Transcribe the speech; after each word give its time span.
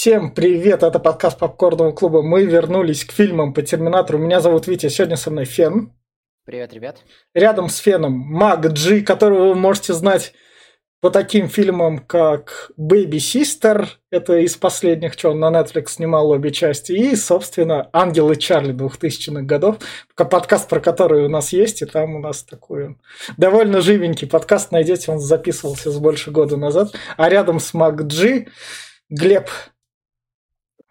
Всем 0.00 0.30
привет, 0.30 0.82
это 0.82 0.98
подкаст 0.98 1.38
Попкорного 1.38 1.92
клуба. 1.92 2.22
Мы 2.22 2.46
вернулись 2.46 3.04
к 3.04 3.12
фильмам 3.12 3.52
по 3.52 3.60
Терминатору. 3.60 4.18
Меня 4.18 4.40
зовут 4.40 4.66
Витя, 4.66 4.88
сегодня 4.88 5.16
со 5.16 5.30
мной 5.30 5.44
Фен. 5.44 5.92
Привет, 6.46 6.72
ребят. 6.72 7.02
Рядом 7.34 7.68
с 7.68 7.76
Феном 7.76 8.14
Маг 8.14 8.66
Джи, 8.68 9.02
которого 9.02 9.48
вы 9.48 9.56
можете 9.56 9.92
знать 9.92 10.32
по 11.02 11.10
таким 11.10 11.50
фильмам, 11.50 11.98
как 11.98 12.70
Baby 12.80 13.18
Sister, 13.18 13.88
это 14.10 14.38
из 14.38 14.56
последних, 14.56 15.12
что 15.12 15.32
он 15.32 15.40
на 15.40 15.50
Netflix 15.50 15.88
снимал 15.88 16.30
обе 16.30 16.50
части, 16.50 16.92
и, 16.92 17.14
собственно, 17.14 17.90
Ангелы 17.92 18.36
Чарли 18.36 18.72
2000-х 18.72 19.42
годов, 19.42 19.80
подкаст, 20.16 20.66
про 20.70 20.80
который 20.80 21.26
у 21.26 21.28
нас 21.28 21.52
есть, 21.52 21.82
и 21.82 21.84
там 21.84 22.14
у 22.14 22.20
нас 22.20 22.42
такой 22.42 22.96
довольно 23.36 23.82
живенький 23.82 24.26
подкаст, 24.26 24.72
найдете, 24.72 25.12
он 25.12 25.18
записывался 25.18 25.90
с 25.92 25.98
больше 25.98 26.30
года 26.30 26.56
назад, 26.56 26.90
а 27.18 27.28
рядом 27.28 27.60
с 27.60 27.74
Мак 27.74 28.00
Джи 28.04 28.48
Глеб. 29.10 29.50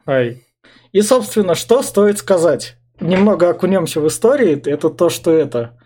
Ай. 0.10 0.44
И, 0.92 1.02
собственно, 1.04 1.54
что 1.54 1.84
стоит 1.84 2.18
сказать? 2.18 2.78
Немного 3.00 3.50
окунемся 3.50 4.02
в 4.02 4.08
истории, 4.08 4.60
это 4.68 4.90
то, 4.90 5.10
что 5.10 5.32
это 5.32 5.78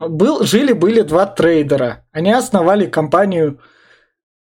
был, 0.00 0.42
жили-были 0.42 1.02
два 1.02 1.26
трейдера. 1.26 2.04
Они 2.10 2.32
основали 2.32 2.86
компанию 2.86 3.60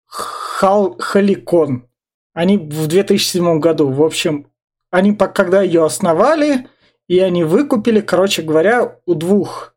Хал, 0.05 0.95
Халикон. 0.97 1.89
Они 2.33 2.57
в 2.57 2.87
2007 2.87 3.59
году. 3.59 3.89
В 3.89 4.01
общем, 4.01 4.47
они 4.89 5.15
когда 5.15 5.61
ее 5.61 5.83
основали, 5.83 6.69
и 7.07 7.19
они 7.19 7.43
выкупили, 7.43 7.99
короче 7.99 8.41
говоря, 8.41 8.99
у 9.05 9.15
двух 9.15 9.75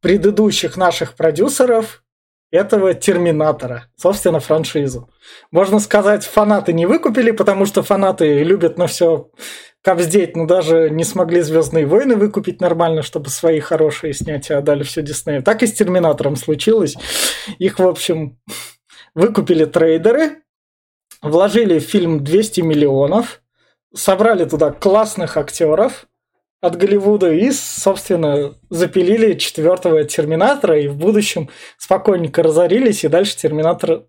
предыдущих 0.00 0.78
наших 0.78 1.16
продюсеров 1.16 2.01
этого 2.52 2.94
Терминатора, 2.94 3.88
собственно, 3.96 4.38
франшизу. 4.38 5.10
Можно 5.50 5.80
сказать, 5.80 6.24
фанаты 6.24 6.72
не 6.72 6.86
выкупили, 6.86 7.30
потому 7.30 7.66
что 7.66 7.82
фанаты 7.82 8.44
любят 8.44 8.78
на 8.78 8.86
все 8.86 9.30
капздеть, 9.82 10.36
но 10.36 10.46
даже 10.46 10.90
не 10.90 11.02
смогли 11.02 11.40
Звездные 11.40 11.86
войны 11.86 12.14
выкупить 12.14 12.60
нормально, 12.60 13.02
чтобы 13.02 13.30
свои 13.30 13.58
хорошие 13.58 14.12
снять, 14.12 14.50
и 14.50 14.54
отдали 14.54 14.84
все 14.84 15.02
Диснею. 15.02 15.42
Так 15.42 15.62
и 15.62 15.66
с 15.66 15.72
Терминатором 15.72 16.36
случилось. 16.36 16.94
Их, 17.58 17.78
в 17.78 17.88
общем, 17.88 18.38
выкупили 19.14 19.64
трейдеры, 19.64 20.42
вложили 21.22 21.78
в 21.78 21.84
фильм 21.84 22.22
200 22.22 22.60
миллионов, 22.60 23.40
собрали 23.94 24.44
туда 24.44 24.70
классных 24.70 25.38
актеров 25.38 26.06
от 26.62 26.76
Голливуда 26.76 27.32
и, 27.32 27.50
собственно, 27.50 28.54
запилили 28.70 29.34
четвертого 29.34 30.04
Терминатора 30.04 30.80
и 30.80 30.88
в 30.88 30.96
будущем 30.96 31.50
спокойненько 31.76 32.42
разорились, 32.42 33.04
и 33.04 33.08
дальше 33.08 33.36
Терминатор 33.36 34.04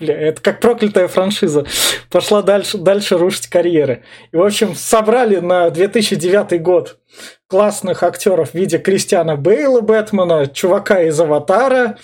Бля, 0.00 0.18
это 0.18 0.42
как 0.42 0.58
проклятая 0.58 1.06
франшиза. 1.06 1.66
Пошла 2.10 2.42
дальше, 2.42 2.78
дальше 2.78 3.16
рушить 3.16 3.46
карьеры. 3.46 4.02
И, 4.32 4.36
в 4.36 4.42
общем, 4.42 4.74
собрали 4.74 5.36
на 5.36 5.70
2009 5.70 6.60
год 6.60 6.98
классных 7.46 8.02
актеров 8.02 8.50
в 8.50 8.54
виде 8.54 8.78
Кристиана 8.78 9.36
Бейла 9.36 9.82
Бэтмена, 9.82 10.48
чувака 10.48 11.02
из 11.02 11.20
«Аватара», 11.20 11.96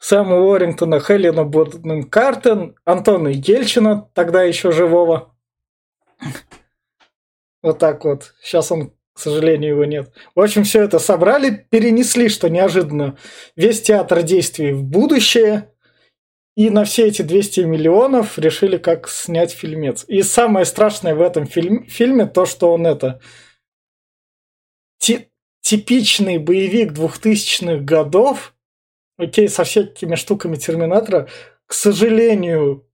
Сэма 0.00 0.40
Уоррингтона, 0.40 0.98
Хелена 0.98 1.44
Боден 1.44 2.02
Картен, 2.02 2.74
Антона 2.84 3.28
Ельчина, 3.28 4.08
тогда 4.14 4.42
еще 4.42 4.72
живого. 4.72 5.32
Вот 7.62 7.78
так 7.78 8.04
вот. 8.04 8.34
Сейчас 8.42 8.72
он, 8.72 8.92
к 9.14 9.18
сожалению, 9.18 9.70
его 9.70 9.84
нет. 9.84 10.12
В 10.34 10.40
общем, 10.40 10.64
все 10.64 10.82
это 10.82 10.98
собрали, 10.98 11.66
перенесли, 11.70 12.28
что 12.28 12.48
неожиданно, 12.48 13.16
весь 13.56 13.82
театр 13.82 14.22
действий 14.22 14.72
в 14.72 14.82
будущее– 14.82 15.68
и 16.54 16.68
на 16.68 16.84
все 16.84 17.06
эти 17.06 17.22
200 17.22 17.60
миллионов 17.60 18.38
решили, 18.38 18.76
как 18.76 19.08
снять 19.08 19.52
фильмец. 19.52 20.04
И 20.06 20.22
самое 20.22 20.66
страшное 20.66 21.14
в 21.14 21.22
этом 21.22 21.46
фильм, 21.46 21.86
фильме 21.86 22.26
то, 22.26 22.44
что 22.44 22.72
он 22.72 22.86
это... 22.86 23.20
Ти, 24.98 25.30
типичный 25.62 26.38
боевик 26.38 26.92
2000-х 26.92 27.82
годов, 27.82 28.54
окей, 29.16 29.48
со 29.48 29.64
всякими 29.64 30.14
штуками 30.14 30.56
Терминатора, 30.56 31.28
к 31.66 31.72
сожалению, 31.72 32.86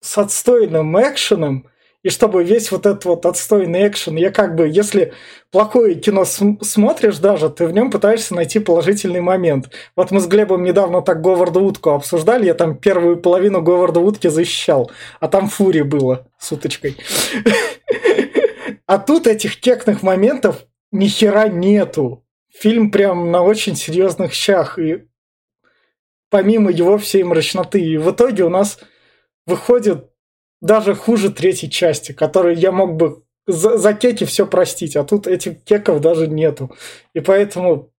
с 0.00 0.18
отстойным 0.18 0.98
экшеном– 1.00 1.68
и 2.02 2.08
чтобы 2.08 2.44
весь 2.44 2.70
вот 2.72 2.86
этот 2.86 3.04
вот 3.04 3.26
отстойный 3.26 3.86
экшен, 3.86 4.16
я 4.16 4.30
как 4.30 4.54
бы, 4.54 4.66
если 4.66 5.12
плохое 5.50 5.94
кино 5.94 6.24
см- 6.24 6.64
смотришь 6.64 7.18
даже, 7.18 7.50
ты 7.50 7.66
в 7.66 7.72
нем 7.72 7.90
пытаешься 7.90 8.34
найти 8.34 8.58
положительный 8.58 9.20
момент. 9.20 9.70
Вот 9.96 10.10
мы 10.10 10.20
с 10.20 10.26
Глебом 10.26 10.64
недавно 10.64 11.02
так 11.02 11.20
Говарда 11.20 11.60
Утку 11.60 11.90
обсуждали, 11.90 12.46
я 12.46 12.54
там 12.54 12.76
первую 12.76 13.18
половину 13.18 13.60
Говарда 13.60 14.00
Утки 14.00 14.28
защищал, 14.28 14.90
а 15.20 15.28
там 15.28 15.48
Фури 15.48 15.82
было 15.82 16.26
с 16.38 16.50
уточкой. 16.52 16.96
А 18.86 18.98
тут 18.98 19.26
этих 19.26 19.60
кекных 19.60 20.02
моментов 20.02 20.64
ни 20.90 21.06
хера 21.06 21.48
нету. 21.48 22.24
Фильм 22.52 22.90
прям 22.90 23.30
на 23.30 23.42
очень 23.42 23.76
серьезных 23.76 24.32
щах, 24.32 24.78
и 24.78 25.04
помимо 26.30 26.70
его 26.70 26.98
всей 26.98 27.22
мрачноты. 27.22 27.80
И 27.80 27.96
в 27.96 28.10
итоге 28.10 28.44
у 28.44 28.48
нас 28.48 28.80
выходит 29.46 30.09
даже 30.60 30.94
хуже 30.94 31.30
третьей 31.30 31.70
части, 31.70 32.12
которой 32.12 32.56
я 32.56 32.72
мог 32.72 32.96
бы 32.96 33.22
за, 33.46 33.78
за 33.78 33.94
кеки 33.94 34.24
все 34.24 34.46
простить, 34.46 34.96
а 34.96 35.04
тут 35.04 35.26
этих 35.26 35.64
кеков 35.64 36.00
даже 36.00 36.28
нету. 36.28 36.74
И 37.14 37.20
поэтому... 37.20 37.92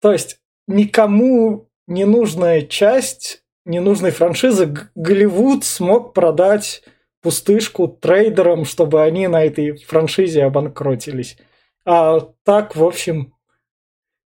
То 0.00 0.12
есть 0.12 0.40
никому 0.66 1.68
не 1.86 2.04
нужная 2.04 2.62
часть 2.62 3.42
ненужной 3.64 4.10
франшизы 4.10 4.90
Голливуд 4.94 5.64
смог 5.64 6.12
продать 6.12 6.82
пустышку 7.22 7.88
трейдерам, 7.88 8.64
чтобы 8.64 9.02
они 9.02 9.26
на 9.26 9.44
этой 9.44 9.76
франшизе 9.78 10.44
обанкротились. 10.44 11.38
А 11.84 12.20
так, 12.44 12.76
в 12.76 12.84
общем, 12.84 13.34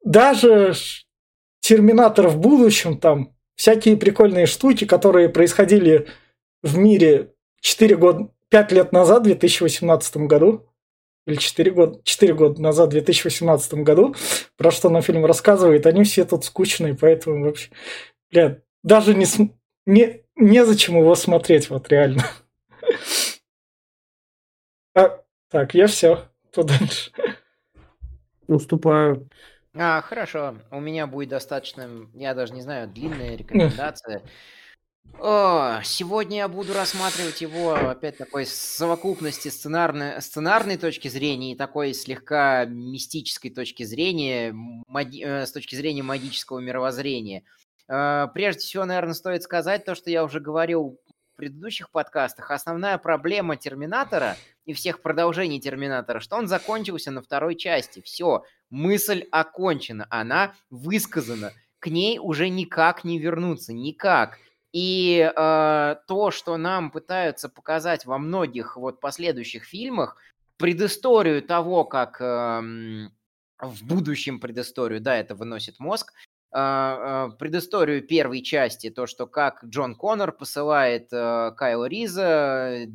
даже 0.03 0.73
Терминатор 1.67 2.29
в 2.29 2.39
будущем 2.39 2.97
там 2.97 3.35
всякие 3.57 3.97
прикольные 3.97 4.45
штуки, 4.45 4.85
которые 4.85 5.27
происходили 5.27 6.07
в 6.63 6.77
мире 6.77 7.33
4 7.59 7.97
года, 7.97 8.29
5 8.49 8.71
лет 8.71 8.91
назад, 8.93 9.21
в 9.21 9.25
2018 9.25 10.17
году, 10.17 10.65
или 11.25 11.35
4 11.35 11.71
года, 11.71 11.99
4 12.03 12.33
года 12.33 12.61
назад, 12.61 12.89
в 12.89 12.91
2018 12.91 13.73
году, 13.73 14.15
про 14.55 14.71
что 14.71 14.89
нам 14.89 15.01
фильм 15.01 15.25
рассказывает, 15.25 15.85
они 15.85 16.05
все 16.05 16.23
тут 16.23 16.45
скучные, 16.45 16.95
поэтому 16.95 17.43
вообще, 17.43 17.71
бля, 18.31 18.61
даже 18.83 19.13
не, 19.13 19.25
не, 19.85 20.21
незачем 20.35 20.97
его 20.97 21.15
смотреть, 21.15 21.69
вот 21.69 21.89
реально. 21.89 22.23
А, 24.95 25.21
так, 25.49 25.73
я 25.73 25.87
все. 25.87 26.29
Что 26.51 26.63
дальше? 26.63 27.11
Уступаю. 28.47 29.29
А, 29.73 30.01
хорошо. 30.01 30.57
У 30.71 30.79
меня 30.79 31.07
будет 31.07 31.29
достаточно, 31.29 32.07
я 32.13 32.33
даже 32.33 32.53
не 32.53 32.61
знаю, 32.61 32.87
длинная 32.87 33.35
рекомендация. 33.35 34.23
О, 35.19 35.81
сегодня 35.83 36.37
я 36.37 36.47
буду 36.47 36.73
рассматривать 36.73 37.41
его, 37.41 37.73
опять 37.73 38.17
такой 38.17 38.45
с 38.45 38.53
совокупности 38.53 39.47
сценарной, 39.47 40.21
сценарной 40.21 40.77
точки 40.77 41.07
зрения 41.07 41.53
и 41.53 41.55
такой 41.55 41.93
слегка 41.93 42.65
мистической 42.65 43.49
точки 43.49 43.83
зрения, 43.83 44.53
маги, 44.53 45.23
э, 45.23 45.45
с 45.47 45.51
точки 45.51 45.75
зрения 45.75 46.03
магического 46.03 46.59
мировоззрения. 46.59 47.43
Э, 47.87 48.27
прежде 48.31 48.61
всего, 48.61 48.85
наверное, 48.85 49.15
стоит 49.15 49.41
сказать 49.41 49.85
то, 49.85 49.95
что 49.95 50.11
я 50.11 50.23
уже 50.23 50.39
говорил 50.39 50.99
предыдущих 51.37 51.89
подкастах. 51.91 52.51
Основная 52.51 52.97
проблема 52.97 53.55
Терминатора 53.55 54.35
и 54.65 54.73
всех 54.73 55.01
продолжений 55.01 55.61
Терминатора, 55.61 56.19
что 56.19 56.35
он 56.35 56.47
закончился 56.47 57.11
на 57.11 57.21
второй 57.21 57.55
части. 57.55 58.01
Все, 58.01 58.43
мысль 58.69 59.25
окончена, 59.31 60.05
она 60.09 60.53
высказана. 60.69 61.53
К 61.79 61.87
ней 61.87 62.19
уже 62.19 62.49
никак 62.49 63.05
не 63.05 63.19
вернуться, 63.19 63.71
никак. 63.71 64.39
И 64.73 65.19
э, 65.19 65.95
то, 66.07 66.31
что 66.31 66.57
нам 66.57 66.91
пытаются 66.91 67.47
показать 67.47 68.05
во 68.05 68.17
многих 68.17 68.75
вот 68.75 68.99
последующих 68.99 69.63
фильмах, 69.63 70.17
предысторию 70.57 71.41
того, 71.41 71.85
как 71.85 72.19
э, 72.19 73.07
в 73.59 73.83
будущем 73.83 74.39
предысторию, 74.39 75.01
да, 75.01 75.15
это 75.15 75.35
выносит 75.35 75.79
мозг, 75.79 76.13
предысторию 76.51 78.05
первой 78.07 78.41
части, 78.41 78.89
то, 78.89 79.05
что 79.05 79.27
как 79.27 79.63
Джон 79.65 79.95
Коннор 79.95 80.31
посылает 80.31 81.09
э, 81.11 81.51
Кайла 81.57 81.85
Риза 81.85 82.87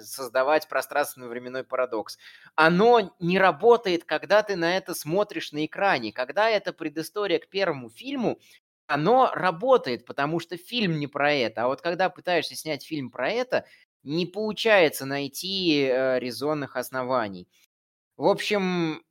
создавать 0.00 0.68
пространственно-временной 0.68 1.64
парадокс. 1.64 2.18
Оно 2.54 3.14
не 3.20 3.38
работает, 3.38 4.04
когда 4.04 4.42
ты 4.42 4.56
на 4.56 4.76
это 4.76 4.94
смотришь 4.94 5.52
на 5.52 5.66
экране. 5.66 6.12
Когда 6.12 6.48
это 6.48 6.72
предыстория 6.72 7.38
к 7.38 7.48
первому 7.48 7.90
фильму, 7.90 8.40
оно 8.86 9.30
работает, 9.32 10.04
потому 10.04 10.40
что 10.40 10.56
фильм 10.56 10.98
не 10.98 11.06
про 11.06 11.32
это. 11.32 11.64
А 11.64 11.66
вот 11.68 11.80
когда 11.80 12.10
пытаешься 12.10 12.54
снять 12.54 12.84
фильм 12.84 13.10
про 13.10 13.30
это, 13.30 13.66
не 14.02 14.26
получается 14.26 15.06
найти 15.06 15.86
э, 15.86 16.18
резонных 16.18 16.76
оснований. 16.76 17.48
В 18.16 18.26
общем, 18.26 19.02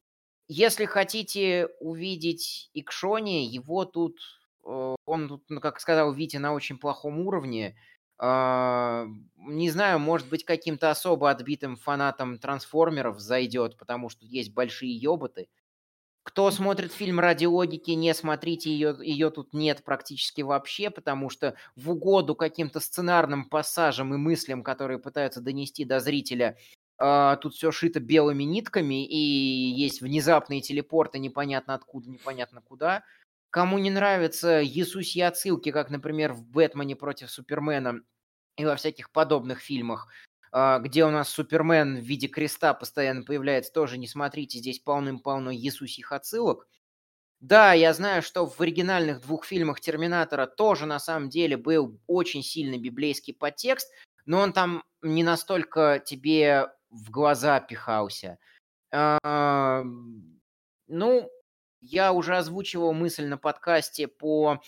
если 0.54 0.86
хотите 0.86 1.68
увидеть 1.80 2.70
Икшони, 2.74 3.46
его 3.48 3.86
тут 3.86 4.20
э, 4.66 4.96
он 5.06 5.28
тут, 5.28 5.44
ну, 5.50 5.60
как 5.60 5.80
сказал 5.80 6.14
Витя, 6.14 6.38
на 6.38 6.54
очень 6.54 6.78
плохом 6.78 7.20
уровне. 7.20 7.76
А, 8.20 9.06
не 9.38 9.70
знаю, 9.72 10.00
может 10.00 10.30
быть, 10.30 10.46
каким-то 10.46 10.92
особо 10.92 11.32
отбитым 11.32 11.76
фанатам 11.76 12.38
трансформеров 12.38 13.20
зайдет, 13.20 13.78
потому 13.78 14.10
что 14.10 14.26
есть 14.26 14.54
большие 14.54 14.96
ёботы. 14.96 15.48
Кто 16.24 16.52
смотрит 16.52 16.94
фильм 16.94 17.20
ради 17.20 17.46
логики, 17.46 17.92
не 17.92 18.14
смотрите 18.14 18.72
ее, 18.72 18.96
ее 19.02 19.30
тут 19.30 19.54
нет 19.54 19.84
практически 19.84 20.42
вообще, 20.42 20.90
потому 20.90 21.30
что 21.30 21.56
в 21.76 21.92
угоду 21.92 22.36
каким-то 22.36 22.80
сценарным 22.80 23.50
пассажам 23.50 24.14
и 24.14 24.18
мыслям, 24.18 24.64
которые 24.64 25.00
пытаются 25.00 25.42
донести 25.42 25.84
до 25.84 26.00
зрителя, 26.00 26.58
э, 27.00 27.38
тут 27.42 27.56
все 27.56 27.72
шито 27.72 28.00
белыми 28.00 28.44
нитками, 28.44 29.06
и 29.06 29.18
есть 29.18 30.02
внезапные 30.02 30.62
телепорты 30.62 31.20
непонятно 31.20 31.74
откуда, 31.74 32.10
непонятно 32.10 32.62
куда. 32.62 33.04
Кому 33.50 33.78
не 33.78 33.92
нравятся 33.92 34.66
Иисусьи 34.66 35.22
отсылки, 35.22 35.72
как, 35.72 35.90
например, 35.90 36.34
в 36.34 36.44
«Бэтмене 36.44 36.96
против 36.96 37.30
Супермена», 37.30 38.02
и 38.58 38.66
во 38.66 38.76
всяких 38.76 39.12
подобных 39.12 39.60
фильмах, 39.60 40.08
а, 40.52 40.80
где 40.80 41.06
у 41.06 41.10
нас 41.10 41.30
Супермен 41.30 41.98
в 41.98 42.04
виде 42.04 42.28
креста 42.28 42.74
постоянно 42.74 43.24
появляется, 43.24 43.74
тоже 43.74 43.98
не 43.98 44.08
смотрите, 44.08 44.60
здесь 44.60 44.80
полным-полно 44.80 45.56
Иисусих 45.56 46.12
отсылок. 46.12 46.68
Да, 47.40 47.74
я 47.74 47.94
знаю, 47.94 48.22
что 48.22 48.46
в 48.46 48.62
оригинальных 48.62 49.22
двух 49.22 49.46
фильмах 49.46 49.82
Терминатора 49.82 50.46
тоже 50.46 50.86
на 50.86 51.00
самом 51.00 51.30
деле 51.30 51.58
был 51.58 52.00
очень 52.08 52.42
сильный 52.42 52.78
библейский 52.78 53.34
подтекст, 53.34 53.92
но 54.26 54.40
он 54.40 54.54
там 54.54 54.84
не 55.02 55.24
настолько 55.24 56.02
тебе 56.06 56.70
в 56.94 57.10
глаза 57.10 57.60
пихался. 57.60 58.38
А, 58.92 59.84
ну, 60.88 61.30
я 61.82 62.14
уже 62.14 62.38
озвучивал 62.38 62.94
мысль 62.94 63.26
на 63.26 63.38
подкасте 63.38 64.08
по 64.08 64.62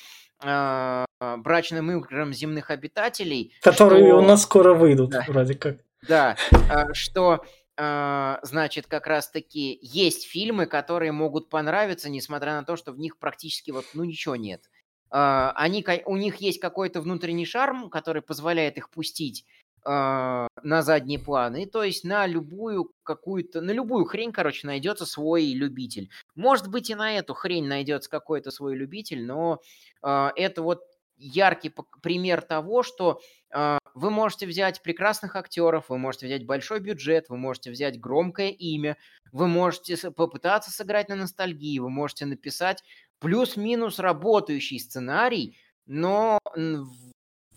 э, 0.43 1.05
брачным 1.37 1.91
играм 1.91 2.33
земных 2.33 2.71
обитателей. 2.71 3.53
Которые 3.61 4.07
что... 4.07 4.17
у 4.17 4.21
нас 4.21 4.43
скоро 4.43 4.73
выйдут, 4.73 5.11
да. 5.11 5.23
вроде 5.27 5.53
как. 5.53 5.77
Да, 6.07 6.35
э, 6.51 6.93
что 6.93 7.45
э, 7.77 8.37
значит 8.41 8.87
как 8.87 9.07
раз-таки 9.07 9.79
есть 9.81 10.27
фильмы, 10.27 10.65
которые 10.65 11.11
могут 11.11 11.49
понравиться, 11.49 12.09
несмотря 12.09 12.53
на 12.53 12.63
то, 12.63 12.75
что 12.75 12.91
в 12.91 12.99
них 12.99 13.17
практически 13.17 13.71
вот 13.71 13.85
ну 13.93 14.03
ничего 14.03 14.35
нет. 14.35 14.69
Э, 15.11 15.51
они, 15.55 15.85
у 16.05 16.17
них 16.17 16.37
есть 16.37 16.59
какой-то 16.59 17.01
внутренний 17.01 17.45
шарм, 17.45 17.89
который 17.89 18.21
позволяет 18.21 18.77
их 18.77 18.89
пустить 18.89 19.45
на 19.85 20.81
задний 20.81 21.17
план. 21.17 21.55
И 21.55 21.65
то 21.65 21.83
есть 21.83 22.03
на 22.03 22.25
любую 22.25 22.91
какую-то, 23.03 23.61
на 23.61 23.71
любую 23.71 24.05
хрень, 24.05 24.31
короче, 24.31 24.65
найдется 24.67 25.05
свой 25.05 25.53
любитель. 25.53 26.09
Может 26.35 26.69
быть 26.69 26.89
и 26.89 26.95
на 26.95 27.17
эту 27.17 27.33
хрень 27.33 27.67
найдется 27.67 28.09
какой-то 28.09 28.51
свой 28.51 28.75
любитель, 28.75 29.25
но 29.25 29.61
э, 30.03 30.29
это 30.35 30.63
вот 30.63 30.81
яркий 31.17 31.73
пример 32.01 32.41
того, 32.41 32.83
что 32.83 33.21
э, 33.53 33.77
вы 33.93 34.09
можете 34.09 34.47
взять 34.47 34.81
прекрасных 34.81 35.35
актеров, 35.35 35.89
вы 35.89 35.97
можете 35.97 36.25
взять 36.25 36.45
большой 36.45 36.79
бюджет, 36.79 37.29
вы 37.29 37.37
можете 37.37 37.71
взять 37.71 37.99
громкое 37.99 38.49
имя, 38.49 38.97
вы 39.31 39.47
можете 39.47 40.11
попытаться 40.11 40.71
сыграть 40.71 41.09
на 41.09 41.15
ностальгии, 41.15 41.79
вы 41.79 41.89
можете 41.89 42.25
написать 42.25 42.83
плюс-минус 43.19 43.99
работающий 43.99 44.79
сценарий, 44.79 45.57
но 45.85 46.39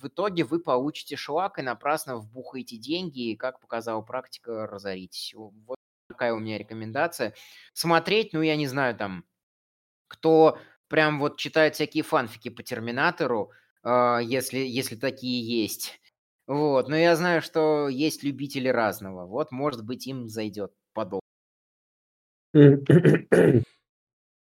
в 0.00 0.08
итоге 0.08 0.44
вы 0.44 0.60
получите 0.60 1.16
шлак 1.16 1.58
и 1.58 1.62
напрасно 1.62 2.16
вбухаете 2.16 2.76
деньги, 2.76 3.30
и, 3.30 3.36
как 3.36 3.60
показала 3.60 4.00
практика, 4.02 4.66
разоритесь. 4.66 5.34
Вот 5.34 5.76
такая 6.08 6.32
у 6.32 6.38
меня 6.38 6.58
рекомендация. 6.58 7.34
Смотреть, 7.72 8.32
ну, 8.32 8.42
я 8.42 8.56
не 8.56 8.66
знаю, 8.66 8.96
там, 8.96 9.24
кто 10.08 10.58
прям 10.88 11.20
вот 11.20 11.36
читает 11.38 11.74
всякие 11.74 12.02
фанфики 12.02 12.48
по 12.48 12.62
Терминатору, 12.62 13.52
э, 13.84 14.18
если, 14.22 14.58
если 14.58 14.96
такие 14.96 15.62
есть. 15.62 16.00
Вот, 16.46 16.88
но 16.88 16.96
я 16.96 17.14
знаю, 17.14 17.42
что 17.42 17.88
есть 17.88 18.22
любители 18.22 18.68
разного. 18.68 19.26
Вот, 19.26 19.52
может 19.52 19.84
быть, 19.84 20.06
им 20.06 20.28
зайдет 20.28 20.72
подобное. 20.94 21.22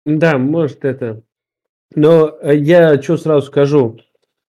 Да, 0.06 0.38
может 0.38 0.86
это. 0.86 1.24
Но 1.96 2.38
э, 2.42 2.56
я 2.56 3.02
что 3.02 3.18
сразу 3.18 3.48
скажу. 3.48 4.00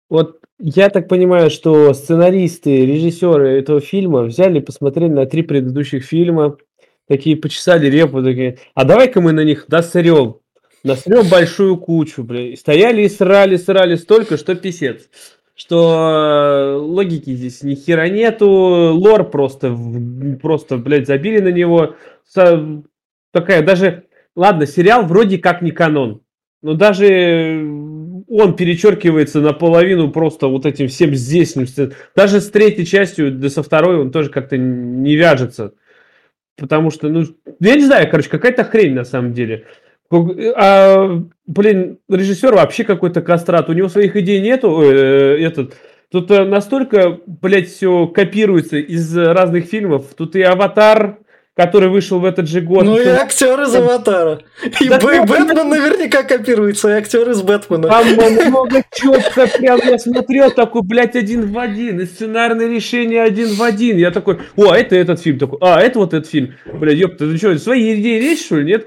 Вот 0.09 0.40
я 0.61 0.91
так 0.91 1.09
понимаю, 1.09 1.51
что 1.51 1.93
сценаристы, 1.95 2.85
режиссеры 2.85 3.59
этого 3.59 3.81
фильма 3.81 4.23
взяли, 4.23 4.61
посмотрели 4.61 5.11
на 5.11 5.27
три 5.27 5.43
предыдущих 5.43 6.05
фильма, 6.05 6.59
такие 7.09 7.37
почесали 7.37 7.89
репу, 7.89 8.23
такие, 8.23 8.59
а 8.75 8.85
давай-ка 8.85 9.21
мы 9.21 9.33
на 9.33 9.43
них 9.43 9.65
досрем, 9.69 10.37
насрем 10.85 11.29
большую 11.29 11.79
кучу, 11.79 12.23
бля. 12.23 12.57
Стояли 12.57 13.03
и 13.03 13.09
срали, 13.09 13.57
срали 13.57 13.95
столько, 13.97 14.37
что 14.37 14.55
писец. 14.55 15.09
Что 15.55 15.77
э, 15.77 16.77
логики 16.77 17.35
здесь 17.35 17.63
ни 17.63 17.75
хера 17.75 18.09
нету, 18.09 18.49
лор 18.49 19.29
просто, 19.29 19.77
просто, 20.41 20.79
блядь, 20.79 21.07
забили 21.07 21.41
на 21.41 21.53
него. 21.53 21.97
Такая 23.33 23.63
даже, 23.63 24.05
ладно, 24.35 24.67
сериал 24.67 25.05
вроде 25.05 25.37
как 25.39 25.61
не 25.61 25.71
канон, 25.71 26.23
но 26.63 26.75
даже 26.75 27.61
он 28.31 28.55
перечеркивается 28.55 29.41
наполовину 29.41 30.11
просто 30.11 30.47
вот 30.47 30.65
этим 30.65 30.87
всем 30.87 31.15
здесь. 31.15 31.57
Даже 32.15 32.41
с 32.41 32.49
третьей 32.49 32.87
частью, 32.87 33.33
да 33.33 33.51
со 33.51 33.63
второй 33.65 33.97
он 34.01 34.13
тоже 34.13 34.31
как-то 34.31 34.57
не 34.57 35.17
вяжется. 35.17 35.75
Потому 36.57 36.91
что, 36.91 37.09
ну, 37.09 37.25
я 37.59 37.75
не 37.75 37.85
знаю, 37.85 38.09
короче, 38.09 38.29
какая-то 38.29 38.63
хрень 38.65 38.95
на 38.95 39.05
самом 39.05 39.33
деле. 39.33 39.65
А, 40.13 41.23
блин, 41.47 41.99
режиссер 42.09 42.55
вообще 42.55 42.85
какой-то 42.85 43.21
кастрат. 43.21 43.69
У 43.69 43.73
него 43.73 43.89
своих 43.89 44.15
идей 44.15 44.41
нету. 44.41 44.81
Э, 44.83 45.41
этот, 45.41 45.75
тут 46.11 46.31
э, 46.31 46.45
настолько, 46.45 47.19
блядь, 47.27 47.69
все 47.69 48.07
копируется 48.07 48.77
из 48.77 49.17
разных 49.17 49.65
фильмов. 49.67 50.15
Тут 50.17 50.37
и 50.37 50.43
«Аватар», 50.43 51.20
который 51.61 51.91
вышел 51.91 52.19
в 52.19 52.25
этот 52.25 52.49
же 52.49 52.63
год. 52.63 52.85
Ну 52.85 52.99
и 52.99 53.07
актер 53.07 53.61
из 53.61 53.75
«Аватара». 53.75 54.41
И 54.81 54.89
да 54.89 54.99
Б- 54.99 55.27
Бэтмен 55.27 55.69
наверняка 55.69 56.23
копируется, 56.23 56.89
и 56.89 56.93
актер 56.93 57.29
из 57.31 57.43
«Бэтмена». 57.43 57.89
Там 57.89 58.07
много 58.49 58.83
четко 58.93 59.47
прям 59.47 59.79
я 59.85 59.99
смотрел, 59.99 60.51
такой, 60.51 60.83
блядь, 60.83 61.17
один 61.17 61.53
в 61.53 61.59
один, 61.59 62.01
и 62.01 62.07
сценарное 62.07 62.67
решение 62.67 63.23
один 63.23 63.49
в 63.55 63.63
один. 63.63 63.99
Я 63.99 64.11
такой, 64.11 64.39
о, 64.57 64.75
это 64.75 64.97
этот 64.97 65.21
фильм, 65.21 65.39
такой, 65.39 65.59
а, 65.61 65.81
это 65.81 65.99
вот 65.99 66.15
этот 66.15 66.31
фильм. 66.31 66.55
Блядь, 66.73 66.97
ёпта, 66.97 67.31
ты 67.31 67.37
что, 67.37 67.59
свои 67.59 67.95
идеи 67.95 68.21
речь, 68.21 68.45
что 68.45 68.57
ли, 68.57 68.65
нет? 68.65 68.87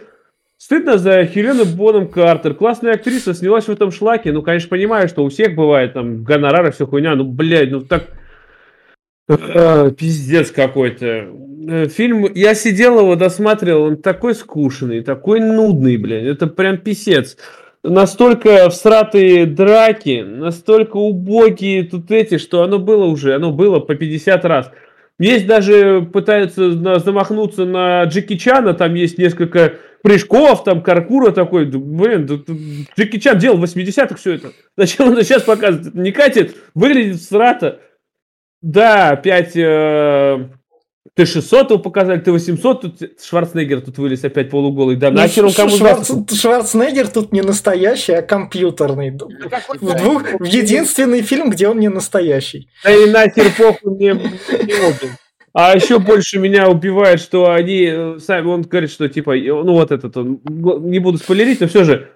Стыдно 0.58 0.98
за 0.98 1.26
Хелену 1.26 1.66
Боном 1.66 2.08
Картер. 2.08 2.54
Классная 2.56 2.94
актриса, 2.94 3.34
снялась 3.34 3.66
в 3.66 3.70
этом 3.70 3.92
шлаке. 3.92 4.32
Ну, 4.32 4.42
конечно, 4.42 4.70
понимаю, 4.70 5.10
что 5.10 5.24
у 5.24 5.30
всех 5.30 5.56
бывает 5.56 5.94
там 5.94 6.24
гонорары, 6.24 6.72
все 6.72 6.88
хуйня. 6.88 7.16
Ну, 7.16 7.26
блядь, 7.26 7.70
ну 7.70 7.82
так 7.82 8.04
а, 8.04 8.14
пиздец 9.28 10.52
какой-то. 10.52 11.28
Э, 11.68 11.88
фильм, 11.88 12.28
я 12.34 12.56
сидел 12.56 13.00
его 13.00 13.16
досматривал, 13.16 13.84
он 13.84 13.98
такой 13.98 14.36
скучный, 14.36 15.02
такой 15.02 15.40
нудный, 15.40 15.98
блядь, 15.98 16.26
это 16.26 16.48
прям 16.48 16.78
писец. 16.78 17.38
Настолько 17.84 18.70
всратые 18.70 19.46
драки, 19.46 20.24
настолько 20.26 20.98
убогие 20.98 21.84
тут 21.84 22.12
эти, 22.12 22.38
что 22.38 22.64
оно 22.64 22.80
было 22.80 23.06
уже, 23.06 23.36
оно 23.36 23.52
было 23.52 23.80
по 23.80 23.96
50 23.96 24.46
раз. 24.46 24.72
Есть 25.20 25.48
даже 25.48 26.02
пытаются 26.12 26.72
замахнуться 27.00 27.66
на 27.66 28.04
Джеки 28.06 28.38
Чана, 28.38 28.74
там 28.74 28.96
есть 28.96 29.18
несколько 29.18 29.74
прыжков, 30.02 30.64
там 30.64 30.82
Каркура 30.82 31.32
такой, 31.32 31.66
блин, 31.66 32.26
Джеки 32.98 33.20
Чан 33.20 33.38
делал 33.38 33.58
в 33.58 33.64
80-х 33.64 34.16
все 34.16 34.34
это. 34.34 34.52
Зачем 34.76 35.10
он 35.10 35.18
сейчас 35.18 35.44
показывает? 35.44 35.94
Не 35.94 36.12
катит, 36.12 36.56
выглядит 36.74 37.22
срато. 37.22 37.80
Да, 38.64 39.10
опять 39.10 39.58
э, 39.58 40.50
Т-600 41.16 41.66
его 41.66 41.80
показали, 41.80 42.22
Т-800, 42.22 42.80
тут 42.80 43.22
Шварценеггер 43.22 43.82
тут 43.82 43.98
вылез 43.98 44.24
опять 44.24 44.50
полуголый. 44.50 44.96
Да, 44.96 45.12
ну, 45.12 45.18
нахер 45.18 45.46
он 45.46 45.52
кому 45.52 45.70
Шварц... 45.70 46.10
Шварценеггер 46.34 47.10
тут 47.10 47.34
не 47.34 47.42
настоящий, 47.42 48.14
а 48.14 48.22
компьютерный. 48.22 49.12
В, 49.12 49.98
двух... 49.98 50.24
в 50.40 50.46
единственный 50.46 51.22
фильм, 51.24 51.50
где 51.50 51.68
он 51.68 51.80
не 51.80 51.90
настоящий. 51.90 52.70
Да 52.86 52.96
и 52.96 53.12
нахер 53.12 53.52
похуй 53.58 53.96
мне 53.96 54.14
не. 54.14 55.10
А 55.52 55.76
еще 55.76 56.00
больше 56.00 56.40
меня 56.40 56.70
убивает, 56.70 57.20
что 57.20 57.52
они 57.52 57.86
э, 57.86 58.18
сами, 58.20 58.48
он 58.48 58.62
говорит, 58.62 58.90
что 58.90 59.10
типа, 59.10 59.36
ну 59.36 59.74
вот 59.74 59.92
этот, 59.92 60.16
он, 60.16 60.40
не 60.46 61.00
буду 61.00 61.18
спойлерить, 61.18 61.60
но 61.60 61.68
все 61.68 61.84
же, 61.84 62.12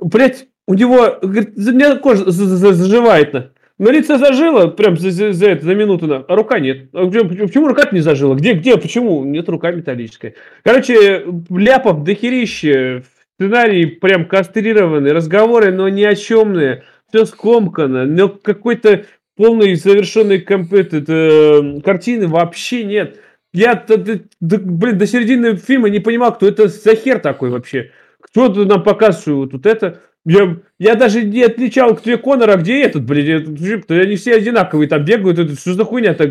блять, 0.00 0.48
у 0.66 0.74
него, 0.74 1.18
говорит, 1.22 1.52
за 1.54 1.72
меня 1.72 1.96
кожа 1.96 2.28
заживает 2.28 3.52
На 3.78 3.90
лице 3.90 4.16
зажило, 4.16 4.68
прям 4.68 4.96
за, 4.96 5.10
за, 5.10 5.32
за, 5.34 5.50
это, 5.50 5.66
за 5.66 5.74
минуту, 5.74 6.06
на, 6.06 6.16
а 6.16 6.34
рука 6.34 6.58
нет. 6.58 6.88
А 6.94 7.06
почему 7.06 7.68
рука 7.68 7.86
не 7.92 8.00
зажила? 8.00 8.34
Где, 8.34 8.54
где, 8.54 8.78
почему? 8.78 9.22
Нет, 9.24 9.48
рука 9.50 9.70
металлическая. 9.70 10.34
Короче, 10.62 11.26
ляпов 11.50 12.02
дохерище, 12.02 13.04
сценарий 13.34 13.84
прям 13.84 14.24
кастрированный, 14.24 15.12
разговоры, 15.12 15.72
но 15.72 15.90
ни 15.90 16.02
о 16.04 16.14
чемные, 16.14 16.84
все 17.08 17.26
скомкано, 17.26 18.06
но 18.06 18.30
какой-то 18.30 19.04
полный 19.36 19.74
завершенный 19.74 20.40
комп, 20.40 20.72
этот, 20.72 21.04
э, 21.08 21.80
картины 21.84 22.28
вообще 22.28 22.84
нет. 22.84 23.20
Я, 23.52 23.74
да, 23.74 23.96
да, 23.96 24.58
блин, 24.58 24.96
до 24.96 25.06
середины 25.06 25.56
фильма 25.56 25.90
не 25.90 26.00
понимал, 26.00 26.34
кто 26.34 26.48
это 26.48 26.68
за 26.68 26.94
хер 26.94 27.18
такой 27.18 27.50
вообще. 27.50 27.90
Кто 28.20 28.48
нам 28.48 28.82
показывает 28.82 29.50
тут 29.50 29.66
это? 29.66 30.00
Я, 30.26 30.56
я 30.80 30.96
даже 30.96 31.22
не 31.22 31.44
отличал, 31.44 31.94
где 31.94 32.18
Конор, 32.18 32.50
а 32.50 32.56
где 32.56 32.82
этот, 32.82 33.04
блин. 33.04 33.54
Этот, 33.60 33.90
они 33.92 34.16
все 34.16 34.34
одинаковые 34.34 34.88
там 34.88 35.04
бегают. 35.04 35.38
Это, 35.38 35.54
что 35.54 35.74
за 35.74 35.84
хуйня 35.84 36.14
так? 36.14 36.30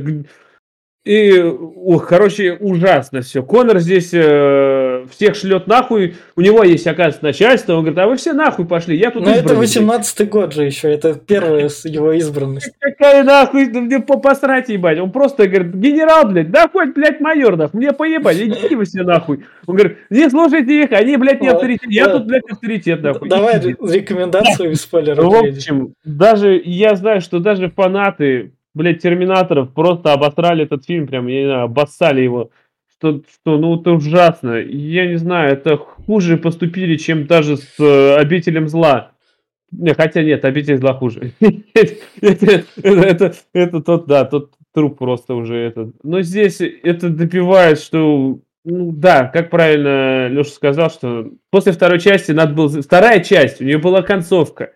И, 1.06 1.40
ох, 1.40 2.08
короче, 2.08 2.54
ужасно 2.54 3.22
все. 3.22 3.42
Конор 3.42 3.80
здесь 3.80 4.14
э, 4.14 4.20
всех 5.10 5.36
шлет 5.36 5.68
нахуй. 5.68 6.16
У 6.36 6.42
него 6.42 6.64
есть, 6.64 6.88
оказывается, 6.88 7.24
начальство. 7.24 7.74
Он 7.74 7.80
говорит, 7.82 8.00
а 8.00 8.08
вы 8.08 8.18
все 8.18 8.34
нахуй 8.34 8.66
пошли. 8.66 8.98
Я 8.98 9.12
тут 9.12 9.24
Но 9.26 9.32
это 9.32 9.54
18-й 9.54 10.26
год 10.26 10.54
же 10.54 10.64
еще. 10.64 10.92
Это 10.92 11.16
первая 11.16 11.70
его 11.84 12.12
избранность. 12.14 12.72
Какая 12.80 13.24
нахуй? 13.24 13.68
Мне 13.68 14.00
посрать 14.00 14.70
ебать. 14.70 15.00
Он 15.00 15.12
просто 15.12 15.48
говорит, 15.48 15.74
генерал, 15.76 16.28
блядь, 16.28 16.52
да 16.52 16.68
хоть, 16.68 16.94
блядь, 16.94 17.20
майор, 17.20 17.58
нахуй. 17.58 17.80
Мне 17.80 17.92
поебать, 17.92 18.38
идите 18.38 18.76
вы 18.76 18.86
все 18.86 19.04
нахуй. 19.04 19.46
Он 19.66 19.76
говорит, 19.76 19.98
не 20.10 20.30
слушайте 20.30 20.84
их, 20.84 20.92
они, 20.92 21.18
блядь, 21.18 21.42
не 21.42 21.48
авторитет. 21.48 21.90
Я 21.90 22.08
тут, 22.08 22.26
блядь, 22.26 22.50
авторитет, 22.50 23.02
нахуй. 23.02 23.30
Давай 23.30 23.60
рекомендацию 23.60 24.72
и 24.72 24.76
спойлер. 24.76 25.22
В 25.22 25.36
общем, 25.36 25.94
даже, 26.04 26.62
я 26.64 26.96
знаю, 26.96 27.22
что 27.22 27.40
даже 27.40 27.70
фанаты 27.70 28.52
блядь, 28.76 29.02
Терминаторов 29.02 29.74
просто 29.74 30.14
обосрали 30.14 30.66
этот 30.66 30.86
фильм, 30.86 31.08
прям, 31.08 31.26
я 31.28 31.40
не 31.40 31.46
знаю, 31.48 31.64
обоссали 31.64 32.22
его. 32.22 32.52
Что, 32.98 33.22
что, 33.30 33.58
ну, 33.58 33.80
это 33.80 33.92
ужасно. 33.92 34.60
Я 34.60 35.08
не 35.08 35.18
знаю, 35.18 35.54
это 35.54 35.78
хуже 35.78 36.38
поступили, 36.38 36.96
чем 36.96 37.28
даже 37.28 37.58
с 37.58 37.80
э, 37.80 38.16
Обителем 38.16 38.68
Зла. 38.68 39.12
Не, 39.72 39.94
хотя 39.94 40.24
нет, 40.24 40.46
Обитель 40.46 40.78
Зла 40.78 40.94
хуже. 40.94 41.34
Это 42.22 43.82
тот, 43.82 44.08
да, 44.08 44.26
тот 44.26 44.52
труп 44.74 44.98
просто 44.98 45.36
уже 45.36 45.56
этот. 45.56 45.96
Но 46.04 46.22
здесь 46.22 46.60
это 46.60 47.10
добивает, 47.10 47.80
что 47.80 48.40
ну 48.66 48.92
да, 48.92 49.28
как 49.28 49.50
правильно 49.50 50.28
Леша 50.28 50.52
сказал, 50.52 50.90
что 50.90 51.32
после 51.50 51.72
второй 51.72 52.00
части 52.00 52.32
надо 52.32 52.54
было... 52.54 52.82
Вторая 52.82 53.24
часть, 53.24 53.62
у 53.62 53.64
нее 53.64 53.78
была 53.78 54.02
концовка 54.02 54.72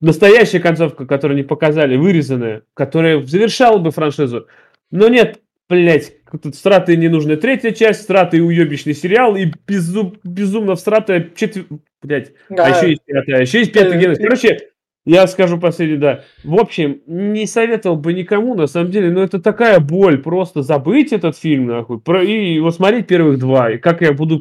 настоящая 0.00 0.60
концовка, 0.60 1.06
которую 1.06 1.36
не 1.36 1.42
показали, 1.42 1.96
вырезанная, 1.96 2.62
которая 2.74 3.22
завершала 3.24 3.78
бы 3.78 3.90
франшизу. 3.90 4.46
Но 4.90 5.08
нет, 5.08 5.40
блять, 5.68 6.14
тут 6.42 6.54
всратая 6.54 6.96
ненужная 6.96 7.36
третья 7.36 7.72
часть, 7.72 8.04
всратый 8.04 8.44
уебищный 8.44 8.94
сериал 8.94 9.36
и 9.36 9.52
безум, 9.66 10.16
безумно 10.24 10.76
всратая 10.76 11.30
четвертая, 11.34 11.78
блять, 12.02 12.32
да. 12.48 12.66
а 12.66 12.68
еще 12.70 12.90
есть 12.90 13.04
пятая, 13.04 13.36
а 13.36 13.40
еще 13.40 13.58
есть 13.58 13.72
пятая 13.72 14.00
генез. 14.00 14.18
Короче, 14.18 14.58
я 15.04 15.26
скажу 15.26 15.58
последний, 15.58 15.96
да. 15.96 16.24
В 16.44 16.58
общем, 16.58 17.00
не 17.06 17.46
советовал 17.46 17.96
бы 17.96 18.12
никому, 18.12 18.54
на 18.54 18.66
самом 18.66 18.90
деле, 18.90 19.10
но 19.10 19.22
это 19.22 19.40
такая 19.40 19.80
боль, 19.80 20.18
просто 20.18 20.62
забыть 20.62 21.12
этот 21.12 21.36
фильм, 21.36 21.66
нахуй, 21.66 22.00
про, 22.00 22.22
и 22.22 22.54
его 22.54 22.70
смотреть 22.70 23.06
первых 23.06 23.38
два. 23.38 23.70
И 23.70 23.78
как 23.78 24.02
я 24.02 24.12
буду 24.12 24.40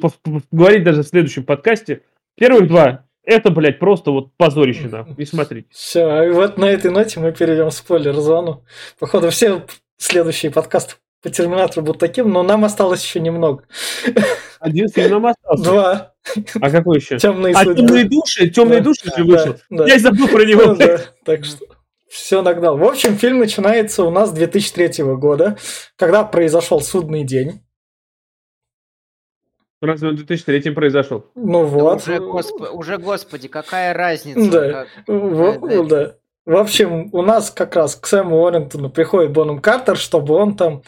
говорить 0.51 0.83
даже 0.83 1.03
в 1.03 1.07
следующем 1.07 1.43
подкасте, 1.43 2.01
первых 2.35 2.67
два 2.67 3.03
это, 3.23 3.51
блядь, 3.51 3.77
просто 3.77 4.11
вот 4.11 4.31
позорище, 4.37 4.87
нахуй. 4.87 5.15
Не 5.17 5.25
смотрите. 5.25 5.67
Все, 5.69 6.23
и 6.23 6.31
вот 6.31 6.57
на 6.57 6.65
этой 6.65 6.91
ноте 6.91 7.19
мы 7.19 7.33
перейдем 7.33 7.69
в 7.69 7.73
спойлер-зону. 7.73 8.63
Походу, 8.99 9.29
все 9.31 9.65
следующие 9.97 10.49
подкасты 10.49 10.95
по 11.21 11.29
Терминатору 11.29 11.85
будут 11.85 11.99
таким, 11.99 12.29
но 12.29 12.43
нам 12.43 12.63
осталось 12.65 13.03
еще 13.03 13.19
немного. 13.19 13.63
Один 14.59 14.87
фильм 14.89 15.11
нам 15.11 15.25
остался. 15.27 15.63
Два. 15.63 16.13
А 16.61 16.69
какой 16.69 16.97
еще? 16.97 17.17
Темные 17.17 17.53
а 17.55 17.63
темные 17.63 18.03
души? 18.05 18.49
Темные 18.49 18.79
да, 18.79 18.83
души 18.83 19.11
же 19.15 19.23
вышел. 19.23 19.53
Да, 19.69 19.85
да. 19.85 19.87
Я 19.87 19.99
забыл 19.99 20.27
про 20.27 20.43
него. 20.45 20.65
Ну, 20.65 20.75
да, 20.75 20.99
так 21.23 21.45
что 21.45 21.65
все 22.09 22.41
нагнал. 22.41 22.77
В 22.77 22.83
общем, 22.83 23.17
фильм 23.17 23.39
начинается 23.39 24.03
у 24.03 24.11
нас 24.11 24.29
с 24.29 24.33
2003 24.33 25.03
года, 25.15 25.57
когда 25.95 26.23
произошел 26.23 26.81
судный 26.81 27.23
день. 27.23 27.61
Разве 29.79 30.09
он 30.09 30.15
в 30.15 30.17
2003 30.17 30.71
произошел? 30.71 31.25
Ну 31.35 31.65
вот. 31.65 32.01
Уже, 32.01 32.19
госп... 32.19 32.61
уже, 32.73 32.97
господи, 32.97 33.47
какая 33.47 33.93
разница? 33.93 34.51
Да. 34.51 34.71
Как... 34.71 34.87
В... 35.07 35.87
да. 35.87 36.15
В 36.47 36.55
общем, 36.55 37.09
у 37.11 37.23
нас 37.23 37.51
как 37.51 37.75
раз 37.75 37.97
к 37.97 38.07
Сэму 38.07 38.37
Уоррентону 38.37 38.89
приходит 38.89 39.33
Боном 39.33 39.59
Картер, 39.59 39.97
чтобы 39.97 40.33
он 40.33 40.55
там 40.55 40.81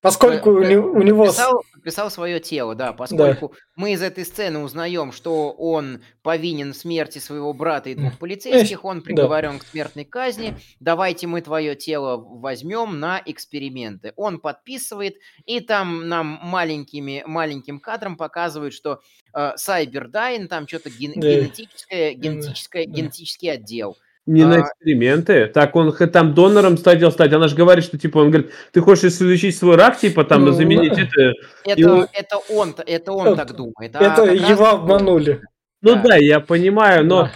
Поскольку 0.00 0.50
у, 0.50 0.56
у 0.58 1.02
него... 1.02 1.24
Писал, 1.24 1.64
писал 1.82 2.10
свое 2.10 2.38
тело, 2.38 2.74
да, 2.74 2.92
поскольку 2.92 3.48
да. 3.48 3.54
мы 3.74 3.94
из 3.94 4.02
этой 4.02 4.26
сцены 4.26 4.58
узнаем, 4.58 5.12
что 5.12 5.50
он 5.50 6.02
повинен 6.22 6.74
в 6.74 6.76
смерти 6.76 7.18
своего 7.18 7.54
брата 7.54 7.88
и 7.88 7.94
двух 7.94 8.18
полицейских, 8.18 8.84
он 8.84 9.00
приговорен 9.00 9.54
да. 9.54 9.58
к 9.60 9.66
смертной 9.66 10.04
казни, 10.04 10.58
давайте 10.78 11.26
мы 11.26 11.40
твое 11.40 11.74
тело 11.74 12.18
возьмем 12.18 13.00
на 13.00 13.20
эксперименты. 13.24 14.12
Он 14.16 14.40
подписывает, 14.40 15.16
и 15.46 15.60
там 15.60 16.06
нам 16.06 16.38
маленькими, 16.42 17.24
маленьким 17.26 17.80
кадром 17.80 18.18
показывают, 18.18 18.74
что 18.74 19.00
э, 19.34 19.52
Сайбердайн, 19.56 20.48
там 20.48 20.68
что-то 20.68 20.90
ген, 20.90 21.14
да. 21.16 21.32
генетическое, 21.32 22.12
генетическое, 22.12 22.86
да. 22.86 22.92
генетический 22.92 23.50
отдел. 23.50 23.96
Не 24.26 24.42
а... 24.42 24.46
на 24.46 24.60
эксперименты. 24.60 25.46
Так 25.46 25.76
он 25.76 25.94
там 25.94 26.34
донором 26.34 26.76
хотел 26.76 27.12
стать. 27.12 27.32
Она 27.32 27.48
же 27.48 27.56
говорит, 27.56 27.84
что 27.84 27.98
типа 27.98 28.18
он 28.18 28.30
говорит, 28.30 28.52
ты 28.72 28.80
хочешь 28.80 29.04
излечить 29.04 29.56
свой 29.56 29.76
рак, 29.76 29.98
типа 29.98 30.24
там 30.24 30.44
ну, 30.44 30.52
заменить 30.52 30.98
это. 30.98 31.32
Это, 31.64 31.92
он... 31.92 32.08
это 32.12 32.38
он, 32.48 32.74
это 32.86 33.12
он 33.12 33.26
это, 33.28 33.36
так 33.36 33.56
думает. 33.56 33.94
А 33.96 34.02
это 34.02 34.32
его 34.32 34.66
обманули. 34.66 35.42
Ну 35.82 35.96
да. 35.96 36.02
да, 36.02 36.16
я 36.16 36.40
понимаю, 36.40 37.04
но. 37.04 37.30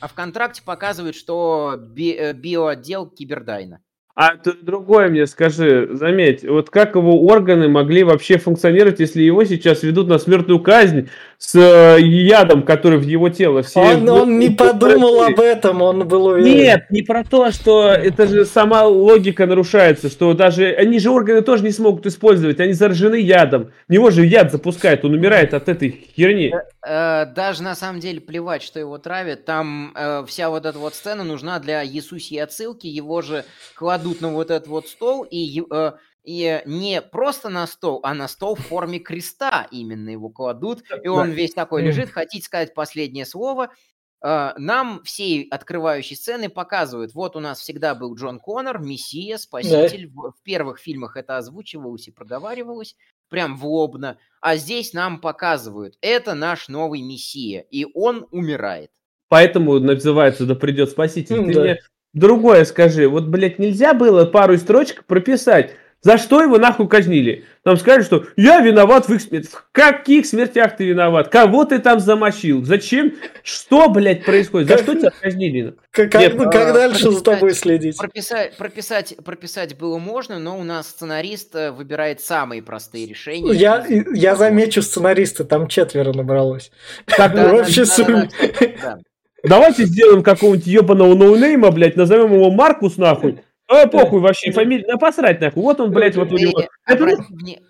А 0.00 0.08
в 0.08 0.14
контракте 0.14 0.62
показывают, 0.64 1.14
что 1.14 1.76
би- 1.78 2.16
э, 2.16 2.32
биоотдел 2.32 3.06
Кибердайна. 3.06 3.80
А 4.20 4.36
ты 4.36 4.52
другое 4.52 5.06
мне 5.10 5.28
скажи, 5.28 5.90
заметь, 5.92 6.42
вот 6.42 6.70
как 6.70 6.96
его 6.96 7.24
органы 7.24 7.68
могли 7.68 8.02
вообще 8.02 8.36
функционировать, 8.36 8.98
если 8.98 9.22
его 9.22 9.44
сейчас 9.44 9.84
ведут 9.84 10.08
на 10.08 10.18
смертную 10.18 10.58
казнь 10.58 11.08
с 11.38 11.54
э, 11.54 12.00
ядом, 12.00 12.64
который 12.64 12.98
в 12.98 13.02
его 13.02 13.28
тело? 13.28 13.62
Все 13.62 13.78
он, 13.78 14.08
он 14.08 14.40
не 14.40 14.50
подумал 14.50 15.22
об 15.22 15.38
этом, 15.38 15.82
он 15.82 16.08
был 16.08 16.26
уверен. 16.26 16.52
Нет, 16.52 16.90
не 16.90 17.02
про 17.02 17.22
то, 17.22 17.52
что 17.52 17.90
это 17.90 18.26
же 18.26 18.44
сама 18.44 18.82
логика 18.82 19.46
нарушается, 19.46 20.08
что 20.08 20.34
даже 20.34 20.66
они 20.66 20.98
же 20.98 21.10
органы 21.10 21.42
тоже 21.42 21.62
не 21.62 21.70
смогут 21.70 22.04
использовать, 22.04 22.58
они 22.58 22.72
заражены 22.72 23.20
ядом. 23.20 23.70
Него 23.88 24.10
же 24.10 24.26
яд 24.26 24.50
запускает, 24.50 25.04
он 25.04 25.14
умирает 25.14 25.54
от 25.54 25.68
этой 25.68 25.90
херни. 26.16 26.52
Э, 26.88 27.26
даже 27.26 27.62
на 27.62 27.74
самом 27.74 28.00
деле 28.00 28.18
плевать, 28.18 28.62
что 28.62 28.80
его 28.80 28.96
травят, 28.96 29.44
там 29.44 29.92
э, 29.94 30.24
вся 30.26 30.48
вот 30.48 30.64
эта 30.64 30.78
вот 30.78 30.94
сцена 30.94 31.22
нужна 31.22 31.58
для 31.58 31.84
Иисусьей 31.86 32.42
отсылки, 32.42 32.86
его 32.86 33.20
же 33.20 33.44
кладут 33.74 34.22
на 34.22 34.32
вот 34.32 34.50
этот 34.50 34.68
вот 34.68 34.88
стол 34.88 35.26
и, 35.30 35.62
э, 35.70 35.92
и 36.24 36.62
не 36.64 37.02
просто 37.02 37.50
на 37.50 37.66
стол, 37.66 38.00
а 38.04 38.14
на 38.14 38.26
стол 38.26 38.54
в 38.54 38.60
форме 38.60 39.00
креста 39.00 39.68
именно 39.70 40.08
его 40.08 40.30
кладут, 40.30 40.82
и 41.02 41.08
он 41.08 41.30
весь 41.32 41.52
такой 41.52 41.82
лежит. 41.82 42.08
Хотите 42.10 42.46
сказать 42.46 42.74
последнее 42.74 43.26
слово? 43.26 43.70
Uh, 44.20 44.52
нам 44.58 45.00
всей 45.04 45.46
открывающей 45.48 46.16
сцены 46.16 46.48
показывают, 46.48 47.14
вот 47.14 47.36
у 47.36 47.40
нас 47.40 47.60
всегда 47.60 47.94
был 47.94 48.16
Джон 48.16 48.40
Коннор, 48.40 48.80
Мессия, 48.80 49.36
Спаситель. 49.36 50.08
Да. 50.08 50.22
В, 50.22 50.32
в 50.32 50.42
первых 50.42 50.80
фильмах 50.80 51.16
это 51.16 51.36
озвучивалось 51.36 52.08
и 52.08 52.10
проговаривалось, 52.10 52.96
прям 53.28 53.56
в 53.56 53.66
лобно. 53.66 54.18
А 54.40 54.56
здесь 54.56 54.92
нам 54.92 55.20
показывают, 55.20 55.96
это 56.00 56.34
наш 56.34 56.68
новый 56.68 57.02
Мессия, 57.02 57.60
и 57.70 57.86
он 57.94 58.26
умирает. 58.30 58.90
Поэтому 59.28 59.78
называется 59.78 60.46
«Да 60.46 60.54
придет 60.54 60.90
Спаситель». 60.90 61.36
Mm, 61.36 61.46
Ты 61.46 61.54
да. 61.54 61.60
мне 61.60 61.78
Другое 62.14 62.64
скажи, 62.64 63.06
вот, 63.06 63.26
блядь, 63.26 63.58
нельзя 63.58 63.92
было 63.92 64.24
пару 64.24 64.56
строчек 64.56 65.04
прописать, 65.04 65.74
за 66.00 66.16
что 66.16 66.40
его 66.40 66.58
нахуй 66.58 66.88
казнили? 66.88 67.44
Там 67.64 67.76
скажут, 67.76 68.06
что 68.06 68.24
я 68.36 68.60
виноват 68.60 69.08
в 69.08 69.14
их 69.14 69.20
смерти. 69.20 69.48
В 69.48 69.66
каких 69.72 70.26
смертях 70.26 70.76
ты 70.76 70.84
виноват? 70.86 71.28
Кого 71.28 71.64
ты 71.64 71.80
там 71.80 71.98
замочил? 71.98 72.64
Зачем? 72.64 73.14
Что, 73.42 73.88
блядь, 73.88 74.24
происходит? 74.24 74.68
За 74.68 74.78
что 74.78 74.94
тебя 74.94 75.10
казнили? 75.10 75.74
Как, 75.90 76.14
Нет, 76.14 76.36
как 76.36 76.54
а, 76.54 76.72
дальше 76.72 77.02
прописать, 77.04 77.18
за 77.18 77.24
тобой 77.24 77.54
следить? 77.54 77.96
Прописать, 77.98 78.56
прописать, 78.56 79.16
прописать 79.24 79.76
было 79.76 79.98
можно, 79.98 80.38
но 80.38 80.56
у 80.58 80.62
нас 80.62 80.88
сценарист 80.88 81.56
э, 81.56 81.72
выбирает 81.72 82.20
самые 82.20 82.62
простые 82.62 83.04
решения. 83.06 83.52
Я, 83.52 83.84
я 83.88 84.36
замечу 84.36 84.82
сценаристы, 84.82 85.42
там 85.42 85.66
четверо 85.66 86.12
набралось. 86.12 86.70
Как 87.06 87.34
в 87.34 87.54
общей 87.54 87.84
сумме. 87.84 88.30
Давайте 89.42 89.84
сделаем 89.84 90.22
какого-нибудь 90.22 90.66
ебаного 90.66 91.14
ноунейма, 91.14 91.70
блядь, 91.70 91.96
назовем 91.96 92.32
его 92.32 92.50
Маркус, 92.50 92.96
нахуй. 92.96 93.40
А, 93.68 93.86
похуй 93.86 94.20
вообще, 94.20 94.50
фамилия, 94.50 94.84
да 94.86 94.96
посрать 94.96 95.40
нахуй. 95.40 95.62
Вот 95.62 95.78
он, 95.80 95.90
блядь, 95.90 96.16
вот 96.16 96.32
у 96.32 96.36
него. 96.36 96.62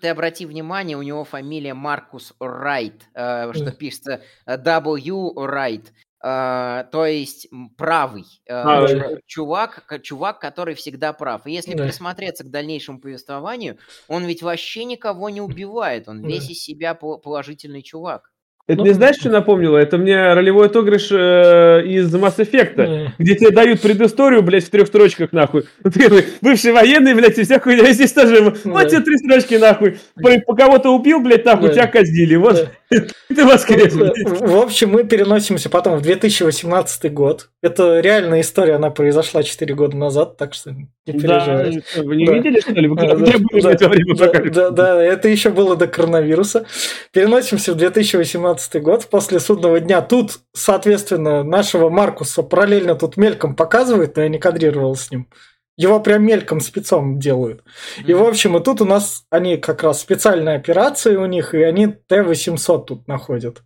Ты 0.01 0.07
обрати 0.07 0.45
внимание, 0.45 0.97
у 0.97 1.01
него 1.01 1.25
фамилия 1.25 1.73
Маркус 1.73 2.33
Райт, 2.39 3.03
э, 3.13 3.51
что 3.53 3.71
пишется 3.71 4.21
э, 4.45 4.57
W 4.57 5.45
Райт. 5.45 5.91
Uh, 6.21 6.85
то 6.91 7.05
есть 7.05 7.47
правый 7.77 8.25
uh, 8.49 8.51
а, 8.51 9.17
чувак, 9.25 10.01
чувак, 10.03 10.39
который 10.39 10.75
всегда 10.75 11.13
прав. 11.13 11.47
И 11.47 11.51
если 11.53 11.75
да. 11.75 11.85
присмотреться 11.85 12.43
к 12.43 12.49
дальнейшему 12.49 12.99
повествованию, 12.99 13.77
он 14.09 14.25
ведь 14.25 14.41
вообще 14.41 14.83
никого 14.83 15.29
не 15.29 15.39
убивает, 15.39 16.09
он 16.09 16.21
весь 16.21 16.49
из 16.49 16.61
себя 16.61 16.93
положительный 16.93 17.83
чувак. 17.83 18.33
Это 18.69 18.81
ну, 18.81 18.85
не 18.85 18.93
знаешь, 18.93 19.15
что 19.15 19.31
напомнило? 19.31 19.77
Это 19.79 19.97
мне 19.97 20.31
ролевой 20.31 20.67
отыгрыш 20.67 21.07
э, 21.11 21.81
из 21.87 22.13
Mass 22.13 22.37
Effect, 22.37 22.75
mm. 22.75 23.07
где 23.17 23.33
тебе 23.33 23.49
дают 23.49 23.81
предысторию, 23.81 24.43
блядь, 24.43 24.65
в 24.65 24.69
трех 24.69 24.85
строчках, 24.85 25.33
нахуй. 25.33 25.63
Ты 25.83 26.25
бывший 26.39 26.71
военный, 26.71 27.15
блядь, 27.15 27.39
и 27.39 27.43
вся 27.43 27.59
хуйня. 27.59 27.83
Здесь 27.93 28.13
тоже, 28.13 28.35
mm. 28.35 28.57
вот 28.65 28.87
тебе 28.87 29.01
три 29.01 29.17
строчки, 29.17 29.55
нахуй. 29.55 29.97
По, 30.21 30.29
по 30.45 30.53
кого-то 30.53 30.95
убил, 30.95 31.19
блядь, 31.19 31.45
нахуй, 31.45 31.69
mm. 31.69 31.73
тебя 31.73 31.87
казнили. 31.87 32.35
Вот. 32.35 32.69
Ты 33.35 33.45
воскресный. 33.45 34.11
В 34.25 34.57
общем, 34.57 34.89
мы 34.89 35.03
переносимся 35.03 35.69
потом 35.69 35.97
в 35.97 36.01
2018 36.01 37.13
год. 37.13 37.49
Это 37.61 37.99
реальная 37.99 38.41
история, 38.41 38.75
она 38.75 38.89
произошла 38.89 39.43
4 39.43 39.73
года 39.75 39.95
назад, 39.95 40.37
так 40.37 40.53
что 40.53 40.71
не 40.71 40.87
переживайте. 41.05 41.83
Да, 41.95 42.03
вы 42.03 42.15
не 42.15 42.25
Да. 42.25 42.33
видели, 42.33 42.59
что 42.59 42.71
ли? 42.73 42.87
Вы 42.87 42.95
Да, 42.95 43.15
где 43.15 43.37
были 43.37 43.61
да, 43.61 43.71
это 43.71 43.89
время, 43.89 44.15
да, 44.15 44.25
пока- 44.27 44.49
да, 44.49 44.69
да, 44.71 45.03
это 45.03 45.27
еще 45.29 45.49
было 45.51 45.75
до 45.75 45.87
коронавируса. 45.87 46.65
Переносимся 47.11 47.73
в 47.73 47.75
2018 47.77 48.79
год, 48.81 49.05
после 49.07 49.39
судного 49.39 49.79
дня. 49.79 50.01
Тут, 50.01 50.39
соответственно, 50.53 51.43
нашего 51.43 51.89
Маркуса 51.89 52.41
параллельно 52.43 52.95
тут 52.95 53.17
мельком 53.17 53.55
показывают, 53.55 54.15
но 54.15 54.23
я 54.23 54.29
не 54.29 54.39
кадрировал 54.39 54.95
с 54.95 55.11
ним. 55.11 55.27
Его 55.79 56.01
прям 56.01 56.23
мельком 56.25 56.59
спецом 56.59 57.19
делают. 57.19 57.63
И, 58.05 58.13
в 58.13 58.21
общем, 58.21 58.57
и 58.57 58.61
тут 58.61 58.81
у 58.81 58.85
нас 58.85 59.23
они 59.29 59.55
как 59.55 59.81
раз 59.81 60.01
специальные 60.01 60.57
операции 60.57 61.15
у 61.15 61.25
них, 61.25 61.53
и 61.53 61.63
они 61.63 61.87
Т-800 61.87 62.85
тут 62.85 63.07
находят. 63.07 63.63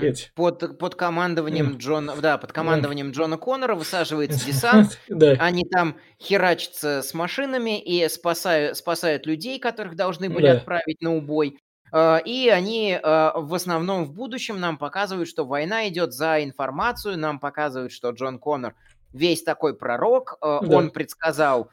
Эти. 0.00 0.30
Под, 0.34 0.78
под 0.78 0.94
командованием 0.96 1.76
Джона, 1.76 2.16
да, 2.20 2.36
под 2.38 2.52
командованием 2.52 3.12
Джона 3.12 3.36
Коннора 3.36 3.76
высаживается 3.76 4.44
десант, 4.46 4.98
Да. 5.08 5.36
они 5.38 5.64
там 5.70 5.96
херачатся 6.20 7.00
с 7.02 7.14
машинами 7.14 7.80
и 7.80 8.08
спасают, 8.08 8.76
спасают 8.76 9.26
людей, 9.26 9.60
которых 9.60 9.94
должны 9.94 10.30
были 10.30 10.46
Да. 10.46 10.52
отправить 10.54 11.00
на 11.00 11.14
убой. 11.14 11.58
А, 11.92 12.18
И 12.24 12.48
они 12.48 12.98
а, 13.00 13.34
в 13.38 13.54
основном 13.54 14.04
в 14.06 14.12
будущем 14.12 14.58
нам 14.58 14.78
показывают, 14.78 15.28
что 15.28 15.44
война 15.44 15.86
идет 15.88 16.12
за 16.12 16.42
информацию, 16.42 17.18
нам 17.18 17.38
показывают, 17.38 17.92
что 17.92 18.10
Джон 18.10 18.38
Коннор 18.40 18.74
весь 19.12 19.42
такой 19.42 19.76
пророк, 19.76 20.38
а, 20.40 20.60
Да. 20.60 20.76
он 20.76 20.90
предсказал 20.90 21.70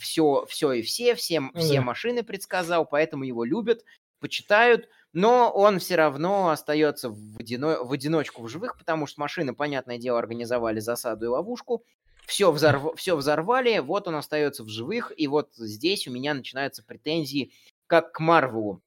все, 0.00 0.44
все 0.48 0.72
и 0.72 0.82
все, 0.82 1.14
всем, 1.14 1.52
все 1.54 1.76
Да. 1.76 1.82
машины 1.82 2.22
предсказал, 2.22 2.86
поэтому 2.86 3.24
его 3.24 3.44
любят, 3.44 3.84
почитают, 4.20 4.88
но 5.12 5.50
он 5.50 5.78
все 5.78 5.96
равно 5.96 6.48
остается 6.48 7.10
в, 7.10 7.36
одино- 7.38 7.84
в 7.84 7.92
одиночку 7.92 8.42
в 8.42 8.48
живых, 8.48 8.76
потому 8.78 9.06
что 9.06 9.20
машины, 9.20 9.54
понятное 9.54 9.98
дело, 9.98 10.18
организовали 10.18 10.80
засаду 10.80 11.26
и 11.26 11.28
ловушку, 11.28 11.84
все, 12.26 12.50
взорв... 12.50 12.96
все 12.96 13.16
взорвали, 13.16 13.78
вот 13.78 14.08
он 14.08 14.16
остается 14.16 14.64
в 14.64 14.68
живых, 14.68 15.12
и 15.16 15.28
вот 15.28 15.50
здесь 15.56 16.08
у 16.08 16.10
меня 16.10 16.34
начинаются 16.34 16.82
претензии 16.82 17.52
как 17.86 18.12
к 18.12 18.20
Марвелу. 18.20 18.80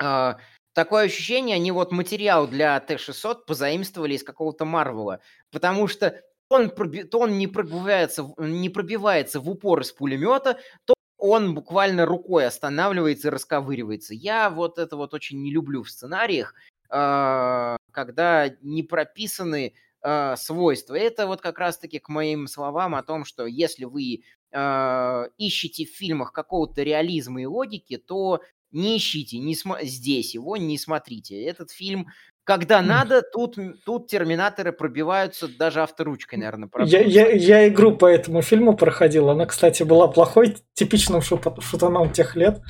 А, 0.00 0.38
такое 0.74 1.06
ощущение, 1.06 1.56
они 1.56 1.72
вот 1.72 1.90
материал 1.90 2.46
для 2.46 2.78
Т-600 2.78 3.46
позаимствовали 3.46 4.14
из 4.14 4.22
какого-то 4.22 4.64
Марвела, 4.64 5.20
потому 5.50 5.88
что 5.88 6.22
он, 6.48 6.70
то 6.70 7.18
он 7.18 7.38
не 7.38 7.46
пробивается, 7.46 8.32
не 8.38 8.68
пробивается 8.68 9.40
в 9.40 9.50
упор 9.50 9.80
из 9.80 9.92
пулемета, 9.92 10.58
то 10.84 10.94
он 11.18 11.54
буквально 11.54 12.06
рукой 12.06 12.46
останавливается 12.46 13.28
и 13.28 13.30
расковыривается. 13.30 14.14
Я 14.14 14.50
вот 14.50 14.78
это 14.78 14.96
вот 14.96 15.14
очень 15.14 15.42
не 15.42 15.50
люблю 15.50 15.82
в 15.82 15.90
сценариях, 15.90 16.54
а, 16.88 17.76
когда 17.90 18.50
не 18.62 18.82
прописаны 18.82 19.74
а, 20.00 20.36
свойства. 20.36 20.94
Это 20.94 21.26
вот 21.26 21.40
как 21.40 21.58
раз-таки 21.58 21.98
к 21.98 22.08
моим 22.08 22.46
словам 22.46 22.94
о 22.94 23.02
том, 23.02 23.24
что 23.24 23.46
если 23.46 23.84
вы 23.84 24.22
а, 24.52 25.26
ищете 25.36 25.84
в 25.84 25.90
фильмах 25.90 26.32
какого-то 26.32 26.82
реализма 26.82 27.42
и 27.42 27.46
логики, 27.46 27.96
то 27.98 28.40
не 28.70 28.96
ищите 28.96 29.38
не 29.38 29.54
смо- 29.54 29.82
здесь 29.84 30.34
его, 30.34 30.56
не 30.56 30.78
смотрите. 30.78 31.42
Этот 31.42 31.70
фильм, 31.70 32.08
когда 32.48 32.80
надо, 32.80 33.20
тут, 33.20 33.58
тут 33.84 34.06
терминаторы 34.06 34.72
пробиваются 34.72 35.48
даже 35.58 35.82
авторучкой, 35.82 36.38
наверное, 36.38 36.70
Я, 36.86 37.00
я, 37.00 37.28
я 37.28 37.68
игру 37.68 37.94
по 37.94 38.06
этому 38.06 38.40
фильму 38.40 38.74
проходил. 38.74 39.28
Она, 39.28 39.44
кстати, 39.44 39.82
была 39.82 40.08
плохой, 40.08 40.56
типичным 40.72 41.20
шута- 41.20 41.60
шутаном 41.60 42.10
тех 42.10 42.36
лет. 42.36 42.62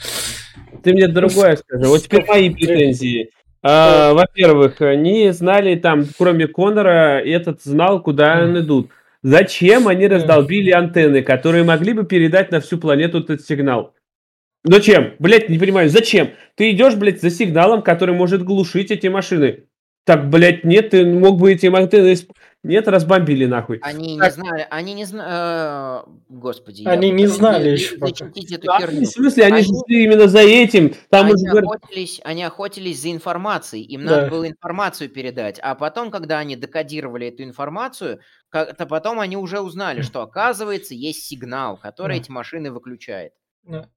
Ты 0.82 0.92
мне 0.94 1.06
другое 1.06 1.54
скажи. 1.54 1.86
Вот 1.86 2.02
теперь 2.02 2.26
мои 2.26 2.50
претензии. 2.50 3.30
А, 3.62 4.14
во-первых, 4.14 4.80
они 4.80 5.30
знали 5.30 5.76
там, 5.76 6.06
кроме 6.18 6.48
Конора, 6.48 7.20
этот 7.24 7.62
знал, 7.62 8.02
куда 8.02 8.42
он 8.42 8.58
идут. 8.58 8.90
Зачем 9.22 9.86
они 9.86 10.08
раздолбили 10.08 10.72
антенны, 10.72 11.22
которые 11.22 11.62
могли 11.62 11.92
бы 11.92 12.04
передать 12.04 12.50
на 12.50 12.58
всю 12.58 12.78
планету 12.78 13.20
этот 13.20 13.46
сигнал? 13.46 13.94
Зачем? 14.64 15.14
Блять, 15.18 15.48
не 15.48 15.58
понимаю, 15.58 15.88
зачем? 15.88 16.30
Ты 16.56 16.72
идешь, 16.72 16.96
блядь, 16.96 17.20
за 17.20 17.30
сигналом, 17.30 17.82
который 17.82 18.14
может 18.14 18.42
глушить 18.42 18.90
эти 18.90 19.06
машины. 19.06 19.67
Так, 20.08 20.30
блядь, 20.30 20.64
нет, 20.64 20.88
ты 20.88 21.04
мог 21.04 21.38
бы 21.38 21.52
эти 21.52 21.66
исп- 21.66 22.30
Нет, 22.62 22.88
разбомбили 22.88 23.44
нахуй. 23.44 23.78
Они 23.82 24.14
не 24.14 24.18
Так. 24.18 24.32
знали, 24.32 24.66
они 24.70 24.94
не 24.94 25.04
знали, 25.04 26.02
господи. 26.30 26.80
я 26.80 26.92
Они 26.92 27.10
не 27.10 27.26
знали. 27.26 27.76
Защитить 27.76 28.50
эту 28.52 28.68
Да, 28.68 28.78
херню. 28.80 29.02
в 29.02 29.04
смысле, 29.06 29.44
они, 29.44 29.60
же 29.60 29.68
Они- 29.68 29.80
шли 29.86 30.04
именно 30.04 30.26
за 30.28 30.38
этим. 30.40 30.94
Там 31.10 31.26
они, 31.26 31.34
уже 31.34 31.58
охотились, 31.58 32.20
они 32.24 32.42
охотились 32.42 33.02
за 33.02 33.10
информацией, 33.12 33.84
им 33.84 34.06
Да. 34.06 34.16
надо 34.16 34.30
было 34.30 34.48
информацию 34.48 35.10
передать, 35.10 35.60
а 35.62 35.74
потом, 35.74 36.10
когда 36.10 36.38
они 36.38 36.56
декодировали 36.56 37.26
эту 37.28 37.42
информацию, 37.42 38.20
как-то 38.48 38.86
потом 38.86 39.20
они 39.20 39.36
уже 39.36 39.60
узнали, 39.60 40.00
что 40.12 40.22
оказывается 40.22 40.94
есть 40.94 41.26
сигнал, 41.26 41.76
который 41.76 42.16
Да. 42.16 42.22
эти 42.22 42.30
машины 42.30 42.72
выключает. 42.72 43.34
Да. 43.62 43.90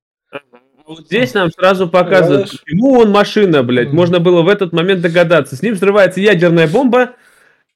Вот 0.87 1.05
здесь 1.05 1.33
нам 1.33 1.51
сразу 1.51 1.87
показывают, 1.87 2.47
Знаешь- 2.49 2.63
почему 2.63 2.99
он 2.99 3.11
машина, 3.11 3.63
блядь. 3.63 3.91
Можно 3.93 4.19
было 4.19 4.41
в 4.41 4.49
этот 4.49 4.73
момент 4.73 5.01
догадаться. 5.01 5.55
С 5.55 5.61
ним 5.61 5.75
взрывается 5.75 6.19
ядерная 6.19 6.67
бомба, 6.67 7.11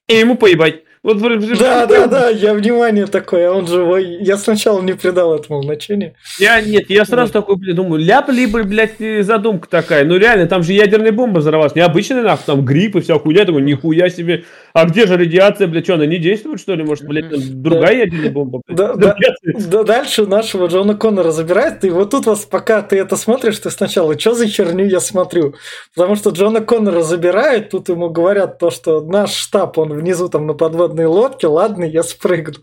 и 0.08 0.14
ему 0.14 0.36
поебать. 0.36 0.82
Вот, 1.06 1.20
Да, 1.20 1.86
да, 1.86 2.08
да, 2.08 2.30
я 2.30 2.52
внимание 2.52 3.06
такое, 3.06 3.48
а 3.48 3.52
он 3.52 3.68
живой. 3.68 4.16
Я 4.24 4.36
сначала 4.36 4.82
не 4.82 4.94
придал 4.94 5.36
этому 5.36 5.62
значения. 5.62 6.14
Я, 6.40 6.60
нет, 6.60 6.90
я 6.90 7.04
сразу 7.04 7.32
такой, 7.32 7.54
блядь, 7.54 7.76
думаю, 7.76 8.04
ляп 8.04 8.28
либо, 8.28 8.64
блядь, 8.64 8.96
задумка 9.20 9.68
такая. 9.68 10.04
Ну, 10.04 10.16
реально, 10.16 10.48
там 10.48 10.64
же 10.64 10.72
ядерная 10.72 11.12
бомба 11.12 11.38
взорвалась. 11.38 11.76
Необычная, 11.76 12.22
нахуй, 12.22 12.42
там 12.44 12.64
грипп 12.64 12.96
и 12.96 13.00
вся 13.02 13.20
хуйня. 13.20 13.42
Я 13.42 13.46
такой, 13.46 13.62
нихуя 13.62 14.08
себе. 14.10 14.46
А 14.76 14.84
где 14.84 15.06
же 15.06 15.16
радиация, 15.16 15.68
блядь, 15.68 15.84
что, 15.84 15.94
она 15.94 16.04
не 16.04 16.18
действует, 16.18 16.60
что 16.60 16.74
ли? 16.74 16.84
Может, 16.84 17.06
блядь, 17.06 17.62
другая 17.62 18.00
ядерная 18.00 18.30
бомба? 18.30 18.60
Да, 18.68 18.92
да. 18.92 19.14
Радиация. 19.14 19.70
Да, 19.70 19.84
дальше 19.84 20.26
нашего 20.26 20.66
Джона 20.66 20.94
Коннора 20.94 21.30
забирают, 21.30 21.82
и 21.84 21.88
вот 21.88 22.10
тут 22.10 22.26
вас, 22.26 22.40
пока 22.40 22.82
ты 22.82 22.98
это 22.98 23.16
смотришь, 23.16 23.58
ты 23.58 23.70
сначала, 23.70 24.20
что 24.20 24.34
за 24.34 24.46
херню 24.46 24.84
я 24.84 25.00
смотрю? 25.00 25.54
Потому 25.94 26.14
что 26.14 26.28
Джона 26.28 26.60
Коннора 26.60 27.00
забирают, 27.00 27.70
тут 27.70 27.88
ему 27.88 28.10
говорят 28.10 28.58
то, 28.58 28.70
что 28.70 29.00
наш 29.00 29.32
штаб, 29.32 29.78
он 29.78 29.94
внизу 29.94 30.28
там 30.28 30.46
на 30.46 30.52
подводной 30.52 31.06
лодке, 31.06 31.46
ладно, 31.46 31.84
я 31.84 32.02
спрыгну. 32.02 32.56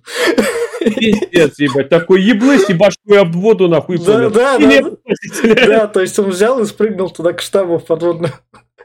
Пиздец, 0.79 1.57
ебать. 1.57 1.89
Такой 1.89 2.21
еблысь 2.21 2.69
и 2.69 2.73
башкой 2.73 3.21
об 3.21 3.35
воду, 3.35 3.67
нахуй. 3.67 3.97
Да, 3.97 4.29
да, 4.29 4.59
да. 4.59 4.81
Да, 5.65 5.87
то 5.87 6.01
есть 6.01 6.19
он 6.19 6.29
взял 6.29 6.59
и 6.61 6.65
спрыгнул 6.67 7.09
туда 7.09 7.33
к 7.33 7.41
штабу 7.41 7.79
в 7.79 7.85
подводную. 7.85 8.33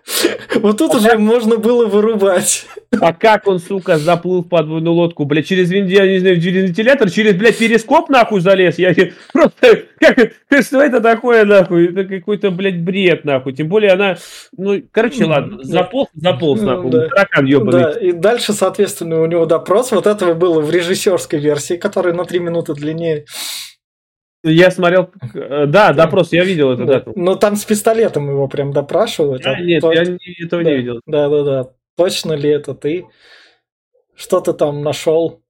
Вот 0.56 0.78
тут 0.78 0.94
уже 0.94 1.16
можно 1.18 1.56
было 1.56 1.86
вырубать. 1.86 2.66
А 3.02 3.12
как 3.12 3.46
он, 3.46 3.58
сука, 3.58 3.98
заплыл 3.98 4.42
в 4.42 4.48
подводную 4.48 4.94
лодку, 4.94 5.26
блядь, 5.26 5.46
через, 5.46 5.70
венди- 5.70 5.92
я 5.92 6.06
не 6.06 6.20
знаю, 6.20 6.40
через 6.40 6.68
вентилятор, 6.68 7.10
через, 7.10 7.34
блядь, 7.34 7.58
перископ, 7.58 8.08
нахуй, 8.08 8.40
залез? 8.40 8.78
Я 8.78 8.94
не- 8.94 9.12
просто, 9.32 9.82
как, 10.00 10.64
что 10.64 10.82
это 10.82 11.00
такое, 11.02 11.44
нахуй? 11.44 11.88
Это 11.90 12.04
какой-то, 12.04 12.50
блядь, 12.50 12.80
бред, 12.80 13.26
нахуй. 13.26 13.52
Тем 13.52 13.68
более 13.68 13.92
она, 13.92 14.16
ну, 14.56 14.82
короче, 14.90 15.24
М, 15.24 15.30
ладно, 15.30 15.58
заполз, 15.62 16.08
заполз, 16.14 16.60
Ну, 16.62 16.66
нахуй, 16.66 16.90
да. 16.90 17.08
таракан 17.08 17.44
ебаный. 17.44 17.82
Да, 17.82 17.90
и 17.92 18.12
дальше, 18.12 18.54
соответственно, 18.54 19.20
у 19.20 19.26
него 19.26 19.44
допрос. 19.44 19.92
Вот 19.92 20.06
этого 20.06 20.32
было 20.32 20.60
в 20.62 20.70
режиссерской 20.70 21.38
версии, 21.38 21.74
которая 21.76 22.14
на 22.14 22.24
3 22.24 22.38
минуты 22.38 22.72
длиннее. 22.72 23.26
Я 24.44 24.70
смотрел, 24.70 25.10
э, 25.34 25.66
да, 25.66 25.92
допрос, 25.92 26.32
я 26.32 26.44
видел 26.44 26.72
это, 26.72 26.84
да. 26.84 27.02
Но 27.16 27.34
там 27.34 27.56
с 27.56 27.64
пистолетом 27.64 28.30
его 28.30 28.46
прям 28.46 28.72
допрашивают. 28.72 29.44
А, 29.44 29.52
а 29.52 29.60
нет, 29.60 29.80
то- 29.80 29.92
я 29.92 30.02
этого 30.02 30.62
да, 30.62 30.70
не 30.70 30.76
видел. 30.76 31.00
Да, 31.06 31.28
да, 31.28 31.42
да. 31.42 31.70
Точно 31.96 32.34
ли 32.34 32.48
это 32.48 32.74
ты? 32.74 33.06
Что 34.14 34.40
ты 34.40 34.52
там 34.52 34.82
нашел? 34.82 35.42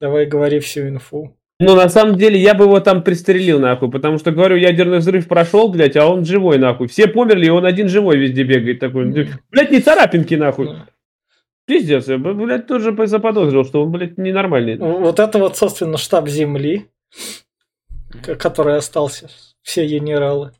Давай 0.00 0.26
говори 0.26 0.60
всю 0.60 0.88
инфу. 0.88 1.36
Ну, 1.58 1.74
на 1.74 1.90
самом 1.90 2.16
деле, 2.16 2.40
я 2.40 2.54
бы 2.54 2.64
его 2.64 2.80
там 2.80 3.02
пристрелил, 3.02 3.60
нахуй, 3.60 3.90
потому 3.90 4.16
что, 4.16 4.30
говорю, 4.30 4.56
ядерный 4.56 4.98
взрыв 4.98 5.28
прошел, 5.28 5.68
блядь, 5.68 5.96
а 5.96 6.06
он 6.06 6.24
живой, 6.24 6.56
нахуй. 6.58 6.88
Все 6.88 7.06
померли, 7.06 7.46
и 7.46 7.50
он 7.50 7.66
один 7.66 7.88
живой 7.88 8.16
везде 8.16 8.44
бегает 8.44 8.80
такой. 8.80 9.28
Блядь, 9.50 9.70
не 9.70 9.80
царапинки, 9.80 10.34
нахуй. 10.36 10.70
Пиздец, 11.66 12.08
я, 12.08 12.16
бы, 12.16 12.32
блядь, 12.32 12.66
тоже 12.66 12.96
заподозрил, 13.06 13.64
что 13.64 13.82
он, 13.82 13.92
блядь, 13.92 14.16
ненормальный. 14.16 14.78
Вот 14.78 15.20
это 15.20 15.38
вот, 15.38 15.58
собственно, 15.58 15.98
штаб 15.98 16.28
Земли, 16.28 16.86
который 18.38 18.76
остался. 18.76 19.28
Все 19.62 19.86
генералы. 19.86 20.52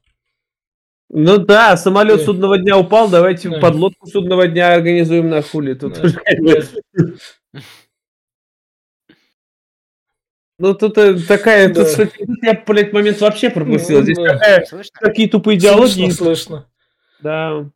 Ну 1.09 1.39
да, 1.39 1.77
самолет 1.77 2.19
Да. 2.19 2.25
судного 2.25 2.59
дня 2.59 2.79
упал, 2.79 3.09
давайте 3.09 3.49
Да. 3.49 3.59
подлодку 3.59 4.07
судного 4.07 4.47
дня 4.47 4.73
организуем 4.75 5.29
на 5.29 5.43
хули. 5.43 5.75
Тут 5.75 5.95
Да. 5.95 6.03
уже 6.07 6.21
Ну 10.59 10.75
тут 10.75 10.99
э, 10.99 11.19
такая, 11.27 11.69
тут, 11.73 11.87
Да. 11.97 12.05
тут 12.07 12.13
я, 12.43 12.63
блядь, 12.67 12.93
момент 12.93 13.21
вообще 13.21 13.49
пропустил. 13.49 13.99
Ну, 13.99 14.05
Здесь 14.05 14.19
да. 14.19 14.63
такие 15.01 15.29
тупые 15.29 15.57
идеологии. 15.59 16.11
Слышно, 16.11 16.25
слышно. 16.25 16.67
Да. 17.23 17.71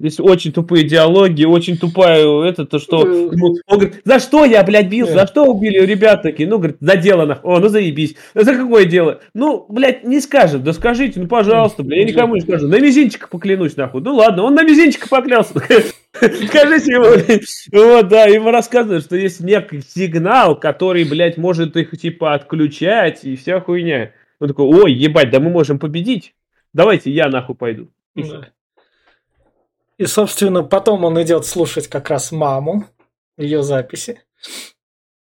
Здесь 0.00 0.18
очень 0.18 0.50
тупые 0.50 0.84
диалоги, 0.84 1.44
очень 1.44 1.76
тупая 1.76 2.24
это, 2.44 2.64
то 2.64 2.78
что... 2.78 3.00
Он 3.00 3.30
говорит, 3.68 4.00
за 4.02 4.18
что 4.18 4.46
я, 4.46 4.64
блядь, 4.64 4.88
бился? 4.88 5.12
За 5.12 5.26
что 5.26 5.44
убили 5.44 5.78
ребят 5.84 6.22
такие? 6.22 6.48
Ну, 6.48 6.56
говорит, 6.56 6.78
за 6.80 6.96
дело 6.96 7.26
нахуй. 7.26 7.56
О, 7.56 7.58
ну 7.58 7.68
заебись. 7.68 8.16
За 8.34 8.54
какое 8.54 8.86
дело? 8.86 9.20
Ну, 9.34 9.66
блядь, 9.68 10.02
не 10.02 10.20
скажет. 10.20 10.62
Да 10.62 10.72
скажите, 10.72 11.20
ну, 11.20 11.28
пожалуйста, 11.28 11.82
блядь, 11.82 12.00
я 12.00 12.06
никому 12.06 12.34
не 12.34 12.40
скажу. 12.40 12.66
На 12.66 12.80
мизинчика 12.80 13.28
поклянусь, 13.28 13.76
нахуй. 13.76 14.00
Ну, 14.00 14.14
ладно, 14.14 14.44
он 14.44 14.54
на 14.54 14.62
мизинчика 14.62 15.06
поклялся. 15.06 15.52
Скажите 16.12 16.92
ему, 16.92 17.22
блядь. 17.22 17.66
Вот, 17.70 18.08
да, 18.08 18.24
ему 18.24 18.50
рассказывают, 18.50 19.04
что 19.04 19.16
есть 19.16 19.40
некий 19.40 19.82
сигнал, 19.82 20.58
который, 20.58 21.04
блядь, 21.04 21.36
может 21.36 21.76
их, 21.76 21.90
типа, 21.90 22.32
отключать 22.32 23.26
и 23.26 23.36
вся 23.36 23.60
хуйня. 23.60 24.12
Он 24.38 24.48
такой, 24.48 24.64
ой, 24.64 24.94
ебать, 24.94 25.28
да 25.28 25.40
мы 25.40 25.50
можем 25.50 25.78
победить. 25.78 26.32
Давайте 26.72 27.10
я 27.10 27.28
нахуй 27.28 27.54
пойду. 27.54 27.88
И, 28.14 28.24
собственно, 30.06 30.62
потом 30.62 31.04
он 31.04 31.20
идет 31.22 31.46
слушать 31.46 31.88
как 31.88 32.08
раз 32.10 32.32
маму, 32.32 32.86
ее 33.36 33.62
записи. 33.62 34.22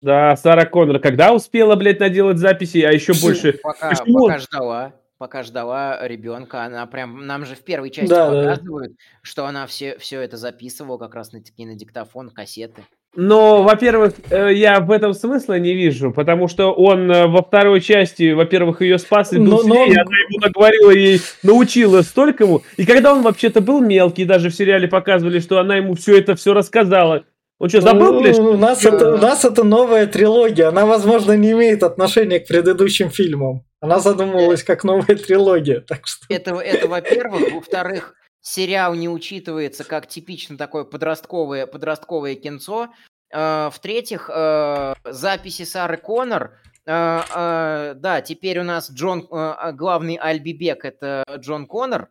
Да, 0.01 0.35
Сара 0.35 0.65
Коннор 0.65 0.99
когда 0.99 1.33
успела, 1.33 1.75
блядь, 1.75 1.99
наделать 1.99 2.37
записи, 2.37 2.81
а 2.81 2.91
еще 2.91 3.13
больше... 3.13 3.53
Пока, 3.61 3.89
Почему? 3.89 4.27
пока 4.27 4.39
ждала, 4.39 4.93
пока 5.17 5.43
ждала 5.43 6.07
ребенка, 6.07 6.63
она 6.63 6.87
прям, 6.87 7.27
нам 7.27 7.45
же 7.45 7.55
в 7.55 7.63
первой 7.63 7.91
части 7.91 8.09
да, 8.09 8.31
показывают, 8.31 8.93
да. 8.93 8.97
что 9.21 9.45
она 9.45 9.67
все, 9.67 9.99
все 9.99 10.21
это 10.21 10.37
записывала 10.37 10.97
как 10.97 11.13
раз 11.13 11.31
на, 11.33 11.39
на 11.39 11.75
диктофон, 11.75 12.31
кассеты. 12.31 12.83
Но, 13.13 13.63
во-первых, 13.63 14.13
э, 14.29 14.53
я 14.53 14.79
в 14.79 14.89
этом 14.89 15.13
смысла 15.13 15.59
не 15.59 15.73
вижу, 15.73 16.13
потому 16.13 16.47
что 16.47 16.71
он 16.71 17.11
э, 17.11 17.27
во 17.27 17.41
второй 17.41 17.81
части, 17.81 18.31
во-первых, 18.31 18.81
ее 18.81 18.97
спас 18.97 19.33
и 19.33 19.37
был 19.37 19.51
но, 19.51 19.57
с 19.63 19.65
ней, 19.65 19.93
но... 19.93 20.01
она 20.01 20.17
ему 20.29 20.39
наговорила 20.39 20.91
ей, 20.91 21.21
научила 21.43 22.03
столькому. 22.03 22.63
И 22.77 22.85
когда 22.85 23.13
он 23.13 23.21
вообще-то 23.21 23.59
был 23.59 23.81
мелкий, 23.81 24.23
даже 24.23 24.49
в 24.49 24.55
сериале 24.55 24.87
показывали, 24.87 25.39
что 25.39 25.59
она 25.59 25.75
ему 25.75 25.95
все 25.95 26.17
это 26.17 26.35
все 26.35 26.53
рассказала. 26.53 27.25
Он 27.59 27.67
что, 27.67 27.81
забыл, 27.81 28.21
блядь? 28.21 28.39
У 28.39 28.57
нас, 28.57 28.85
это, 28.85 29.15
у 29.15 29.17
нас 29.17 29.43
это 29.43 29.63
новая 29.65 30.07
трилогия, 30.07 30.69
она, 30.69 30.85
возможно, 30.85 31.33
не 31.33 31.51
имеет 31.51 31.83
отношения 31.83 32.39
к 32.39 32.47
предыдущим 32.47 33.09
фильмам. 33.09 33.65
Она 33.81 33.99
задумывалась 33.99 34.63
как 34.63 34.85
новая 34.85 35.15
трилогия, 35.17 35.81
так 35.81 36.07
что... 36.07 36.25
Это, 36.29 36.55
это 36.55 36.87
во-первых. 36.87 37.51
Во-вторых, 37.53 38.15
сериал 38.41 38.95
не 38.95 39.07
учитывается 39.07 39.83
как 39.83 40.07
типично 40.07 40.57
такое 40.57 40.83
подростковое, 40.83 41.67
подростковое 41.67 42.35
кинцо. 42.35 42.89
Э, 43.31 43.69
в-третьих, 43.71 44.29
э, 44.33 44.93
записи 45.05 45.63
Сары 45.63 45.97
Коннор. 45.97 46.59
Э, 46.85 47.93
да, 47.95 48.21
теперь 48.21 48.59
у 48.59 48.63
нас 48.63 48.91
Джон, 48.91 49.27
главный 49.73 50.15
Альбибек 50.15 50.83
это 50.83 51.23
Джон 51.37 51.67
Коннор, 51.67 52.09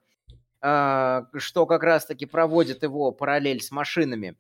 что 0.61 1.67
как 1.67 1.83
раз-таки 1.83 2.27
проводит 2.27 2.83
его 2.83 3.13
параллель 3.13 3.63
с 3.63 3.71
машинами. 3.71 4.37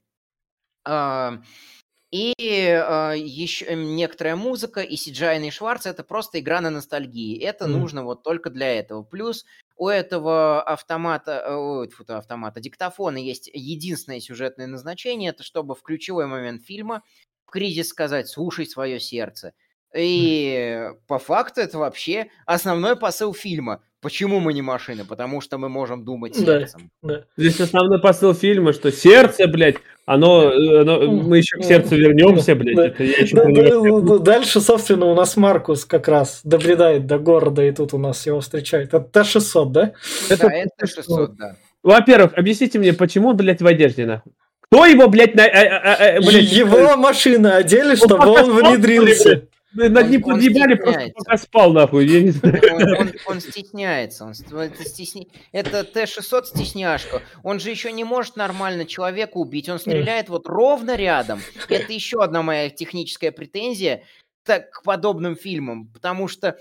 И 2.10 2.34
э, 2.36 3.14
еще 3.16 3.76
некоторая 3.76 4.34
музыка 4.34 4.80
и 4.80 4.96
Сиджайный 4.96 5.52
Шварц 5.52 5.86
это 5.86 6.02
просто 6.02 6.40
игра 6.40 6.60
на 6.60 6.70
ностальгии. 6.70 7.40
Это 7.40 7.66
mm. 7.66 7.68
нужно 7.68 8.04
вот 8.04 8.24
только 8.24 8.50
для 8.50 8.74
этого. 8.74 9.04
Плюс 9.04 9.44
у 9.80 9.88
этого 9.88 10.62
автомата, 10.62 11.42
э, 11.42 11.88
фу, 11.88 12.04
автомата, 12.08 12.60
диктофона 12.60 13.16
есть 13.16 13.50
единственное 13.50 14.20
сюжетное 14.20 14.66
назначение, 14.66 15.30
это 15.30 15.42
чтобы 15.42 15.74
в 15.74 15.80
ключевой 15.80 16.26
момент 16.26 16.62
фильма 16.62 17.02
в 17.46 17.50
кризис 17.50 17.88
сказать 17.88 18.28
«слушай 18.28 18.66
свое 18.66 19.00
сердце». 19.00 19.54
И 19.96 20.90
по 21.06 21.18
факту 21.18 21.62
это 21.62 21.78
вообще 21.78 22.28
основной 22.44 22.94
посыл 22.94 23.32
фильма. 23.32 23.82
Почему 24.02 24.38
мы 24.38 24.52
не 24.52 24.60
машины? 24.60 25.06
Потому 25.06 25.40
что 25.40 25.56
мы 25.56 25.70
можем 25.70 26.04
думать 26.04 26.36
сердцем. 26.36 26.90
Да, 27.00 27.16
да. 27.16 27.24
Здесь 27.38 27.58
основной 27.60 28.02
посыл 28.02 28.34
фильма, 28.34 28.74
что 28.74 28.92
сердце, 28.92 29.46
блядь, 29.48 29.76
оно, 30.12 30.50
оно 30.50 31.00
мы 31.02 31.38
еще 31.38 31.56
к 31.56 31.62
сердцу 31.62 31.94
вернемся, 31.94 32.56
блядь. 32.56 32.94
Это 32.94 33.04
я 33.04 33.18
еще 33.18 34.18
дальше, 34.18 34.60
собственно, 34.60 35.06
у 35.06 35.14
нас 35.14 35.36
Маркус 35.36 35.84
как 35.84 36.08
раз 36.08 36.40
добредает 36.42 37.06
до 37.06 37.20
города, 37.20 37.62
и 37.62 37.70
тут 37.70 37.94
у 37.94 37.98
нас 37.98 38.26
его 38.26 38.40
встречает. 38.40 38.88
Это 38.88 39.00
Т-600, 39.00 39.70
да? 39.70 39.92
Это, 40.28 40.48
да, 40.48 40.52
это 40.52 40.70
Т-600, 40.78 41.28
да. 41.38 41.56
Во-первых, 41.84 42.32
объясните 42.36 42.80
мне, 42.80 42.92
почему 42.92 43.28
он, 43.28 43.36
блядь, 43.36 43.62
в 43.62 43.66
одежде, 43.66 44.04
нахуй? 44.04 44.32
Кто 44.62 44.84
его, 44.84 45.08
блядь, 45.08 45.36
на... 45.36 45.44
А, 45.44 45.48
а, 45.48 46.16
а, 46.16 46.20
блядь, 46.20 46.50
его 46.50 46.96
машина 46.96 47.56
одели, 47.56 47.94
чтобы 47.94 48.26
он, 48.26 48.50
он 48.50 48.58
внедрился. 48.58 49.44
Над 49.72 50.10
ним 50.10 50.22
подъебали, 50.22 50.74
просто 50.74 51.12
пока 51.14 51.36
спал, 51.36 51.72
нахуй, 51.72 52.06
я 52.06 52.22
не 52.22 52.30
знаю. 52.30 52.60
Он, 52.72 53.00
он, 53.00 53.12
он 53.26 53.40
стесняется, 53.40 54.24
он, 54.24 54.32
это, 54.58 54.84
стесня... 54.84 55.26
это 55.52 55.84
Т-600 55.84 56.46
стесняшка. 56.46 57.22
Он 57.44 57.60
же 57.60 57.70
еще 57.70 57.92
не 57.92 58.02
может 58.02 58.36
нормально 58.36 58.84
человека 58.84 59.36
убить, 59.36 59.68
он 59.68 59.78
стреляет 59.78 60.28
вот 60.28 60.48
ровно 60.48 60.96
рядом. 60.96 61.40
Это 61.68 61.92
еще 61.92 62.22
одна 62.22 62.42
моя 62.42 62.68
техническая 62.68 63.30
претензия 63.30 64.02
к 64.44 64.82
подобным 64.82 65.36
фильмам, 65.36 65.86
потому 65.86 66.26
что 66.26 66.58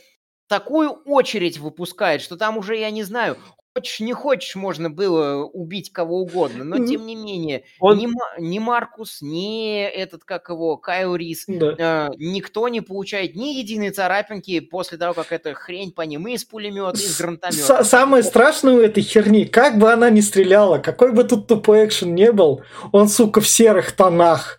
такую 0.47 0.89
очередь 0.89 1.57
выпускает, 1.57 2.21
что 2.21 2.35
там 2.35 2.57
уже, 2.57 2.77
я 2.77 2.91
не 2.91 3.03
знаю, 3.03 3.37
хочешь, 3.79 3.99
не 4.01 4.13
хочешь, 4.13 4.55
можно 4.55 4.89
было 4.89 5.43
убить 5.43 5.91
кого 5.91 6.21
угодно, 6.21 6.63
но 6.63 6.85
тем 6.85 7.05
не 7.05 7.15
менее, 7.15 7.63
Он... 7.79 7.97
ни, 7.97 8.07
ни 8.39 8.59
Маркус, 8.59 9.21
ни 9.21 9.81
этот, 9.81 10.23
как 10.25 10.49
его, 10.49 10.77
Кайл 10.77 11.15
Рис, 11.15 11.45
да. 11.47 12.09
э, 12.09 12.15
никто 12.17 12.67
не 12.67 12.81
получает 12.81 13.35
ни 13.35 13.55
единой 13.55 13.91
царапинки 13.91 14.59
после 14.59 14.97
того, 14.97 15.13
как 15.13 15.31
эта 15.31 15.53
хрень 15.53 15.91
по 15.91 16.01
ним 16.01 16.27
и 16.27 16.33
из 16.33 16.43
пулемета, 16.43 16.99
и 16.99 17.03
из 17.03 17.17
гранатомета. 17.17 17.83
Самое 17.83 18.23
страшное 18.23 18.73
у 18.73 18.79
этой 18.79 19.01
херни, 19.01 19.45
как 19.45 19.77
бы 19.77 19.91
она 19.91 20.09
ни 20.09 20.19
стреляла, 20.19 20.79
какой 20.79 21.13
бы 21.13 21.23
тут 21.23 21.47
тупой 21.47 21.85
экшен 21.85 22.13
не 22.13 22.31
был, 22.31 22.61
он, 22.91 23.07
сука, 23.07 23.39
в 23.39 23.47
серых 23.47 23.93
тонах. 23.93 24.58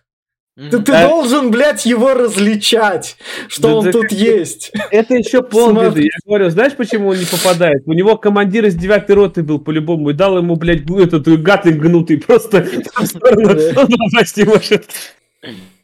Ты, 0.69 0.79
ты 0.79 0.91
а... 0.93 1.07
должен, 1.07 1.49
блядь, 1.49 1.85
его 1.85 2.13
различать, 2.13 3.17
что 3.47 3.61
да, 3.63 3.75
он 3.75 3.85
да, 3.85 3.91
тут 3.91 4.05
это, 4.05 4.15
есть. 4.15 4.71
Это 4.91 5.15
еще 5.15 5.41
полбеды. 5.41 6.03
Я 6.03 6.09
говорю, 6.25 6.49
знаешь, 6.49 6.73
почему 6.73 7.09
он 7.09 7.17
не 7.17 7.25
попадает? 7.25 7.83
У 7.87 7.93
него 7.93 8.17
командир 8.17 8.65
из 8.65 8.75
девятой 8.75 9.15
роты 9.15 9.41
был 9.41 9.59
по-любому 9.59 10.11
и 10.11 10.13
дал 10.13 10.37
ему, 10.37 10.55
блядь, 10.57 10.89
этот 10.89 11.41
гатлинг 11.41 11.81
гнутый 11.81 12.17
просто 12.19 12.67
в 12.95 13.05
сторону. 13.05 13.59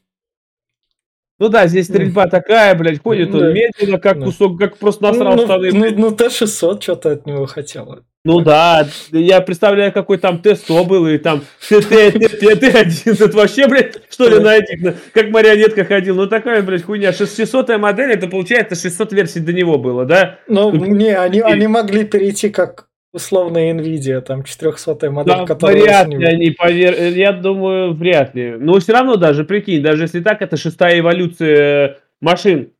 Ну 1.39 1.49
да, 1.49 1.67
здесь 1.67 1.85
стрельба 1.85 2.27
такая, 2.27 2.73
блядь, 2.73 3.01
ходит 3.01 3.33
он 3.33 3.53
медленно, 3.53 3.99
как 3.99 4.19
кусок, 4.23 4.57
как 4.57 4.77
просто 4.77 5.03
насрал 5.03 5.35
ну, 5.35 5.45
штаны. 5.45 5.71
Ну, 5.71 5.85
ну, 5.95 6.11
Т-600 6.11 6.81
что-то 6.81 7.11
от 7.11 7.27
него 7.27 7.45
хотела. 7.45 8.03
Ну 8.23 8.41
да, 8.41 8.87
я 9.11 9.39
представляю, 9.41 9.93
какой 9.93 10.17
там 10.17 10.41
Т-100 10.41 10.85
был, 10.85 11.07
и 11.07 11.19
там 11.19 11.43
Т-1, 11.69 13.23
это 13.23 13.37
вообще, 13.37 13.67
блядь, 13.67 14.01
что 14.09 14.27
ли, 14.27 14.39
на 14.39 14.57
этих, 14.57 14.95
как 15.13 15.29
марионетка 15.29 15.85
ходил. 15.85 16.15
Ну 16.15 16.27
такая, 16.27 16.63
блядь, 16.63 16.83
хуйня. 16.83 17.13
600 17.13 17.77
модель, 17.77 18.11
это 18.11 18.27
получается 18.27 18.75
600 18.75 19.13
версий 19.13 19.39
до 19.39 19.53
него 19.53 19.77
было, 19.77 20.05
да? 20.05 20.39
Ну, 20.47 20.73
не, 20.73 21.15
они, 21.15 21.39
они 21.41 21.67
могли 21.67 22.03
перейти 22.03 22.49
как 22.49 22.86
условная 23.17 23.73
Nvidia, 23.73 24.21
там 24.21 24.43
400 24.43 25.11
модель, 25.11 25.35
да, 25.35 25.45
которая... 25.45 25.81
Вряд 25.81 26.07
ли 26.07 26.25
они, 26.25 26.51
повер... 26.51 26.95
я 27.13 27.33
думаю, 27.33 27.93
вряд 27.93 28.33
ли. 28.33 28.55
Но 28.57 28.79
все 28.79 28.93
равно 28.93 29.17
даже, 29.17 29.43
прикинь, 29.43 29.83
даже 29.83 30.03
если 30.03 30.21
так, 30.21 30.41
это 30.41 30.55
шестая 30.57 30.99
эволюция 30.99 31.99
машин. 32.21 32.71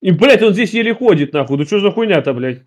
И, 0.00 0.12
блядь, 0.12 0.42
он 0.42 0.52
здесь 0.52 0.72
еле 0.72 0.94
ходит, 0.94 1.32
нахуй. 1.32 1.58
Ну 1.58 1.64
что 1.64 1.80
за 1.80 1.90
хуйня-то, 1.90 2.32
блядь? 2.32 2.60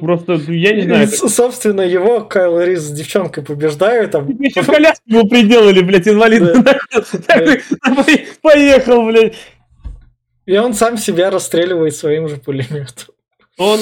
Просто, 0.00 0.34
я 0.48 0.74
не 0.74 0.82
знаю. 0.82 1.08
Как... 1.08 1.30
Собственно, 1.30 1.82
его 1.82 2.20
Кайл 2.20 2.60
Рис 2.60 2.80
с 2.80 2.90
девчонкой 2.90 3.44
побеждают. 3.44 4.10
Там... 4.10 4.28
Еще 4.28 4.62
коляску 4.62 5.04
ему 5.06 5.28
приделали, 5.28 5.80
блядь, 5.80 6.08
инвалидный. 6.08 6.54
Поехал, 8.42 9.06
блядь. 9.06 9.34
И 10.46 10.56
он 10.56 10.74
сам 10.74 10.96
себя 10.96 11.30
расстреливает 11.30 11.94
своим 11.94 12.28
же 12.28 12.36
пулеметом. 12.38 13.14
Он 13.58 13.80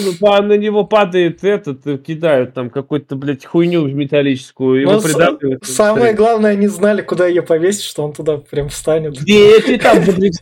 на 0.49 0.57
него 0.57 0.85
падает 0.85 1.45
этот, 1.45 1.87
э, 1.87 1.99
кидают 1.99 2.55
там 2.55 2.71
какую-то, 2.71 3.15
блядь, 3.15 3.45
хуйню 3.45 3.87
металлическую, 3.87 4.81
его 4.81 5.01
придавливают. 5.01 5.65
Самое 5.67 6.15
главное, 6.15 6.53
они 6.53 6.67
знали, 6.67 7.03
куда 7.03 7.27
ее 7.27 7.43
повесить, 7.43 7.83
что 7.83 8.03
он 8.03 8.15
туда 8.15 8.39
прям 8.39 8.71
встанет. 8.71 9.21
Где 9.21 9.61
ты 9.61 9.79
там, 9.79 9.99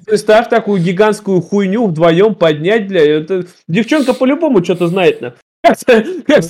представь 0.06 0.48
такую 0.48 0.80
гигантскую 0.80 1.40
хуйню 1.40 1.88
вдвоем 1.88 2.36
поднять, 2.36 2.86
бля, 2.86 3.04
это... 3.04 3.44
девчонка 3.66 4.14
по-любому 4.14 4.62
что-то 4.62 4.86
знает, 4.86 5.20
на. 5.20 5.34
Как 6.26 6.44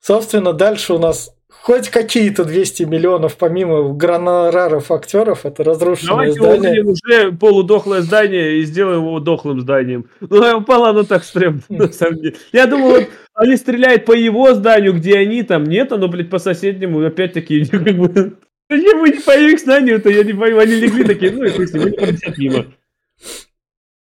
Собственно, 0.00 0.52
дальше 0.52 0.94
у 0.94 0.98
нас 0.98 1.34
хоть 1.50 1.88
какие-то 1.88 2.44
200 2.44 2.84
миллионов 2.84 3.36
помимо 3.36 3.92
гонораров 3.92 4.90
актеров, 4.90 5.44
это 5.44 5.64
разрушенное 5.64 6.32
Давайте 6.32 6.40
здание. 6.40 6.84
уже 6.84 7.32
полудохлое 7.32 8.02
здание 8.02 8.58
и 8.58 8.62
сделаем 8.64 9.00
его 9.00 9.20
дохлым 9.20 9.60
зданием. 9.60 10.06
Ну, 10.20 10.58
упало 10.58 10.90
оно 10.90 11.02
так 11.02 11.24
стрёмно, 11.24 11.62
на 11.68 11.92
самом 11.92 12.20
деле. 12.20 12.36
Я 12.52 12.66
думал, 12.66 12.90
вот, 12.90 13.08
они 13.34 13.56
стреляют 13.56 14.04
по 14.04 14.12
его 14.12 14.54
зданию, 14.54 14.94
где 14.94 15.18
они, 15.18 15.42
там 15.42 15.64
нет, 15.64 15.92
оно, 15.92 16.08
блядь, 16.08 16.30
по 16.30 16.38
соседнему, 16.38 17.04
опять-таки, 17.04 17.64
как 17.64 17.96
бы... 17.96 18.36
Почему 18.68 19.06
не 19.06 19.20
по 19.20 19.36
их 19.36 19.58
зданию-то, 19.58 20.10
я 20.10 20.22
не 20.22 20.32
пойму, 20.32 20.58
они 20.60 20.76
легли 20.76 21.02
такие, 21.02 21.32
ну 21.32 21.42
и 21.42 21.50
пусть, 21.50 21.74
мы 21.74 21.90
не 21.90 22.48
мимо. 22.48 22.66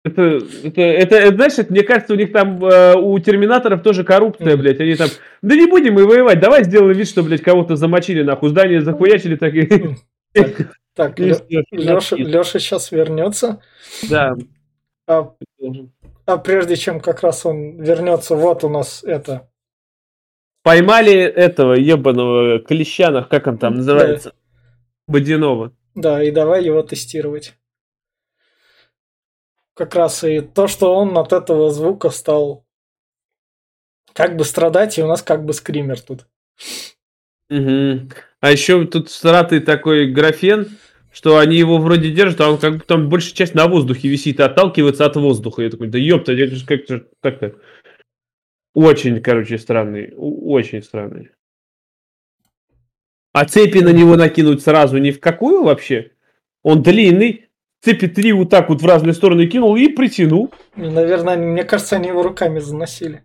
Это, 0.02 0.22
это, 0.64 0.80
это, 0.80 1.16
это, 1.16 1.36
знаешь, 1.36 1.58
это, 1.58 1.72
мне 1.72 1.82
кажется, 1.82 2.14
у 2.14 2.16
них 2.16 2.32
там, 2.32 2.64
э, 2.64 2.94
у 2.96 3.18
терминаторов 3.18 3.82
тоже 3.82 4.02
коррупция, 4.02 4.56
блядь. 4.56 4.80
Они 4.80 4.94
там, 4.94 5.08
да 5.42 5.54
не 5.54 5.66
будем 5.66 5.94
мы 5.94 6.06
воевать, 6.06 6.40
давай 6.40 6.64
сделаем 6.64 6.96
вид, 6.96 7.06
что, 7.06 7.22
блядь, 7.22 7.42
кого-то 7.42 7.76
замочили, 7.76 8.22
нахуй, 8.22 8.48
здание 8.48 8.80
захуячили, 8.80 9.36
так 9.36 9.54
и... 9.54 9.96
Так, 10.32 10.76
так 10.94 11.18
Леша, 11.18 12.16
Леша 12.16 12.58
сейчас 12.58 12.92
вернется. 12.92 13.60
Да. 14.08 14.36
А, 15.06 15.34
а 16.24 16.36
прежде 16.38 16.76
чем 16.76 17.00
как 17.00 17.22
раз 17.22 17.44
он 17.44 17.80
вернется, 17.82 18.36
вот 18.36 18.64
у 18.64 18.68
нас 18.68 19.04
это... 19.04 19.50
Поймали 20.62 21.14
этого 21.14 21.74
ебаного 21.74 22.58
Клещанов, 22.60 23.28
как 23.28 23.46
он 23.46 23.58
там 23.58 23.74
называется? 23.74 24.30
Да. 24.30 24.34
Водянова. 25.08 25.72
Да, 25.94 26.22
и 26.22 26.30
давай 26.30 26.64
его 26.64 26.82
тестировать. 26.82 27.54
Как 29.80 29.94
раз 29.94 30.24
и 30.24 30.42
то, 30.42 30.68
что 30.68 30.94
он 30.94 31.16
от 31.16 31.32
этого 31.32 31.70
звука 31.70 32.10
стал 32.10 32.66
как 34.12 34.36
бы 34.36 34.44
страдать, 34.44 34.98
и 34.98 35.02
у 35.02 35.06
нас 35.06 35.22
как 35.22 35.46
бы 35.46 35.54
скример 35.54 35.98
тут. 36.02 36.26
Угу. 37.48 38.10
А 38.40 38.52
еще 38.52 38.84
тут 38.84 39.10
стратый 39.10 39.60
такой 39.60 40.12
графен, 40.12 40.68
что 41.10 41.38
они 41.38 41.56
его 41.56 41.78
вроде 41.78 42.10
держат, 42.10 42.42
а 42.42 42.50
он 42.50 42.58
как 42.58 42.76
бы 42.76 42.80
там 42.80 43.08
большая 43.08 43.32
часть 43.32 43.54
на 43.54 43.68
воздухе 43.68 44.10
висит 44.10 44.38
и 44.38 44.42
отталкивается 44.42 45.06
от 45.06 45.16
воздуха. 45.16 45.62
Я 45.62 45.70
такой, 45.70 45.88
да 45.88 45.96
ёпта, 45.96 46.32
это 46.32 46.56
же 46.56 46.66
как-то 46.66 47.06
как-то 47.22 47.54
очень, 48.74 49.22
короче, 49.22 49.56
странный, 49.56 50.12
очень 50.14 50.82
странный. 50.82 51.30
А 53.32 53.46
цепи 53.46 53.78
на 53.78 53.94
него 53.94 54.16
накинуть 54.16 54.62
сразу 54.62 54.98
ни 54.98 55.10
в 55.10 55.20
какую 55.20 55.64
вообще? 55.64 56.12
Он 56.62 56.82
длинный, 56.82 57.49
цепи 57.80 58.08
три 58.08 58.32
вот 58.32 58.50
так 58.50 58.68
вот 58.68 58.82
в 58.82 58.86
разные 58.86 59.14
стороны 59.14 59.46
кинул 59.46 59.76
и 59.76 59.88
притянул. 59.88 60.52
Наверное, 60.76 61.36
мне 61.36 61.64
кажется, 61.64 61.96
они 61.96 62.08
его 62.08 62.22
руками 62.22 62.58
заносили. 62.58 63.24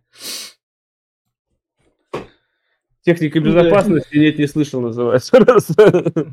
Техника 3.02 3.40
безопасности 3.40 4.18
нет, 4.18 4.40
не 4.40 4.48
слышал, 4.48 4.82
называется. 4.82 5.38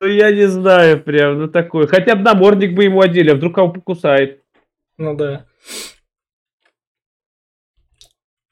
Ну, 0.00 0.06
я 0.06 0.30
не 0.30 0.46
знаю, 0.46 1.02
прям, 1.02 1.40
ну 1.40 1.48
такой. 1.48 1.88
Хотя 1.88 2.14
бы 2.14 2.22
намордник 2.22 2.72
бы 2.72 2.84
ему 2.84 3.00
одели, 3.00 3.30
а 3.30 3.34
вдруг 3.34 3.56
кого 3.56 3.72
покусает. 3.72 4.44
Ну 4.96 5.16
да. 5.16 5.46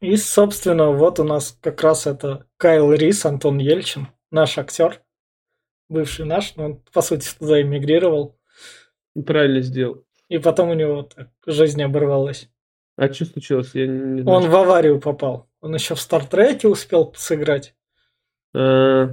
И, 0.00 0.16
собственно, 0.16 0.90
вот 0.90 1.20
у 1.20 1.24
нас 1.24 1.56
как 1.60 1.82
раз 1.82 2.06
это 2.06 2.46
Кайл 2.56 2.92
Рис, 2.92 3.24
Антон 3.24 3.58
Ельчин, 3.58 4.08
наш 4.30 4.58
актер, 4.58 5.02
бывший 5.88 6.26
наш, 6.26 6.54
но 6.56 6.64
он, 6.64 6.82
по 6.92 7.00
сути, 7.00 7.28
туда 7.38 7.62
эмигрировал. 7.62 8.35
Правильно 9.24 9.60
сделал. 9.60 10.04
И 10.28 10.38
потом 10.38 10.70
у 10.70 10.74
него 10.74 11.02
так 11.02 11.28
жизнь 11.46 11.82
оборвалась. 11.82 12.48
А 12.96 13.12
что 13.12 13.26
случилось? 13.26 13.70
Я 13.74 13.86
не 13.86 14.22
знаю. 14.22 14.38
Он 14.38 14.48
в 14.48 14.56
аварию 14.56 15.00
попал. 15.00 15.48
Он 15.60 15.74
еще 15.74 15.94
в 15.94 16.00
Стартреке 16.00 16.68
успел 16.68 17.12
сыграть. 17.16 17.74
А, 18.54 19.10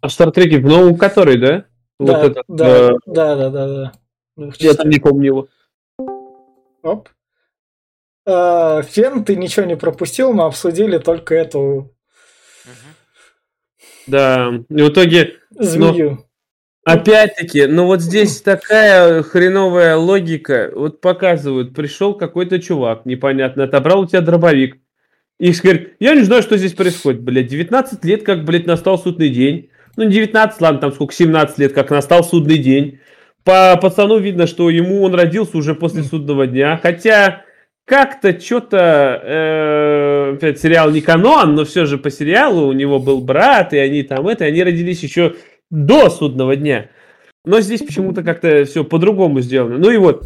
а 0.00 0.08
в 0.08 0.12
Стартреке, 0.12 0.58
в 0.58 0.66
новом 0.66 0.96
который, 0.96 1.38
да? 1.38 1.64
Да, 1.98 2.20
вот 2.20 2.30
этот, 2.30 2.44
да, 2.48 2.68
э... 2.68 2.90
да, 3.06 3.36
да, 3.36 3.50
да, 3.50 3.92
да. 4.36 4.52
Я 4.58 4.74
там 4.74 4.90
не 4.90 4.98
помню 4.98 5.24
его. 5.24 5.48
Оп. 6.82 7.08
А, 8.26 8.82
Фен, 8.82 9.24
ты 9.24 9.36
ничего 9.36 9.64
не 9.64 9.76
пропустил, 9.76 10.32
мы 10.32 10.44
обсудили 10.44 10.98
только 10.98 11.34
эту... 11.34 11.94
Да, 14.06 14.52
и 14.68 14.82
в 14.82 14.88
итоге... 14.88 15.38
Змею. 15.50 16.10
Но... 16.10 16.25
Опять-таки, 16.86 17.66
ну 17.66 17.86
вот 17.86 18.00
здесь 18.00 18.40
такая 18.40 19.24
хреновая 19.24 19.96
логика. 19.96 20.70
Вот 20.72 21.00
показывают, 21.00 21.74
пришел 21.74 22.14
какой-то 22.14 22.60
чувак 22.60 23.06
непонятно, 23.06 23.64
отобрал 23.64 24.02
у 24.02 24.06
тебя 24.06 24.20
дробовик. 24.20 24.78
И 25.40 25.50
говорит, 25.50 25.94
я 25.98 26.14
не 26.14 26.22
знаю, 26.22 26.42
что 26.42 26.56
здесь 26.56 26.74
происходит, 26.74 27.22
блядь. 27.22 27.48
19 27.48 28.04
лет, 28.04 28.22
как, 28.22 28.44
блядь, 28.44 28.66
настал 28.66 28.98
судный 29.00 29.30
день. 29.30 29.70
Ну, 29.96 30.04
не 30.04 30.12
19, 30.12 30.60
ладно, 30.60 30.80
там 30.80 30.92
сколько, 30.92 31.12
17 31.12 31.58
лет, 31.58 31.72
как 31.72 31.90
настал 31.90 32.22
судный 32.22 32.58
день. 32.58 33.00
По 33.42 33.76
пацану 33.82 34.18
видно, 34.18 34.46
что 34.46 34.70
ему 34.70 35.02
он 35.02 35.12
родился 35.12 35.58
уже 35.58 35.74
после 35.74 36.04
судного 36.04 36.46
дня. 36.46 36.78
Хотя 36.80 37.42
как-то 37.84 38.38
что-то, 38.40 39.20
э, 39.24 40.34
опять 40.36 40.60
сериал 40.60 40.92
не 40.92 41.00
канон, 41.00 41.56
но 41.56 41.64
все 41.64 41.84
же 41.84 41.98
по 41.98 42.12
сериалу 42.12 42.68
у 42.68 42.72
него 42.72 43.00
был 43.00 43.22
брат, 43.22 43.72
и 43.72 43.78
они 43.78 44.04
там 44.04 44.28
это, 44.28 44.44
они 44.44 44.62
родились 44.62 45.02
еще 45.02 45.34
до 45.70 46.10
судного 46.10 46.56
дня. 46.56 46.90
Но 47.44 47.60
здесь 47.60 47.82
почему-то 47.82 48.22
как-то 48.22 48.64
все 48.64 48.84
по-другому 48.84 49.40
сделано. 49.40 49.78
Ну 49.78 49.90
и 49.90 49.96
вот, 49.96 50.24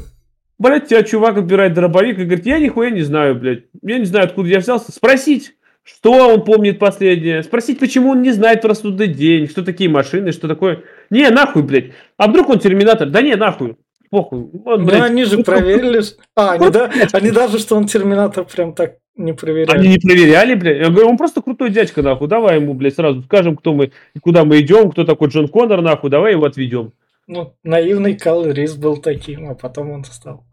блядь, 0.58 0.88
тебя 0.88 1.02
чувак 1.02 1.38
отбирает 1.38 1.74
дробовик 1.74 2.18
и 2.18 2.24
говорит, 2.24 2.46
я 2.46 2.58
нихуя 2.58 2.90
не 2.90 3.02
знаю, 3.02 3.34
блядь. 3.34 3.64
Я 3.82 3.98
не 3.98 4.06
знаю, 4.06 4.26
откуда 4.26 4.48
я 4.48 4.58
взялся. 4.58 4.90
Спросить, 4.90 5.54
что 5.82 6.12
он 6.12 6.44
помнит 6.44 6.78
последнее. 6.78 7.42
Спросить, 7.42 7.78
почему 7.78 8.10
он 8.10 8.22
не 8.22 8.30
знает 8.30 8.62
про 8.62 8.74
судный 8.74 9.08
день, 9.08 9.48
что 9.48 9.62
такие 9.62 9.90
машины, 9.90 10.32
что 10.32 10.48
такое. 10.48 10.82
Не, 11.10 11.28
нахуй, 11.30 11.62
блядь. 11.62 11.92
А 12.16 12.28
вдруг 12.28 12.48
он 12.48 12.58
терминатор? 12.58 13.08
Да 13.10 13.20
не, 13.20 13.36
нахуй. 13.36 13.76
Похуй. 14.10 14.50
Он, 14.64 14.84
ну, 14.84 15.02
они 15.02 15.24
же 15.24 15.42
проверили. 15.44 16.02
А, 16.34 16.52
они, 16.52 16.70
да, 16.70 16.90
они 17.12 17.30
даже, 17.30 17.58
что 17.58 17.76
он 17.76 17.86
терминатор 17.86 18.44
прям 18.44 18.74
так 18.74 18.96
не 19.16 19.34
проверяли. 19.34 19.78
Они 19.78 19.88
не 19.88 19.98
проверяли, 19.98 20.54
блядь. 20.54 20.78
Я 20.78 20.90
говорю, 20.90 21.08
он 21.08 21.16
просто 21.16 21.42
крутой 21.42 21.70
дядька, 21.70 22.02
нахуй. 22.02 22.28
Давай 22.28 22.56
ему, 22.56 22.74
блядь, 22.74 22.94
сразу 22.94 23.22
скажем, 23.22 23.56
кто 23.56 23.74
мы, 23.74 23.92
куда 24.22 24.44
мы 24.44 24.60
идем, 24.60 24.90
кто 24.90 25.04
такой 25.04 25.28
Джон 25.28 25.48
Коннор, 25.48 25.82
нахуй. 25.82 26.10
Давай 26.10 26.32
его 26.32 26.44
отведем. 26.44 26.92
Ну, 27.26 27.54
наивный 27.62 28.16
Кал 28.16 28.46
Рис 28.46 28.74
был 28.74 28.96
таким, 28.96 29.50
а 29.50 29.54
потом 29.54 29.90
он 29.90 30.04
стал. 30.04 30.44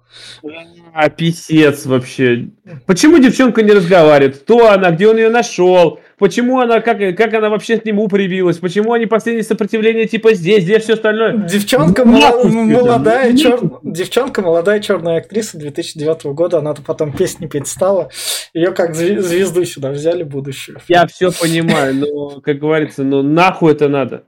А, 0.93 1.09
писец 1.09 1.85
вообще. 1.85 2.49
Почему 2.85 3.19
девчонка 3.19 3.61
не 3.61 3.71
разговаривает? 3.71 4.37
Кто 4.37 4.71
она? 4.71 4.91
Где 4.91 5.07
он 5.07 5.17
ее 5.17 5.29
нашел? 5.29 5.99
Почему 6.17 6.59
она, 6.59 6.81
как, 6.81 6.97
как 7.15 7.33
она 7.35 7.49
вообще 7.49 7.77
к 7.77 7.85
нему 7.85 8.07
привилась? 8.07 8.57
Почему 8.57 8.93
они 8.93 9.05
последнее 9.05 9.43
сопротивление 9.43 10.07
типа 10.07 10.33
здесь, 10.33 10.63
где 10.63 10.79
все 10.79 10.93
остальное? 10.93 11.37
Девчонка, 11.37 12.05
мол, 12.05 12.43
молодая, 12.49 13.37
чер... 13.37 13.59
девчонка, 13.83 14.41
молодая 14.41 14.79
черная 14.79 15.17
актриса 15.17 15.59
2009 15.59 16.25
года, 16.33 16.57
она-то 16.57 16.81
потом 16.81 17.13
песни 17.13 17.45
петь 17.45 17.67
стала. 17.67 18.09
Ее 18.55 18.71
как 18.71 18.95
звезду 18.95 19.63
сюда 19.63 19.91
взяли 19.91 20.23
будущую. 20.23 20.79
Я 20.87 21.05
все 21.05 21.31
понимаю, 21.31 21.93
но, 21.93 22.41
как 22.41 22.57
говорится, 22.57 23.03
ну 23.03 23.21
нахуй 23.21 23.73
это 23.73 23.87
надо. 23.87 24.23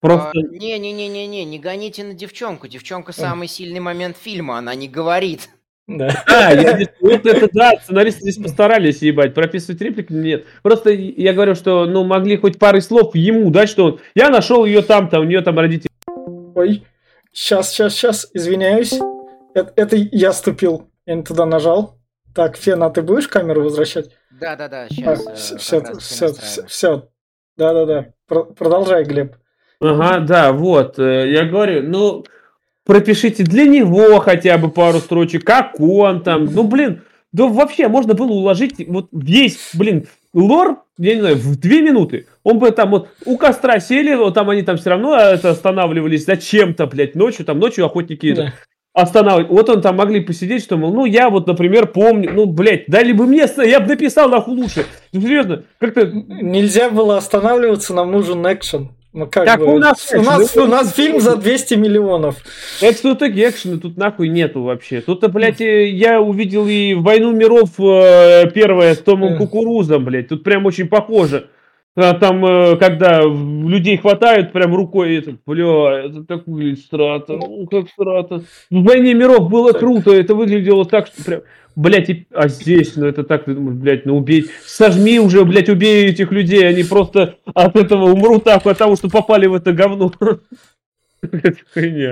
Просто... 0.00 0.30
А, 0.30 0.32
Не-не-не-не-не, 0.34 1.44
не 1.44 1.58
гоните 1.60 2.02
на 2.02 2.14
девчонку. 2.14 2.66
Девчонка 2.66 3.12
самый 3.12 3.46
сильный 3.46 3.80
момент 3.80 4.16
фильма, 4.16 4.58
она 4.58 4.74
не 4.74 4.88
говорит. 4.88 5.50
Да. 5.90 6.22
А, 6.26 6.54
я 6.54 6.78
вот 7.00 7.26
это 7.26 7.48
да, 7.52 7.72
сценаристы 7.82 8.20
здесь 8.22 8.36
постарались, 8.36 9.02
ебать, 9.02 9.34
прописывать 9.34 9.80
реплики 9.80 10.12
нет. 10.12 10.44
Просто 10.62 10.90
я 10.90 11.32
говорю, 11.32 11.56
что, 11.56 11.84
ну, 11.86 12.04
могли 12.04 12.36
хоть 12.36 12.60
пару 12.60 12.80
слов 12.80 13.16
ему 13.16 13.50
дать, 13.50 13.68
что 13.68 13.84
он, 13.86 14.00
я 14.14 14.30
нашел 14.30 14.64
ее 14.64 14.82
там-то, 14.82 15.18
у 15.18 15.24
нее 15.24 15.40
там 15.40 15.58
родители. 15.58 15.90
Ой, 16.54 16.84
сейчас, 17.32 17.70
сейчас, 17.70 17.94
сейчас, 17.94 18.30
извиняюсь. 18.32 18.94
Это, 19.52 19.72
это 19.74 19.96
я 19.96 20.32
ступил, 20.32 20.88
я 21.06 21.16
не 21.16 21.24
туда 21.24 21.44
нажал. 21.44 21.98
Так, 22.36 22.56
Фена, 22.56 22.90
ты 22.90 23.02
будешь 23.02 23.26
камеру 23.26 23.64
возвращать? 23.64 24.10
Да-да-да, 24.40 24.88
сейчас. 24.88 25.26
А, 25.26 25.34
все, 25.34 25.58
все, 25.58 26.32
все, 26.32 26.66
все, 26.66 27.08
да-да-да, 27.56 28.12
продолжай, 28.28 29.02
Глеб. 29.02 29.34
Ага, 29.80 30.20
да, 30.20 30.52
вот. 30.52 31.00
Э, 31.00 31.28
я 31.28 31.46
говорю, 31.46 31.82
ну, 31.82 32.24
пропишите 32.90 33.44
для 33.44 33.66
него 33.66 34.18
хотя 34.18 34.58
бы 34.58 34.68
пару 34.68 34.98
строчек, 34.98 35.44
как 35.44 35.78
он 35.78 36.24
там. 36.24 36.46
Ну, 36.46 36.64
блин, 36.64 37.02
да 37.30 37.46
вообще 37.46 37.86
можно 37.86 38.14
было 38.14 38.32
уложить 38.32 38.84
вот 38.88 39.06
весь, 39.12 39.70
блин, 39.74 40.08
лор, 40.34 40.82
я 40.98 41.14
не 41.14 41.20
знаю, 41.20 41.36
в 41.36 41.56
две 41.56 41.82
минуты. 41.82 42.26
Он 42.42 42.58
бы 42.58 42.72
там 42.72 42.90
вот 42.90 43.08
у 43.26 43.36
костра 43.36 43.78
сели, 43.78 44.16
вот 44.16 44.34
там 44.34 44.50
они 44.50 44.62
там 44.62 44.76
все 44.76 44.90
равно 44.90 45.16
э, 45.16 45.34
это 45.34 45.50
останавливались 45.50 46.24
зачем-то, 46.24 46.88
блядь, 46.88 47.14
ночью, 47.14 47.44
там 47.44 47.60
ночью 47.60 47.86
охотники 47.86 48.34
да. 48.34 48.54
останавливать. 48.92 49.52
Вот 49.52 49.68
он 49.68 49.82
там 49.82 49.94
могли 49.94 50.18
посидеть, 50.18 50.64
что, 50.64 50.76
мол, 50.76 50.92
ну, 50.92 51.04
я 51.04 51.30
вот, 51.30 51.46
например, 51.46 51.86
помню, 51.86 52.32
ну, 52.34 52.46
блядь, 52.46 52.86
дали 52.88 53.12
бы 53.12 53.24
мне, 53.28 53.46
я 53.58 53.78
бы 53.78 53.86
написал 53.86 54.28
нахуй 54.28 54.56
лучше. 54.56 54.84
Ну, 55.12 55.20
серьезно, 55.20 55.62
как-то... 55.78 56.06
Нельзя 56.06 56.90
было 56.90 57.18
останавливаться, 57.18 57.94
нам 57.94 58.10
нужен 58.10 58.44
экшен. 58.52 58.90
Ну 59.12 59.26
как, 59.26 59.44
как 59.44 59.58
бы, 59.58 59.74
у 59.74 59.78
нас, 59.78 60.12
у 60.14 60.22
нас, 60.22 60.56
у 60.56 60.66
нас 60.66 60.94
фильм 60.94 61.20
за 61.20 61.34
200 61.36 61.74
миллионов. 61.74 62.36
Это 62.80 62.96
что 62.96 63.14
таки 63.16 63.48
экшена 63.48 63.78
тут 63.78 63.96
нахуй 63.96 64.28
нету 64.28 64.62
вообще. 64.62 65.00
Тут, 65.00 65.28
блядь, 65.32 65.60
э, 65.60 65.88
я 65.88 66.20
увидел 66.20 66.68
и 66.68 66.94
«Войну 66.94 67.32
миров» 67.32 67.70
э, 67.80 68.48
первое 68.54 68.94
с 68.94 68.98
Томом 68.98 69.36
Кукурузом, 69.36 70.04
блядь. 70.04 70.28
Тут 70.28 70.44
прям 70.44 70.64
очень 70.64 70.86
похоже. 70.86 71.48
А 71.96 72.14
там, 72.14 72.44
э, 72.44 72.76
когда 72.76 73.20
людей 73.22 73.96
хватают 73.96 74.52
прям 74.52 74.74
рукой, 74.74 75.16
это, 75.16 75.36
бля, 75.44 76.04
это 76.04 76.22
так 76.22 76.46
выглядит 76.46 76.84
страта, 76.84 77.34
ну, 77.34 77.66
как 77.66 77.88
страта. 77.88 78.42
В 78.70 78.84
«Войне 78.84 79.12
миров» 79.12 79.50
было 79.50 79.72
круто, 79.72 80.12
это 80.12 80.34
выглядело 80.34 80.84
так, 80.84 81.08
что 81.08 81.24
прям... 81.24 81.40
Блять, 81.76 82.10
а 82.32 82.48
здесь, 82.48 82.96
ну 82.96 83.06
это 83.06 83.22
так, 83.22 83.44
ты 83.44 83.54
думаешь, 83.54 83.78
блядь, 83.78 84.04
ну 84.04 84.16
убей, 84.18 84.46
сожми 84.64 85.20
уже, 85.20 85.44
блядь, 85.44 85.68
убей 85.68 86.06
этих 86.06 86.32
людей, 86.32 86.68
они 86.68 86.82
просто 86.82 87.36
от 87.54 87.76
этого 87.76 88.10
умрут 88.10 88.44
так, 88.44 88.66
от 88.66 88.78
того, 88.78 88.96
что 88.96 89.08
попали 89.08 89.46
в 89.46 89.54
это 89.54 89.72
говно. 89.72 90.12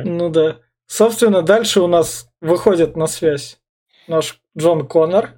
Ну 0.04 0.28
да. 0.28 0.58
Собственно, 0.86 1.42
дальше 1.42 1.80
у 1.80 1.86
нас 1.86 2.30
выходит 2.40 2.96
на 2.96 3.06
связь 3.06 3.58
наш 4.06 4.40
Джон 4.56 4.86
Коннор. 4.86 5.30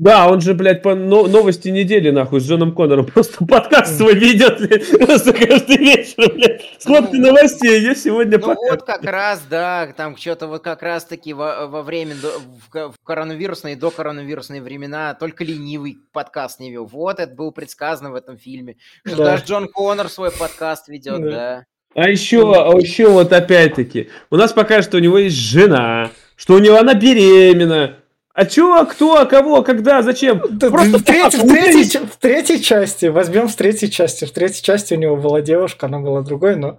Да, 0.00 0.30
он 0.30 0.40
же, 0.40 0.54
блядь, 0.54 0.80
по 0.80 0.94
новости 0.94 1.68
недели, 1.68 2.08
нахуй, 2.08 2.40
с 2.40 2.48
Джоном 2.48 2.74
Коннором 2.74 3.04
просто 3.04 3.44
подкаст 3.44 3.98
свой 3.98 4.14
ведет 4.14 4.56
просто 4.98 5.34
каждый 5.34 5.76
вечер, 5.76 6.32
блядь. 6.32 6.62
Сводки 6.78 7.16
ну, 7.16 7.26
новостей, 7.26 7.82
я 7.82 7.94
сегодня 7.94 8.38
Ну 8.38 8.46
подкаст. 8.46 8.70
вот 8.70 8.82
как 8.84 9.04
раз, 9.04 9.42
да, 9.50 9.92
там 9.94 10.16
что-то 10.16 10.46
вот 10.46 10.62
как 10.62 10.82
раз-таки 10.82 11.34
во, 11.34 11.66
во 11.66 11.82
время, 11.82 12.14
в, 12.14 12.92
в 12.92 12.94
коронавирусные 13.04 13.76
до 13.76 13.90
коронавирусные 13.90 14.62
времена 14.62 15.12
только 15.12 15.44
ленивый 15.44 15.98
подкаст 16.14 16.60
не 16.60 16.70
вел. 16.70 16.86
Вот 16.86 17.20
это 17.20 17.34
было 17.34 17.50
предсказано 17.50 18.10
в 18.10 18.14
этом 18.14 18.38
фильме. 18.38 18.76
Что 19.04 19.16
да. 19.18 19.24
даже 19.24 19.44
Джон 19.44 19.68
Коннор 19.68 20.08
свой 20.08 20.30
подкаст 20.30 20.88
ведет, 20.88 21.20
да. 21.20 21.30
да. 21.30 21.64
А 21.94 22.08
еще, 22.08 22.54
а 22.54 22.74
еще 22.78 23.10
вот 23.10 23.34
опять-таки, 23.34 24.08
у 24.30 24.36
нас 24.36 24.54
пока 24.54 24.80
что 24.80 24.96
у 24.96 25.00
него 25.00 25.18
есть 25.18 25.36
жена, 25.36 26.10
что 26.36 26.54
у 26.54 26.58
него 26.58 26.78
она 26.78 26.94
беременна, 26.94 27.99
а 28.40 28.46
чё, 28.46 28.86
кто, 28.86 29.26
кого, 29.26 29.62
когда, 29.62 30.00
зачем? 30.00 30.40
Да, 30.50 30.70
Просто 30.70 30.96
в, 30.96 31.02
треть, 31.02 31.34
в, 31.34 31.46
третьей, 31.46 31.98
в 31.98 32.16
третьей 32.16 32.62
части, 32.62 33.04
возьмем 33.04 33.48
в 33.48 33.54
третьей 33.54 33.90
части. 33.90 34.24
В 34.24 34.30
третьей 34.30 34.62
части 34.62 34.94
у 34.94 34.96
него 34.96 35.16
была 35.16 35.42
девушка, 35.42 35.84
она 35.84 35.98
была 35.98 36.22
другой, 36.22 36.56
но... 36.56 36.78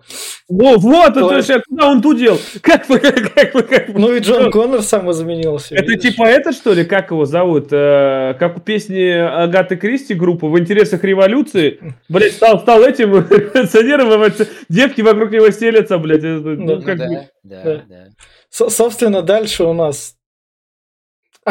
Во, 0.50 0.78
вот, 0.78 1.14
то... 1.14 1.32
это 1.32 1.44
же, 1.44 1.62
куда 1.70 1.92
он 1.92 2.02
тудел? 2.02 2.40
Как 2.64 2.90
вы, 2.90 2.98
как, 2.98 3.34
как 3.36 3.54
вы, 3.54 3.62
как 3.62 3.90
Ну 3.90 4.12
и 4.12 4.22
Джон 4.22 4.50
Коннор 4.52 4.82
сам 4.82 5.12
изменился. 5.12 5.76
Это 5.76 5.92
видишь? 5.92 6.14
типа 6.14 6.24
это, 6.24 6.52
что 6.52 6.74
ли, 6.74 6.84
как 6.84 7.12
его 7.12 7.26
зовут? 7.26 7.68
Э, 7.72 8.34
как 8.40 8.58
у 8.58 8.60
песни 8.60 9.10
Агаты 9.10 9.76
Кристи 9.76 10.16
группы 10.16 10.48
«В 10.48 10.58
интересах 10.58 11.04
революции». 11.04 11.80
Блять, 12.10 12.34
стал, 12.34 12.60
стал 12.60 12.84
этим 12.84 13.14
революционером, 13.14 14.34
девки 14.68 15.02
вокруг 15.02 15.30
него 15.30 15.52
стелятся, 15.52 16.00
блядь. 16.00 16.24
Ну, 16.24 16.56
ну, 16.56 16.82
как 16.82 16.98
да, 16.98 17.08
бы... 17.08 17.28
да, 17.44 17.64
да. 17.64 17.84
да. 17.88 18.06
Собственно, 18.50 19.22
дальше 19.22 19.64
у 19.64 19.74
нас 19.74 20.16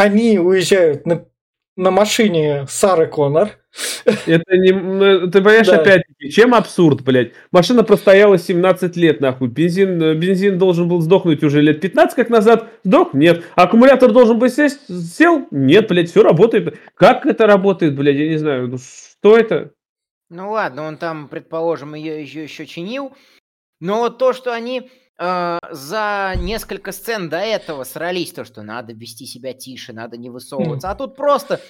они 0.00 0.38
уезжают 0.38 1.06
на, 1.06 1.26
на 1.76 1.90
машине 1.90 2.66
Сары 2.68 3.06
Коннор. 3.06 3.50
Это 4.26 4.56
не... 4.56 4.72
Ну, 4.72 5.30
ты 5.30 5.40
понимаешь, 5.40 5.66
да. 5.66 5.80
опять-таки, 5.80 6.30
чем 6.30 6.54
абсурд, 6.54 7.02
блядь? 7.02 7.32
Машина 7.52 7.84
простояла 7.84 8.38
17 8.38 8.96
лет, 8.96 9.20
нахуй. 9.20 9.48
Бензин, 9.48 10.18
бензин 10.18 10.58
должен 10.58 10.88
был 10.88 11.00
сдохнуть 11.00 11.44
уже 11.44 11.60
лет 11.60 11.80
15 11.80 12.16
как 12.16 12.30
назад. 12.30 12.68
Сдох? 12.82 13.12
Нет. 13.12 13.44
Аккумулятор 13.54 14.10
должен 14.10 14.38
быть 14.38 14.54
сесть? 14.54 14.80
Сел? 14.88 15.46
Нет, 15.50 15.88
блядь, 15.88 16.10
все 16.10 16.22
работает. 16.22 16.78
Как 16.94 17.26
это 17.26 17.46
работает, 17.46 17.94
блядь, 17.94 18.16
я 18.16 18.28
не 18.28 18.38
знаю. 18.38 18.68
Ну, 18.68 18.78
что 18.78 19.36
это? 19.36 19.72
Ну 20.30 20.52
ладно, 20.52 20.84
он 20.84 20.96
там, 20.96 21.28
предположим, 21.28 21.94
ее 21.94 22.22
еще, 22.22 22.44
еще 22.44 22.64
чинил. 22.64 23.12
Но 23.80 24.08
то, 24.08 24.32
что 24.32 24.52
они 24.52 24.90
э, 25.20 25.59
за 25.70 26.35
несколько 26.37 26.92
сцен 26.92 27.28
до 27.28 27.38
этого 27.38 27.85
срались, 27.85 28.33
то, 28.33 28.44
что 28.44 28.62
надо 28.62 28.92
вести 28.92 29.26
себя 29.26 29.52
тише, 29.52 29.92
надо 29.92 30.16
не 30.16 30.30
высовываться. 30.30 30.90
А 30.90 30.94
тут 30.94 31.14
просто 31.16 31.61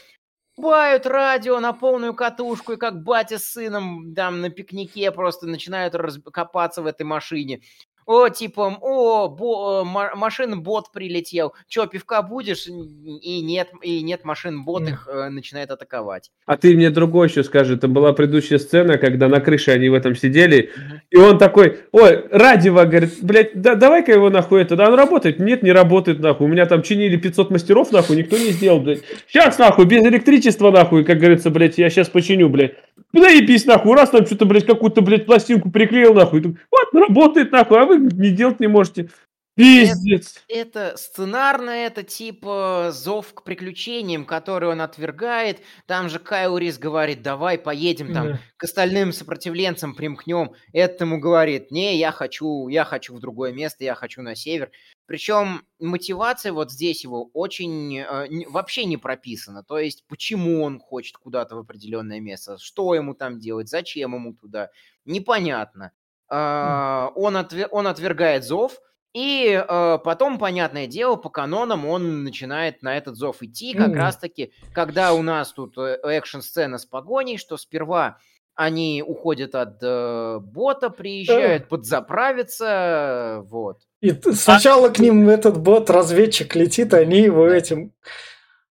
бают 0.57 1.07
радио 1.07 1.59
на 1.61 1.73
полную 1.73 2.15
катушку, 2.15 2.73
и 2.73 2.77
как 2.77 3.03
батя 3.03 3.39
с 3.39 3.45
сыном 3.45 4.15
там 4.15 4.41
на 4.41 4.51
пикнике 4.51 5.11
просто 5.11 5.47
начинают 5.47 5.95
копаться 6.33 6.83
в 6.83 6.87
этой 6.87 7.03
машине. 7.03 7.63
О, 8.12 8.29
типа, 8.29 8.77
о, 8.81 9.29
бо, 9.29 9.83
э, 9.83 10.16
машин-бот 10.16 10.90
прилетел. 10.92 11.55
Че, 11.68 11.87
пивка 11.87 12.23
будешь? 12.23 12.66
И 12.66 13.40
нет, 13.40 13.68
и 13.83 14.03
нет 14.03 14.25
машин, 14.25 14.64
бот 14.64 14.83
их 14.88 15.09
э, 15.09 15.29
начинает 15.29 15.70
атаковать. 15.70 16.33
А 16.44 16.57
ты 16.57 16.75
мне 16.75 16.90
другой 16.90 17.29
еще 17.29 17.44
скажи. 17.44 17.77
Это 17.77 17.87
была 17.87 18.12
предыдущая 18.12 18.59
сцена, 18.59 18.99
когда 18.99 19.29
на 19.29 19.38
крыше 19.38 19.70
они 19.70 19.88
в 19.90 19.94
этом 19.94 20.16
сидели, 20.16 20.70
угу. 20.75 21.01
и 21.11 21.16
он 21.18 21.38
такой, 21.38 21.83
ой, 21.92 22.25
радио, 22.33 22.75
говорит, 22.75 23.12
блядь, 23.23 23.53
да, 23.55 23.77
давай-ка 23.77 24.11
его 24.11 24.29
нахуй 24.29 24.62
это, 24.62 24.75
да, 24.75 24.88
он 24.88 24.96
работает? 24.96 25.38
Нет, 25.38 25.62
не 25.62 25.70
работает 25.70 26.18
нахуй. 26.18 26.49
У 26.49 26.51
меня 26.51 26.66
там 26.66 26.83
чинили 26.83 27.16
500 27.16 27.53
мастеров 27.53 27.92
нахуй, 27.92 28.16
никто 28.16 28.37
не 28.37 28.51
сделал, 28.51 28.81
блядь. 28.81 29.03
Сейчас 29.29 29.57
нахуй, 29.57 29.85
без 29.85 30.03
электричества 30.03 30.73
нахуй, 30.73 31.05
как 31.05 31.18
говорится, 31.18 31.51
блядь, 31.51 31.79
я 31.79 31.88
сейчас 31.88 32.09
починю, 32.09 32.49
блядь. 32.49 32.75
Заебись 33.12 33.66
нахуй, 33.66 33.96
раз 33.96 34.11
там 34.11 34.25
что-то, 34.27 34.46
блядь, 34.46 34.66
какую-то, 34.66 35.01
блядь, 35.03 35.27
пластинку 35.27 35.70
приклеил 35.70 36.14
нахуй. 36.14 36.42
Вот, 36.42 36.94
работает 36.94 37.51
нахуй, 37.53 37.81
а 37.81 37.85
вы 37.85 37.99
не 37.99 38.31
делать 38.31 38.61
не 38.61 38.68
можете. 38.68 39.11
Пиздец. 39.57 40.42
Это, 40.49 40.79
это 40.88 40.96
сценарно, 40.96 41.70
это 41.70 42.03
типа 42.03 42.90
зов 42.92 43.35
к 43.35 43.42
приключениям, 43.42 44.25
который 44.25 44.70
он 44.70 44.81
отвергает. 44.81 45.61
Там 45.87 46.09
же 46.09 46.18
Кайл 46.18 46.57
Рис 46.57 46.79
говорит, 46.79 47.23
давай 47.23 47.59
поедем 47.59 48.14
там 48.14 48.27
да. 48.29 48.40
к 48.57 48.64
остальным 48.64 49.12
сопротивленцам 49.12 49.94
примкнем. 49.94 50.53
Этому 50.73 51.18
говорит, 51.18 51.70
не, 51.70 51.99
я 51.99 52.12
хочу, 52.12 52.68
я 52.68 52.85
хочу 52.85 53.14
в 53.14 53.20
другое 53.20 53.53
место, 53.53 53.85
я 53.85 53.94
хочу 53.94 54.23
на 54.23 54.35
север. 54.35 54.70
Причем 55.11 55.62
мотивация 55.81 56.53
вот 56.53 56.70
здесь 56.70 57.03
его 57.03 57.31
очень 57.33 57.99
э, 57.99 58.29
вообще 58.49 58.85
не 58.85 58.96
прописана. 58.96 59.64
То 59.64 59.77
есть, 59.77 60.05
почему 60.07 60.62
он 60.62 60.79
хочет 60.79 61.16
куда-то 61.16 61.57
в 61.57 61.59
определенное 61.59 62.20
место, 62.20 62.59
что 62.59 62.94
ему 62.94 63.14
там 63.14 63.40
делать, 63.40 63.68
зачем 63.68 64.14
ему 64.14 64.35
туда, 64.35 64.70
непонятно. 65.05 65.90
А, 66.29 67.11
он, 67.16 67.37
отвер, 67.37 67.66
он 67.73 67.88
отвергает 67.88 68.44
зов, 68.44 68.79
и 69.12 69.49
э, 69.51 69.99
потом, 70.05 70.38
понятное 70.38 70.87
дело, 70.87 71.16
по 71.16 71.29
канонам 71.29 71.87
он 71.87 72.23
начинает 72.23 72.81
на 72.81 72.96
этот 72.96 73.16
зов 73.16 73.42
идти, 73.42 73.75
как 73.75 73.88
mm. 73.88 73.96
раз-таки, 73.96 74.53
когда 74.73 75.12
у 75.12 75.23
нас 75.23 75.53
тут 75.53 75.77
э, 75.77 75.99
экшн-сцена 76.05 76.79
с 76.79 76.87
погоней, 76.87 77.37
что 77.37 77.57
сперва 77.57 78.18
они 78.61 79.03
уходят 79.07 79.55
от 79.55 79.79
э, 79.83 80.38
бота, 80.38 80.90
приезжают, 80.90 81.62
mm. 81.62 81.66
подзаправиться, 81.68 83.40
вот. 83.44 83.79
И 84.03 84.12
сначала 84.33 84.88
а... 84.88 84.90
к 84.90 84.99
ним 84.99 85.31
этот 85.31 85.59
бот-разведчик 85.59 86.55
летит, 86.55 86.92
они 86.92 87.20
его 87.20 87.49
этим 87.49 87.92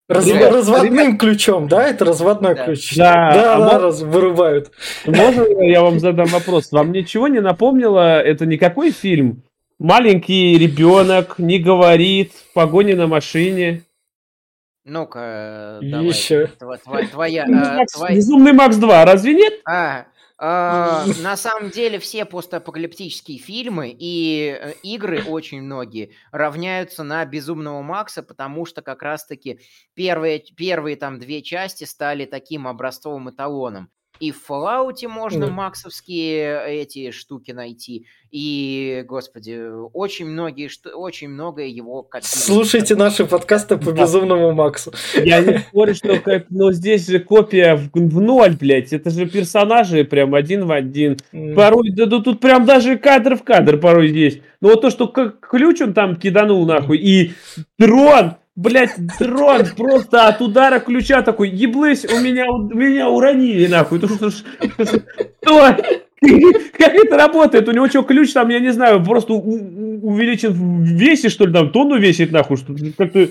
Раз, 0.07 0.27
Ребят, 0.27 0.53
разводным 0.53 1.09
ребят... 1.09 1.20
ключом, 1.20 1.68
да? 1.68 1.87
Это 1.87 2.07
разводной 2.07 2.55
да. 2.55 2.64
ключ. 2.64 2.96
Да, 2.96 3.31
да, 3.31 3.57
а 3.57 3.59
да 3.59 3.72
мож... 3.72 3.83
раз, 3.83 4.01
вырубают. 4.01 4.70
Можно 5.05 5.42
я 5.62 5.83
вам 5.83 6.01
задам 6.01 6.27
вопрос? 6.29 6.72
Вам 6.72 6.92
ничего 6.92 7.29
не 7.29 7.40
напомнило? 7.40 8.18
Это 8.18 8.46
никакой 8.46 8.90
фильм? 8.90 9.42
Маленький 9.79 10.57
ребенок 10.57 11.38
не 11.38 11.59
говорит 11.59 12.33
в 12.33 12.55
погоне 12.55 12.94
на 12.94 13.07
машине. 13.07 13.83
Ну-ка, 14.88 15.81
давай. 15.83 16.07
Еще. 16.07 16.46
Твоя, 16.59 17.46
Безумный 18.11 18.53
Макс 18.53 18.77
2, 18.77 19.05
разве 19.05 19.35
нет? 19.35 19.61
А, 19.66 20.07
а, 20.38 21.05
на 21.22 21.37
самом 21.37 21.70
деле 21.70 21.98
все 21.98 22.24
постапокалиптические 22.24 23.38
фильмы 23.38 23.94
и 23.96 24.57
э, 24.59 24.72
игры 24.83 25.22
очень 25.24 25.62
многие 25.62 26.12
равняются 26.31 27.03
на 27.03 27.24
Безумного 27.27 27.83
Макса, 27.83 28.22
потому 28.22 28.64
что 28.64 28.81
как 28.81 29.03
раз-таки 29.03 29.61
первые, 29.94 30.38
первые 30.38 30.96
там 30.96 31.18
две 31.18 31.42
части 31.42 31.85
стали 31.85 32.24
таким 32.24 32.68
образцовым 32.68 33.31
эталоном. 33.31 33.90
И 34.21 34.33
в 34.33 34.42
Fallout 34.49 35.07
можно 35.07 35.47
да. 35.47 35.53
максовские 35.53 36.81
эти 36.81 37.12
штуки 37.12 37.53
найти. 37.53 38.07
И, 38.31 39.05
господи, 39.07 39.59
очень 39.92 40.27
многие, 40.27 40.68
очень 40.92 41.29
многое 41.29 41.68
его 41.68 42.03
копируют. 42.03 42.27
Слушайте 42.27 42.97
наши 42.97 43.25
подкасты 43.25 43.79
по 43.79 43.92
безумному 43.92 44.53
Максу. 44.53 44.92
Я 45.14 45.40
не 45.40 45.59
спорю, 45.71 45.94
что 45.94 46.18
как, 46.18 46.51
но 46.51 46.73
здесь 46.73 47.07
же 47.07 47.21
копия 47.21 47.77
в, 47.77 47.90
в 47.94 48.21
ноль, 48.21 48.57
блядь. 48.57 48.92
Это 48.92 49.11
же 49.11 49.27
персонажи 49.27 50.05
прям 50.05 50.35
один 50.35 50.66
в 50.66 50.73
один. 50.73 51.16
Порой, 51.55 51.90
да, 51.90 52.07
да 52.07 52.21
тут 52.21 52.40
прям 52.40 52.66
даже 52.66 52.99
кадр 52.99 53.37
в 53.37 53.44
кадр 53.44 53.79
порой 53.79 54.11
есть. 54.11 54.42
Но 54.61 54.71
вот 54.71 54.81
то, 54.81 54.90
что 54.90 55.07
как 55.07 55.38
ключ 55.40 55.81
он 55.81 55.94
там 55.94 56.16
киданул 56.16 56.66
нахуй, 56.66 56.99
и 56.99 57.33
дрон 57.79 58.35
Блять, 58.59 58.97
дрон 59.21 59.66
просто 59.77 60.27
от 60.27 60.40
удара 60.42 60.81
ключа 60.81 61.23
такой, 61.23 61.49
еблысь, 61.49 62.05
у 62.05 62.18
меня, 62.18 62.51
у 62.51 62.75
меня 62.75 63.09
уронили, 63.09 63.68
нахуй. 63.68 64.01
Что, 64.01 64.33
как 65.40 66.94
это 66.94 67.16
работает? 67.16 67.68
У 67.68 67.71
него 67.71 67.87
что, 67.87 68.03
ключ 68.03 68.33
там, 68.33 68.49
я 68.49 68.59
не 68.59 68.73
знаю, 68.73 69.05
просто 69.05 69.35
увеличен 69.35 70.55
в 70.55 70.87
весе, 70.88 71.29
что 71.29 71.47
ли, 71.47 71.53
там, 71.53 71.71
тонну 71.71 71.99
весит, 71.99 72.33
нахуй, 72.33 72.57
что 72.57 72.75
как-то... 72.97 73.29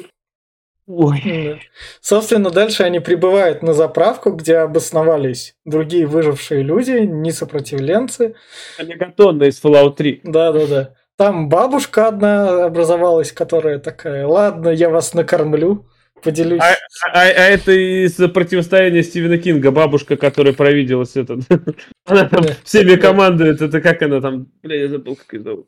Ой. 0.87 1.61
Собственно, 1.99 2.49
дальше 2.49 2.83
они 2.83 3.01
прибывают 3.01 3.61
на 3.61 3.73
заправку, 3.73 4.31
где 4.31 4.59
обосновались 4.59 5.55
другие 5.65 6.07
выжившие 6.07 6.63
люди, 6.63 6.91
не 7.01 7.33
сопротивленцы. 7.33 8.35
Мегатонна 8.81 9.43
из 9.43 9.61
Fallout 9.61 9.97
3. 9.97 10.21
Да-да-да. 10.23 10.93
Там 11.17 11.49
бабушка 11.49 12.09
одна 12.09 12.65
образовалась, 12.65 13.31
которая 13.31 13.79
такая, 13.79 14.27
ладно, 14.27 14.69
я 14.69 14.89
вас 14.89 15.15
накормлю, 15.15 15.87
поделюсь. 16.23 16.61
А, 16.61 16.73
а, 17.11 17.21
а 17.21 17.25
это 17.25 17.71
из 17.71 18.15
противостояния 18.31 19.01
Стивена 19.01 19.39
Кинга, 19.39 19.71
бабушка, 19.71 20.15
которая 20.15 20.53
провиделась 20.53 21.15
этот. 21.15 21.39
Она 22.05 22.25
там 22.29 22.43
всеми 22.63 22.95
командует, 22.97 23.63
это 23.63 23.81
как 23.81 24.03
она 24.03 24.21
там, 24.21 24.47
бля, 24.61 24.81
я 24.81 24.89
забыл, 24.89 25.15
как 25.15 25.33
ее 25.33 25.41
зовут. 25.41 25.67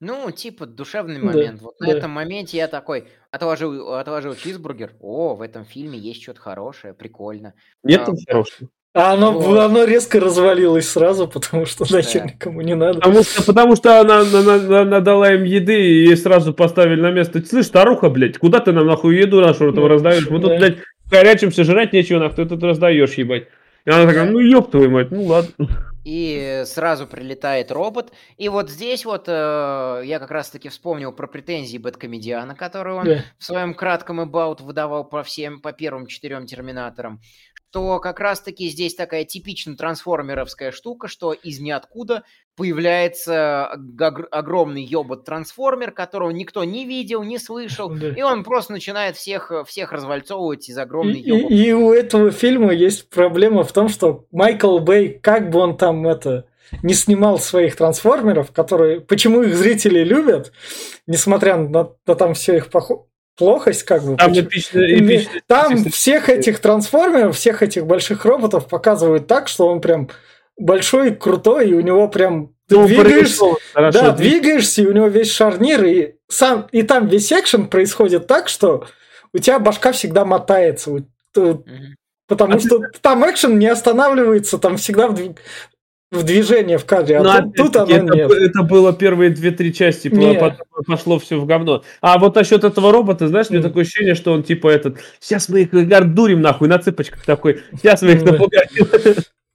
Ну, 0.00 0.30
типа, 0.32 0.66
душевный 0.66 1.20
момент. 1.20 1.60
Да, 1.60 1.64
вот 1.66 1.74
да. 1.78 1.86
на 1.86 1.90
этом 1.92 2.10
моменте 2.10 2.56
я 2.56 2.66
такой 2.66 3.06
отложил, 3.30 3.94
отложил 3.94 4.34
чизбургер. 4.34 4.94
О, 5.00 5.36
в 5.36 5.40
этом 5.40 5.64
фильме 5.64 5.98
есть 5.98 6.20
что-то 6.20 6.40
хорошее, 6.40 6.94
прикольно. 6.94 7.54
Нет 7.84 8.00
а, 8.00 8.06
там 8.06 8.16
хорошего. 8.28 8.70
А 8.96 9.14
оно, 9.14 9.32
Вот. 9.32 9.58
оно 9.58 9.82
резко 9.84 10.20
развалилось 10.20 10.88
сразу, 10.88 11.26
потому 11.26 11.66
что 11.66 11.84
нахер 11.92 12.20
Да. 12.22 12.26
никому 12.28 12.60
не 12.60 12.76
надо. 12.76 13.00
Потому 13.00 13.24
что, 13.24 13.42
потому 13.44 13.74
что 13.76 14.00
она, 14.00 14.20
она- 14.20 14.54
она- 14.54 14.80
она 14.82 15.00
дала 15.00 15.34
им 15.34 15.42
еды 15.42 16.04
и 16.04 16.14
сразу 16.14 16.54
поставили 16.54 17.00
на 17.00 17.10
место. 17.10 17.44
Слышь, 17.44 17.66
старуха, 17.66 18.08
блядь, 18.08 18.38
куда 18.38 18.60
ты 18.60 18.70
нам 18.72 18.86
нахуй 18.86 19.16
еду 19.18 19.40
нашу 19.40 19.72
там 19.72 19.82
Да. 19.84 19.88
раздаешь? 19.88 20.30
Мы 20.30 20.40
тут, 20.40 20.50
Да. 20.50 20.56
блядь, 20.58 20.76
корячимся, 21.10 21.64
жрать 21.64 21.92
нечего, 21.92 22.20
нахуй, 22.20 22.44
ты 22.44 22.46
тут 22.48 22.62
раздаешь, 22.62 23.14
ебать. 23.14 23.48
И 23.84 23.90
она 23.90 24.06
такая, 24.06 24.30
ну 24.30 24.38
ёб 24.38 24.70
твою 24.70 24.90
мать, 24.90 25.10
ну 25.10 25.24
ладно. 25.24 25.52
И 26.04 26.62
сразу 26.66 27.06
прилетает 27.06 27.72
робот. 27.72 28.12
И 28.36 28.48
вот 28.50 28.70
здесь 28.70 29.04
вот 29.06 29.24
э, 29.26 30.02
я 30.04 30.18
как 30.18 30.30
раз-таки 30.30 30.68
вспомнил 30.68 31.12
про 31.12 31.26
претензии 31.26 31.78
Бэткомедиана, 31.78 32.54
которые 32.54 32.94
он 32.96 33.04
Да. 33.06 33.24
в 33.38 33.44
своем 33.44 33.72
кратком 33.74 34.22
эбаут 34.22 34.60
выдавал 34.60 35.04
по 35.04 35.22
всем, 35.22 35.60
по 35.60 35.72
первым 35.72 36.06
четырем 36.06 36.46
терминаторам, 36.46 37.20
что 37.74 37.98
как 37.98 38.20
раз-таки 38.20 38.68
здесь 38.68 38.94
такая 38.94 39.24
типично 39.24 39.76
трансформеровская 39.76 40.70
штука, 40.70 41.08
что 41.08 41.32
из 41.32 41.58
ниоткуда 41.58 42.22
появляется 42.56 43.66
огромный 44.30 44.84
ёбот-трансформер, 44.84 45.90
которого 45.90 46.30
никто 46.30 46.62
не 46.62 46.84
видел, 46.84 47.24
не 47.24 47.36
слышал, 47.36 47.88
Да. 47.92 48.10
и 48.10 48.22
он 48.22 48.44
просто 48.44 48.74
начинает 48.74 49.16
всех, 49.16 49.50
всех 49.66 49.90
развальцовывать 49.90 50.68
из 50.68 50.78
И, 50.78 50.80
огромной 50.80 51.18
и- 51.18 51.28
ёбот. 51.28 51.50
и 51.50 51.72
у 51.74 51.92
этого 51.92 52.30
фильма 52.30 52.72
есть 52.72 53.10
проблема 53.10 53.64
в 53.64 53.72
том, 53.72 53.88
что 53.88 54.24
Майкл 54.30 54.78
Бэй, 54.78 55.18
как 55.20 55.50
бы 55.50 55.58
он 55.58 55.76
там 55.76 56.06
это 56.06 56.46
не 56.84 56.94
снимал 56.94 57.40
своих 57.40 57.74
трансформеров, 57.74 58.52
которые, 58.52 59.00
почему 59.00 59.42
их 59.42 59.56
зрители 59.56 60.04
любят, 60.04 60.52
несмотря 61.08 61.56
на, 61.56 61.90
на 62.06 62.14
там 62.14 62.34
все 62.34 62.56
их 62.58 62.68
похо- 62.70 63.06
плохость, 63.36 63.82
как 63.84 64.02
бы. 64.04 64.16
Там 64.16 64.32
эпично, 64.32 64.80
эпично. 64.80 65.40
Там 65.46 65.84
всех 65.90 66.28
этих 66.28 66.58
трансформеров, 66.60 67.36
всех 67.36 67.62
этих 67.62 67.86
больших 67.86 68.24
роботов 68.24 68.68
показывают 68.68 69.26
так, 69.26 69.48
что 69.48 69.66
он 69.66 69.80
прям 69.80 70.08
большой, 70.56 71.14
крутой, 71.14 71.70
и 71.70 71.74
у 71.74 71.80
него 71.80 72.08
прям 72.08 72.54
ты 72.68 72.76
Ну, 72.76 72.86
двигаешься, 72.86 73.44
хорошо. 73.74 74.00
да, 74.00 74.10
двигаешься, 74.12 74.82
и 74.82 74.86
у 74.86 74.92
него 74.92 75.08
весь 75.08 75.30
шарнир, 75.32 75.84
и 75.84 76.14
сам 76.28 76.68
и 76.72 76.82
там 76.82 77.08
весь 77.08 77.32
экшен 77.32 77.66
происходит 77.68 78.26
так, 78.26 78.48
что 78.48 78.86
у 79.32 79.38
тебя 79.38 79.58
башка 79.58 79.92
всегда 79.92 80.24
мотается, 80.24 80.90
потому 81.32 82.54
А 82.54 82.58
что 82.60 82.80
там 83.02 83.28
экшен 83.28 83.58
не 83.58 83.66
останавливается, 83.66 84.58
там 84.58 84.76
всегда 84.76 85.08
в, 86.14 86.24
дви- 86.24 86.78
в 86.78 86.84
кадре, 86.84 87.18
а 87.18 87.22
Ну, 87.22 87.52
тут, 87.52 87.56
тут 87.56 87.76
оно 87.76 87.94
это, 87.96 88.14
нет. 88.14 88.30
это 88.30 88.62
было 88.62 88.92
первые 88.92 89.30
две-три 89.30 89.72
части, 89.72 90.08
Не. 90.08 90.34
потом 90.34 90.66
пошло 90.86 91.18
все 91.18 91.38
в 91.38 91.46
говно. 91.46 91.82
А 92.00 92.18
вот 92.18 92.34
насчет 92.36 92.64
этого 92.64 92.92
робота, 92.92 93.28
знаешь, 93.28 93.50
мне 93.50 93.58
Мгм. 93.58 93.68
такое 93.68 93.82
ощущение, 93.82 94.14
что 94.14 94.32
он 94.32 94.42
типа 94.42 94.68
этот, 94.68 94.98
сейчас 95.20 95.48
мы 95.48 95.62
их 95.62 96.14
дурим 96.14 96.40
нахуй 96.40 96.68
на 96.68 96.78
цыпочках 96.78 97.24
такой, 97.24 97.62
сейчас 97.72 98.02
мы 98.02 98.12
их 98.12 98.24
напугаем. 98.24 98.68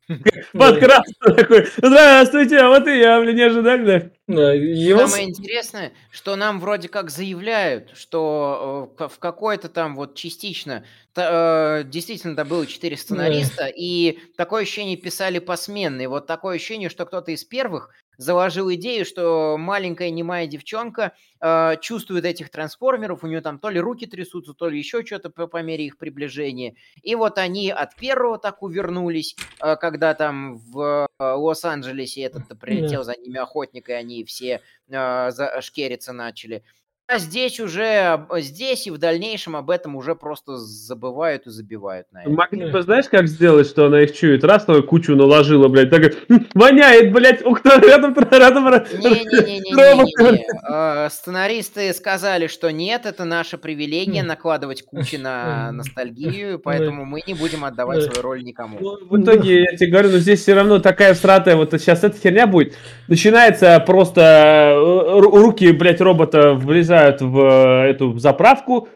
Подкрасться 0.54 1.14
такой, 1.36 1.68
здравствуйте, 1.78 2.58
а 2.58 2.70
вот 2.70 2.88
и 2.88 2.98
я, 2.98 3.20
блин, 3.20 3.36
не 3.36 3.44
ожидали, 3.44 3.86
да? 3.86 4.10
Да, 4.28 4.54
его 4.54 5.08
Самое 5.08 5.30
интересное, 5.30 5.92
что 6.12 6.36
нам 6.36 6.60
вроде 6.60 6.88
как 6.88 7.10
заявляют, 7.10 7.92
что 7.96 8.94
э, 9.00 9.08
в 9.08 9.20
какой-то 9.20 9.70
там 9.70 9.96
вот 9.96 10.16
частично 10.16 10.84
та- 11.14 11.80
э, 11.80 11.84
действительно 11.86 12.36
там 12.36 12.48
было 12.48 12.66
четыре 12.68 12.98
сценариста, 12.98 13.68
и 13.68 14.20
такое 14.38 14.64
ощущение 14.64 14.98
писали 14.98 15.40
посменно. 15.40 16.02
И 16.02 16.08
вот 16.08 16.28
такое 16.28 16.56
ощущение, 16.56 16.90
что 16.90 17.06
кто-то 17.06 17.32
из 17.32 17.44
первых 17.44 17.92
заложил 18.20 18.72
идею, 18.74 19.06
что 19.06 19.56
маленькая 19.58 20.12
немая 20.12 20.46
девчонка 20.46 21.14
э, 21.40 21.78
чувствует 21.82 22.26
этих 22.26 22.50
трансформеров, 22.50 23.24
у 23.24 23.28
нее 23.28 23.40
там 23.40 23.60
то 23.60 23.70
ли 23.70 23.80
руки 23.80 24.06
трясутся, 24.06 24.54
то 24.54 24.68
ли 24.68 24.78
еще 24.78 25.06
что-то 25.06 25.30
по, 25.30 25.48
по 25.48 25.64
мере 25.64 25.86
их 25.86 25.98
приближения. 25.98 26.76
И 27.02 27.16
вот 27.16 27.38
они 27.38 27.72
от 27.72 27.96
первого 27.96 28.38
так 28.38 28.62
увернулись, 28.62 29.38
э, 29.62 29.78
когда 29.78 30.14
там 30.14 30.58
в 30.58 31.08
э, 31.18 31.24
Лос-Анджелесе 31.24 32.22
этот 32.24 32.60
прилетел 32.60 33.04
за 33.06 33.16
ними 33.16 33.40
охотник, 33.40 33.88
и 33.90 33.94
они 33.94 34.26
все 34.26 34.62
э, 34.90 35.32
за- 35.32 35.62
шкериться 35.62 36.12
начали. 36.12 36.64
А 37.12 37.18
здесь 37.18 37.60
уже, 37.60 37.86
об- 38.14 38.38
здесь 38.38 38.86
и 38.86 38.92
в 38.92 39.00
дальнейшем 39.00 39.56
об 39.56 39.72
этом 39.72 39.96
уже 39.96 40.14
просто 40.14 40.58
забывают 40.58 41.48
и 41.48 41.50
забивают 41.50 42.06
на 42.12 42.22
это. 42.22 42.30
Могли 42.30 42.70
бы, 42.72 42.84
знаешь, 42.84 43.06
как 43.10 43.28
сделать, 43.28 43.66
что 43.68 43.88
она 43.88 44.02
их 44.04 44.16
чует? 44.16 44.44
Раз, 44.44 44.66
такой 44.66 44.84
кучу 44.84 45.16
наложила, 45.16 45.70
блядь, 45.70 45.90
так 45.90 46.04
«Хм, 46.30 46.46
воняет, 46.54 47.12
блядь, 47.12 47.44
ух 47.44 47.64
ты, 47.64 47.70
рядом, 47.88 48.14
рядом, 48.14 48.66
Не-не-не-не-не-не. 48.66 50.46
Э, 50.72 51.10
Сценаристы 51.10 51.92
сказали, 51.94 52.46
что 52.46 52.72
нет, 52.72 53.08
это 53.08 53.24
наше 53.26 53.58
привилегия 53.58 54.20
М. 54.20 54.28
накладывать 54.28 54.84
кучи 54.84 55.16
на 55.16 55.70
М. 55.70 55.78
ностальгию, 55.78 56.60
поэтому 56.60 57.06
мы 57.06 57.24
не 57.26 57.34
будем 57.34 57.66
отдавать 57.66 58.02
Да. 58.06 58.12
свою 58.12 58.22
роль 58.22 58.44
никому. 58.44 58.78
Ну, 58.80 58.98
в 59.10 59.20
итоге, 59.20 59.62
я 59.64 59.76
тебе 59.78 59.90
говорю, 59.90 60.10
ну 60.12 60.18
здесь 60.20 60.42
все 60.44 60.54
равно 60.54 60.78
такая 60.78 61.16
всратая, 61.16 61.56
вот 61.56 61.72
сейчас 61.72 62.04
эта 62.04 62.20
херня 62.20 62.46
будет. 62.46 62.76
Начинается 63.08 63.80
просто 63.80 64.22
э, 64.22 64.76
ру- 64.78 65.36
руки, 65.42 65.72
блядь, 65.72 66.02
робота 66.02 66.54
влезают 66.54 66.99
в 67.22 67.40
э, 67.40 67.90
эту 67.90 68.18
заправку, 68.20 68.88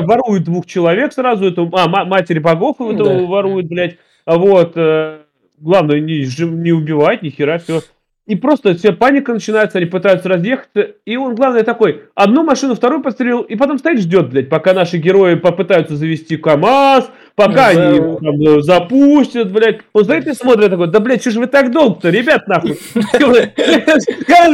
воруют 0.00 0.44
двух 0.44 0.66
человек 0.66 1.12
сразу, 1.12 1.46
эту, 1.46 1.68
а, 1.72 1.88
ма- 1.88 2.04
матери 2.04 2.38
богов 2.38 2.80
эту 2.80 3.04
Да. 3.04 3.18
воруют, 3.26 3.66
блядь. 3.66 3.96
Вот, 4.26 4.72
э, 4.76 5.20
главное, 5.58 6.00
не, 6.00 6.24
не 6.62 6.72
убивать, 6.72 7.22
ни 7.22 7.30
хера, 7.30 7.58
все. 7.58 7.80
И 8.26 8.34
просто 8.34 8.74
вся 8.74 8.90
паника 8.92 9.32
начинается, 9.32 9.78
они 9.78 9.86
пытаются 9.86 10.28
разъехаться, 10.28 10.94
и 11.04 11.16
он, 11.16 11.36
главное, 11.36 11.62
такой, 11.62 12.02
одну 12.16 12.42
машину, 12.42 12.74
вторую 12.74 13.00
подстрелил, 13.00 13.42
и 13.42 13.54
потом 13.54 13.78
стоит, 13.78 14.00
ждет, 14.00 14.30
блядь, 14.30 14.48
пока 14.48 14.72
наши 14.74 14.96
герои 14.98 15.36
попытаются 15.36 15.94
завести 15.94 16.36
КАМАЗ, 16.36 17.08
пока 17.36 17.52
Да. 17.52 17.66
они 17.68 17.96
его 17.98 18.16
там 18.16 18.34
э, 18.42 18.62
запустят, 18.62 19.52
блядь. 19.52 19.78
Он 19.92 20.02
стоит 20.02 20.26
и 20.26 20.32
смотрит 20.32 20.70
такой, 20.70 20.88
да, 20.88 20.98
блядь, 20.98 21.20
что 21.20 21.30
же 21.30 21.38
вы 21.38 21.46
так 21.46 21.70
долго-то, 21.70 22.10
ребят, 22.10 22.48
нахуй? 22.48 22.76
Как 23.04 23.20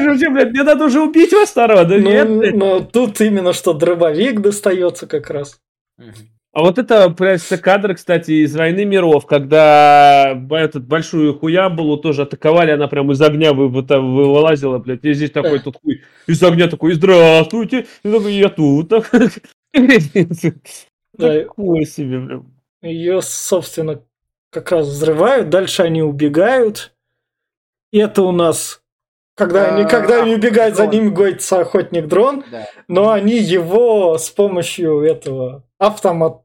же, 0.03 0.19
чё, 0.19 0.31
блядь, 0.31 0.51
мне 0.51 0.65
надо 0.65 0.85
уже 0.85 1.01
убить 1.01 1.33
вас 1.33 1.49
второго, 1.51 1.85
да 1.87 1.99
нет, 1.99 2.29
Ну, 2.29 2.39
блядь. 2.41 2.55
но 2.55 2.81
тут 2.81 3.21
именно 3.23 3.55
что 3.55 3.73
дробовик 3.73 4.41
достается 4.41 5.07
как 5.07 5.31
раз. 5.31 5.59
А 6.55 6.61
вот 6.61 6.79
это, 6.79 7.09
просто 7.09 7.57
кадр, 7.57 7.95
кстати, 7.95 8.45
из 8.45 8.55
«Войны 8.55 8.85
миров», 8.85 9.25
когда 9.25 10.35
б- 10.37 10.55
этот 10.57 10.87
большую 10.87 11.39
хуябулу 11.39 11.97
тоже 11.97 12.23
атаковали, 12.23 12.73
она 12.73 12.89
прям 12.89 13.11
из 13.11 13.23
огня 13.23 13.55
вы, 13.55 13.69
вы- 13.69 13.83
там 13.83 14.15
вылазила, 14.15 14.79
блядь, 14.79 15.03
и 15.05 15.15
здесь 15.15 15.31
такой 15.31 15.61
тут 15.61 15.79
хуй 15.83 16.03
из 16.27 16.43
огня 16.43 16.69
такой, 16.69 16.93
здравствуйте, 16.93 17.87
и 18.05 18.11
такой, 18.11 18.35
я 18.35 18.51
тут. 18.51 18.93
Такое 21.19 21.85
себе, 21.85 22.19
блядь. 22.21 22.43
Ее, 22.83 23.23
собственно, 23.23 24.03
как 24.51 24.71
раз 24.73 24.89
взрывают, 24.89 25.49
дальше 25.49 25.83
они 25.83 26.03
убегают. 26.03 26.93
И 27.93 27.99
это 27.99 28.23
у 28.23 28.33
нас, 28.33 28.83
когда 29.37 29.75
они, 29.75 29.85
когда 29.89 30.23
они 30.23 30.35
убегают, 30.35 30.77
за 30.77 30.87
ними 30.87 31.09
гонится 31.09 31.61
охотник-дрон, 31.61 32.45
но 32.89 33.11
они 33.11 33.39
его 33.39 34.19
с 34.19 34.29
помощью 34.31 35.01
этого 35.03 35.65
автомат 35.87 36.43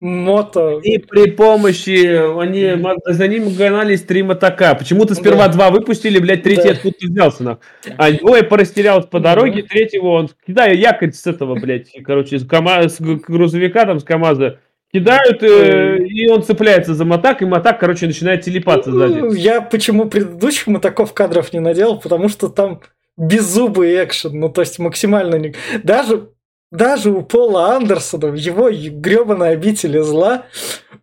мото... 0.00 0.78
И 0.82 0.98
при 0.98 1.30
помощи, 1.30 2.40
они, 2.40 2.84
за 3.06 3.26
ним 3.28 3.52
гонались 3.54 4.02
три 4.02 4.22
мотока. 4.22 4.74
Почему-то 4.74 5.14
сперва 5.14 5.46
Да. 5.48 5.52
два 5.52 5.70
выпустили, 5.70 6.18
блядь, 6.18 6.42
третий 6.42 6.68
Да. 6.68 6.70
откуда 6.74 6.94
взялся, 7.00 7.42
нахуй. 7.42 7.62
А 7.96 8.12
двое 8.12 8.42
порастерялось 8.44 9.06
по 9.06 9.18
дороге, 9.20 9.62
третьего 9.62 10.08
он, 10.08 10.30
кидая 10.46 10.74
якорь 10.74 11.12
с 11.12 11.26
этого, 11.26 11.54
блядь, 11.58 11.90
короче, 12.04 12.38
с, 12.38 12.44
КамА- 12.46 12.88
с 12.88 13.00
грузовика, 13.00 13.86
там, 13.86 13.98
с 13.98 14.04
КамАЗа, 14.04 14.60
кидают, 14.92 15.42
э, 15.42 15.98
и 16.04 16.28
он 16.28 16.42
цепляется 16.44 16.94
за 16.94 17.04
мотак, 17.04 17.42
и 17.42 17.44
мотак, 17.44 17.80
короче, 17.80 18.06
начинает 18.06 18.42
телепаться 18.42 18.90
Ну, 18.90 18.98
сзади. 19.30 19.40
Я 19.40 19.60
почему 19.60 20.08
предыдущих 20.08 20.68
мотоков 20.68 21.12
кадров 21.12 21.52
не 21.52 21.58
наделал, 21.60 21.98
потому 22.00 22.28
что 22.28 22.48
там 22.48 22.80
беззубый 23.16 24.02
экшен, 24.04 24.38
ну 24.38 24.48
то 24.48 24.60
есть 24.60 24.78
максимально 24.78 25.34
не... 25.36 25.54
Даже, 25.82 26.28
даже 26.70 27.10
у 27.10 27.22
Пола 27.22 27.76
Андерсона 27.76 28.28
в 28.28 28.34
его 28.34 28.70
гребаной 28.70 29.52
обители 29.52 29.98
зла 30.00 30.46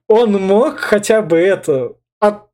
он 0.08 0.34
мог 0.34 0.80
хотя 0.80 1.22
бы 1.22 1.38
это... 1.38 1.94
а 2.22 2.46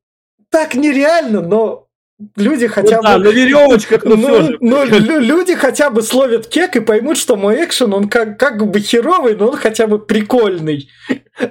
так 0.49 0.76
нереально, 0.76 1.41
но 1.41 1.88
люди 2.36 2.67
хотя 2.67 2.97
Ну 2.97 3.03
да, 3.03 3.17
бы... 3.17 3.24
на 3.26 3.30
веревочках, 3.30 4.03
ну, 4.03 4.15
Ну, 4.15 4.28
все 4.28 4.41
же. 4.43 4.57
ну, 4.61 4.86
лю- 4.86 5.19
люди 5.19 5.55
хотя 5.55 5.89
бы 5.89 6.01
словят 6.01 6.47
кек 6.47 6.76
и 6.76 6.80
поймут, 6.80 7.17
что 7.17 7.36
мой 7.36 7.63
экшен, 7.63 7.93
он 7.93 8.07
как, 8.09 8.38
как 8.39 8.69
бы 8.69 8.80
херовый, 8.80 9.36
но 9.36 9.47
он 9.49 9.57
хотя 9.57 9.88
бы 9.88 9.99
прикольный. 9.99 10.89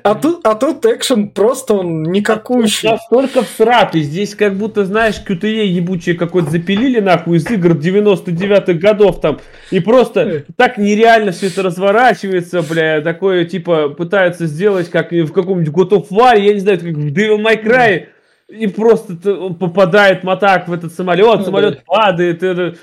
А 0.02 0.14
тут, 0.14 0.46
а 0.46 0.54
тут 0.54 0.84
экшен 0.86 1.30
просто 1.30 1.74
он 1.74 2.02
никакущий. 2.04 2.88
Настолько 2.90 3.42
всратый. 3.42 4.02
Здесь 4.02 4.34
как 4.34 4.54
будто, 4.56 4.84
знаешь, 4.84 5.16
QTE 5.26 5.64
ебучие 5.66 6.14
какой-то 6.14 6.50
запилили 6.50 7.00
нахуй 7.00 7.38
из 7.38 7.50
игр 7.50 7.72
99-х 7.72 8.74
годов 8.74 9.20
там. 9.20 9.40
И 9.70 9.80
просто 9.80 10.44
так 10.56 10.78
нереально 10.78 11.32
все 11.32 11.46
это 11.48 11.62
разворачивается, 11.62 12.62
бля. 12.62 13.00
Такое, 13.00 13.44
типа, 13.44 13.88
пытаются 13.88 14.46
сделать, 14.46 14.90
как 14.90 15.10
в 15.12 15.32
каком-нибудь 15.32 15.74
God 15.74 15.90
of 15.90 16.08
War, 16.10 16.38
я 16.40 16.52
не 16.54 16.60
знаю, 16.60 16.78
как 16.78 16.88
в 16.88 17.12
Devil 17.12 17.38
May 17.42 17.62
Cry. 17.64 18.04
И 18.51 18.66
просто 18.66 19.34
он 19.34 19.55
попадает 19.55 20.24
мотак 20.24 20.68
в 20.68 20.72
этот 20.72 20.92
самолет, 20.92 21.44
самолет 21.44 21.74
да. 21.76 21.82
падает. 21.86 22.42
это- 22.42 22.76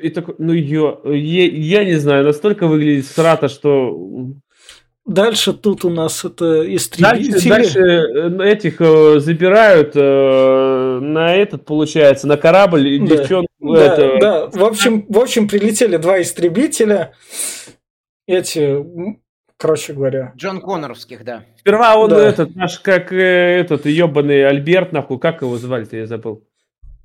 И 0.00 0.08
такой, 0.08 0.34
ну 0.38 0.52
ё, 0.52 1.00
я, 1.04 1.46
я 1.46 1.84
не 1.84 1.94
знаю, 1.96 2.24
настолько 2.24 2.66
выглядит 2.66 3.06
срато, 3.06 3.48
что 3.48 3.96
Дальше 5.04 5.52
тут 5.52 5.84
у 5.84 5.90
нас 5.90 6.24
это 6.24 6.58
Дальше, 6.62 6.76
истребители. 6.76 7.48
дальше 7.48 7.80
э, 7.80 8.44
этих 8.44 8.80
э, 8.80 9.18
забирают 9.18 9.92
э, 9.96 10.98
на 11.02 11.34
этот, 11.34 11.64
получается, 11.64 12.28
на 12.28 12.36
корабль 12.36 12.86
и 12.86 12.98
Да. 13.00 13.06
девчонку. 13.16 13.48
Да, 13.60 13.80
это, 13.84 14.18
да. 14.20 14.46
В 14.52 14.64
общем, 14.64 15.04
в 15.08 15.18
общем, 15.18 15.48
прилетели 15.48 15.96
два 15.96 16.22
истребителя. 16.22 17.14
Эти, 18.28 18.78
короче 19.62 19.92
говоря. 19.92 20.32
Джон 20.36 20.60
Конноровских, 20.60 21.24
да. 21.24 21.44
Сперва 21.56 21.94
он 21.96 22.10
Да. 22.10 22.20
этот, 22.28 22.54
наш, 22.56 22.80
как 22.80 23.12
э, 23.12 23.60
этот 23.60 23.86
ебаный 23.86 24.46
Альберт, 24.46 24.92
нахуй, 24.92 25.18
как 25.20 25.42
его 25.42 25.56
звали-то, 25.56 25.96
я 25.96 26.06
забыл. 26.06 26.42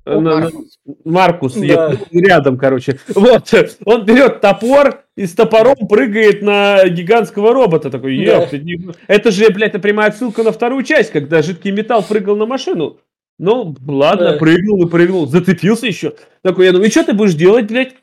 На- 0.04 0.20
на- 0.20 0.40
Маркус. 0.40 0.78
Маркус, 1.04 1.54
Да. 1.54 1.92
рядом, 2.10 2.56
короче. 2.58 2.98
Вот, 3.14 3.44
он 3.84 4.04
берет 4.06 4.40
топор 4.40 5.04
и 5.16 5.26
с 5.26 5.34
топором 5.34 5.76
прыгает 5.88 6.42
на 6.42 6.88
гигантского 6.88 7.52
робота. 7.54 7.90
Такой, 7.90 8.16
Да. 8.24 8.40
«Ёпта, 8.42 8.58
не- 8.58 8.88
Это 9.06 9.30
же, 9.30 9.48
блядь, 9.50 9.70
это 9.70 9.78
прямая 9.80 10.08
отсылка 10.08 10.42
на 10.42 10.50
вторую 10.50 10.82
часть, 10.82 11.12
когда 11.12 11.42
жидкий 11.42 11.70
металл 11.70 12.02
прыгал 12.02 12.36
на 12.36 12.46
машину. 12.46 12.98
Ну, 13.38 13.76
ладно, 13.86 14.32
Да. 14.32 14.36
прыгнул 14.38 14.84
и 14.84 14.90
прыгнул, 14.90 15.26
зацепился 15.28 15.86
еще. 15.86 16.14
Такой, 16.42 16.66
я 16.66 16.72
думаю, 16.72 16.88
и 16.88 16.90
что 16.90 17.04
ты 17.04 17.12
будешь 17.12 17.34
делать, 17.34 17.66
блядь? 17.68 17.94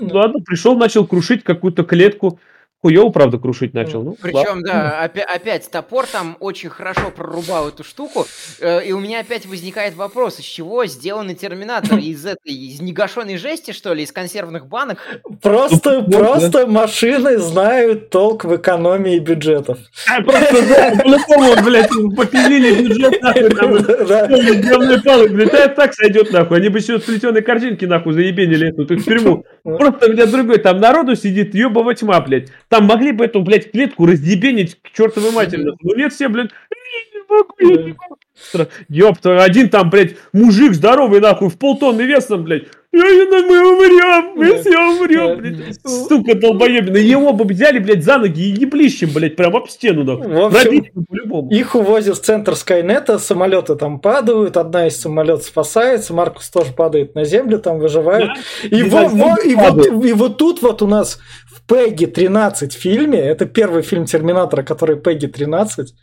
Ладно, 0.00 0.40
пришел, 0.44 0.76
начал 0.76 1.06
крушить 1.06 1.44
какую-то 1.44 1.84
клетку. 1.84 2.38
Хуёво, 2.82 3.10
правда, 3.10 3.38
крушить 3.38 3.74
начал. 3.74 4.02
Ну, 4.02 4.16
ладно. 4.22 4.42
Причем, 4.42 4.62
да, 4.64 5.06
опя- 5.06 5.22
опять 5.22 5.70
топор 5.70 6.04
там 6.06 6.36
очень 6.40 6.68
хорошо 6.68 7.12
прорубал 7.14 7.68
эту 7.68 7.84
штуку, 7.84 8.26
э, 8.60 8.84
и 8.84 8.92
у 8.92 8.98
меня 8.98 9.20
опять 9.20 9.46
возникает 9.46 9.94
вопрос, 9.94 10.40
из 10.40 10.44
чего 10.44 10.84
сделаны 10.86 11.34
терминатор? 11.34 11.98
Из 12.12 12.26
этой, 12.26 12.52
из 12.52 12.80
негашенной 12.80 13.36
жести, 13.36 13.70
что 13.70 13.94
ли, 13.94 14.02
из 14.02 14.10
консервных 14.10 14.66
банок? 14.66 14.98
Просто, 15.40 16.00
Ну, 16.02 16.06
да. 16.08 16.18
просто 16.18 16.66
машины 16.66 17.38
знают 17.38 18.10
толк 18.10 18.44
в 18.44 18.56
экономии 18.56 19.18
бюджетов. 19.20 19.78
А, 20.10 20.20
Просто, 20.20 20.66
да, 20.68 20.90
по-любому, 21.02 21.62
блядь, 21.64 21.88
попилили 22.16 22.82
бюджет, 22.82 23.22
нахуй, 23.22 23.50
там, 23.50 25.02
палок, 25.04 25.30
блядь, 25.30 25.74
так 25.76 25.94
сойдет 25.94 26.32
нахуй. 26.32 26.56
Они 26.58 26.68
бы 26.68 26.78
еще 26.80 26.98
с 26.98 27.02
плетеной 27.02 27.42
корзинки 27.42 27.84
нахуй 27.84 28.12
заебенили 28.14 28.70
эту, 28.70 28.82
в 28.96 29.04
тюрьму. 29.04 29.44
Просто, 29.62 30.08
блядь, 30.10 30.30
другой, 30.32 30.58
там 30.58 30.78
народу 30.80 31.14
сидит, 31.14 31.54
ебова 31.54 31.94
тьма, 31.94 32.20
блядь. 32.20 32.48
Там 32.72 32.84
могли 32.84 33.12
бы 33.12 33.26
эту, 33.26 33.42
блядь, 33.42 33.70
клетку 33.70 34.06
разъебенить 34.06 34.78
к 34.80 34.92
чертовой 34.92 35.30
матери. 35.30 35.74
Ну 35.82 35.94
нет, 35.94 36.10
все, 36.14 36.28
блядь, 36.28 36.52
«Я 36.70 37.20
не 37.20 37.26
могу, 37.28 37.54
я 37.58 37.82
не 37.82 37.92
могу». 37.92 38.70
Ёпта, 38.88 39.44
один 39.44 39.68
там, 39.68 39.90
блядь, 39.90 40.16
мужик 40.32 40.72
здоровый, 40.72 41.20
нахуй, 41.20 41.50
в 41.50 41.58
полтонны 41.58 42.00
весом, 42.00 42.44
блядь. 42.44 42.68
Не 42.92 43.00
мы 43.48 43.72
умрем, 43.72 44.32
мы 44.36 44.52
Да. 44.52 44.58
все 44.60 44.78
умрем, 44.78 45.28
Да. 45.28 45.34
блядь. 45.36 45.80
Сука 46.08 46.34
долбоебина. 46.34 46.98
Его 46.98 47.32
бы 47.32 47.44
взяли, 47.44 47.78
блядь, 47.78 48.04
за 48.04 48.18
ноги 48.18 48.48
и 48.50 48.60
еблищем, 48.60 49.10
блядь, 49.14 49.34
прям 49.34 49.56
об 49.56 49.68
стену, 49.68 50.04
общем, 50.46 50.60
Пробить 50.60 50.90
по-любому. 51.08 51.50
Их 51.50 51.74
увозят 51.74 52.18
в 52.18 52.20
центр 52.20 52.54
Скайнета, 52.54 53.18
самолеты 53.18 53.76
там 53.76 53.98
падают, 53.98 54.58
одна 54.58 54.86
из 54.88 55.00
самолетов 55.00 55.44
спасается, 55.44 56.12
Маркус 56.12 56.50
тоже 56.50 56.72
падает 56.74 57.14
на 57.14 57.24
землю, 57.24 57.58
там 57.58 57.78
выживает. 57.78 58.30
И, 58.64 58.80
И 58.80 58.82
во- 58.82 59.08
во- 59.08 59.40
и 59.42 59.54
вот, 59.54 59.86
и 60.04 60.12
вот 60.12 60.36
тут 60.36 60.60
вот 60.60 60.82
у 60.82 60.86
нас 60.86 61.18
в 61.46 61.66
Пегги 61.66 62.04
13 62.04 62.74
фильме, 62.74 63.18
это 63.20 63.46
первый 63.46 63.82
фильм 63.82 64.04
Терминатора, 64.04 64.62
который 64.62 64.96
Пегги 64.96 65.26
13, 65.26 65.94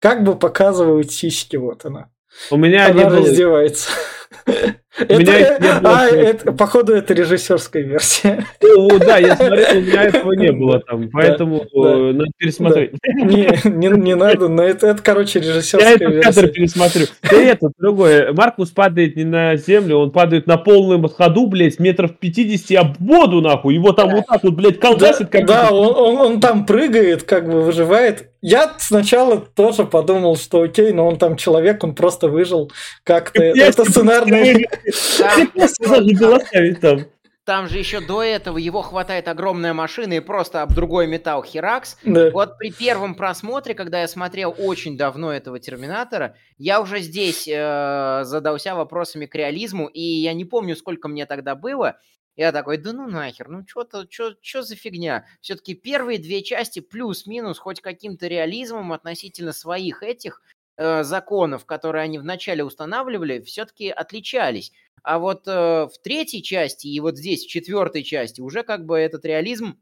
как 0.00 0.22
бы 0.22 0.34
показывают 0.36 1.10
сиськи, 1.12 1.56
вот 1.56 1.86
она. 1.86 2.08
У 2.50 2.56
меня 2.58 2.90
не 2.90 3.00
Она 3.00 3.10
было... 3.10 3.20
раздевается. 3.20 3.88
меня 3.90 4.15
Это, 4.98 5.80
а, 5.84 6.52
походу, 6.52 6.94
это 6.94 7.12
режиссерская 7.12 7.82
версия. 7.82 8.46
О, 8.62 8.98
да, 8.98 9.18
я 9.18 9.36
смотрел, 9.36 9.78
у 9.78 9.80
меня 9.82 10.02
этого 10.04 10.32
не 10.32 10.52
было 10.52 10.80
там, 10.80 11.10
поэтому 11.12 11.64
э, 11.64 12.12
надо 12.12 12.30
пересмотреть. 12.38 12.92
Не, 13.04 14.14
надо, 14.14 14.48
но 14.48 14.62
это, 14.62 14.96
короче, 15.02 15.40
Я 15.40 15.46
режиссерская 15.48 15.96
этот 15.96 16.24
кадр 16.24 16.40
версия. 16.40 16.46
пересмотрю. 16.48 17.06
Да 17.22 17.36
это 17.36 17.70
другое. 17.78 18.32
Маркус 18.32 18.70
падает 18.70 19.16
не 19.16 19.24
на 19.24 19.56
землю, 19.56 19.98
он 19.98 20.12
падает 20.12 20.46
на 20.46 20.56
полном 20.56 21.06
ходу, 21.08 21.46
блядь, 21.46 21.78
метров 21.78 22.16
50 22.18 22.78
об 22.78 22.96
воду, 22.98 23.42
нахуй. 23.42 23.74
Его 23.74 23.92
там 23.92 24.10
вот 24.10 24.26
так 24.26 24.42
вот, 24.44 24.54
блядь, 24.54 24.80
колбасит, 24.80 25.28
да, 25.30 25.72
он 25.72 26.40
там 26.40 26.64
прыгает, 26.64 27.24
как 27.24 27.50
бы 27.50 27.60
выживает. 27.62 28.30
Я 28.48 28.76
сначала 28.78 29.40
тоже 29.40 29.84
подумал, 29.84 30.36
что 30.36 30.62
окей, 30.62 30.92
но 30.92 31.08
он 31.08 31.18
там 31.18 31.36
человек, 31.36 31.82
он 31.82 31.96
просто 31.96 32.28
выжил 32.28 32.70
как-то. 33.02 33.42
Это 33.42 33.84
сценарный... 33.84 34.68
Там 37.44 37.68
же 37.68 37.78
еще 37.78 38.00
до 38.00 38.22
этого 38.22 38.58
его 38.58 38.82
хватает 38.82 39.26
огромная 39.26 39.72
машина 39.72 40.14
и 40.14 40.20
просто 40.20 40.62
об 40.62 40.74
другой 40.74 41.08
металл 41.08 41.42
херакс. 41.42 41.96
Да. 42.04 42.30
Вот 42.30 42.56
при 42.56 42.70
первом 42.70 43.16
просмотре, 43.16 43.74
когда 43.74 44.02
я 44.02 44.08
смотрел 44.08 44.54
очень 44.56 44.96
давно 44.96 45.32
этого 45.32 45.58
Терминатора, 45.58 46.36
я 46.56 46.80
уже 46.80 47.00
здесь 47.00 47.48
э, 47.48 48.20
задался 48.22 48.76
вопросами 48.76 49.26
к 49.26 49.34
реализму, 49.34 49.88
и 49.88 50.00
я 50.00 50.34
не 50.34 50.44
помню, 50.44 50.76
сколько 50.76 51.08
мне 51.08 51.26
тогда 51.26 51.56
было. 51.56 51.98
Я 52.36 52.52
такой, 52.52 52.76
да 52.76 52.92
ну 52.92 53.08
нахер, 53.08 53.48
ну 53.48 53.64
что-то, 53.66 54.06
что 54.10 54.62
за 54.62 54.76
фигня? 54.76 55.26
Все-таки 55.40 55.74
первые 55.74 56.18
две 56.18 56.42
части 56.42 56.80
плюс-минус 56.80 57.58
хоть 57.58 57.80
каким-то 57.80 58.26
реализмом 58.26 58.92
относительно 58.92 59.52
своих 59.52 60.02
этих 60.02 60.42
э, 60.76 61.02
законов, 61.02 61.64
которые 61.64 62.02
они 62.02 62.18
вначале 62.18 62.62
устанавливали, 62.62 63.40
все-таки 63.40 63.88
отличались. 63.88 64.72
А 65.02 65.18
вот 65.18 65.48
э, 65.48 65.86
в 65.86 65.92
третьей 66.02 66.42
части 66.42 66.88
и 66.88 67.00
вот 67.00 67.16
здесь, 67.16 67.46
в 67.46 67.48
четвертой 67.48 68.02
части, 68.02 68.42
уже 68.42 68.64
как 68.64 68.84
бы 68.84 68.98
этот 68.98 69.24
реализм 69.24 69.80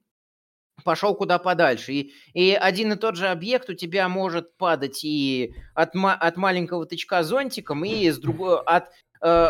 пошел 0.85 1.15
куда 1.15 1.39
подальше. 1.39 1.93
И, 1.93 2.13
и 2.35 2.53
один 2.53 2.93
и 2.93 2.97
тот 2.97 3.17
же 3.17 3.29
объект 3.29 3.69
у 3.71 3.75
тебя 3.75 4.09
может 4.09 4.57
падать 4.57 5.05
и 5.05 5.55
от, 5.75 5.93
от 5.95 6.37
маленького 6.37 6.87
тычка 6.87 7.25
зонтиком, 7.25 7.85
и 7.85 8.11
с 8.11 8.19
другой... 8.19 8.61
От, 8.61 8.91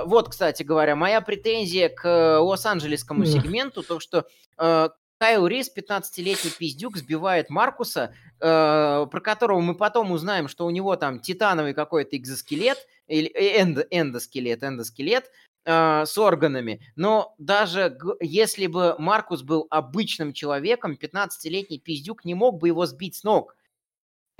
вот, 0.06 0.28
кстати 0.28 0.62
говоря, 0.62 0.94
моя 0.94 1.20
претензия 1.20 1.88
к 1.88 2.06
э, 2.06 2.38
лос-анджелесскому 2.38 3.24
сегменту, 3.24 3.82
то, 3.82 3.98
что 3.98 4.26
э, 4.56 4.88
Кайл 5.18 5.46
Рис, 5.46 5.70
15-летний 5.74 6.50
пиздюк, 6.50 6.96
сбивает 6.96 7.48
Маркуса, 7.48 8.14
э, 8.40 9.06
про 9.10 9.20
которого 9.20 9.60
мы 9.60 9.74
потом 9.74 10.12
узнаем, 10.12 10.48
что 10.48 10.66
у 10.66 10.70
него 10.70 10.96
там 10.96 11.20
титановый 11.20 11.72
какой-то 11.72 12.16
экзоскелет, 12.16 12.78
или 13.06 13.30
э, 13.30 13.62
эндо- 13.62 13.86
эндоскелет, 13.90 14.62
эндоскелет, 14.62 15.30
э, 15.64 16.04
с 16.04 16.18
органами. 16.18 16.80
Но 16.96 17.34
даже 17.38 17.96
если 18.20 18.66
бы 18.66 18.96
Маркус 18.98 19.42
был 19.42 19.66
обычным 19.70 20.32
человеком, 20.32 20.98
15-летний 21.00 21.78
пиздюк 21.78 22.24
не 22.24 22.34
мог 22.34 22.58
бы 22.58 22.68
его 22.68 22.84
сбить 22.86 23.16
с 23.16 23.24
ног. 23.24 23.56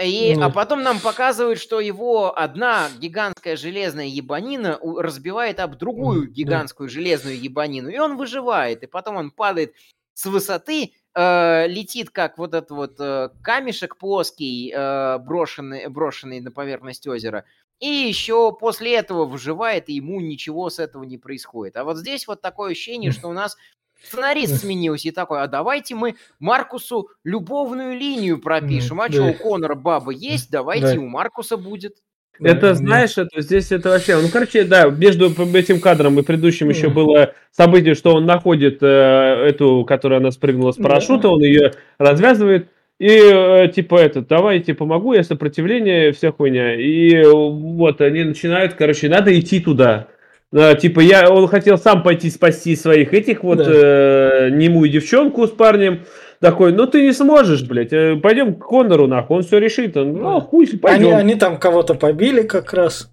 И, 0.03 0.37
а 0.41 0.51
потом 0.51 0.83
нам 0.83 0.99
показывают, 0.99 1.61
что 1.61 1.79
его 1.79 2.37
одна 2.37 2.89
гигантская 2.99 3.57
железная 3.57 4.07
ебанина 4.07 4.81
разбивает 4.83 5.61
об 5.61 5.77
другую 5.77 6.29
гигантскую 6.29 6.89
железную 6.89 7.41
ебанину, 7.41 7.89
и 7.89 7.99
он 7.99 8.17
выживает. 8.17 8.83
И 8.83 8.87
потом 8.87 9.17
он 9.17 9.31
падает 9.31 9.75
с 10.15 10.27
высоты, 10.27 10.95
э, 11.15 11.67
летит 11.69 12.11
как 12.11 12.39
вот 12.39 12.55
этот 12.55 12.71
вот 12.73 12.97
э, 12.99 13.31
камешек 13.43 13.97
плоский, 13.97 14.73
э, 14.75 15.19
брошенный, 15.19 15.89
брошенный 15.89 16.41
на 16.41 16.51
поверхность 16.51 17.07
озера, 17.07 17.45
и 17.81 17.87
еще 17.87 18.53
после 18.53 18.97
этого 18.97 19.27
выживает, 19.27 19.89
и 19.89 19.95
ему 19.95 20.21
ничего 20.21 20.71
с 20.71 20.79
этого 20.79 21.05
не 21.05 21.19
происходит. 21.19 21.77
А 21.77 21.85
вот 21.85 21.99
здесь 21.99 22.27
вот 22.27 22.41
такое 22.41 22.73
ощущение, 22.73 23.13
что 23.13 23.29
у 23.29 23.33
нас 23.33 23.57
сценарист 24.05 24.61
сменился 24.61 25.09
и 25.09 25.11
такой, 25.11 25.43
а 25.43 25.47
давайте 25.47 25.95
мы 25.95 26.17
Маркусу 26.39 27.09
любовную 27.25 27.99
линию 27.99 28.39
пропишем. 28.39 29.01
А 29.01 29.11
что, 29.11 29.25
у 29.25 29.35
Конора 29.35 29.75
баба 29.75 30.13
есть, 30.13 30.51
давайте 30.51 30.99
у 30.99 31.07
Маркуса 31.07 31.57
будет. 31.57 31.97
Это, 32.41 32.75
знаешь, 32.75 33.17
это 33.17 33.41
здесь 33.41 33.71
это 33.71 33.91
вообще... 33.91 34.17
Ну, 34.17 34.29
короче, 34.29 34.65
да, 34.65 34.87
между 34.87 35.31
этим 35.57 35.81
кадром 35.81 36.19
и 36.19 36.23
предыдущим 36.23 36.69
еще 36.69 36.89
было 36.89 37.33
событие, 37.53 37.95
что 37.95 38.15
он 38.15 38.27
находит 38.27 38.83
э, 38.83 38.87
эту, 38.87 39.85
которая 39.85 40.19
она 40.19 40.33
спрыгнула 40.33 40.73
с 40.73 40.77
парашюта, 40.77 41.29
он 41.29 41.43
ее 41.43 41.73
развязывает, 41.99 42.69
и 42.99 43.09
э, 43.09 43.69
типа 43.69 43.97
это, 43.97 44.23
давай 44.23 44.59
я 44.59 44.63
тебе 44.63 44.75
помогу, 44.75 45.13
я 45.15 45.23
сопротивление, 45.23 46.13
вся 46.13 46.33
хуйня. 46.33 46.75
И 46.75 47.15
э, 47.15 47.29
вот 47.29 48.01
они 48.01 48.25
начинают, 48.25 48.75
короче, 48.75 49.09
надо 49.09 49.39
идти 49.39 49.61
туда. 49.61 50.09
А, 50.57 50.75
типа 50.75 51.01
я, 51.01 51.29
он 51.31 51.49
хотел 51.49 51.77
сам 51.79 52.03
пойти 52.03 52.31
спасти 52.31 52.77
своих 52.77 53.13
этих 53.13 53.43
вот 53.43 53.59
Да. 53.59 53.65
э, 53.67 54.51
немую 54.51 54.89
девчонку 54.89 55.47
с 55.47 55.51
парнем. 55.51 56.05
Такой, 56.41 56.73
ну 56.73 56.87
ты 56.87 57.03
не 57.03 57.13
сможешь, 57.13 57.63
блядь, 57.63 57.93
э, 57.93 58.17
пойдем 58.17 58.55
к 58.55 58.67
Конору, 58.69 59.07
нахуй, 59.09 59.39
он 59.39 59.43
все 59.43 59.59
решит. 59.59 59.97
Он, 59.97 60.13
ну, 60.13 60.41
хуй, 60.41 60.67
Они, 60.69 60.79
пойдем. 60.79 61.17
они 61.17 61.35
там 61.35 61.59
кого-то 61.59 61.95
побили 61.95 62.43
как 62.43 62.73
раз. 62.73 63.11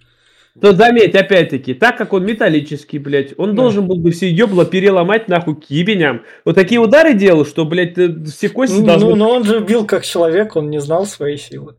То 0.60 0.74
заметь, 0.74 1.16
опять-таки, 1.16 1.74
так 1.74 1.98
как 1.98 2.12
он 2.12 2.26
металлический, 2.26 3.00
блядь, 3.00 3.34
он 3.38 3.56
Да. 3.56 3.62
должен 3.64 3.88
был 3.88 3.96
бы 3.96 4.12
все 4.12 4.30
ебло 4.30 4.66
переломать 4.66 5.30
нахуй 5.30 5.56
к 5.56 5.64
ебеням. 5.70 6.24
Вот 6.44 6.56
такие 6.56 6.80
удары 6.82 7.14
делал, 7.14 7.46
что, 7.46 7.64
блядь, 7.64 7.94
ты- 7.94 8.24
все 8.26 8.50
кости 8.50 8.76
Ну, 8.82 8.86
должны... 8.86 9.16
но 9.16 9.32
он 9.32 9.46
же 9.46 9.60
бил 9.62 9.86
как 9.86 10.04
человек, 10.06 10.58
он 10.58 10.70
не 10.70 10.82
знал 10.82 11.06
своей 11.06 11.38
силы. 11.38 11.76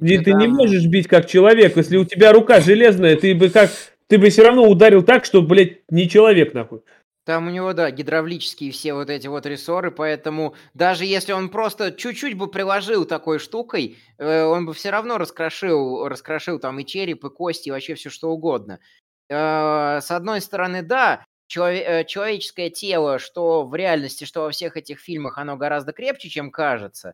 И 0.00 0.16
ты 0.18 0.32
Да. 0.32 0.38
не 0.38 0.46
можешь 0.48 0.86
бить 0.86 1.06
как 1.06 1.26
человек. 1.26 1.76
Если 1.76 1.98
у 1.98 2.04
тебя 2.06 2.32
рука 2.32 2.60
железная, 2.60 3.14
ты 3.16 3.34
бы 3.34 3.50
как... 3.50 3.68
Ты 4.08 4.18
бы 4.18 4.30
все 4.30 4.42
равно 4.42 4.66
ударил 4.66 5.02
так, 5.02 5.24
что, 5.24 5.42
блядь, 5.42 5.82
не 5.90 6.08
человек, 6.08 6.54
нахуй. 6.54 6.80
Там 7.24 7.46
у 7.46 7.50
него, 7.50 7.74
да, 7.74 7.90
гидравлические 7.90 8.72
все 8.72 8.94
вот 8.94 9.10
эти 9.10 9.26
вот 9.26 9.44
рессоры, 9.44 9.90
поэтому 9.90 10.54
даже 10.72 11.04
если 11.04 11.32
он 11.32 11.50
просто 11.50 11.92
чуть-чуть 11.92 12.32
бы 12.38 12.50
приложил 12.50 13.04
такой 13.04 13.38
штукой, 13.38 13.98
э, 14.16 14.44
он 14.44 14.64
бы 14.64 14.72
все 14.72 14.88
равно 14.88 15.18
раскрошил, 15.18 16.08
раскрошил 16.08 16.58
там 16.58 16.78
и 16.78 16.86
череп, 16.86 17.26
и 17.26 17.28
кости, 17.28 17.68
и 17.68 17.70
вообще 17.70 17.96
все 17.96 18.08
что 18.08 18.30
угодно. 18.30 18.80
Э, 19.28 20.00
с 20.00 20.10
одной 20.10 20.40
стороны, 20.40 20.80
да, 20.80 21.22
челове- 21.48 21.84
э, 21.84 22.04
человеческое 22.04 22.70
тело, 22.70 23.18
что 23.18 23.64
в 23.64 23.74
реальности, 23.74 24.24
что 24.24 24.40
во 24.42 24.50
всех 24.50 24.78
этих 24.78 24.98
фильмах, 24.98 25.36
оно 25.36 25.58
гораздо 25.58 25.92
крепче, 25.92 26.30
чем 26.30 26.50
кажется. 26.50 27.12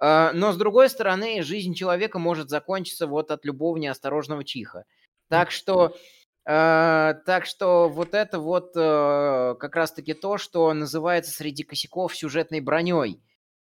Э, 0.00 0.32
но 0.34 0.50
с 0.50 0.56
другой 0.56 0.88
стороны, 0.88 1.40
жизнь 1.42 1.74
человека 1.74 2.18
может 2.18 2.50
закончиться 2.50 3.06
вот 3.06 3.30
от 3.30 3.44
любого 3.44 3.76
неосторожного 3.76 4.42
чиха. 4.42 4.86
Так 5.28 5.52
что 5.52 5.96
так 6.44 7.46
что 7.46 7.88
вот 7.88 8.14
это 8.14 8.40
вот 8.40 8.72
э, 8.74 9.54
как 9.60 9.76
раз-таки 9.76 10.12
то, 10.12 10.38
что 10.38 10.72
называется 10.74 11.30
среди 11.30 11.62
косяков 11.62 12.16
сюжетной 12.16 12.60
броней. 12.60 13.22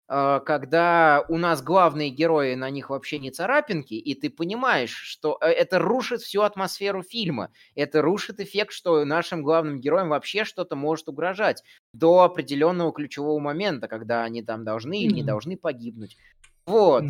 Э, 0.08 0.40
когда 0.44 1.24
у 1.28 1.38
нас 1.38 1.62
главные 1.62 2.10
герои, 2.10 2.54
на 2.54 2.70
них 2.70 2.90
вообще 2.90 3.18
не 3.18 3.30
царапинки, 3.30 3.94
и 3.94 4.14
ты 4.14 4.30
понимаешь, 4.30 4.94
что 4.94 5.38
это 5.40 5.78
рушит 5.78 6.20
всю 6.20 6.42
атмосферу 6.42 7.02
фильма. 7.02 7.50
Это 7.74 8.02
рушит 8.02 8.40
эффект, 8.40 8.72
что 8.72 9.04
нашим 9.04 9.42
главным 9.42 9.80
героям 9.80 10.10
вообще 10.10 10.44
что-то 10.44 10.76
может 10.76 11.08
угрожать 11.08 11.62
до 11.92 12.22
определенного 12.22 12.92
ключевого 12.92 13.38
момента, 13.38 13.88
когда 13.88 14.22
они 14.22 14.42
там 14.42 14.64
должны 14.64 15.00
или 15.00 15.14
не 15.14 15.22
должны 15.22 15.56
погибнуть. 15.56 16.16
Вот. 16.66 17.04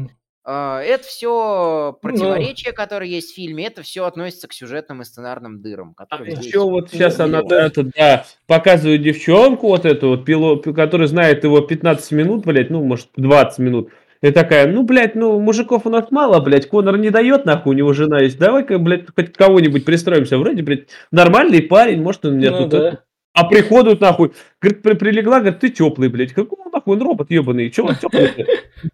А, 0.49 0.80
это 0.80 1.03
все 1.05 1.99
ну 2.01 2.09
противоречия, 2.09 2.70
ну, 2.70 2.76
которые 2.76 3.11
есть 3.11 3.32
в 3.32 3.34
фильме, 3.34 3.66
это 3.66 3.82
все 3.82 4.05
относится 4.05 4.47
к 4.47 4.53
сюжетным 4.53 5.03
и 5.03 5.05
сценарным 5.05 5.61
дырам. 5.61 5.92
Которые 5.94 6.36
а 6.36 6.40
еще 6.40 6.61
вот 6.61 6.88
сейчас 6.92 7.18
она 7.18 7.42
да. 7.42 7.66
Это, 7.66 7.82
да, 7.82 8.24
показывает 8.47 9.03
девчонку, 9.03 9.66
вот 9.66 9.84
эту 9.84 10.11
вот 10.11 10.24
пилот, 10.24 10.64
которая 10.64 11.09
знает 11.09 11.42
его 11.42 11.61
15 11.61 12.12
минут, 12.12 12.47
блядь, 12.47 12.70
ну, 12.70 12.80
может, 12.84 13.09
20 13.16 13.59
минут. 13.59 13.90
И 14.22 14.30
такая, 14.30 14.68
ну, 14.68 14.84
блядь, 14.84 15.16
ну, 15.16 15.40
мужиков 15.40 15.84
у 15.84 15.90
нас 15.90 16.12
мало, 16.12 16.38
блядь, 16.38 16.68
Конор 16.68 16.97
не 16.97 17.11
дает, 17.11 17.44
нахуй, 17.44 17.74
у 17.74 17.76
него 17.76 17.92
жена 17.92 18.20
есть. 18.20 18.38
Давай-ка, 18.38 18.78
блядь, 18.78 19.07
хоть 19.14 19.32
кого-нибудь 19.32 19.84
пристроимся. 19.84 20.38
Вроде, 20.38 20.62
блядь, 20.62 20.86
нормальный 21.11 21.61
парень, 21.61 22.01
может, 22.03 22.24
он 22.24 22.38
меня 22.38 22.53
ну, 22.53 22.59
тут... 22.62 22.70
Да. 22.70 22.99
А 23.37 23.45
приходят 23.45 24.01
нахуй, 24.01 24.32
говорит, 24.62 24.82
при, 24.82 24.95
прилегла, 24.95 25.41
говорит, 25.41 25.61
ты 25.61 25.68
теплый, 25.68 26.09
блядь. 26.09 26.32
Какой 26.32 26.59
нахуй 26.72 26.97
он 26.97 27.03
робот 27.03 27.30
ебаный? 27.30 27.70
Че 27.70 27.82
он 27.82 27.95
теплый? 27.95 28.47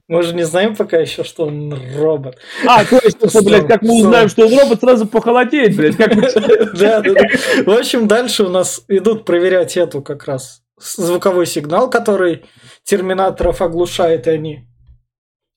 Мы 0.08 0.22
же 0.24 0.34
не 0.34 0.42
знаем 0.42 0.74
пока 0.74 0.98
еще, 0.98 1.22
что 1.22 1.46
он 1.46 1.72
робот. 1.96 2.38
А, 2.66 2.84
то 2.84 2.98
есть, 3.04 3.18
что, 3.28 3.44
блядь, 3.44 3.68
как 3.68 3.82
мы 3.82 4.00
узнаем, 4.00 4.28
что 4.28 4.46
он 4.46 4.58
робот, 4.58 4.80
сразу 4.80 5.06
похолодеет, 5.06 5.76
блядь. 5.76 5.96
Как... 5.96 6.12
Да, 6.74 7.00
да, 7.00 7.12
да. 7.14 7.22
В 7.64 7.70
общем, 7.70 8.08
дальше 8.08 8.42
у 8.42 8.48
нас 8.48 8.84
идут 8.88 9.24
проверять 9.24 9.76
эту 9.76 10.02
как 10.02 10.24
раз 10.26 10.62
звуковой 10.76 11.46
сигнал, 11.46 11.88
который 11.88 12.44
терминаторов 12.82 13.62
оглушает, 13.62 14.26
и 14.26 14.30
они 14.30 14.66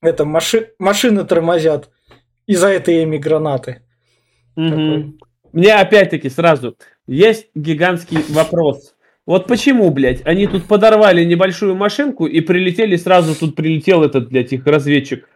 это 0.04 0.26
маши... 0.26 0.74
машины 0.78 1.26
тормозят. 1.26 1.90
И 2.46 2.56
за 2.56 2.68
это 2.68 2.92
ими 2.92 3.18
гранаты. 3.18 3.82
Угу. 4.56 5.18
Мне 5.56 5.74
опять-таки 5.74 6.30
сразу 6.30 6.76
есть 7.08 7.48
гигантский 7.56 8.20
вопрос. 8.30 8.94
Вот 9.26 9.48
почему, 9.48 9.90
блядь, 9.90 10.22
они 10.26 10.48
тут 10.48 10.68
подорвали 10.68 11.24
небольшую 11.24 11.76
машинку 11.76 12.26
и 12.26 12.42
прилетели 12.42 12.98
сразу, 12.98 13.34
тут 13.40 13.56
прилетел 13.56 14.04
этот, 14.04 14.28
блядь, 14.28 14.52
их 14.52 14.68
разведчик. 14.68 15.30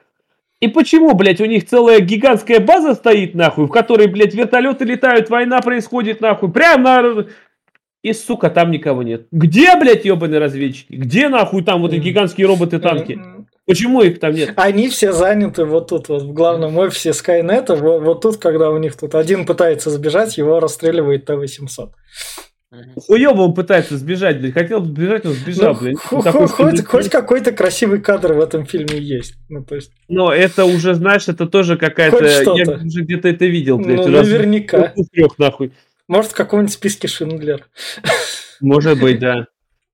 И 0.59 0.67
почему, 0.67 1.15
блядь, 1.15 1.39
у 1.39 1.45
них 1.45 1.65
целая 1.65 2.01
гигантская 2.01 2.59
база 2.59 2.95
стоит, 2.95 3.33
нахуй, 3.33 3.67
в 3.67 3.69
которой, 3.69 4.07
блядь, 4.07 4.35
вертолеты 4.35 4.83
летают, 4.83 5.29
война 5.29 5.61
происходит, 5.61 6.19
нахуй, 6.19 6.51
прям 6.51 6.83
на... 6.83 7.25
И, 8.03 8.11
сука, 8.11 8.49
там 8.49 8.71
никого 8.71 9.03
нет. 9.03 9.27
Где, 9.31 9.77
блядь, 9.77 10.03
ебаные 10.03 10.39
разведчики? 10.39 10.93
Где, 10.93 11.29
нахуй, 11.29 11.63
там 11.63 11.79
вот 11.79 11.93
эти 11.93 12.01
гигантские 12.01 12.47
роботы-танки? 12.47 13.21
Почему 13.69 14.01
их 14.01 14.19
там 14.19 14.33
нет? 14.33 14.53
Они 14.55 14.89
все 14.89 15.13
заняты 15.13 15.63
вот 15.63 15.89
тут, 15.89 16.09
вот 16.09 16.23
в 16.23 16.33
главном 16.33 16.75
офисе 16.79 17.13
Скайнета, 17.13 17.75
вот, 17.75 18.01
вот 18.01 18.21
тут, 18.21 18.37
когда 18.37 18.71
у 18.71 18.79
них 18.79 18.95
тут 18.97 19.13
один 19.13 19.45
пытается 19.45 19.91
сбежать, 19.91 20.39
его 20.39 20.59
расстреливает 20.59 21.25
Т-800. 21.25 21.91
Хуёво 23.07 23.41
он 23.43 23.53
пытается 23.53 23.95
сбежать, 23.97 24.39
блядь. 24.39 24.55
Хотел 24.55 24.83
сбежать, 24.83 25.23
он 25.27 25.33
сбежал, 25.33 25.75
ну, 25.75 25.81
блядь. 25.81 25.99
хоть, 25.99 26.83
хоть 26.83 27.09
какой-то 27.09 27.51
красивый 27.51 28.01
кадр 28.01 28.33
в 28.33 28.39
этом 28.39 28.65
фильме 28.65 28.97
есть. 28.97 29.35
Ну, 29.49 29.63
то 29.63 29.75
есть... 29.75 29.91
Но 30.07 30.33
это 30.33 30.65
уже, 30.65 30.95
знаешь, 30.95 31.27
это 31.27 31.45
тоже 31.45 31.77
какая-то... 31.77 32.25
Я 32.55 32.73
уже 32.73 33.03
где-то 33.03 33.27
это 33.27 33.45
видел, 33.45 33.77
блядь. 33.77 33.97
Ну, 33.97 34.07
наверняка. 34.07 34.95
Трех, 35.11 35.37
нахуй. 35.37 35.73
Может, 36.07 36.31
в 36.31 36.35
каком-нибудь 36.35 36.73
списке 36.73 37.07
Шиндлер. 37.07 37.67
Может 38.61 38.99
быть, 38.99 39.19
да. 39.19 39.45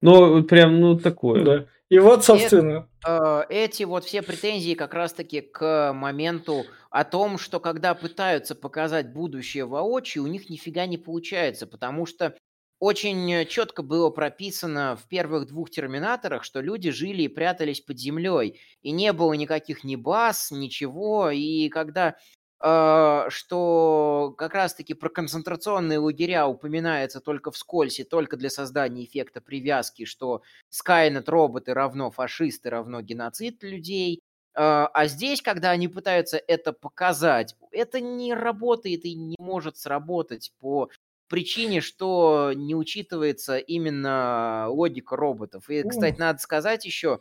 Ну, 0.01 0.43
прям, 0.43 0.79
ну, 0.79 0.97
такое. 0.97 1.43
Да. 1.43 1.65
И 1.89 1.99
вот, 1.99 2.25
собственно... 2.25 2.89
Э, 3.07 3.43
эти 3.49 3.83
вот 3.83 4.05
все 4.05 4.21
претензии 4.21 4.73
как 4.73 4.93
раз-таки 4.93 5.41
к 5.41 5.93
моменту 5.93 6.65
о 6.89 7.03
том, 7.03 7.37
что 7.37 7.59
когда 7.59 7.93
пытаются 7.93 8.55
показать 8.55 9.13
будущее 9.13 9.65
воочию, 9.65 10.23
у 10.23 10.27
них 10.27 10.49
нифига 10.49 10.87
не 10.87 10.97
получается, 10.97 11.67
потому 11.67 12.05
что 12.05 12.35
очень 12.79 13.47
четко 13.47 13.83
было 13.83 14.09
прописано 14.09 14.97
в 14.97 15.07
первых 15.07 15.47
двух 15.47 15.69
терминаторах, 15.69 16.43
что 16.43 16.59
люди 16.59 16.91
жили 16.91 17.23
и 17.23 17.27
прятались 17.27 17.81
под 17.81 17.99
землей, 17.99 18.59
и 18.81 18.91
не 18.91 19.13
было 19.13 19.33
никаких 19.33 19.83
ни 19.83 19.95
баз, 19.95 20.51
ничего, 20.51 21.29
и 21.29 21.69
когда 21.69 22.09
э, 22.09 22.13
что 22.59 24.33
как 24.37 24.53
раз-таки 24.53 24.93
про 24.93 25.09
концентрационные 25.09 25.99
лагеря 25.99 26.47
упоминается 26.47 27.19
только 27.19 27.51
вскользь 27.51 27.99
и 27.99 28.03
только 28.03 28.37
для 28.37 28.49
создания 28.49 29.03
эффекта 29.03 29.41
привязки, 29.41 30.05
что 30.05 30.41
Скайнет 30.69 31.29
роботы 31.29 31.73
равно 31.73 32.11
фашисты 32.11 32.69
равно 32.69 33.01
геноцид 33.01 33.61
людей. 33.63 34.21
Э, 34.55 34.87
а 34.93 35.07
здесь, 35.07 35.41
когда 35.41 35.71
они 35.71 35.87
пытаются 35.87 36.41
это 36.47 36.73
показать, 36.73 37.55
это 37.71 37.99
не 37.99 38.33
работает 38.33 39.05
и 39.05 39.15
не 39.15 39.35
может 39.39 39.77
сработать 39.77 40.53
по 40.59 40.89
причине, 41.27 41.81
что 41.81 42.51
не 42.55 42.75
учитывается 42.75 43.57
именно 43.57 44.67
логика 44.69 45.15
роботов. 45.15 45.69
И, 45.69 45.83
кстати, 45.83 46.17
надо 46.19 46.39
сказать 46.39 46.85
еще, 46.85 47.19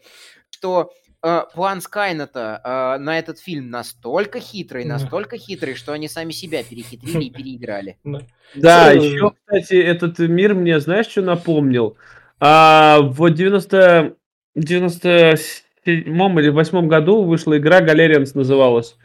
что 0.51 0.93
э, 1.04 1.04
план 1.55 1.81
Скайнета 1.81 2.61
э, 2.63 3.03
на 3.03 3.19
этот 3.19 3.39
фильм 3.39 3.71
настолько 3.71 4.41
хитрый, 4.41 4.85
настолько 4.85 5.39
хитрый, 5.39 5.75
что 5.75 5.93
они 5.93 6.09
сами 6.09 6.33
себя 6.33 6.63
перехитрили 6.63 7.25
и 7.25 7.31
переиграли. 7.31 7.99
Да, 8.55 8.93
еще, 8.93 9.33
кстати, 9.33 9.75
этот 9.75 10.19
мир 10.21 10.55
мне, 10.55 10.79
знаешь, 10.79 11.07
что 11.07 11.23
напомнил? 11.23 11.97
А, 12.39 13.01
в 13.01 13.31
90... 13.31 14.15
97 14.55 16.39
или 16.41 16.49
8 16.51 16.87
году 16.87 17.25
вышла 17.25 17.59
игра 17.59 17.81
Галерианс 17.81 18.35
называлась. 18.35 18.97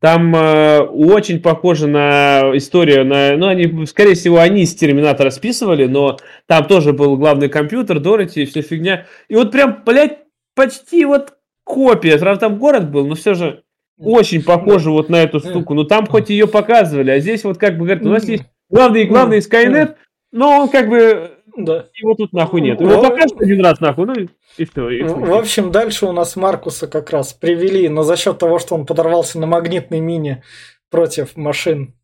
Там 0.00 0.34
э, 0.36 0.80
очень 0.80 1.40
похоже 1.40 1.86
на 1.86 2.50
историю, 2.54 3.06
на, 3.06 3.36
ну, 3.36 3.46
они, 3.46 3.86
скорее 3.86 4.14
всего, 4.14 4.38
они 4.38 4.66
с 4.66 4.74
Терминатора 4.74 5.30
списывали, 5.30 5.86
но 5.86 6.18
там 6.46 6.66
тоже 6.66 6.92
был 6.92 7.16
главный 7.16 7.48
компьютер, 7.48 8.00
Дороти 8.00 8.42
и 8.42 8.46
вся 8.46 8.60
фигня. 8.60 9.06
И 9.28 9.34
вот 9.34 9.52
прям, 9.52 9.82
блядь, 9.86 10.18
почти 10.54 11.04
вот 11.06 11.35
копия. 11.66 12.16
Правда, 12.18 12.40
там 12.40 12.58
город 12.58 12.90
был, 12.90 13.06
но 13.06 13.14
все 13.16 13.34
же 13.34 13.64
очень 13.98 14.42
похоже 14.42 14.90
вот 14.90 15.08
на 15.08 15.16
эту 15.16 15.40
штуку. 15.40 15.74
Ну, 15.74 15.84
там 15.84 16.06
хоть 16.06 16.30
ее 16.30 16.46
показывали, 16.46 17.10
а 17.10 17.18
здесь 17.18 17.44
вот 17.44 17.58
как 17.58 17.74
бы, 17.76 17.86
говорят, 17.86 18.04
у 18.06 18.10
нас 18.10 18.24
есть 18.24 18.44
главный 18.70 19.02
и 19.02 19.06
главный 19.06 19.38
Skynet, 19.38 19.96
но 20.32 20.60
он 20.60 20.68
как 20.68 20.88
бы 20.88 21.32
да. 21.56 21.88
Его 21.94 22.14
тут 22.14 22.32
нахуй 22.32 22.60
нет. 22.60 22.80
Его 22.80 23.00
покажут 23.00 23.40
один 23.40 23.64
раз 23.64 23.80
нахуй, 23.80 24.06
ну 24.06 24.14
и 24.58 24.64
что. 24.64 24.90
И 24.90 25.02
в 25.02 25.34
общем, 25.34 25.72
дальше 25.72 26.06
у 26.06 26.12
нас 26.12 26.36
Маркуса 26.36 26.86
как 26.86 27.10
раз 27.10 27.32
привели, 27.32 27.88
но 27.88 28.02
за 28.02 28.16
счет 28.16 28.38
того, 28.38 28.58
что 28.58 28.74
он 28.74 28.84
подорвался 28.84 29.40
на 29.40 29.46
магнитной 29.46 30.00
мине 30.00 30.42
против 30.90 31.36
машин. 31.36 31.94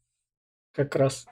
Как 0.74 0.96
раз. 0.96 1.26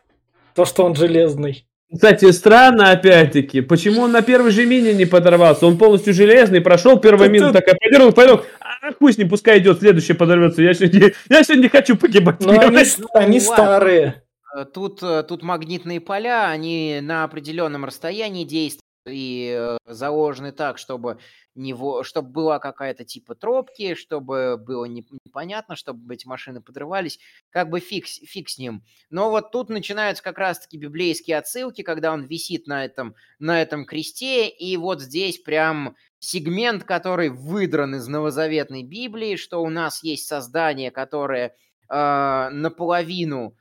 То, 0.55 0.67
что 0.67 0.85
он 0.85 0.95
железный. 0.95 1.67
Кстати, 1.93 2.31
странно, 2.31 2.93
опять-таки, 2.93 3.63
почему 3.63 4.03
он 4.03 4.13
на 4.13 4.23
первой 4.23 4.53
же 4.53 4.65
мине 4.65 4.95
не 4.95 5.07
подорвался? 5.07 5.67
Он 5.67 5.77
полностью 5.77 6.15
железный, 6.15 6.61
прошел 6.61 6.99
первую 6.99 7.31
мину, 7.31 7.53
такая, 7.53 7.75
пойдем, 7.75 8.13
пойдем, 8.13 8.43
а 8.61 8.93
хуй 8.95 9.13
с 9.13 9.19
ним, 9.19 9.29
пускай 9.29 9.59
идет, 9.59 9.81
следующий 9.81 10.13
подорвется. 10.13 10.63
Я 10.63 10.75
сегодня, 10.75 11.13
я 11.29 11.43
сегодня 11.43 11.63
не 11.63 11.69
хочу 11.69 11.97
погибать. 11.97 12.41
Но 12.41 12.53
они, 12.53 12.85
они 13.15 13.41
старые. 13.41 14.23
Э, 14.57 14.65
тут, 14.65 15.03
э, 15.03 15.25
тут 15.25 15.43
магнитные 15.43 16.01
поля, 16.01 16.49
они 16.49 17.01
на 17.03 17.25
определенном 17.25 17.85
расстоянии 17.85 18.45
действуют 18.45 18.90
и 19.11 19.55
э, 19.57 19.79
заложены 19.87 20.53
так, 20.53 20.79
чтобы, 20.79 21.19
него, 21.55 22.03
чтобы 22.03 22.31
была 22.31 22.59
какая-то 22.59 23.05
типа 23.05 23.35
тропки, 23.35 23.95
чтобы 23.95 24.57
было 24.57 24.85
непонятно, 24.85 25.77
чтобы 25.77 26.15
эти 26.15 26.27
машины 26.27 26.61
подрывались, 26.61 27.19
как 27.51 27.71
бы 27.71 27.81
фиг, 27.81 28.07
фиг 28.07 28.49
с 28.49 28.59
ним. 28.59 28.83
Но 29.11 29.31
вот 29.31 29.53
тут 29.53 29.69
начинаются 29.69 30.23
как 30.23 30.39
раз-таки 30.39 30.79
библейские 30.79 31.39
отсылки, 31.39 31.83
когда 31.83 32.13
он 32.13 32.25
висит 32.25 32.67
на 32.67 32.85
этом, 32.85 33.15
на 33.39 33.61
этом 33.61 33.85
кресте, 33.85 34.49
и 34.49 34.77
вот 34.77 35.01
здесь 35.01 35.39
прям 35.39 35.97
сегмент, 36.19 36.85
который 36.85 37.31
выдран 37.31 37.97
из 37.97 38.07
новозаветной 38.07 38.83
Библии, 38.83 39.37
что 39.37 39.63
у 39.63 39.69
нас 39.69 40.03
есть 40.03 40.27
создание, 40.27 40.91
которое 40.91 41.55
э, 41.89 42.49
наполовину 42.51 43.57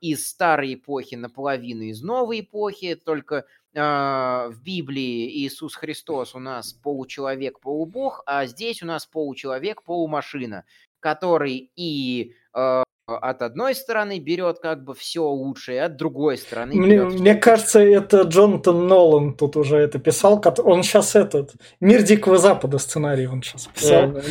из 0.00 0.28
старой 0.28 0.74
эпохи, 0.74 1.16
наполовину 1.16 1.82
из 1.82 2.02
новой 2.02 2.40
эпохи, 2.40 2.94
только 2.94 3.46
а, 3.76 4.48
в 4.48 4.62
Библии 4.62 5.28
Иисус 5.44 5.74
Христос 5.76 6.34
у 6.34 6.38
нас 6.38 6.72
получеловек, 6.72 7.60
полубог, 7.60 8.22
а 8.26 8.46
здесь 8.46 8.82
у 8.82 8.86
нас 8.86 9.06
получеловек, 9.06 9.82
полумашина, 9.82 10.64
который 10.98 11.70
и 11.76 12.34
а, 12.52 12.82
от 13.16 13.42
одной 13.42 13.74
стороны 13.74 14.18
берет 14.18 14.58
как 14.60 14.84
бы 14.84 14.94
все 14.94 15.24
лучшее, 15.24 15.84
от 15.84 15.96
другой 15.96 16.36
стороны 16.36 16.74
Мне, 16.74 17.02
мне 17.02 17.34
кажется, 17.34 17.80
это 17.80 18.22
Джонатан 18.22 18.86
Нолан 18.86 19.34
тут 19.34 19.56
уже 19.56 19.76
это 19.76 19.98
писал. 19.98 20.42
Он 20.58 20.82
сейчас 20.82 21.14
этот 21.14 21.52
«Мир 21.80 22.02
Дикого 22.02 22.38
Запада» 22.38 22.78
сценарий 22.78 23.26
он 23.26 23.42
сейчас 23.42 23.66
писал, 23.66 24.12
да. 24.12 24.22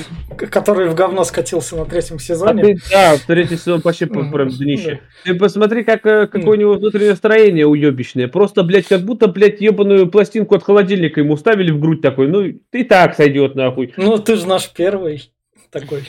который 0.48 0.90
в 0.90 0.96
говно 0.96 1.24
скатился 1.24 1.76
на 1.76 1.86
третьем 1.86 2.20
сезоне. 2.20 2.62
А 2.62 2.66
ты, 2.66 2.78
да, 2.92 3.16
третий 3.26 3.58
сезон 3.58 3.82
почти 3.82 4.06
прям 4.06 4.50
днище. 4.50 5.02
Ты 5.24 5.36
посмотри, 5.36 5.84
как, 5.84 6.06
э, 6.06 6.28
какое 6.28 6.58
у 6.58 6.60
него 6.60 6.74
внутреннее 6.74 7.12
настроение 7.12 7.68
уебищное. 7.68 8.28
Просто, 8.28 8.64
блядь, 8.64 8.88
как 8.88 9.02
будто, 9.02 9.28
блядь, 9.28 9.62
ебаную 9.62 10.10
пластинку 10.10 10.56
от 10.56 10.64
холодильника 10.64 11.22
ему 11.22 11.38
ставили 11.38 11.72
в 11.72 11.80
грудь 11.80 12.02
такой. 12.02 12.28
Ну, 12.28 12.42
и 12.42 12.84
так 12.84 13.16
сойдет 13.16 13.56
нахуй. 13.56 13.94
Ну, 13.98 14.18
ты 14.18 14.36
же 14.36 14.48
наш 14.48 14.70
первый 14.70 15.32
такой. 15.72 16.04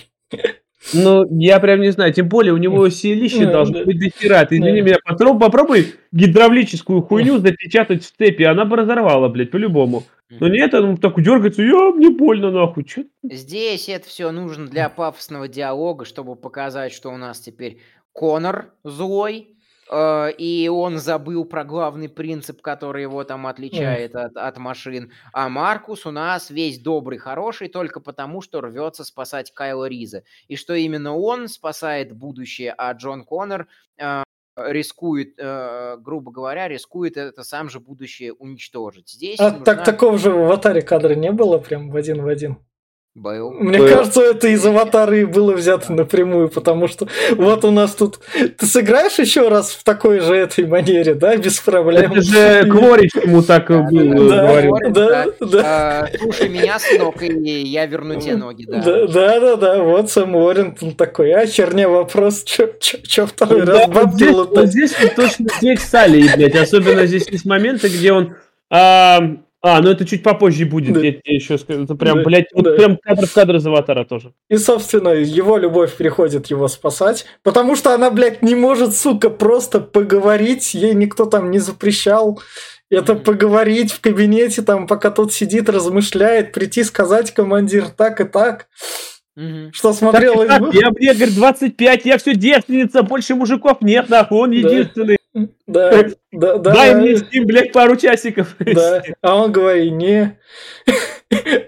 Ну, 0.94 1.26
я 1.38 1.60
прям 1.60 1.80
не 1.80 1.90
знаю, 1.90 2.12
тем 2.12 2.28
более 2.28 2.52
у 2.52 2.56
него 2.56 2.88
силище 2.88 3.46
должно 3.46 3.84
быть 3.84 3.98
дохера. 3.98 4.44
Ты 4.46 4.56
извини 4.56 4.80
меня, 4.80 4.96
попробуй 5.04 5.94
гидравлическую 6.10 7.02
хуйню 7.02 7.38
запечатать 7.38 8.02
в 8.02 8.06
степи, 8.06 8.44
она 8.44 8.64
бы 8.64 8.76
разорвала, 8.76 9.28
блядь, 9.28 9.50
по-любому. 9.50 10.04
Но 10.30 10.48
нет, 10.48 10.72
он 10.74 10.96
так 10.96 11.20
дергается, 11.20 11.62
я, 11.62 11.90
мне 11.90 12.10
больно, 12.10 12.50
нахуй. 12.50 12.84
Чё? 12.84 13.02
Здесь 13.22 13.88
это 13.88 14.06
все 14.08 14.30
нужно 14.30 14.66
для 14.66 14.88
пафосного 14.88 15.48
диалога, 15.48 16.04
чтобы 16.04 16.36
показать, 16.36 16.92
что 16.92 17.10
у 17.10 17.16
нас 17.16 17.40
теперь 17.40 17.78
Конор 18.12 18.72
злой, 18.84 19.56
и 19.92 20.70
он 20.72 20.98
забыл 20.98 21.44
про 21.44 21.64
главный 21.64 22.08
принцип, 22.08 22.62
который 22.62 23.02
его 23.02 23.24
там 23.24 23.46
отличает 23.46 24.14
от, 24.14 24.36
от 24.36 24.56
машин. 24.58 25.10
А 25.32 25.48
Маркус 25.48 26.06
у 26.06 26.12
нас 26.12 26.50
весь 26.50 26.78
добрый, 26.78 27.18
хороший, 27.18 27.68
только 27.68 28.00
потому, 28.00 28.40
что 28.40 28.60
рвется 28.60 29.04
спасать 29.04 29.52
Кайла 29.52 29.88
Риза. 29.88 30.22
И 30.46 30.56
что 30.56 30.74
именно 30.74 31.16
он 31.16 31.48
спасает 31.48 32.16
будущее, 32.16 32.72
а 32.76 32.92
Джон 32.92 33.24
Коннор 33.24 33.66
э, 33.98 34.22
рискует, 34.56 35.34
э, 35.38 35.96
грубо 35.98 36.30
говоря, 36.30 36.68
рискует 36.68 37.16
это 37.16 37.42
сам 37.42 37.68
же 37.68 37.80
будущее 37.80 38.32
уничтожить. 38.32 39.08
Здесь 39.08 39.40
а 39.40 39.50
нужна... 39.50 39.64
так 39.64 39.84
такого 39.84 40.18
же 40.18 40.30
в 40.30 40.38
аватаре 40.38 40.82
кадра 40.82 41.14
не 41.14 41.32
было, 41.32 41.58
прям 41.58 41.90
в 41.90 41.96
один 41.96 42.22
в 42.22 42.28
один. 42.28 42.58
Был. 43.16 43.50
Мне 43.50 43.78
Был. 43.78 43.88
кажется, 43.88 44.22
это 44.22 44.46
из 44.46 44.64
аватары 44.64 45.26
было 45.26 45.52
взято 45.52 45.92
напрямую, 45.92 46.48
потому 46.48 46.86
что 46.86 47.08
вот 47.32 47.64
у 47.64 47.72
нас 47.72 47.92
тут... 47.96 48.20
Ты 48.56 48.66
сыграешь 48.66 49.18
еще 49.18 49.48
раз 49.48 49.72
в 49.72 49.82
такой 49.82 50.20
же 50.20 50.32
этой 50.32 50.64
манере, 50.64 51.14
да, 51.14 51.36
без 51.36 51.58
проблем? 51.58 52.12
Это 52.12 52.22
же 52.22 52.70
Кворич 52.70 53.10
ему 53.16 53.42
так 53.42 53.68
был, 53.68 54.28
да, 54.28 54.46
говорил. 54.46 54.76
Да, 54.90 55.24
да, 55.24 55.26
да. 55.40 55.62
А, 55.64 56.08
слушай 56.20 56.48
меня, 56.48 56.78
сынок, 56.78 57.20
и 57.20 57.62
я 57.62 57.86
верну 57.86 58.20
тебе 58.20 58.36
ноги, 58.36 58.64
да. 58.64 58.80
Да, 58.80 59.06
да, 59.08 59.40
да, 59.40 59.56
да. 59.56 59.82
вот 59.82 60.08
Сэм 60.08 60.36
Уоррингтон 60.36 60.94
такой, 60.94 61.32
а, 61.32 61.46
херня, 61.46 61.88
вопрос, 61.88 62.44
что 62.46 63.26
второй 63.26 63.64
раз 63.64 63.88
бабки 63.88 64.28
Вот 64.28 64.56
здесь 64.68 64.94
точно 65.16 65.48
здесь 65.58 65.80
Салли, 65.80 66.30
блядь, 66.36 66.54
особенно 66.54 67.04
здесь 67.06 67.28
есть 67.28 67.44
моменты, 67.44 67.88
где 67.88 68.12
он... 68.12 68.36
А, 68.70 69.18
ну 69.80 69.90
это 69.90 70.06
чуть 70.06 70.22
попозже 70.22 70.64
будет, 70.64 70.94
да. 70.94 71.00
я 71.00 71.12
тебе 71.12 71.34
еще 71.34 71.58
скажу. 71.58 71.84
Это 71.84 71.94
прям, 71.94 72.18
да, 72.18 72.24
блядь, 72.24 72.46
вот 72.54 72.64
да. 72.64 72.72
прям 72.72 72.96
кадр 72.96 73.26
в 73.26 73.32
кадр 73.32 73.56
из 73.56 73.66
аватара 73.66 74.04
тоже. 74.04 74.32
И, 74.48 74.56
собственно, 74.56 75.10
его 75.10 75.58
любовь 75.58 75.94
приходит 75.94 76.46
его 76.46 76.66
спасать, 76.68 77.26
потому 77.42 77.76
что 77.76 77.94
она, 77.94 78.10
блядь, 78.10 78.42
не 78.42 78.54
может, 78.54 78.96
сука, 78.96 79.28
просто 79.28 79.80
поговорить, 79.80 80.72
ей 80.72 80.94
никто 80.94 81.26
там 81.26 81.50
не 81.50 81.58
запрещал. 81.58 82.40
Это 82.90 83.14
поговорить 83.14 83.92
в 83.92 84.00
кабинете, 84.00 84.62
там, 84.62 84.86
пока 84.86 85.10
тот 85.10 85.32
сидит, 85.32 85.68
размышляет, 85.68 86.52
прийти 86.52 86.82
сказать 86.82 87.32
командир 87.32 87.88
так 87.88 88.20
и 88.20 88.24
так. 88.24 88.66
Угу. 89.36 89.72
Что 89.72 89.92
смотрел... 89.92 90.46
Так, 90.46 90.62
так, 90.64 90.74
я, 90.74 90.90
мне, 90.90 91.14
говорит, 91.14 91.34
25, 91.34 92.04
я 92.04 92.18
все 92.18 92.34
девственница, 92.34 93.02
больше 93.02 93.34
мужиков 93.34 93.80
нет, 93.80 94.08
нахуй, 94.08 94.38
он 94.38 94.50
единственный. 94.50 95.18
Да, 95.66 96.04
да, 96.32 96.58
да. 96.58 96.74
Дай 96.74 96.94
мне 96.94 97.16
с 97.16 97.30
ним, 97.30 97.46
блядь, 97.46 97.72
пару 97.72 97.96
часиков. 97.96 98.56
Да, 98.58 99.02
а 99.22 99.36
он 99.36 99.52
говорит, 99.52 99.92
не. 99.92 100.38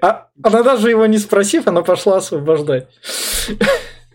А, 0.01 0.29
она 0.43 0.63
даже 0.65 0.91
его 0.91 1.07
не 1.07 1.19
спросив, 1.19 1.69
она 1.69 1.83
пошла 1.83 2.17
освобождать. 2.17 2.89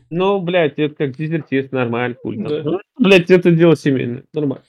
Ну, 0.10 0.40
блядь, 0.42 0.78
это 0.78 0.96
как 0.96 1.16
дезертист, 1.16 1.72
нормально, 1.72 2.18
хуй. 2.22 2.38
Да. 2.38 2.62
Ну, 2.64 2.80
блядь, 3.00 3.32
это 3.32 3.52
дело 3.52 3.78
семейное, 3.78 4.24
нормально. 4.34 4.64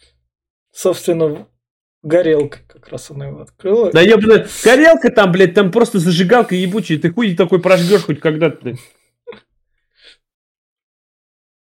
Собственно, 0.73 1.47
горелка 2.03 2.59
как 2.67 2.89
раз 2.89 3.11
она 3.11 3.27
его 3.27 3.41
открыла. 3.41 3.91
Да 3.93 4.01
ебаная, 4.01 4.47
горелка 4.65 5.11
там, 5.11 5.33
блядь, 5.33 5.55
там 5.55 5.71
просто 5.71 5.99
зажигалка 5.99 6.55
ебучая, 6.55 6.99
ты 6.99 7.13
хуй 7.13 7.35
такой 7.35 7.61
прожгешь 7.61 8.05
хоть 8.05 8.21
когда-то. 8.21 8.75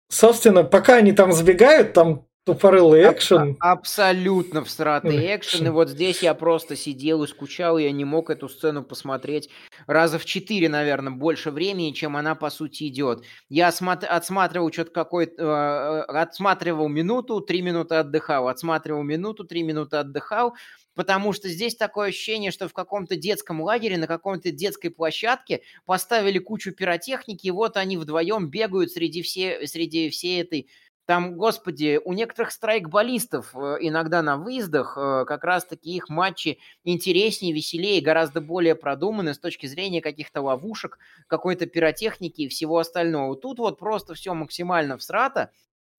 Собственно, 0.09 0.63
пока 0.63 0.95
они 0.95 1.11
там 1.11 1.33
сбегают, 1.33 1.93
там 1.93 2.26
Тупорылый 2.47 3.03
экшен. 3.11 3.57
А, 3.59 3.73
абсолютно 3.73 4.63
всратый 4.63 5.35
экшен. 5.35 5.67
И 5.67 5.69
вот 5.69 5.89
здесь 5.89 6.23
я 6.23 6.33
просто 6.33 6.77
сидел 6.77 7.23
и 7.25 7.27
скучал, 7.27 7.77
я 7.77 7.91
не 7.91 8.05
мог 8.05 8.29
эту 8.29 8.47
сцену 8.47 8.83
посмотреть 8.83 9.49
раза 9.85 10.17
в 10.17 10.23
четыре, 10.23 10.69
наверное, 10.69 11.11
больше 11.11 11.51
времени, 11.51 11.91
чем 11.91 12.15
она 12.15 12.35
по 12.35 12.49
сути 12.49 12.87
идет. 12.87 13.23
Я 13.49 13.67
отсматривал 13.67 14.71
что-то 14.71 14.91
какой-то... 14.91 16.05
Э, 16.07 16.21
отсматривал 16.21 16.87
минуту, 16.87 17.41
три 17.41 17.61
минуты 17.61 17.95
отдыхал. 17.95 18.47
Отсматривал 18.47 19.03
минуту, 19.03 19.43
три 19.43 19.63
минуты 19.63 19.97
отдыхал. 19.97 20.55
Потому 20.97 21.31
что 21.31 21.47
здесь 21.47 21.75
такое 21.75 22.09
ощущение, 22.09 22.49
что 22.49 22.67
в 22.67 22.73
каком-то 22.73 23.15
детском 23.15 23.61
лагере, 23.61 23.97
на 23.97 24.07
какой-то 24.07 24.49
детской 24.49 24.89
площадке 24.89 25.61
поставили 25.85 26.39
кучу 26.39 26.71
пиротехники, 26.71 27.45
и 27.45 27.51
вот 27.51 27.77
они 27.77 27.97
вдвоем 27.97 28.49
бегают 28.49 28.91
среди, 28.91 29.21
все, 29.21 29.67
среди 29.67 30.09
всей 30.09 30.41
этой 30.41 30.69
там, 31.07 31.37
господи, 31.37 32.01
у 32.03 32.11
некоторых 32.11 32.51
страйкболистов 32.51 33.55
э, 33.55 33.77
иногда 33.79 34.21
на 34.21 34.35
выездах 34.35 34.97
э, 34.97 35.23
как 35.25 35.45
раз-таки 35.45 35.95
их 35.95 36.09
матчи 36.09 36.59
интереснее, 36.83 37.53
веселее, 37.53 38.01
гораздо 38.01 38.41
более 38.41 38.75
продуманы 38.75 39.33
с 39.33 39.39
точки 39.39 39.67
зрения 39.67 40.01
каких-то 40.01 40.41
ловушек, 40.41 40.99
какой-то 41.27 41.65
пиротехники 41.65 42.41
и 42.41 42.49
всего 42.49 42.79
остального. 42.79 43.37
Тут 43.37 43.59
вот 43.59 43.79
просто 43.79 44.15
все 44.15 44.33
максимально 44.33 44.97
всрато. 44.97 45.51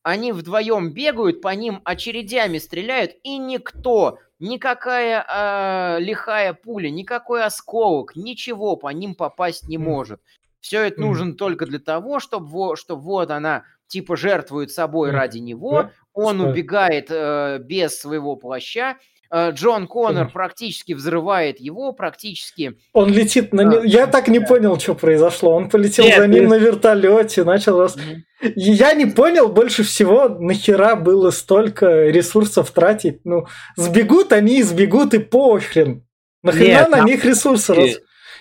Они 0.02 0.30
вдвоем 0.30 0.92
бегают, 0.92 1.40
по 1.40 1.54
ним 1.54 1.80
очередями 1.84 2.58
стреляют, 2.58 3.12
и 3.22 3.38
никто, 3.38 4.18
никакая 4.38 5.24
э, 5.26 6.00
лихая 6.00 6.52
пуля, 6.52 6.90
никакой 6.90 7.44
осколок, 7.44 8.14
ничего 8.14 8.76
по 8.76 8.88
ним 8.88 9.14
попасть 9.14 9.68
не 9.68 9.78
может. 9.78 10.20
Все 10.60 10.82
это 10.82 11.00
нужно 11.00 11.34
только 11.34 11.64
для 11.64 11.78
того, 11.78 12.20
чтобы, 12.20 12.76
чтобы 12.76 13.00
вот 13.00 13.30
она 13.30 13.64
типа 13.88 14.16
жертвует 14.16 14.70
собой 14.70 15.10
ради 15.10 15.38
него, 15.38 15.90
он 16.12 16.40
убегает 16.40 17.08
э, 17.10 17.58
без 17.60 18.00
своего 18.00 18.36
плаща, 18.36 18.96
э, 19.30 19.50
Джон 19.52 19.86
Коннор 19.86 20.30
практически 20.32 20.92
взрывает 20.92 21.60
его, 21.60 21.92
практически... 21.92 22.76
Он 22.92 23.10
летит 23.12 23.52
на... 23.52 23.80
А, 23.80 23.84
Я 23.84 24.06
так 24.08 24.28
не 24.28 24.40
понял, 24.40 24.78
что 24.78 24.94
произошло. 24.94 25.54
Он 25.54 25.68
полетел 25.68 26.04
Нет, 26.04 26.18
за 26.18 26.26
ним 26.26 26.44
ты... 26.44 26.48
на 26.48 26.54
вертолете, 26.58 27.44
начал 27.44 27.80
раз... 27.80 27.96
Я 28.40 28.94
не 28.94 29.06
понял 29.06 29.48
больше 29.48 29.82
всего, 29.82 30.28
нахера 30.28 30.96
было 30.96 31.30
столько 31.30 32.08
ресурсов 32.08 32.70
тратить. 32.70 33.24
Ну, 33.24 33.46
сбегут 33.76 34.32
они, 34.32 34.62
сбегут 34.62 35.14
и 35.14 35.18
похрен. 35.18 36.04
Нахрена 36.42 36.80
Нет, 36.80 36.90
на 36.90 37.00
них 37.00 37.24
ресурсы 37.24 37.74
раз... 37.74 37.90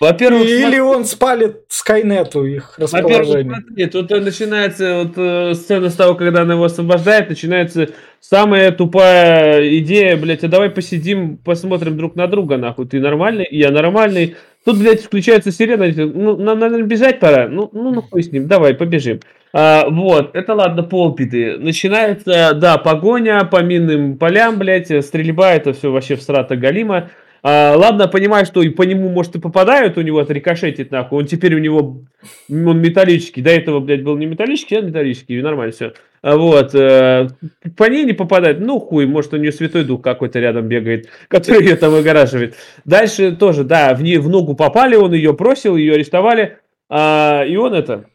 Во-первых, 0.00 0.44
Или 0.44 0.60
смотри... 0.60 0.80
он 0.80 1.04
спалит 1.04 1.62
Скайнету 1.68 2.46
их 2.46 2.78
расположение. 2.78 3.62
Смотри, 3.66 3.86
тут 3.86 4.10
начинается 4.10 5.02
вот, 5.02 5.12
э, 5.16 5.54
сцена 5.54 5.90
с 5.90 5.94
того, 5.94 6.14
когда 6.14 6.42
она 6.42 6.54
его 6.54 6.64
освобождает, 6.64 7.28
начинается 7.28 7.88
самая 8.20 8.70
тупая 8.70 9.76
идея, 9.78 10.16
блядь, 10.16 10.44
а 10.44 10.48
давай 10.48 10.70
посидим, 10.70 11.36
посмотрим 11.36 11.96
друг 11.96 12.14
на 12.14 12.26
друга, 12.28 12.56
нахуй. 12.56 12.86
Ты 12.86 13.00
нормальный, 13.00 13.46
я 13.50 13.70
нормальный. 13.70 14.36
Тут, 14.64 14.78
блядь, 14.78 15.02
включается 15.02 15.50
сирена, 15.50 15.86
ну, 15.86 16.36
нам, 16.36 16.58
наверное, 16.58 16.86
бежать 16.86 17.20
пора. 17.20 17.48
Ну, 17.48 17.70
ну, 17.72 17.92
ну, 17.92 18.02
хуй 18.02 18.22
с 18.22 18.30
ним, 18.30 18.46
давай, 18.46 18.74
побежим. 18.74 19.20
А, 19.52 19.88
вот, 19.88 20.36
это 20.36 20.54
ладно, 20.54 20.82
полпиты. 20.82 21.56
Начинается, 21.58 22.52
да, 22.54 22.76
погоня 22.78 23.44
по 23.44 23.62
минным 23.62 24.18
полям, 24.18 24.58
блядь, 24.58 25.04
стрельба, 25.04 25.54
это 25.54 25.72
все 25.72 25.90
вообще 25.90 26.16
в 26.16 26.22
страта 26.22 26.56
Галима. 26.56 27.10
А, 27.42 27.74
ладно, 27.76 28.08
понимаю, 28.08 28.46
что 28.46 28.62
и 28.62 28.68
по 28.68 28.82
нему, 28.82 29.08
может, 29.08 29.36
и 29.36 29.40
попадают, 29.40 29.96
у 29.96 30.02
него 30.02 30.18
отрикошетит, 30.18 30.90
нахуй. 30.90 31.20
Он 31.20 31.26
теперь 31.26 31.54
у 31.54 31.58
него, 31.58 32.02
он 32.48 32.80
металлический. 32.80 33.42
До 33.42 33.50
этого, 33.50 33.80
блядь, 33.80 34.02
был 34.02 34.16
не 34.16 34.26
металлический, 34.26 34.76
а 34.76 34.80
металлический, 34.80 35.38
и 35.38 35.42
нормально 35.42 35.72
все. 35.72 35.92
А 36.20 36.36
вот, 36.36 36.74
э, 36.74 37.28
по 37.76 37.84
ней 37.88 38.04
не 38.04 38.12
попадает, 38.12 38.58
ну 38.60 38.80
хуй, 38.80 39.06
может, 39.06 39.34
у 39.34 39.36
нее 39.36 39.52
святой 39.52 39.84
дух 39.84 40.02
какой-то 40.02 40.40
рядом 40.40 40.66
бегает, 40.66 41.08
который 41.28 41.62
ее 41.62 41.76
там 41.76 41.92
выгораживает. 41.92 42.56
Дальше 42.84 43.36
тоже, 43.36 43.64
да, 43.64 43.94
в, 43.94 44.02
ней, 44.02 44.18
в 44.18 44.28
ногу 44.28 44.54
попали, 44.54 44.96
он 44.96 45.12
ее 45.12 45.32
бросил, 45.32 45.76
ее 45.76 45.94
арестовали, 45.94 46.58
а, 46.88 47.44
и 47.46 47.56
он 47.56 47.74
это, 47.74 48.06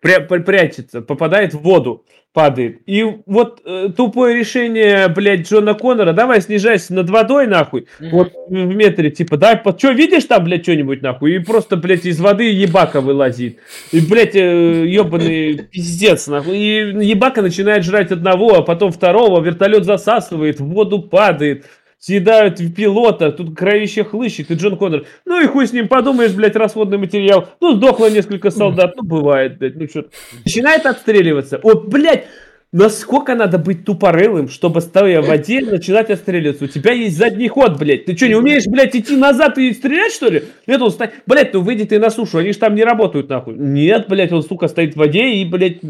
прячется, 0.00 1.00
попадает 1.02 1.54
в 1.54 1.58
воду, 1.60 2.04
падает. 2.32 2.80
И 2.86 3.02
вот 3.24 3.62
э, 3.64 3.88
тупое 3.96 4.36
решение, 4.36 5.08
блядь, 5.08 5.48
Джона 5.50 5.72
Коннора, 5.74 6.12
давай 6.12 6.42
снижайся 6.42 6.92
над 6.92 7.08
водой, 7.08 7.46
нахуй, 7.46 7.86
Мгм. 7.98 8.10
вот 8.10 8.32
в 8.48 8.52
метре, 8.52 9.10
типа, 9.10 9.36
дай, 9.38 9.56
по... 9.56 9.76
что, 9.76 9.90
видишь 9.92 10.24
там, 10.24 10.44
блядь, 10.44 10.62
что-нибудь, 10.62 11.00
нахуй, 11.02 11.36
и 11.36 11.38
просто, 11.38 11.76
блядь, 11.76 12.04
из 12.04 12.20
воды 12.20 12.50
ебака 12.52 13.00
вылазит. 13.00 13.58
И, 13.92 14.00
блядь, 14.00 14.34
ебаный 14.34 15.54
пиздец, 15.70 16.26
нахуй. 16.26 16.56
И 16.58 17.06
ебака 17.06 17.42
начинает 17.42 17.84
жрать 17.84 18.12
одного, 18.12 18.56
а 18.56 18.62
потом 18.62 18.92
второго, 18.92 19.40
вертолет 19.42 19.84
засасывает, 19.84 20.60
в 20.60 20.66
воду 20.66 21.00
падает. 21.00 21.64
Съедают 21.98 22.58
пилота, 22.74 23.32
тут 23.32 23.56
кровище 23.56 24.04
хлыщет, 24.04 24.50
и 24.50 24.54
Джон 24.54 24.76
Коннор. 24.76 25.06
Ну 25.24 25.42
и 25.42 25.46
хуй 25.46 25.66
с 25.66 25.72
ним, 25.72 25.88
подумаешь, 25.88 26.32
блядь, 26.32 26.54
расходный 26.54 26.98
материал. 26.98 27.48
Ну, 27.60 27.76
сдохло 27.76 28.10
несколько 28.10 28.50
солдат, 28.50 28.94
ну, 28.96 29.02
бывает, 29.02 29.58
блядь, 29.58 29.76
ну, 29.76 29.88
что 29.88 30.04
Начинает 30.44 30.84
отстреливаться. 30.84 31.58
О, 31.62 31.74
блядь, 31.74 32.26
насколько 32.70 33.34
надо 33.34 33.58
быть 33.58 33.86
тупорылым, 33.86 34.48
чтобы, 34.48 34.82
стоя 34.82 35.22
в 35.22 35.26
воде, 35.26 35.62
начинать 35.62 36.10
отстреливаться? 36.10 36.66
У 36.66 36.68
тебя 36.68 36.92
есть 36.92 37.16
задний 37.16 37.48
ход, 37.48 37.78
блядь. 37.78 38.04
Ты 38.04 38.14
что, 38.14 38.28
не 38.28 38.34
умеешь, 38.34 38.66
блядь, 38.66 38.94
идти 38.94 39.16
назад 39.16 39.56
и 39.56 39.72
стрелять, 39.72 40.12
что 40.12 40.28
ли? 40.28 40.44
Нет, 40.66 40.82
он 40.82 40.90
стоит... 40.90 41.12
Блядь, 41.26 41.54
ну 41.54 41.62
выйди 41.62 41.84
ты 41.84 41.98
на 41.98 42.10
сушу, 42.10 42.38
они 42.38 42.52
же 42.52 42.58
там 42.58 42.74
не 42.74 42.84
работают, 42.84 43.30
нахуй. 43.30 43.54
Нет, 43.56 44.06
блядь, 44.08 44.32
он, 44.32 44.42
сука, 44.42 44.68
стоит 44.68 44.94
в 44.94 44.98
воде 44.98 45.30
и, 45.30 45.44
блядь... 45.46 45.80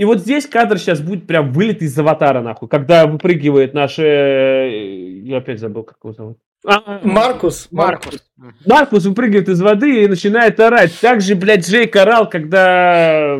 И 0.00 0.04
вот 0.06 0.20
здесь 0.20 0.46
кадр 0.46 0.78
сейчас 0.78 1.02
будет 1.02 1.26
прям 1.26 1.52
вылет 1.52 1.82
из 1.82 1.98
аватара, 1.98 2.40
нахуй, 2.40 2.70
когда 2.70 3.06
выпрыгивает 3.06 3.74
наш... 3.74 3.98
э, 3.98 5.20
Я 5.24 5.36
опять 5.36 5.60
забыл, 5.60 5.82
как 5.82 5.98
его 6.02 6.14
зовут. 6.14 6.38
А, 6.66 7.00
Маркус. 7.04 7.68
Маркус. 7.70 8.24
Маркус 8.64 9.04
выпрыгивает 9.04 9.50
из 9.50 9.60
воды 9.60 10.04
и 10.04 10.08
начинает 10.08 10.58
орать. 10.58 10.98
Так 11.02 11.20
же, 11.20 11.34
блядь, 11.34 11.68
Джейк 11.68 11.94
орал, 11.96 12.30
когда 12.30 13.38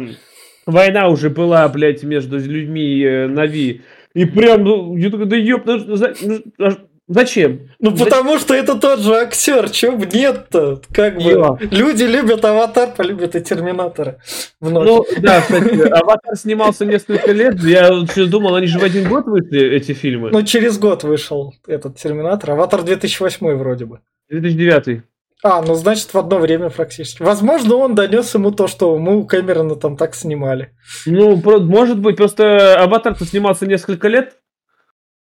война 0.67 1.09
уже 1.09 1.31
была, 1.31 1.67
блядь, 1.71 2.03
между 2.03 2.39
людьми 2.39 3.05
э, 3.05 3.27
Нави. 3.27 3.81
И 4.13 4.27
прям, 4.27 4.63
ну, 4.63 4.97
я 4.99 5.09
такой, 5.09 5.25
да 5.25 5.37
ёб, 5.37 5.65
ну, 7.11 7.15
за- 7.15 7.21
ну, 7.21 7.27
зачем? 7.27 7.61
Ну, 7.81 7.97
потому 7.97 8.39
что 8.39 8.55
это 8.55 8.77
тот 8.77 9.01
же 9.01 9.15
актер, 9.15 9.69
бы 9.97 10.07
нет-то? 10.07 10.81
Как 10.93 11.17
бы, 11.17 11.23
Ё. 11.23 11.59
люди 11.61 12.05
любят 12.05 12.45
Аватар, 12.45 12.95
полюбят 12.97 13.35
и 13.35 13.41
Терминатора. 13.41 14.19
Вновь. 14.61 14.87
Ну, 14.87 15.07
да, 15.21 15.41
кстати, 15.41 15.81
Аватар 15.89 16.37
снимался 16.37 16.87
несколько 16.87 17.33
лет. 17.33 17.61
Я 17.63 17.89
сейчас 18.07 18.29
думал, 18.29 18.55
они 18.55 18.67
же 18.67 18.79
в 18.79 18.85
один 18.85 19.09
год 19.09 19.27
вышли, 19.27 19.61
эти 19.61 19.93
фильмы. 19.93 20.31
Ну, 20.31 20.43
через 20.43 20.79
год 20.79 21.03
вышел 21.03 21.55
этот 21.67 21.97
Терминатор. 21.97 22.53
Аватар 22.53 22.83
2008 22.83 23.55
вроде 23.57 23.87
бы. 23.87 24.01
2009. 24.29 25.03
А, 25.43 25.63
ну 25.63 25.75
значит 25.75 26.13
в 26.13 26.19
одно 26.19 26.39
время 26.39 26.69
практически. 26.69 27.23
Возможно, 27.23 27.77
он 27.77 27.95
донес 27.95 28.35
ему 28.35 28.51
то, 28.51 28.69
что 28.69 28.99
мы 28.99 29.17
у 29.17 29.25
Кэмерона 29.25 29.75
там 29.75 29.97
так 29.97 30.15
снимали. 30.15 30.73
Ну, 31.07 31.41
может 31.61 31.99
быть, 31.99 32.17
просто 32.17 32.75
Аватар-то 32.79 33.25
снимался 33.25 33.67
несколько 33.67 34.09
лет. 34.09 34.37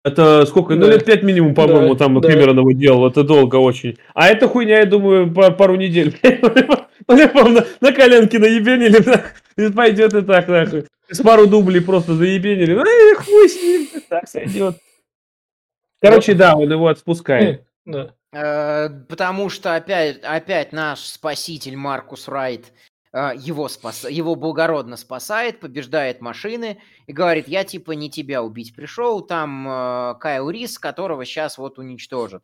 Это 0.05 0.45
сколько? 0.45 0.75
Ну, 0.75 0.85
Да. 0.85 0.91
лет 0.93 1.03
пять 1.03 1.23
минимум, 1.23 1.55
по-моему, 1.55 1.95
Да, 1.95 2.05
там 2.05 2.21
да. 2.21 2.29
Кэмерон 2.29 2.59
его 2.59 2.71
делал. 2.73 3.07
Это 3.07 3.23
долго 3.23 3.55
очень. 3.55 3.97
А 4.13 4.27
эта 4.27 4.47
хуйня, 4.47 4.79
я 4.79 4.85
думаю, 4.85 5.33
пару 5.33 5.75
недель. 5.75 6.15
На, 7.07 7.91
коленке 7.91 8.37
наебенили. 8.37 9.71
Пойдет 9.73 10.13
и 10.13 10.21
так, 10.21 10.47
нахуй. 10.47 10.85
С 11.09 11.21
пару 11.21 11.47
дублей 11.47 11.81
просто 11.81 12.13
заебенили. 12.13 12.73
Ну, 12.73 12.83
и 12.83 13.15
хуй 13.15 13.49
с 13.49 13.55
ним. 13.55 14.01
Так 14.07 14.27
сойдет. 14.27 14.77
Короче, 15.99 16.35
да, 16.35 16.55
он 16.55 16.71
его 16.71 16.87
отпускает. 16.87 17.63
Да. 17.85 18.13
Э, 18.31 18.89
Потому 19.09 19.49
что 19.49 19.75
опять, 19.75 20.19
опять 20.23 20.71
наш 20.71 20.99
спаситель 20.99 21.77
Маркус 21.77 22.27
Райт 22.27 22.73
его, 23.37 23.69
спас... 23.69 24.03
его 24.09 24.35
благородно 24.35 24.97
спасает, 24.97 25.59
побеждает 25.59 26.21
машины 26.21 26.81
и 27.07 27.13
говорит, 27.13 27.47
я 27.47 27.63
типа 27.63 27.91
не 27.91 28.09
тебя 28.09 28.43
убить 28.43 28.75
пришел, 28.75 29.21
там 29.21 29.67
э, 29.67 30.15
Кайл 30.19 30.49
Рис, 30.49 30.77
которого 30.79 31.23
сейчас 31.25 31.57
вот 31.57 31.79
уничтожат. 31.79 32.43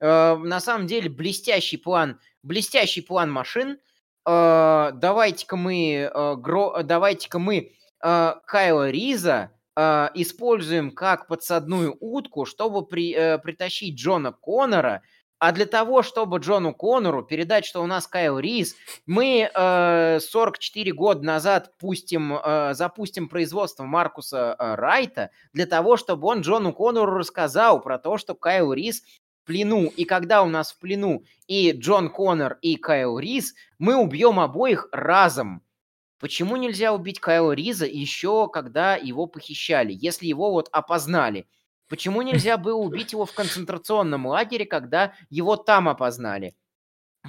Э, 0.00 0.36
На 0.36 0.60
самом 0.60 0.86
деле 0.86 1.10
блестящий 1.10 1.76
план, 1.76 2.20
блестящий 2.42 3.02
план 3.02 3.30
машин. 3.30 3.78
Э, 4.26 4.90
Давайте-ка 4.94 5.56
мы, 5.56 6.10
э, 6.12 6.34
гро- 6.36 6.82
давайте-ка 6.82 7.38
мы 7.38 7.72
э, 8.02 8.32
Кайла 8.46 8.90
Риза 8.90 9.50
э, 9.76 10.08
используем 10.14 10.90
как 10.90 11.26
подсадную 11.28 11.96
утку, 12.00 12.44
чтобы 12.46 12.86
при- 12.86 13.14
э, 13.14 13.38
притащить 13.38 13.96
Джона 13.98 14.32
Коннора, 14.32 15.02
а 15.38 15.52
для 15.52 15.66
того, 15.66 16.02
чтобы 16.02 16.38
Джону 16.38 16.74
Коннору 16.74 17.22
передать, 17.22 17.64
что 17.64 17.82
у 17.82 17.86
нас 17.86 18.06
Кайл 18.06 18.38
Риз, 18.38 18.74
мы 19.06 19.50
э, 19.52 20.18
44 20.20 20.92
года 20.92 21.24
назад 21.24 21.76
пустим, 21.78 22.34
э, 22.34 22.74
запустим 22.74 23.28
производство 23.28 23.84
Маркуса 23.84 24.56
э, 24.58 24.74
Райта 24.74 25.30
для 25.52 25.66
того, 25.66 25.96
чтобы 25.96 26.26
он 26.28 26.40
Джону 26.40 26.72
Коннору 26.72 27.16
рассказал 27.16 27.80
про 27.80 27.98
то, 27.98 28.18
что 28.18 28.34
Кайл 28.34 28.72
Риз 28.72 29.02
в 29.42 29.46
плену. 29.46 29.92
И 29.96 30.04
когда 30.04 30.42
у 30.42 30.48
нас 30.48 30.72
в 30.72 30.78
плену 30.78 31.22
и 31.46 31.72
Джон 31.72 32.10
Коннор, 32.10 32.58
и 32.60 32.76
Кайл 32.76 33.18
Риз, 33.18 33.54
мы 33.78 33.96
убьем 33.96 34.40
обоих 34.40 34.88
разом. 34.92 35.62
Почему 36.18 36.56
нельзя 36.56 36.92
убить 36.92 37.20
Кайла 37.20 37.52
Риза 37.52 37.86
еще 37.86 38.48
когда 38.48 38.96
его 38.96 39.26
похищали, 39.26 39.96
если 39.96 40.26
его 40.26 40.50
вот 40.50 40.68
опознали? 40.72 41.46
Почему 41.88 42.22
нельзя 42.22 42.56
было 42.58 42.78
убить 42.78 43.12
его 43.12 43.24
в 43.24 43.32
концентрационном 43.32 44.26
лагере, 44.26 44.66
когда 44.66 45.14
его 45.30 45.56
там 45.56 45.88
опознали? 45.88 46.54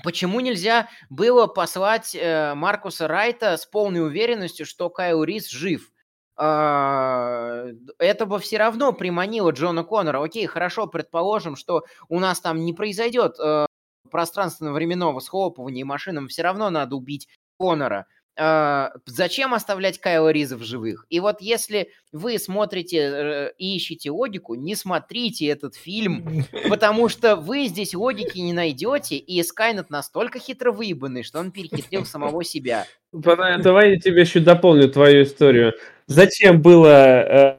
Почему 0.03 0.39
нельзя 0.39 0.89
было 1.09 1.47
послать 1.47 2.15
э, 2.15 2.53
Маркуса 2.55 3.07
Райта 3.07 3.57
с 3.57 3.65
полной 3.65 4.05
уверенностью, 4.05 4.65
что 4.65 4.89
Кайл 4.89 5.23
Риз 5.23 5.49
жив? 5.49 5.91
А, 6.37 7.65
Это 7.97 8.25
бы 8.25 8.39
все 8.39 8.57
равно 8.57 8.93
приманило 8.93 9.51
Джона 9.51 9.83
Коннора. 9.83 10.23
Окей, 10.23 10.45
хорошо, 10.45 10.87
предположим, 10.87 11.55
что 11.55 11.83
у 12.07 12.19
нас 12.19 12.39
там 12.39 12.63
не 12.63 12.73
произойдет 12.73 13.37
э, 13.39 13.65
пространственно-временного 14.09 15.19
схлопывания, 15.19 15.81
и 15.81 15.85
машинам 15.85 16.27
все 16.27 16.43
равно 16.43 16.69
надо 16.69 16.95
убить 16.95 17.27
Коннора. 17.59 18.05
А, 18.41 18.93
Зачем 19.05 19.53
оставлять 19.53 19.99
Кайла 19.99 20.29
Риза 20.29 20.55
в 20.55 20.63
живых? 20.63 21.05
И 21.09 21.19
вот 21.19 21.41
если 21.41 21.89
вы 22.13 22.39
смотрите 22.39 22.97
э, 22.97 23.51
и 23.57 23.75
ищете 23.75 24.11
логику, 24.11 24.55
не 24.55 24.75
смотрите 24.75 25.47
этот 25.47 25.75
фильм, 25.75 26.45
потому 26.69 27.09
что 27.09 27.35
вы 27.35 27.65
здесь 27.65 27.93
логики 27.93 28.37
не 28.39 28.53
найдете, 28.53 29.17
и 29.17 29.43
Скайнет 29.43 29.89
настолько 29.89 30.39
хитро 30.39 30.71
выебанный, 30.71 31.23
что 31.23 31.39
он 31.39 31.51
перехитрил 31.51 32.05
самого 32.05 32.45
себя. 32.45 32.85
Давай, 33.11 33.91
я 33.95 33.99
тебе 33.99 34.21
еще 34.21 34.39
дополню 34.39 34.89
твою 34.89 35.23
историю. 35.23 35.73
Зачем 36.07 36.61
было, 36.61 36.87
э, 36.87 37.57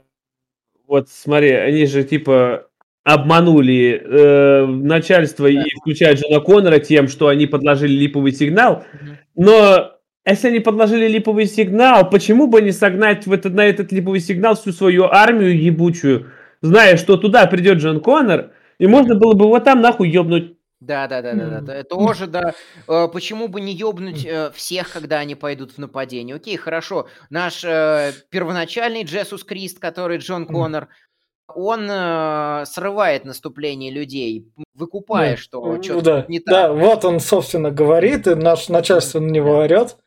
вот 0.87 1.11
смотри, 1.11 1.51
они 1.51 1.85
же 1.85 2.05
типа 2.05 2.69
обманули 3.05 4.01
э, 4.03 4.67
начальство 4.67 5.47
и 5.47 5.59
включая 5.83 6.15
Джона 6.15 6.41
Коннора 6.41 6.79
тем, 6.79 7.09
что 7.09 7.29
они 7.29 7.47
подложили 7.47 7.93
липовый 7.93 8.33
сигнал, 8.33 8.85
но 9.35 10.00
если 10.25 10.49
они 10.49 10.61
подложили 10.61 11.07
липовый 11.09 11.47
сигнал, 11.47 12.09
почему 12.09 12.47
бы 12.47 12.61
не 12.63 12.73
согнать 12.73 13.27
в 13.27 13.33
этот, 13.33 13.55
на 13.55 13.65
этот 13.65 13.93
липовый 13.93 14.21
сигнал 14.21 14.55
всю 14.55 14.73
свою 14.73 15.05
армию 15.05 15.59
ебучую, 15.61 16.31
зная, 16.63 16.97
что 16.97 17.17
туда 17.17 17.47
придет 17.47 17.79
Джон 17.79 18.01
Коннор, 18.01 18.53
и 18.79 18.87
можно 18.87 19.15
было 19.15 19.35
бы 19.35 19.47
вот 19.47 19.65
там 19.65 19.81
нахуй 19.81 20.09
ебнуть. 20.11 20.57
Да, 20.81 21.07
да, 21.09 21.21
да, 21.21 21.35
да, 21.35 21.47
да, 21.47 21.61
да. 21.61 21.83
Тоже, 21.85 22.27
да. 22.27 22.55
Э, 22.89 23.07
Почему 23.13 23.49
бы 23.49 23.61
не 23.61 23.75
ёбнуть 23.75 24.25
э, 24.25 24.51
всех, 24.55 24.91
когда 24.93 25.19
они 25.19 25.35
пойдут 25.35 25.73
в 25.73 25.79
нападение? 25.79 26.37
Окей, 26.37 26.57
хорошо. 26.57 27.07
Наш 27.29 27.63
э, 27.65 28.13
первоначальный 28.31 29.03
Джесус 29.03 29.45
Крист, 29.45 29.79
который 29.79 30.17
Джон 30.17 30.47
Коннор, 30.47 30.89
он 31.55 31.87
э, 31.91 32.65
срывает 32.65 33.27
наступление 33.27 33.91
людей, 33.91 34.47
выкупая, 34.75 35.33
Да. 35.33 35.37
что 35.37 35.63
Ну, 35.63 35.83
что-то 35.83 36.03
да. 36.03 36.25
не 36.29 36.39
Да, 36.39 36.69
так. 36.69 36.77
вот 36.79 37.05
он, 37.05 37.21
собственно, 37.21 37.71
говорит, 37.71 38.27
и 38.27 38.35
наш 38.35 38.71
начальство 38.71 39.21
на 39.21 39.31
него 39.31 39.57
орет. 39.59 39.99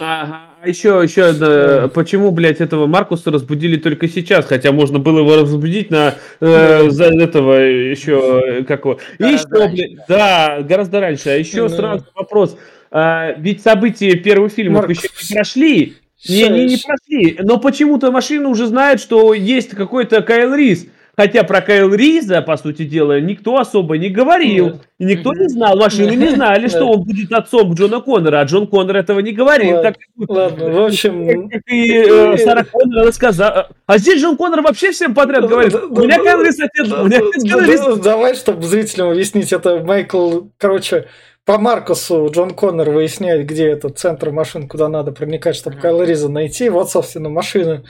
Ага. 0.00 0.40
А 0.62 0.68
еще, 0.68 1.00
еще 1.02 1.24
одно, 1.24 1.88
почему, 1.88 2.30
блядь, 2.30 2.60
этого 2.60 2.86
Маркуса 2.86 3.30
разбудили 3.30 3.76
только 3.76 4.08
сейчас, 4.08 4.46
хотя 4.46 4.70
можно 4.70 4.98
было 4.98 5.20
его 5.20 5.36
разбудить 5.36 5.90
на 5.90 6.14
э, 6.40 6.88
за 6.90 7.06
этого 7.06 7.54
еще 7.54 8.42
э, 8.60 8.64
как 8.64 8.84
его. 8.84 8.98
И 9.18 9.24
еще, 9.24 9.68
блядь, 9.68 10.06
да, 10.08 10.58
гораздо 10.62 11.00
раньше. 11.00 11.30
А 11.30 11.34
еще 11.34 11.62
Ну. 11.62 11.68
сразу 11.68 12.04
вопрос. 12.14 12.56
А, 12.90 13.32
ведь 13.38 13.62
события 13.62 14.14
первых 14.14 14.52
фильмов 14.52 14.82
Марк, 14.86 14.90
еще 14.90 15.08
не 15.08 15.34
прошли. 15.34 15.96
Не, 16.28 16.48
не, 16.48 16.66
не 16.66 16.76
прошли. 16.76 17.36
Но 17.40 17.58
почему-то 17.58 18.10
машина 18.10 18.48
уже 18.48 18.66
знает, 18.66 19.00
что 19.00 19.34
есть 19.34 19.70
какой-то 19.70 20.22
Кайл 20.22 20.54
Рис. 20.54 20.86
Хотя 21.18 21.42
про 21.42 21.60
Кайл 21.60 21.92
Риза, 21.92 22.42
по 22.42 22.56
сути 22.56 22.84
дела, 22.84 23.20
никто 23.20 23.58
особо 23.58 23.98
не 23.98 24.08
говорил. 24.08 24.66
Нет. 24.66 24.88
И 25.00 25.04
никто 25.04 25.32
не 25.34 25.48
знал, 25.48 25.76
машины 25.76 26.14
не 26.14 26.28
знали, 26.28 26.68
что 26.68 26.84
он 26.84 27.02
будет 27.02 27.32
отцом 27.32 27.74
Джона 27.74 28.00
Коннора, 28.00 28.38
а 28.38 28.44
Джон 28.44 28.68
Коннор 28.68 28.98
этого 28.98 29.18
не 29.18 29.32
говорил. 29.32 29.78
Ладно, 29.78 29.82
Так 29.90 29.96
как- 29.98 30.30
Ладно, 30.30 30.70
в 30.70 30.84
общем... 30.84 31.48
как 31.48 31.62
и 31.66 31.92
э, 31.92 32.38
Сара 32.38 32.62
Коннор 32.62 33.04
рассказала. 33.08 33.68
А 33.86 33.98
здесь 33.98 34.22
Джон 34.22 34.36
Коннор 34.36 34.62
вообще 34.62 34.92
всем 34.92 35.12
подряд 35.12 35.48
говорит, 35.48 35.74
у 35.74 36.02
меня 36.04 36.22
Кайл 36.22 36.40
Рис 36.40 36.60
отец, 36.60 36.86
у 36.92 37.04
меня 37.06 37.18
отец 37.18 37.42
Да, 37.42 37.50
Кайл 37.50 37.68
Рис». 37.68 37.80
да, 37.80 37.94
Давай, 37.96 38.34
чтобы 38.36 38.62
зрителям 38.62 39.10
объяснить, 39.10 39.52
это 39.52 39.82
Майкл, 39.82 40.42
короче, 40.56 41.08
по 41.44 41.58
Маркусу 41.58 42.30
Джон 42.32 42.50
Коннор 42.50 42.90
выясняет, 42.90 43.44
где 43.44 43.66
этот 43.70 43.98
центр 43.98 44.30
машин, 44.30 44.68
куда 44.68 44.88
надо 44.88 45.10
проникать, 45.10 45.56
чтобы. 45.56 45.78
Кайл 45.78 46.00
Риза 46.00 46.28
найти. 46.28 46.68
Вот, 46.68 46.92
собственно, 46.92 47.28
машины 47.28 47.82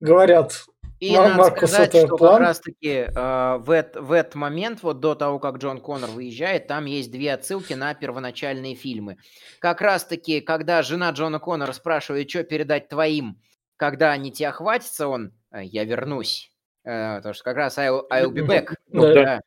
говорят, 0.00 0.64
И 1.00 1.12
Мар- 1.12 1.28
надо 1.28 1.38
Маркус, 1.38 1.70
сказать, 1.70 1.94
это 1.94 2.06
что 2.06 2.16
план? 2.16 2.32
как 2.32 2.40
раз-таки 2.40 2.88
э, 2.88 3.12
в, 3.58 3.70
эт- 3.70 4.00
в 4.00 4.12
этот 4.12 4.34
момент, 4.36 4.82
вот 4.82 5.00
до 5.00 5.14
того, 5.14 5.38
как 5.38 5.56
Джон 5.56 5.80
Коннор 5.80 6.10
выезжает, 6.10 6.66
там 6.66 6.84
есть 6.86 7.10
две 7.10 7.32
отсылки 7.34 7.74
на 7.74 7.94
первоначальные 7.94 8.74
фильмы. 8.74 9.18
Как 9.58 9.80
раз-таки, 9.80 10.40
когда 10.40 10.82
жена 10.82 11.10
Джона 11.10 11.40
Коннора 11.40 11.72
спрашивает, 11.72 12.30
что 12.30 12.44
передать 12.44 12.88
твоим, 12.88 13.40
когда 13.76 14.12
они 14.12 14.30
тебя 14.32 14.52
хватятся, 14.52 15.08
он 15.08 15.32
«Э, 15.50 15.64
«Я 15.64 15.84
вернусь». 15.84 16.50
Э, 16.84 17.16
Потому 17.16 17.34
что 17.34 17.44
как 17.44 17.56
раз 17.56 17.76
I'll, 17.78 18.02
I'll 18.10 18.30
be 18.30 18.46
back. 18.46 18.74
Да. 18.88 19.14
Да. 19.14 19.40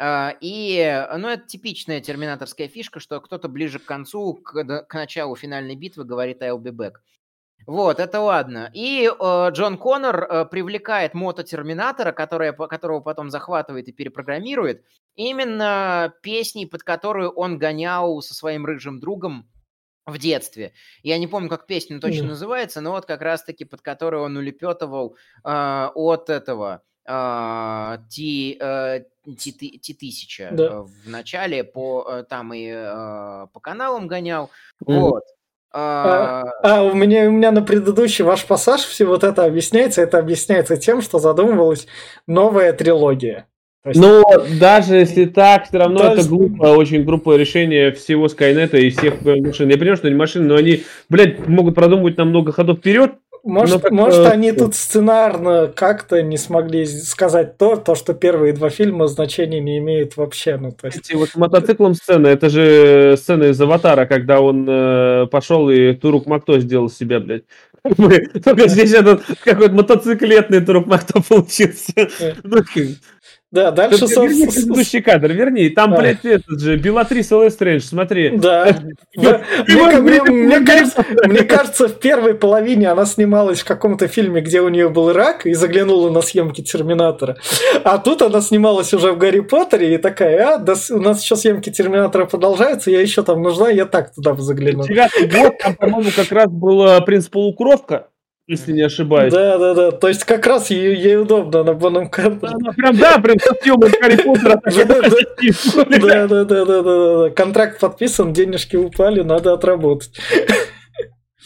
А, 0.00 0.34
И, 0.40 0.76
э, 0.76 1.16
ну, 1.16 1.28
это 1.28 1.44
типичная 1.46 2.00
терминаторская 2.00 2.68
фишка, 2.68 3.00
что 3.00 3.20
кто-то 3.20 3.48
ближе 3.48 3.78
к 3.78 3.84
концу, 3.84 4.34
к, 4.34 4.52
к 4.84 4.94
началу 4.94 5.34
финальной 5.36 5.74
битвы 5.74 6.04
говорит 6.04 6.42
I'll 6.42 6.58
be 6.58 6.70
back. 6.70 6.92
Вот, 7.68 8.00
это 8.00 8.20
ладно. 8.20 8.70
И 8.72 9.06
э, 9.06 9.48
Джон 9.52 9.76
Коннор 9.76 10.24
э, 10.24 10.44
привлекает 10.46 11.12
мототерминатора, 11.12 12.12
которая, 12.12 12.54
по- 12.54 12.66
которого 12.66 13.00
потом 13.00 13.28
захватывает 13.30 13.88
и 13.88 13.92
перепрограммирует, 13.92 14.82
именно 15.16 16.14
песней, 16.22 16.64
под 16.64 16.82
которую 16.82 17.30
он 17.30 17.58
гонял 17.58 18.22
со 18.22 18.34
своим 18.34 18.64
рыжим 18.64 19.00
другом 19.00 19.46
в 20.06 20.16
детстве. 20.16 20.72
Я 21.02 21.18
не 21.18 21.26
помню, 21.26 21.50
как 21.50 21.66
песня 21.66 22.00
точно 22.00 22.22
Мгм. 22.22 22.28
называется, 22.30 22.80
но 22.80 22.92
вот 22.92 23.04
как 23.04 23.20
раз-таки 23.20 23.66
под 23.66 23.82
которую 23.82 24.22
он 24.22 24.34
улепетывал 24.38 25.16
э, 25.44 25.88
от 25.94 26.30
этого 26.30 26.80
э, 27.06 27.98
Ти, 28.08 28.56
э, 28.58 29.04
Ти- 29.38 29.52
Ти- 29.52 29.78
Ти-1000 29.78 30.48
Да. 30.52 30.64
э, 30.64 30.80
в 30.80 31.08
начале 31.10 31.64
по, 31.64 32.22
там 32.30 32.54
и 32.54 32.72
по 32.72 33.60
каналам 33.60 34.08
гонял. 34.08 34.48
Мгм. 34.86 35.00
Вот. 35.00 35.24
А, 35.72 36.44
А 36.62 36.82
у 36.82 36.94
меня, 36.94 37.28
у 37.28 37.30
меня 37.30 37.50
на 37.50 37.62
предыдущий 37.62 38.24
ваш 38.24 38.44
пассаж 38.44 38.80
все 38.82 39.04
вот 39.04 39.24
это 39.24 39.44
объясняется. 39.44 40.00
Это 40.02 40.18
объясняется 40.18 40.76
тем, 40.76 41.02
что 41.02 41.18
задумывалась 41.18 41.86
новая 42.26 42.72
трилогия. 42.72 43.46
Есть- 43.84 44.00
Но 44.00 44.24
даже 44.60 44.96
если 44.96 45.24
так, 45.26 45.68
все 45.68 45.78
равно 45.78 45.98
То 45.98 46.12
это 46.12 46.28
глупо, 46.28 46.64
очень 46.66 47.04
глупое 47.04 47.38
решение 47.38 47.92
всего 47.92 48.28
Скайнета 48.28 48.76
и 48.76 48.90
всех 48.90 49.24
э, 49.24 49.36
машин. 49.36 49.68
Я 49.68 49.76
понимаю, 49.76 49.96
что 49.96 50.08
они 50.08 50.16
машины, 50.16 50.46
но 50.46 50.56
они, 50.56 50.82
блядь, 51.08 51.46
могут 51.46 51.74
продумывать 51.74 52.16
на 52.16 52.24
много 52.24 52.52
ходов 52.52 52.78
вперед. 52.78 53.12
Может, 53.48 53.82
Ну, 53.90 53.96
может 53.96 54.26
э, 54.26 54.28
они 54.28 54.52
тут 54.52 54.74
сценарно 54.74 55.72
как-то 55.74 56.22
не 56.22 56.36
смогли 56.36 56.84
сказать 56.84 57.56
то, 57.56 57.76
то, 57.76 57.94
что 57.94 58.12
первые 58.12 58.52
два 58.52 58.68
фильма 58.68 59.06
значения 59.06 59.58
не 59.58 59.78
имеют 59.78 60.18
вообще. 60.18 60.58
Ну, 60.58 60.70
то 60.70 60.88
есть... 60.88 60.98
Эти 60.98 61.14
вот 61.14 61.30
с 61.30 61.34
мотоциклом 61.34 61.94
сцена, 61.94 62.26
это 62.26 62.50
же 62.50 63.16
сцена 63.16 63.44
из 63.44 63.58
Аватара, 63.58 64.04
когда 64.04 64.42
он 64.42 64.66
э, 64.68 65.26
пошел 65.30 65.70
и 65.70 65.94
Турук 65.94 66.26
Макто 66.26 66.60
сделал 66.60 66.90
себя, 66.90 67.20
блядь. 67.20 67.44
Только 68.44 68.68
здесь 68.68 68.92
этот 68.92 69.22
какой-то 69.42 69.74
мотоциклетный 69.74 70.60
Турук 70.60 70.86
Макто 70.86 71.22
получился. 71.26 72.10
Да, 73.50 73.70
дальше, 73.70 74.00
Верни 74.00 74.14
собственно, 74.14 74.52
предыдущий 74.52 75.00
кадр, 75.00 75.32
верни. 75.32 75.70
Там, 75.70 75.92
Да. 75.92 76.00
блядь, 76.00 76.22
этот 76.22 76.60
же, 76.60 76.76
Белатрис 76.76 77.30
Лестрэндж, 77.30 77.80
смотри. 77.80 78.36
Да. 78.36 78.76
Мне, 79.16 81.44
кажется, 81.44 81.88
в 81.88 81.98
первой 81.98 82.34
половине 82.34 82.90
она 82.90 83.06
снималась 83.06 83.60
в 83.60 83.64
каком-то 83.64 84.06
фильме, 84.06 84.42
где 84.42 84.60
у 84.60 84.68
нее 84.68 84.90
был 84.90 85.14
рак, 85.14 85.46
и 85.46 85.54
заглянула 85.54 86.10
на 86.10 86.20
съемки 86.20 86.60
Терминатора. 86.60 87.36
А 87.84 87.96
тут 87.96 88.20
она 88.20 88.42
снималась 88.42 88.92
уже 88.92 89.12
в 89.12 89.18
Гарри 89.18 89.40
Поттере, 89.40 89.94
и 89.94 89.98
такая, 89.98 90.54
а, 90.54 90.58
да, 90.58 90.74
у 90.90 90.98
нас 90.98 91.22
еще 91.22 91.36
съемки 91.36 91.70
Терминатора 91.70 92.26
продолжаются, 92.26 92.90
я 92.90 93.00
еще 93.00 93.22
там 93.22 93.42
нужна, 93.42 93.70
я 93.70 93.86
так 93.86 94.14
туда 94.14 94.34
загляну. 94.36 94.86
Девятый 94.86 95.26
год, 95.26 95.56
там, 95.58 95.74
по-моему, 95.74 96.10
как 96.14 96.30
раз 96.32 96.50
был 96.50 97.00
принц 97.06 97.28
Полукровка, 97.28 98.08
если 98.48 98.72
не 98.72 98.80
ошибаюсь. 98.82 99.32
Да, 99.32 99.58
да, 99.58 99.74
да. 99.74 99.90
То 99.92 100.08
есть 100.08 100.24
как 100.24 100.46
раз 100.46 100.70
ей, 100.70 100.96
ей 100.96 101.18
удобно 101.18 101.62
на 101.62 101.74
Боном 101.74 102.08
кадре. 102.08 102.48
Она 102.48 102.72
прям, 102.72 102.96
да, 102.96 103.18
прям 103.18 103.38
со 103.38 103.54
съемок 103.62 103.90
Гарри 104.00 104.16
Поттера. 104.16 104.60
Да, 104.64 104.84
да. 104.84 105.08
Да, 105.98 106.26
да, 106.26 106.44
да, 106.44 106.44
да, 106.44 106.64
да, 106.64 106.82
да, 106.82 107.22
да. 107.24 107.30
Контракт 107.30 107.78
подписан, 107.78 108.32
денежки 108.32 108.76
упали, 108.76 109.20
надо 109.20 109.52
отработать. 109.52 110.18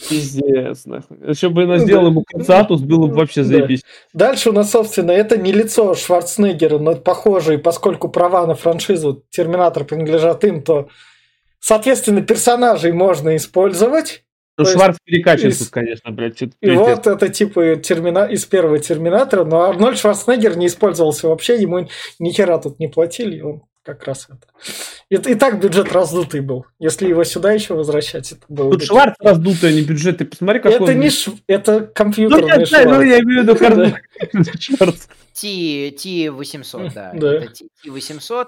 Пиздец, 0.09 0.85
нахуй. 0.85 1.17
Еще 1.27 1.49
бы 1.49 1.63
она 1.63 1.77
сделала 1.77 2.07
ему 2.07 2.23
концатус, 2.23 2.81
было 2.81 3.07
бы 3.07 3.15
вообще 3.15 3.41
Да. 3.41 3.47
заебись. 3.47 3.83
Дальше 4.13 4.49
у 4.49 4.53
нас, 4.53 4.71
собственно, 4.71 5.11
это 5.11 5.37
не 5.37 5.51
лицо 5.51 5.93
Шварценеггера, 5.95 6.77
но 6.79 6.95
похоже, 6.95 7.55
и 7.55 7.57
поскольку 7.57 8.09
права 8.09 8.47
на 8.47 8.55
франшизу 8.55 9.23
Терминатор 9.29 9.83
принадлежат 9.85 10.43
им, 10.45 10.61
то, 10.63 10.87
соответственно, 11.59 12.21
персонажей 12.21 12.91
можно 12.91 13.35
использовать. 13.35 14.22
Ну, 14.57 14.65
Шварц 14.65 14.97
перекачан 15.03 15.49
из- 15.49 15.59
тут, 15.59 15.69
конечно, 15.69 16.11
блядь. 16.11 16.41
И 16.41 16.47
пиздец. 16.59 16.79
вот 16.79 17.07
это 17.07 17.29
типа 17.29 17.75
термина... 17.77 18.25
из 18.25 18.45
первого 18.45 18.77
Терминатора, 18.79 19.43
но 19.45 19.61
Арнольд 19.61 19.97
Шварценеггер 19.97 20.57
не 20.57 20.67
использовался 20.67 21.27
вообще, 21.27 21.59
ему 21.61 21.87
ни 22.19 22.29
хера 22.31 22.57
тут 22.59 22.79
не 22.79 22.87
платили, 22.87 23.41
он 23.41 23.63
как 23.83 24.03
раз 24.05 24.27
это. 24.29 24.47
И, 25.09 25.15
и 25.31 25.35
так 25.35 25.59
бюджет 25.59 25.91
раздутый 25.91 26.39
был. 26.41 26.65
Если 26.79 27.07
его 27.09 27.23
сюда 27.25 27.51
еще 27.51 27.73
возвращать, 27.73 28.31
это 28.31 28.41
было 28.47 28.71
Тут 28.71 28.79
бы- 28.81 28.85
Шварц 28.85 29.15
раздутый, 29.19 29.69
а 29.69 29.73
не 29.73 29.81
бюджет. 29.81 30.19
Ты 30.19 30.25
посмотри, 30.25 30.61
какой 30.61 30.75
Это 30.75 30.83
он, 30.85 30.99
не 30.99 31.09
ш... 31.09 31.31
это 31.47 31.79
Ну, 31.79 31.87
компьютерный 31.93 32.59
я 32.59 32.65
знаю, 32.65 32.89
ну, 32.89 32.93
Шварц. 32.95 33.07
я 33.09 33.19
имею 33.19 33.43
в 33.43 33.47
виду 33.47 34.53
Шварц. 34.59 35.07
T, 35.33 35.89
T800, 35.89 36.93
да. 36.93 37.11
Да. 37.15 37.33
Это 37.33 37.47
T- 37.53 37.65
T800. 37.85 38.47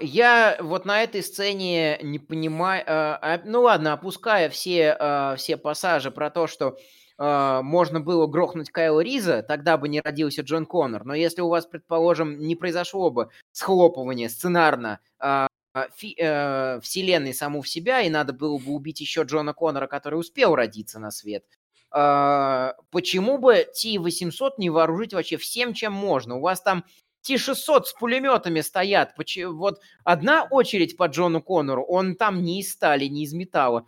Я 0.00 0.56
вот 0.60 0.84
на 0.84 1.02
этой 1.02 1.22
сцене 1.22 1.98
не 2.02 2.18
понимаю... 2.18 2.84
а, 2.86 3.18
а, 3.20 3.40
Ну 3.44 3.62
ладно, 3.62 3.92
опуская 3.92 4.48
все, 4.48 4.96
а, 4.98 5.36
все 5.36 5.56
пассажи 5.56 6.10
про 6.10 6.30
то, 6.30 6.46
что 6.46 6.78
а, 7.18 7.60
можно 7.62 8.00
было 8.00 8.26
грохнуть 8.26 8.70
Кайла 8.70 9.00
Риза, 9.00 9.42
тогда 9.42 9.76
бы 9.76 9.88
не 9.88 10.00
родился 10.00 10.42
Джон 10.42 10.64
Коннор. 10.64 11.04
Но 11.04 11.14
если 11.14 11.42
у 11.42 11.48
вас, 11.48 11.66
предположим, 11.66 12.38
не 12.38 12.56
произошло 12.56 13.10
бы 13.10 13.28
схлопывание 13.52 14.28
сценарно 14.28 15.00
а, 15.18 15.48
а, 15.74 15.88
фи- 15.94 16.16
э, 16.18 16.80
вселенной 16.80 17.34
саму 17.34 17.60
в 17.62 17.68
себя, 17.68 18.00
и 18.00 18.08
надо 18.10 18.32
было 18.32 18.56
бы 18.58 18.72
убить 18.72 19.00
еще 19.00 19.22
Джона 19.22 19.52
Коннора, 19.52 19.86
который 19.86 20.18
успел 20.18 20.54
родиться 20.54 20.98
на 20.98 21.10
свет, 21.10 21.44
а, 21.90 22.74
почему 22.90 23.38
бы 23.38 23.66
Ти-800 23.74 24.52
не 24.58 24.70
вооружить 24.70 25.12
вообще 25.14 25.36
всем, 25.36 25.74
чем 25.74 25.92
можно? 25.92 26.36
У 26.36 26.40
вас 26.40 26.62
там 26.62 26.84
Ти-600 27.22 27.84
с 27.84 27.92
пулеметами 27.92 28.60
стоят. 28.60 29.14
Вот 29.46 29.80
одна 30.04 30.44
очередь 30.44 30.96
по 30.96 31.06
Джону 31.06 31.42
Коннору, 31.42 31.84
он 31.84 32.16
там 32.16 32.42
не 32.42 32.60
из 32.60 32.72
стали, 32.72 33.06
не 33.06 33.24
из 33.24 33.32
металла. 33.32 33.86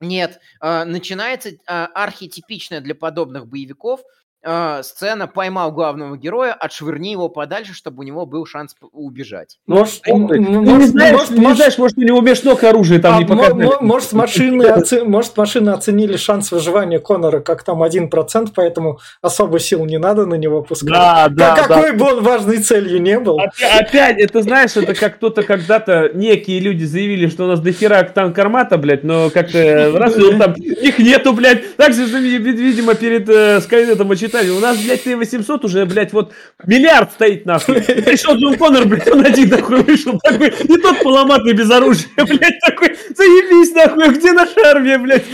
Нет, 0.00 0.40
а, 0.60 0.84
начинается 0.84 1.50
а, 1.66 1.86
архетипичная 1.86 2.80
для 2.80 2.94
подобных 2.94 3.46
боевиков 3.46 4.02
а, 4.44 4.82
сцена 4.82 5.26
«Поймал 5.26 5.72
главного 5.72 6.16
героя, 6.16 6.52
отшвырни 6.52 7.10
его 7.12 7.28
подальше, 7.28 7.74
чтобы 7.74 8.00
у 8.00 8.02
него 8.02 8.26
был 8.26 8.44
шанс 8.46 8.74
убежать». 8.92 9.58
Может, 9.66 10.00
м- 10.08 10.22
м- 10.22 10.28
Ты 10.28 10.38
не 10.38 10.46
может, 10.58 10.90
знаешь, 10.90 11.12
может, 11.16 11.30
не 11.38 11.54
знаешь, 11.54 11.78
может, 11.78 11.98
у 11.98 12.02
него 12.02 12.20
межног 12.20 12.62
оружия 12.64 12.98
там 13.00 13.16
а, 13.16 13.18
не 13.18 13.24
мо- 13.24 13.78
может, 13.80 14.12
машины 14.12 14.64
оце- 14.64 15.04
может, 15.04 15.36
машины 15.36 15.70
оценили 15.70 16.16
шанс 16.16 16.50
выживания 16.52 16.98
Конора 16.98 17.40
как 17.40 17.62
там 17.62 17.82
1%, 17.82 18.48
поэтому 18.54 18.98
особо 19.20 19.58
сил 19.58 19.84
не 19.84 19.98
надо 19.98 20.26
на 20.26 20.34
него 20.34 20.62
пускать. 20.62 20.90
Да, 20.92 21.28
да, 21.30 21.56
Как- 21.56 21.68
да. 21.68 21.74
Какой 21.76 21.92
бы 21.92 22.04
он 22.06 22.22
важной 22.22 22.58
целью 22.58 23.00
не 23.00 23.18
был. 23.18 23.38
Опя- 23.38 23.78
Опять, 23.80 24.18
это 24.18 24.42
знаешь, 24.42 24.76
это 24.76 24.94
как 24.94 25.16
кто-то 25.16 25.42
когда-то, 25.42 26.10
некие 26.14 26.60
люди 26.60 26.84
заявили, 26.84 27.28
что 27.28 27.44
у 27.44 27.46
нас 27.48 27.60
дохера 27.60 28.02
танк 28.02 28.38
армата, 28.38 28.76
блядь, 28.78 29.04
но 29.04 29.30
как-то 29.30 29.92
раз, 29.94 30.14
там, 30.38 30.52
их 30.54 30.98
нету, 30.98 31.32
блядь. 31.32 31.76
Так 31.76 31.92
же, 31.94 32.04
видимо, 32.06 32.94
перед 32.94 33.28
э, 33.28 33.60
Скайнетом 33.60 34.10
отчитали. 34.32 34.50
У 34.50 34.60
нас, 34.60 34.82
блядь, 34.82 35.04
Т-800 35.04 35.64
уже, 35.64 35.86
блядь, 35.86 36.12
вот 36.12 36.32
миллиард 36.64 37.12
стоит, 37.12 37.46
нахуй. 37.46 37.80
Пришел 37.82 38.36
Джон 38.36 38.56
Коннор, 38.56 38.86
блядь, 38.86 39.08
он 39.08 39.24
один 39.24 39.48
нахуй 39.48 39.82
вышел, 39.82 40.18
такой, 40.18 40.48
и 40.48 40.76
тот 40.78 41.02
поломатый 41.02 41.52
без 41.52 41.70
оружия, 41.70 42.10
блядь, 42.16 42.60
такой, 42.60 42.96
заебись, 43.16 43.74
нахуй, 43.74 44.14
где 44.14 44.32
наша 44.32 44.60
армия, 44.64 44.98
блядь? 44.98 45.24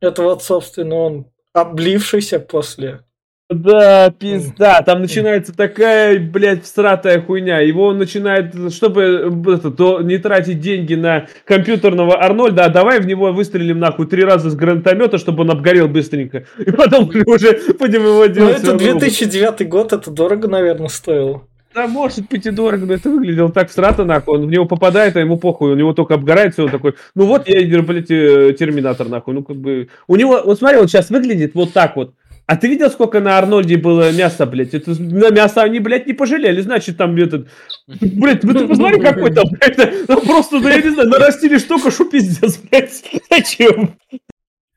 Это 0.00 0.22
вот, 0.22 0.42
собственно, 0.42 0.94
он 0.94 1.26
облившийся 1.52 2.38
после. 2.38 3.02
Да, 3.48 4.10
пизда. 4.10 4.82
Там 4.82 5.02
начинается 5.02 5.54
такая, 5.56 6.18
блядь, 6.18 6.64
всратая 6.64 7.20
хуйня. 7.20 7.60
Его 7.60 7.86
он 7.86 7.98
начинает, 7.98 8.52
чтобы 8.72 9.32
это, 9.46 9.70
то, 9.70 10.00
не 10.00 10.18
тратить 10.18 10.58
деньги 10.58 10.94
на 10.94 11.28
компьютерного 11.44 12.20
Арнольда, 12.20 12.64
а 12.64 12.68
давай 12.70 12.98
в 12.98 13.06
него 13.06 13.32
выстрелим 13.32 13.78
нахуй 13.78 14.08
три 14.08 14.24
раза 14.24 14.50
с 14.50 14.56
гранатомета, 14.56 15.18
чтобы 15.18 15.44
он 15.44 15.52
обгорел 15.52 15.86
быстренько. 15.86 16.44
И 16.58 16.72
потом 16.72 17.08
уже 17.26 17.60
будем 17.78 18.02
его 18.02 18.24
Ну, 18.26 18.28
делать. 18.28 18.56
это 18.56 18.76
всё 18.76 18.86
равно. 18.88 18.98
2009 19.00 19.68
год, 19.68 19.92
это 19.92 20.10
дорого, 20.10 20.48
наверное, 20.48 20.88
стоило. 20.88 21.42
Да, 21.72 21.86
может 21.86 22.28
быть 22.28 22.46
и 22.46 22.50
дорого, 22.50 22.86
но 22.86 22.94
это 22.94 23.10
выглядело 23.10 23.52
так 23.52 23.68
всрато, 23.70 24.04
нахуй. 24.04 24.38
Он 24.38 24.46
в 24.46 24.50
него 24.50 24.64
попадает, 24.64 25.14
а 25.14 25.20
ему 25.20 25.36
похуй. 25.36 25.72
У 25.72 25.76
него 25.76 25.92
только 25.92 26.14
обгорает, 26.14 26.54
все, 26.54 26.64
он 26.64 26.70
такой, 26.70 26.94
ну 27.14 27.26
вот 27.26 27.46
я, 27.46 27.82
блядь, 27.82 28.10
э, 28.10 28.56
терминатор, 28.58 29.08
нахуй. 29.08 29.34
Ну, 29.34 29.44
как 29.44 29.56
бы... 29.56 29.88
У 30.08 30.16
него, 30.16 30.40
вот 30.44 30.58
смотри, 30.58 30.78
он 30.78 30.88
сейчас 30.88 31.10
выглядит 31.10 31.54
вот 31.54 31.72
так 31.72 31.94
вот. 31.94 32.14
А 32.46 32.56
ты 32.56 32.68
видел, 32.68 32.90
сколько 32.90 33.20
на 33.20 33.38
Арнольде 33.38 33.76
было 33.76 34.12
мяса, 34.12 34.46
блядь? 34.46 34.72
Это, 34.72 34.92
на 35.00 35.30
мясо 35.30 35.62
они, 35.62 35.80
блядь, 35.80 36.06
не 36.06 36.12
пожалели. 36.12 36.60
Значит, 36.60 36.96
там 36.96 37.16
этот... 37.16 37.48
Блядь, 37.88 38.44
ну 38.44 38.54
ты 38.54 38.68
посмотри, 38.68 39.00
какой 39.00 39.34
там, 39.34 39.44
блядь, 39.50 40.08
ну, 40.08 40.20
просто, 40.20 40.60
да 40.60 40.74
я 40.74 40.82
не 40.82 40.90
знаю, 40.90 41.08
нарастили 41.08 41.58
штука, 41.58 41.90
что 41.90 42.04
пиздец, 42.04 42.58
блядь. 42.58 43.02
Зачем? 43.30 43.98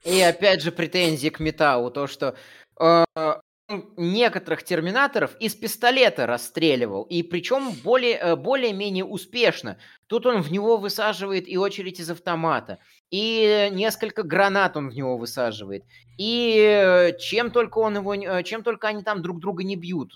И 0.04 0.20
опять 0.22 0.64
же 0.64 0.72
претензии 0.72 1.30
к 1.30 1.40
Метау, 1.40 1.92
то, 1.92 2.08
что 2.08 2.36
э, 2.80 3.04
некоторых 3.98 4.64
терминаторов 4.64 5.36
из 5.40 5.54
пистолета 5.54 6.26
расстреливал, 6.26 7.04
и 7.04 7.22
причем 7.22 7.72
более, 7.84 8.16
э, 8.16 8.36
более-менее 8.36 9.06
успешно. 9.06 9.78
Тут 10.08 10.26
он 10.26 10.42
в 10.42 10.52
него 10.52 10.78
высаживает 10.78 11.48
и 11.48 11.58
очередь 11.58 12.00
из 12.00 12.10
автомата, 12.10 12.80
и 13.12 13.70
несколько 13.72 14.24
гранат 14.24 14.78
он 14.78 14.90
в 14.90 14.96
него 14.96 15.18
высаживает, 15.18 15.84
и 16.18 16.58
э, 16.58 17.18
чем 17.18 17.52
только 17.52 17.80
он 17.80 17.98
его, 17.98 18.14
э, 18.14 18.44
чем 18.44 18.64
только 18.64 18.88
они 18.88 19.04
там 19.04 19.22
друг 19.22 19.40
друга 19.40 19.64
не 19.64 19.76
бьют, 19.76 20.14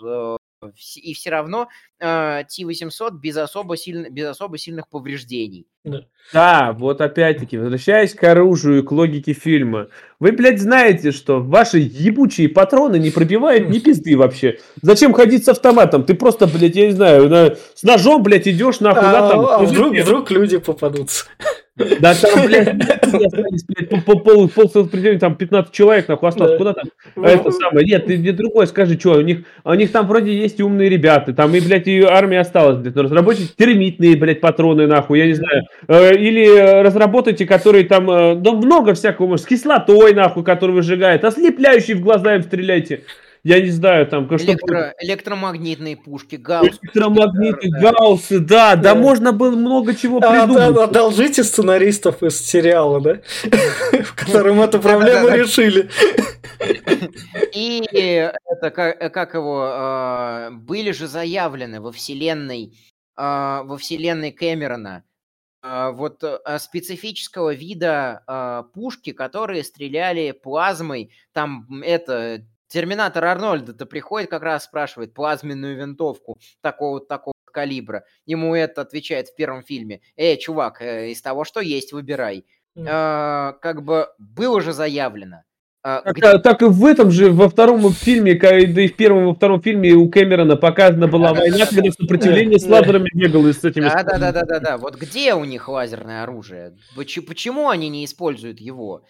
и 0.96 1.14
все 1.14 1.30
равно 1.30 1.68
э, 2.00 2.44
T-800 2.44 3.12
без 3.20 3.38
особо, 3.38 3.78
сильно, 3.78 4.10
без 4.10 4.28
особо 4.28 4.58
сильных 4.58 4.88
повреждений. 4.88 5.68
Да. 5.84 6.06
да, 6.32 6.74
вот 6.74 7.02
опять-таки, 7.02 7.58
возвращаясь 7.58 8.14
к 8.14 8.24
оружию 8.24 8.80
и 8.80 8.86
к 8.86 8.91
логике 8.91 9.34
фильма. 9.34 9.89
Вы, 10.20 10.32
блядь, 10.32 10.62
знаете, 10.62 11.12
что 11.12 11.41
ваши 11.41 11.80
ебучие 11.80 12.48
патроны 12.48 12.98
не 12.98 13.10
пробивают 13.10 13.70
ни 13.70 13.80
пизды 13.80 14.16
вообще. 14.16 14.60
Зачем 14.82 15.14
ходить 15.14 15.44
с 15.44 15.50
автоматом? 15.50 16.06
Ты 16.06 16.14
просто, 16.14 16.48
блядь, 16.48 16.76
я 16.76 16.88
не 16.88 16.94
знаю, 16.94 17.30
на, 17.30 17.56
с 17.76 17.84
ножом, 17.84 18.24
блядь, 18.24 18.48
идешь 18.48 18.80
нахуй. 18.80 19.04
А, 19.04 19.30
там, 19.30 19.39
а 19.46 19.60
вдруг, 19.60 19.94
вдруг 19.94 20.32
люди 20.32 20.58
попадутся. 20.58 21.26
Да 21.76 22.13
там, 22.13 22.45
блядь, 22.45 24.05
по, 24.05 24.15
пол, 24.15 24.47
пол, 24.47 24.69
там 24.69 25.36
15 25.36 25.74
человек, 25.74 26.07
нахуй, 26.07 26.30
осталось. 26.30 26.57
Куда 26.57 26.74
там? 26.74 26.86
А 27.15 27.30
это 27.30 27.49
самое. 27.49 27.86
Нет, 27.86 28.05
ты 28.05 28.17
мне 28.17 28.32
другое 28.32 28.67
скажи, 28.67 28.99
что, 28.99 29.13
у 29.13 29.21
них, 29.21 29.39
у 29.63 29.74
них 29.74 29.91
там 29.91 30.07
вроде 30.07 30.38
есть 30.38 30.61
умные 30.61 30.88
ребята, 30.88 31.34
там 31.34 31.55
и, 31.55 31.59
блядь, 31.59 31.88
и 31.88 32.01
армия 32.03 32.41
осталась, 32.41 32.78
блядь, 32.78 32.95
разработать 32.95 33.55
термитные, 33.55 34.15
блядь, 34.15 34.39
патроны, 34.39 34.86
нахуй, 34.86 35.17
я 35.17 35.26
не 35.26 35.34
знаю. 35.34 35.63
Э, 35.88 36.15
или 36.15 36.84
разработайте, 36.84 37.47
которые 37.47 37.86
там, 37.86 38.09
э, 38.09 38.36
да 38.36 38.51
много 38.51 38.93
всякого, 38.93 39.28
может, 39.28 39.45
с 39.45 39.47
кислотой, 39.47 40.13
нахуй, 40.13 40.43
который 40.43 40.76
выжигает, 40.76 41.24
ослепляющий 41.26 41.95
в 41.95 42.01
глаза 42.01 42.36
им 42.36 42.43
стреляйте 42.43 43.01
я 43.44 43.60
не 43.60 43.72
знаю, 43.72 44.08
там... 44.08 44.26
Электро, 44.38 44.96
электромагнитные 45.00 45.98
пушки, 45.98 46.36
гауссы. 46.38 46.80
Электромагниты, 46.82 47.70
да. 47.72 47.91
гауссы, 47.91 48.39
да, 48.39 48.76
да, 48.78 48.94
да, 48.94 48.96
можно 48.96 49.34
было 49.34 49.52
много 49.52 49.94
чего 49.94 50.20
а, 50.20 50.32
придумать. 50.32 50.74
Да, 50.74 50.84
одолжите 50.86 51.44
сценаристов 51.44 52.24
из 52.24 52.39
сериала, 52.39 53.02
да, 53.02 53.20
в 54.04 54.16
котором 54.16 54.62
эту 54.62 54.80
проблему 54.80 55.28
решили. 55.28 55.89
И 57.54 57.84
это, 57.91 58.72
как 58.72 59.34
его, 59.34 59.68
а, 59.70 60.50
были 60.52 60.91
же 60.91 61.08
заявлены 61.08 61.82
во 61.82 61.91
вселенной, 61.91 62.78
а, 63.18 63.64
во 63.64 63.78
вселенной 63.78 64.32
Кэмерона, 64.32 65.04
вот 65.62 66.22
специфического 66.60 67.54
вида 67.54 68.66
пушки, 68.74 69.14
которые 69.14 69.64
стреляли 69.64 70.32
плазмой, 70.32 71.12
там 71.32 71.82
это 71.82 72.46
Терминатор 72.74 73.24
Арнольда-то 73.24 73.86
приходит 73.86 74.32
как 74.32 74.41
раз 74.41 74.63
спрашивает 74.63 75.13
плазменную 75.13 75.78
винтовку 75.78 76.39
такого 76.61 76.99
такого 76.99 77.36
калибра. 77.51 78.03
Ему 78.26 78.55
это 78.55 78.82
отвечает 78.82 79.28
в 79.28 79.36
первом 79.36 79.61
фильме. 79.61 80.01
Эй, 80.17 80.38
чувак, 80.38 80.82
э, 80.82 81.11
из 81.11 81.21
того, 81.21 81.43
что 81.43 81.59
есть, 81.59 81.93
выбирай. 81.93 82.45
Mm. 82.76 82.88
А, 82.89 83.51
как 83.61 83.84
бы 83.84 84.07
было 84.17 84.59
же 84.59 84.74
заявлено. 84.74 85.43
А, 85.84 86.01
так, 86.01 86.15
где... 86.15 86.39
так 86.39 86.63
и 86.63 86.65
в 86.65 86.84
этом 86.84 87.11
же, 87.11 87.32
во 87.32 87.47
втором 87.47 87.91
фильме, 87.91 88.34
да 88.34 88.57
и 88.57 88.88
в 88.88 88.95
первом, 88.95 89.28
во 89.28 89.36
втором 89.36 89.61
фильме 89.61 89.91
у 89.91 90.09
Кэмерона 90.09 90.55
показана 90.55 91.07
была 91.07 91.34
да, 91.34 91.41
война, 91.41 91.57
да, 91.59 91.65
когда 91.67 91.82
да, 91.84 91.91
сопротивление 91.91 92.57
да, 92.57 92.65
с 92.65 92.67
лазерами 92.67 93.09
да. 93.13 93.19
бегало 93.19 93.53
с 93.53 93.63
этими... 93.63 93.84
Да, 93.84 94.01
да, 94.01 94.17
да, 94.17 94.32
да, 94.32 94.45
да, 94.45 94.59
да. 94.59 94.78
Вот 94.80 94.95
где 94.95 95.36
у 95.36 95.43
них 95.45 95.69
лазерное 95.69 96.24
оружие? 96.24 96.76
Почему 96.95 97.69
они 97.69 97.89
не 97.89 98.03
используют 98.05 98.59
его? 98.59 99.03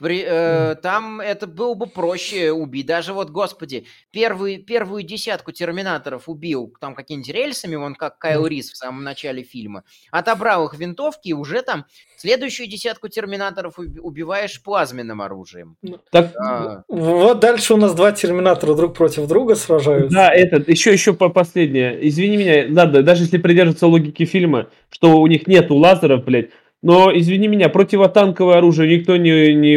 При, 0.00 0.24
э, 0.26 0.76
там 0.76 1.20
это 1.20 1.46
было 1.46 1.74
бы 1.74 1.86
проще 1.86 2.52
убить. 2.52 2.86
Даже 2.86 3.12
вот, 3.12 3.28
господи, 3.28 3.84
первый, 4.10 4.56
первую 4.56 5.02
десятку 5.02 5.52
терминаторов 5.52 6.26
убил 6.26 6.74
там 6.80 6.94
какими-нибудь 6.94 7.34
рельсами, 7.34 7.76
вон 7.76 7.94
как 7.94 8.16
Кайл 8.18 8.46
Рис 8.46 8.72
в 8.72 8.78
самом 8.78 9.04
начале 9.04 9.42
фильма. 9.42 9.84
Отобрал 10.10 10.66
их 10.66 10.78
винтовки, 10.78 11.28
и 11.28 11.32
уже 11.34 11.60
там 11.60 11.84
следующую 12.16 12.66
десятку 12.66 13.08
терминаторов 13.08 13.78
убиваешь 13.78 14.62
плазменным 14.62 15.20
оружием. 15.20 15.76
Ну, 15.82 15.98
так, 16.10 16.32
а... 16.36 16.82
Вот 16.88 17.40
дальше 17.40 17.74
у 17.74 17.76
нас 17.76 17.94
два 17.94 18.12
терминатора 18.12 18.74
друг 18.74 18.96
против 18.96 19.26
друга 19.26 19.54
сражаются. 19.54 20.14
Да, 20.16 20.32
этот, 20.32 20.68
еще, 20.68 20.94
еще 20.94 21.12
по 21.12 21.28
последнее. 21.28 22.08
Извини 22.08 22.38
меня, 22.38 22.64
надо, 22.68 23.02
даже 23.02 23.24
если 23.24 23.36
придерживаться 23.36 23.86
логики 23.86 24.24
фильма, 24.24 24.70
что 24.90 25.20
у 25.20 25.26
них 25.26 25.46
нету 25.46 25.74
лазеров, 25.74 26.24
блядь, 26.24 26.48
но, 26.82 27.10
извини 27.14 27.46
меня, 27.46 27.68
противотанковое 27.68 28.56
оружие 28.56 28.96
никто 28.96 29.16
не, 29.18 29.54
не, 29.54 29.74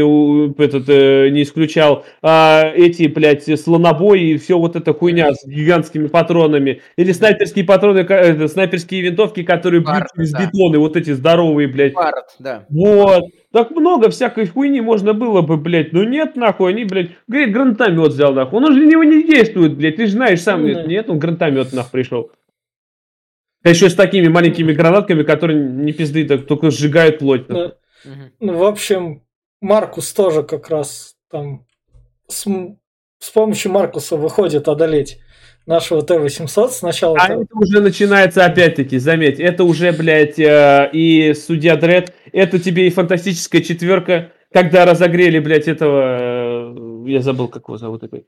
этот, 0.64 0.88
э, 0.88 1.30
не 1.30 1.44
исключал. 1.44 2.06
А 2.22 2.64
эти, 2.74 3.08
блядь, 3.08 3.60
слонобои 3.60 4.32
и 4.32 4.38
все 4.38 4.58
вот 4.58 4.78
эта 4.78 4.94
хуйня 4.94 5.34
с 5.34 5.46
гигантскими 5.46 6.08
патронами. 6.08 6.82
Или 6.96 7.12
снайперские 7.12 7.66
патроны, 7.66 8.00
это, 8.00 8.48
снайперские 8.48 9.02
винтовки, 9.02 9.44
которые 9.44 9.82
бьют 9.82 10.06
через 10.16 10.32
да. 10.32 10.46
бетоны, 10.46 10.80
вот 10.80 10.96
эти 10.96 11.12
здоровые, 11.12 11.68
блядь. 11.68 11.94
Барт, 11.94 12.36
да. 12.40 12.66
Вот. 12.70 13.26
Так 13.52 13.72
много 13.72 14.10
всякой 14.10 14.48
хуйни 14.48 14.80
можно 14.80 15.14
было 15.14 15.42
бы, 15.42 15.58
блядь. 15.58 15.92
Но 15.92 16.06
нет, 16.06 16.38
нахуй, 16.38 16.72
они, 16.72 16.86
блядь, 16.86 17.12
говорит, 17.28 17.52
гранатомет 17.52 18.14
взял, 18.14 18.34
нахуй. 18.34 18.60
Он 18.60 18.66
уже 18.66 18.80
на 18.80 18.90
него 18.90 19.04
не 19.04 19.24
действует, 19.24 19.76
блядь. 19.76 19.98
Ты 19.98 20.06
же 20.06 20.14
знаешь 20.14 20.42
сам, 20.42 20.66
нет, 20.66 20.88
нет 20.88 21.10
он 21.10 21.20
гранатомет, 21.20 21.74
нахуй, 21.74 21.92
пришел. 21.92 22.32
Да 23.64 23.70
еще 23.70 23.90
с 23.90 23.96
такими 23.96 24.28
маленькими 24.28 24.74
гранатками, 24.74 25.24
которые 25.24 25.60
не 25.60 25.94
пизды, 25.94 26.26
так 26.26 26.46
только 26.46 26.70
сжигают 26.70 27.20
плоть. 27.20 27.48
Ну, 27.48 27.74
ну, 28.40 28.58
в 28.58 28.64
общем, 28.64 29.24
Маркус 29.62 30.12
тоже 30.12 30.44
как 30.44 30.70
раз 30.70 31.16
там 31.32 31.66
с, 32.28 32.46
с 33.20 33.30
помощью 33.30 33.72
Маркуса 33.72 34.18
выходит 34.18 34.68
одолеть 34.68 35.20
нашего 35.66 36.02
Т-800 36.02 36.70
сначала. 36.70 37.18
А 37.18 37.34
это 37.34 37.56
уже 37.56 37.80
начинается 37.80 38.46
опять-таки, 38.46 38.98
заметь, 38.98 39.40
это 39.40 39.64
уже, 39.64 39.94
блядь, 39.94 40.38
э, 40.38 40.90
и 40.92 41.34
Судья 41.34 41.78
Дред, 41.78 42.14
это 42.34 42.60
тебе 42.60 42.88
и 42.88 42.90
фантастическая 42.90 43.62
четверка, 43.62 44.34
когда 44.52 44.86
разогрели, 44.86 45.40
блядь, 45.40 45.70
этого, 45.70 47.06
э, 47.06 47.10
я 47.10 47.22
забыл, 47.22 47.48
как 47.48 47.64
его 47.70 47.78
зовут 47.78 48.02
такой, 48.02 48.26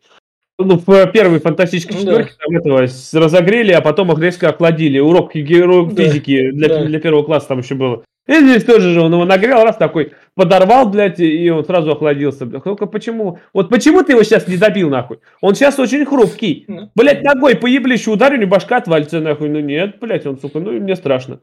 ну, 0.57 0.81
в 0.85 1.07
первой 1.07 1.39
фантастической 1.39 1.97
четверке 1.97 2.33
да. 2.39 2.45
там 2.45 2.57
этого 2.57 2.87
разогрели, 3.13 3.71
а 3.71 3.81
потом 3.81 4.11
их 4.11 4.19
резко 4.19 4.49
охладили. 4.49 4.99
Урок 4.99 5.33
физики 5.33 6.51
да. 6.51 6.57
для, 6.57 6.67
да. 6.67 6.85
для 6.85 6.99
первого 6.99 7.23
класса 7.23 7.49
там 7.49 7.59
еще 7.59 7.75
было. 7.75 8.03
И 8.27 8.33
здесь 8.33 8.63
тоже 8.63 8.91
же 8.91 9.01
он 9.01 9.13
его 9.13 9.23
нагрел, 9.23 9.63
раз 9.63 9.77
такой 9.77 10.13
подорвал, 10.33 10.89
блядь, 10.89 11.19
и 11.19 11.49
он 11.51 11.63
сразу 11.63 11.91
охладился. 11.91 12.47
Только 12.47 12.87
почему? 12.87 13.37
Вот 13.53 13.69
почему 13.69 14.01
ты 14.01 14.13
его 14.13 14.23
сейчас 14.23 14.47
не 14.47 14.57
добил, 14.57 14.89
нахуй? 14.89 15.19
Он 15.41 15.53
сейчас 15.53 15.77
очень 15.77 16.05
хрупкий. 16.05 16.65
Блядь, 16.95 17.21
ногой 17.21 17.55
по 17.55 17.67
еблищу 17.67 18.13
ударю, 18.13 18.37
не 18.37 18.45
башка 18.45 18.77
отвалится, 18.77 19.19
нахуй. 19.19 19.49
Ну 19.49 19.59
нет, 19.59 19.97
блядь, 19.99 20.25
он, 20.25 20.39
сука, 20.39 20.59
ну 20.59 20.71
мне 20.71 20.95
страшно. 20.95 21.39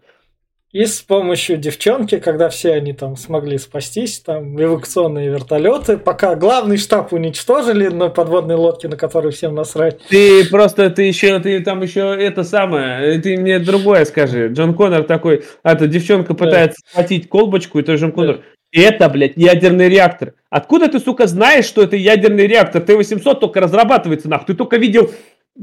И 0.73 0.87
с 0.87 1.03
помощью 1.03 1.59
девчонки, 1.59 2.19
когда 2.19 2.49
все 2.49 2.73
они 2.73 2.95
там 2.95 3.19
смогли 3.19 3.59
спастись, 3.59 4.21
там 4.21 4.59
эвакуационные 4.59 5.29
вертолеты, 5.29 5.99
пока 5.99 6.35
главный 6.35 6.79
штаб 6.79 7.13
уничтожили 7.13 7.89
на 7.89 8.09
подводной 8.09 8.55
лодке, 8.55 8.89
на 8.89 8.97
которой 8.97 9.33
всем 9.33 9.55
насрать. 9.55 10.01
Ты 10.09 10.49
просто, 10.49 10.89
ты 10.89 11.03
еще, 11.03 11.39
ты 11.41 11.61
там 11.61 11.83
еще 11.83 12.17
это 12.19 12.43
самое, 12.43 13.21
ты 13.21 13.37
мне 13.37 13.59
другое 13.59 14.07
скажи. 14.07 14.49
Джон 14.49 14.73
Коннор 14.73 15.03
такой, 15.03 15.45
а 15.63 15.75
эта 15.75 15.87
девчонка 15.87 16.33
пытается 16.33 16.81
да. 16.83 16.91
схватить 16.91 17.29
колбочку, 17.29 17.79
и 17.79 17.83
то 17.83 17.95
Джон 17.95 18.13
Коннор, 18.13 18.37
да. 18.37 18.43
Это, 18.73 19.11
блядь, 19.11 19.37
ядерный 19.37 19.91
реактор. 19.91 20.33
Откуда 20.49 20.89
ты, 20.89 20.99
сука, 20.99 21.27
знаешь, 21.27 21.67
что 21.67 21.83
это 21.83 21.97
ядерный 21.97 22.47
реактор? 22.47 22.81
Т-800 22.81 23.39
только 23.39 23.61
разрабатывается, 23.61 24.31
нахуй. 24.31 24.47
Ты 24.47 24.55
только 24.55 24.79
видел 24.79 25.11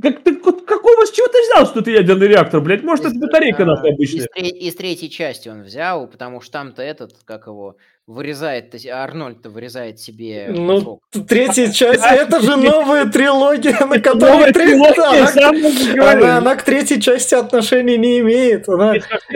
как, 0.01 0.23
ты, 0.23 0.35
какого, 0.35 1.05
с 1.05 1.11
чего 1.11 1.27
ты 1.27 1.41
взял, 1.41 1.65
что 1.65 1.79
это 1.79 1.91
ядерный 1.91 2.27
реактор, 2.27 2.61
блядь? 2.61 2.83
Может, 2.83 3.05
из, 3.05 3.11
это 3.11 3.19
батарейка 3.19 3.63
а, 3.63 3.65
нахуй 3.65 3.93
обычная? 3.93 4.27
Из, 4.35 4.67
из 4.67 4.75
третьей 4.75 5.09
части 5.09 5.49
он 5.49 5.63
взял, 5.63 6.07
потому 6.07 6.41
что 6.41 6.51
там-то 6.51 6.83
этот, 6.83 7.13
как 7.25 7.47
его, 7.47 7.75
вырезает, 8.09 8.73
Арнольд-то 8.91 9.51
вырезает 9.51 9.99
себе 9.99 10.47
Ну, 10.49 10.79
кусок. 10.79 11.27
третья 11.27 11.71
часть, 11.71 12.03
это 12.03 12.41
же 12.41 12.55
новая 12.57 13.05
трилогия, 13.05 13.85
на 13.85 13.99
которой 13.99 14.51
трилогия, 14.51 16.37
она, 16.37 16.55
к 16.55 16.63
третьей 16.63 16.99
части 16.99 17.35
отношений 17.35 17.97
не 17.97 18.19
имеет. 18.19 18.67
Она... 18.67 18.95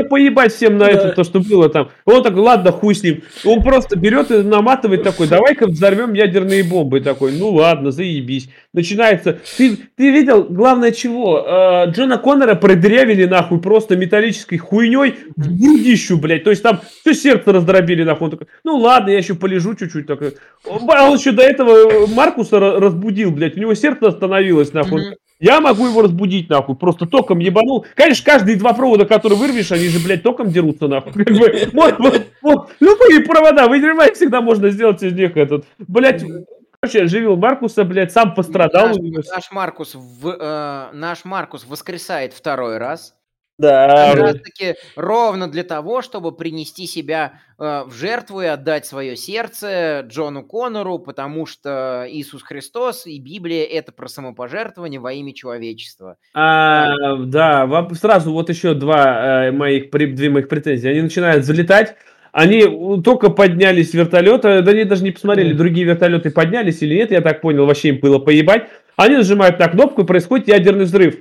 поебать 0.09 0.53
всем 0.53 0.77
на 0.79 0.85
это, 0.85 1.09
то, 1.09 1.23
что 1.23 1.39
было 1.39 1.69
там. 1.69 1.91
Он 2.05 2.23
такой, 2.23 2.41
ладно, 2.41 2.71
хуй 2.71 2.95
с 2.95 3.03
ним. 3.03 3.21
Он 3.45 3.61
просто 3.61 3.95
берет 3.95 4.31
и 4.31 4.37
наматывает 4.41 5.03
такой, 5.03 5.27
давай-ка 5.27 5.67
взорвем 5.67 6.13
ядерные 6.13 6.63
бомбы. 6.63 6.99
Такой, 6.99 7.33
ну 7.33 7.49
ладно, 7.51 7.91
заебись. 7.91 8.49
Начинается. 8.73 9.39
Ты, 9.55 9.77
ты 9.95 10.09
видел, 10.09 10.45
главное 10.45 10.91
чего? 10.91 11.45
Э, 11.45 11.91
Джона 11.91 12.17
Коннора 12.17 12.55
продырявили 12.55 13.25
нахуй 13.25 13.61
просто 13.61 13.95
металлической 13.95 14.57
хуйней 14.57 15.15
в 15.35 15.47
грудищу, 15.47 16.17
блядь. 16.17 16.43
То 16.43 16.49
есть 16.49 16.63
там 16.63 16.81
все 17.01 17.13
сердце 17.13 17.51
раздробили 17.51 18.03
нахуй. 18.03 18.25
Он 18.25 18.31
такой, 18.31 18.47
ну 18.63 18.77
ладно, 18.77 19.09
я 19.09 19.17
еще 19.17 19.35
полежу 19.35 19.75
чуть-чуть. 19.75 20.07
Такой. 20.07 20.35
А 20.65 21.09
он 21.09 21.17
еще 21.17 21.31
до 21.31 21.43
этого 21.43 22.07
Маркуса 22.07 22.59
разбудил, 22.59 23.31
блядь, 23.31 23.57
у 23.57 23.59
него 23.59 23.73
сердце 23.73 24.07
остановилось, 24.07 24.73
нахуй. 24.73 25.01
Mm-hmm. 25.01 25.15
Я 25.39 25.59
могу 25.59 25.85
его 25.87 26.01
разбудить, 26.01 26.49
нахуй, 26.49 26.75
просто 26.75 27.05
током 27.05 27.39
ебанул. 27.39 27.85
Конечно, 27.95 28.23
каждые 28.23 28.57
два 28.57 28.73
провода, 28.73 29.05
которые 29.05 29.37
вырвешь, 29.37 29.73
они 29.73 29.89
же, 29.89 29.99
блядь, 29.99 30.23
током 30.23 30.51
дерутся, 30.51 30.87
нахуй. 30.87 31.11
Как 31.11 31.37
бы, 31.37 31.69
вот, 31.73 31.99
вот, 31.99 32.27
вот, 32.41 32.71
любые 32.79 33.21
провода, 33.21 33.67
выдеревай, 33.67 34.13
всегда 34.13 34.41
можно 34.41 34.69
сделать 34.69 35.03
из 35.03 35.13
них 35.13 35.35
этот. 35.35 35.65
Блядь, 35.79 36.23
Короче, 36.79 37.03
оживил 37.03 37.37
Маркуса, 37.37 37.85
блядь, 37.85 38.11
сам 38.11 38.33
пострадал. 38.33 38.89
Наш, 38.89 39.25
наш 39.27 39.51
Маркус, 39.51 39.95
в, 39.95 40.27
э, 40.27 40.89
наш 40.91 41.23
Маркус 41.23 41.65
воскресает 41.65 42.33
второй 42.33 42.77
раз. 42.77 43.15
Да. 43.59 44.13
Как 44.13 44.19
раз 44.19 44.35
таки 44.41 44.75
ровно 44.95 45.47
для 45.47 45.63
того, 45.63 46.01
чтобы 46.01 46.31
принести 46.31 46.87
себя 46.87 47.33
э, 47.59 47.83
в 47.85 47.93
жертву 47.93 48.41
и 48.41 48.45
отдать 48.45 48.85
свое 48.85 49.15
сердце 49.15 50.03
Джону 50.07 50.43
Коннору, 50.43 50.97
потому 50.97 51.45
что 51.45 52.05
Иисус 52.09 52.41
Христос 52.41 53.05
и 53.05 53.19
Библия 53.19 53.63
это 53.63 53.91
про 53.91 54.07
самопожертвование 54.07 54.99
во 54.99 55.13
имя 55.13 55.33
человечества. 55.33 56.17
А, 56.33 57.15
да, 57.17 57.87
сразу 57.93 58.33
вот 58.33 58.49
еще 58.49 58.73
два 58.73 59.47
э, 59.47 59.51
моих, 59.51 59.91
две 59.91 60.29
моих 60.31 60.47
претензии. 60.47 60.89
Они 60.89 61.01
начинают 61.01 61.45
залетать. 61.45 61.95
Они 62.31 62.63
только 63.03 63.29
поднялись 63.29 63.91
с 63.91 63.93
вертолета, 63.93 64.63
да 64.63 64.71
они 64.71 64.85
даже 64.85 65.03
не 65.03 65.11
посмотрели, 65.11 65.53
другие 65.53 65.85
вертолеты 65.85 66.31
поднялись 66.31 66.81
или 66.81 66.95
нет, 66.95 67.11
я 67.11 67.21
так 67.21 67.41
понял, 67.41 67.67
вообще 67.67 67.89
им 67.89 67.99
было 67.99 68.17
поебать. 68.17 68.69
Они 68.95 69.17
нажимают 69.17 69.59
на 69.59 69.67
кнопку, 69.67 70.01
и 70.01 70.05
происходит 70.05 70.47
ядерный 70.47 70.85
взрыв. 70.85 71.17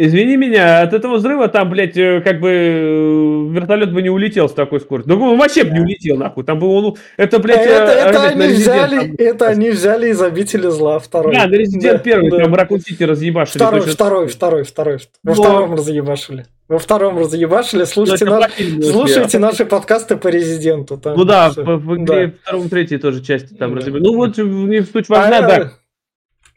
Извини 0.00 0.36
меня, 0.36 0.82
от 0.82 0.94
этого 0.94 1.16
взрыва 1.16 1.48
там, 1.48 1.70
блядь, 1.70 1.96
э, 1.96 2.20
как 2.20 2.38
бы 2.38 2.50
э, 2.50 3.48
вертолет 3.50 3.92
бы 3.92 4.00
не 4.00 4.10
улетел 4.10 4.48
с 4.48 4.52
такой 4.52 4.78
скоростью. 4.78 5.16
Ну, 5.16 5.32
он 5.32 5.36
вообще 5.36 5.64
бы 5.64 5.70
не 5.70 5.80
улетел, 5.80 6.16
нахуй. 6.16 6.44
Там 6.44 6.60
было, 6.60 6.80
ну, 6.80 6.96
это, 7.16 7.40
блядь, 7.40 7.66
это, 7.66 7.90
э, 7.90 8.08
это, 8.08 8.28
они 8.28 8.46
взяли, 8.46 9.16
это 9.16 9.48
они 9.48 9.70
взяли 9.70 10.10
из 10.10 10.22
обители 10.22 10.68
зла 10.68 11.00
второй. 11.00 11.34
Да, 11.34 11.48
на 11.48 11.52
Резидент 11.52 11.96
да, 11.96 11.98
первый, 11.98 12.30
да. 12.30 12.44
там 12.44 12.54
Ракун 12.54 12.78
Сити 12.78 13.02
разъебашили. 13.02 13.58
Второй, 13.58 13.80
точно. 13.80 13.94
второй, 13.94 14.28
второй, 14.28 14.62
второй. 14.62 14.98
Во 15.24 15.34
Но... 15.34 15.42
втором 15.42 15.74
разъебашили. 15.74 16.46
Во 16.68 16.78
втором 16.78 17.18
разъебашили. 17.18 17.82
Слушайте, 17.82 18.24
ну, 18.26 18.38
наш, 18.38 18.52
слушайте 18.88 19.38
наши 19.40 19.66
подкасты 19.66 20.16
по 20.16 20.28
Резиденту. 20.28 20.96
Там 20.96 21.16
ну 21.16 21.24
да, 21.24 21.50
все. 21.50 21.64
в, 21.64 21.76
в 21.76 21.96
игре 21.96 22.26
да. 22.28 22.32
втором, 22.44 22.68
третьей 22.68 22.98
тоже 22.98 23.20
части 23.20 23.52
там 23.54 23.72
да. 23.72 23.80
разъебали. 23.80 24.02
Ну 24.04 24.14
вот, 24.14 24.38
не 24.38 24.82
суть 24.82 25.08
важна, 25.08 25.38
а, 25.38 25.42
да. 25.42 25.72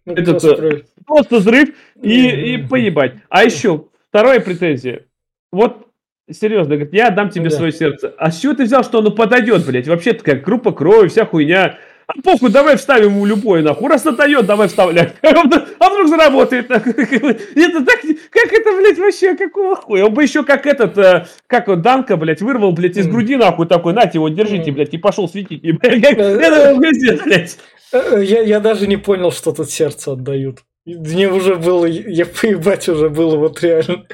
Ну, 0.06 0.14
Этот, 0.14 0.86
просто 1.06 1.38
взрыв 1.38 1.70
и, 2.02 2.54
и 2.54 2.58
поебать. 2.58 3.16
А 3.30 3.44
еще 3.44 3.86
вторая 4.10 4.40
претензия. 4.40 5.06
Вот 5.52 5.88
серьезно, 6.30 6.76
говорит, 6.76 6.94
я 6.94 7.10
отдам 7.10 7.30
тебе 7.30 7.50
да. 7.50 7.56
свое 7.56 7.72
сердце. 7.72 8.14
А 8.18 8.32
с 8.32 8.40
чего 8.40 8.54
ты 8.54 8.64
взял, 8.64 8.84
что 8.84 9.00
оно 9.00 9.12
подойдет, 9.12 9.66
блядь? 9.66 9.88
Вообще 9.88 10.14
такая 10.14 10.40
группа 10.40 10.72
крови, 10.72 11.08
вся 11.08 11.26
хуйня. 11.26 11.78
А 12.08 12.22
похуй, 12.22 12.52
давай 12.52 12.78
вставим 12.78 13.12
ему 13.12 13.26
любой, 13.26 13.62
нахуй. 13.62 13.90
Раз 13.90 14.06
отдает, 14.06 14.46
давай 14.46 14.68
вставлять. 14.68 15.14
А 15.22 15.90
вдруг 15.90 16.08
заработает. 16.10 16.70
Это 16.72 17.86
так, 17.86 18.00
как 18.30 18.54
это, 18.54 18.78
блядь, 18.78 19.00
вообще, 19.00 19.36
какого 19.36 19.76
хуя? 19.76 20.06
Он 20.06 20.14
бы 20.14 20.22
еще 20.22 20.44
как 20.44 20.68
этот, 20.68 20.98
э, 20.98 21.26
как 21.48 21.68
он, 21.70 21.82
Данка, 21.82 22.18
блядь, 22.18 22.42
вырвал, 22.42 22.72
блядь, 22.72 22.98
из 22.98 23.08
груди, 23.08 23.36
нахуй, 23.36 23.68
такой, 23.68 23.94
нате, 23.94 24.20
вот, 24.20 24.36
держите, 24.36 24.72
блядь, 24.72 24.94
и 24.94 24.98
пошел 24.98 25.28
светить. 25.28 25.64
Это, 25.82 26.76
блядь. 26.76 27.58
Э, 27.92 28.22
я, 28.24 28.42
я 28.42 28.60
даже 28.60 28.88
не 28.88 28.98
понял, 28.98 29.32
что 29.32 29.52
тут 29.52 29.70
сердце 29.70 30.14
отдают. 30.14 30.64
Мне 30.86 31.32
уже 31.32 31.56
было, 31.56 31.86
я 31.86 32.26
поебать 32.26 32.90
уже 32.90 33.10
было, 33.10 33.36
вот 33.38 33.62
реально. 33.62 34.06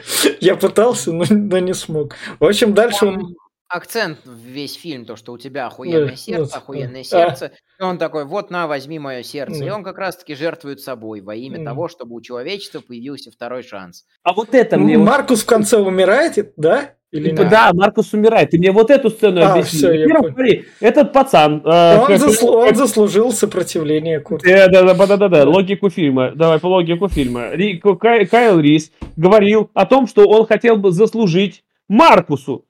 Я 0.41 0.55
пытался, 0.55 1.13
но, 1.13 1.23
но 1.29 1.59
не 1.59 1.73
смог. 1.73 2.15
В 2.39 2.45
общем, 2.45 2.73
дальше 2.73 3.05
он... 3.05 3.35
Акцент 3.69 4.19
весь 4.25 4.75
фильм, 4.75 5.05
то, 5.05 5.17
что 5.17 5.33
у 5.33 5.37
тебя 5.37 5.67
охуенное 5.67 6.11
да, 6.11 6.15
сердце, 6.15 6.51
да, 6.53 6.57
охуенное 6.57 7.03
да. 7.03 7.03
сердце. 7.03 7.51
И 7.79 7.83
он 7.83 7.97
такой, 7.97 8.25
вот 8.25 8.49
на, 8.49 8.65
возьми 8.65 8.97
мое 8.97 9.23
сердце. 9.23 9.59
Да. 9.59 9.65
И 9.65 9.69
он 9.69 9.83
как 9.83 9.97
раз-таки 9.97 10.35
жертвует 10.35 10.79
собой 10.79 11.19
во 11.19 11.35
имя 11.35 11.59
да. 11.59 11.65
того, 11.65 11.89
чтобы 11.89 12.15
у 12.15 12.21
человечества 12.21 12.79
появился 12.79 13.29
второй 13.29 13.63
шанс. 13.63 14.05
А 14.23 14.33
вот 14.33 14.55
это 14.55 14.77
мне... 14.77 14.97
Маркус 14.97 15.43
в 15.43 15.45
конце 15.45 15.77
умирает, 15.77 16.53
да? 16.55 16.93
Или 17.11 17.29
типа, 17.29 17.45
да, 17.45 17.71
Маркус 17.73 18.13
умирает. 18.13 18.51
Ты 18.51 18.57
мне 18.57 18.71
вот 18.71 18.89
эту 18.89 19.09
сцену 19.09 19.41
а, 19.41 19.53
объясни. 19.53 19.79
Все, 19.79 19.93
я 19.93 20.17
смотри, 20.17 20.65
этот 20.81 21.13
пацан... 21.13 21.61
Э, 21.65 21.99
он, 21.99 22.07
как, 22.07 22.19
заслу... 22.19 22.51
он 22.51 22.75
заслужил 22.75 23.31
сопротивление 23.31 24.19
Курта. 24.19 24.47
Да, 24.47 24.67
да, 24.67 24.93
да, 24.93 25.05
да, 25.05 25.17
да, 25.17 25.27
да, 25.29 25.43
логику 25.45 25.89
фильма. 25.89 26.31
Давай 26.35 26.59
по 26.59 26.67
логику 26.67 27.07
фильма. 27.07 27.51
Ри... 27.51 27.79
Кай... 27.79 28.25
Кайл 28.25 28.59
Рис 28.59 28.91
говорил 29.15 29.69
о 29.73 29.85
том, 29.85 30.07
что 30.07 30.25
он 30.27 30.45
хотел 30.45 30.75
бы 30.75 30.91
заслужить 30.91 31.63
Маркусу. 31.87 32.65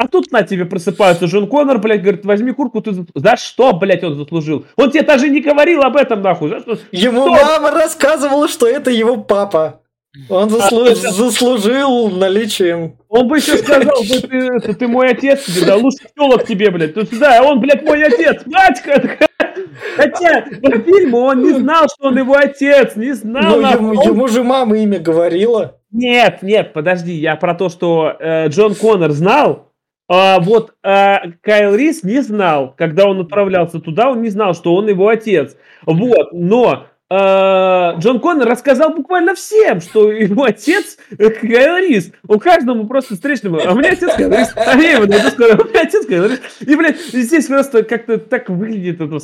А 0.00 0.08
тут 0.08 0.32
на 0.32 0.42
тебе 0.42 0.64
просыпается 0.64 1.26
Джон 1.26 1.46
Коннор, 1.46 1.78
блядь, 1.78 2.00
говорит, 2.00 2.24
возьми 2.24 2.52
курку, 2.52 2.80
ты 2.80 3.04
за 3.14 3.36
что, 3.36 3.74
блядь, 3.74 4.02
он 4.02 4.14
заслужил? 4.14 4.64
Он 4.76 4.90
тебе 4.90 5.02
даже 5.02 5.28
не 5.28 5.42
говорил 5.42 5.82
об 5.82 5.94
этом, 5.94 6.22
нахуй. 6.22 6.48
За 6.48 6.60
что? 6.60 6.78
Ему 6.90 7.26
что? 7.26 7.44
мама 7.44 7.70
рассказывала, 7.70 8.48
что 8.48 8.66
это 8.66 8.90
его 8.90 9.18
папа. 9.18 9.82
Он 10.30 10.48
заслу... 10.48 10.86
а, 10.86 10.94
заслужил 10.94 12.08
наличием. 12.08 12.96
Он 13.10 13.28
бы 13.28 13.36
еще 13.36 13.58
сказал, 13.58 14.02
что 14.02 14.26
ты, 14.26 14.58
что 14.60 14.74
ты 14.74 14.88
мой 14.88 15.10
отец 15.10 15.44
тебе, 15.44 15.66
да, 15.66 15.76
лучше 15.76 16.06
телок 16.16 16.46
тебе, 16.46 16.70
блядь. 16.70 16.94
Тут 16.94 17.10
сюда, 17.10 17.38
а 17.38 17.42
он, 17.42 17.60
блядь, 17.60 17.82
мой 17.82 18.02
отец, 18.02 18.42
батька. 18.46 19.18
Хотя 19.96 20.46
по 20.62 20.78
фильму 20.78 21.18
он 21.18 21.42
не 21.42 21.52
знал, 21.52 21.88
что 21.94 22.08
он 22.08 22.16
его 22.16 22.36
отец, 22.36 22.96
не 22.96 23.12
знал. 23.12 23.60
Но 23.60 23.70
ему, 23.70 24.00
он... 24.00 24.06
ему 24.06 24.28
же 24.28 24.42
мама 24.42 24.78
имя 24.78 24.98
говорила. 24.98 25.76
Нет, 25.92 26.38
нет, 26.40 26.72
подожди, 26.72 27.12
я 27.12 27.36
про 27.36 27.54
то, 27.54 27.68
что 27.68 28.16
э, 28.18 28.48
Джон 28.48 28.74
Коннор 28.74 29.10
знал, 29.10 29.69
а 30.12 30.40
вот 30.40 30.74
а, 30.82 31.22
Кайл 31.40 31.76
Рис 31.76 32.02
не 32.02 32.20
знал, 32.20 32.74
когда 32.76 33.06
он 33.06 33.20
отправлялся 33.20 33.78
туда, 33.78 34.10
он 34.10 34.22
не 34.22 34.28
знал, 34.28 34.54
что 34.54 34.74
он 34.74 34.88
его 34.88 35.06
отец. 35.06 35.56
Вот, 35.86 36.32
но 36.32 36.88
а, 37.08 37.94
Джон 37.96 38.18
Коннор 38.18 38.48
рассказал 38.48 38.92
буквально 38.92 39.36
всем, 39.36 39.80
что 39.80 40.10
его 40.10 40.42
отец 40.42 40.98
Кайл 41.16 41.76
Рис. 41.76 42.10
Он 42.26 42.40
каждому 42.40 42.88
просто 42.88 43.14
встречному, 43.14 43.60
а 43.64 43.70
у 43.70 43.76
меня 43.76 43.92
отец 43.92 44.12
Кайл 44.16 44.32
Рис, 44.32 44.52
а 44.56 44.76
я 44.76 44.96
его 44.96 45.06
найду 45.06 45.28
скоро, 45.28 45.56
у 45.62 45.68
меня 45.68 45.82
отец 45.82 46.04
Кайл 46.04 46.26
Рис. 46.26 46.40
И, 46.58 46.74
блядь, 46.74 46.98
здесь 47.00 47.46
просто 47.46 47.84
как-то 47.84 48.18
так 48.18 48.50
выглядит 48.50 49.00
это, 49.00 49.18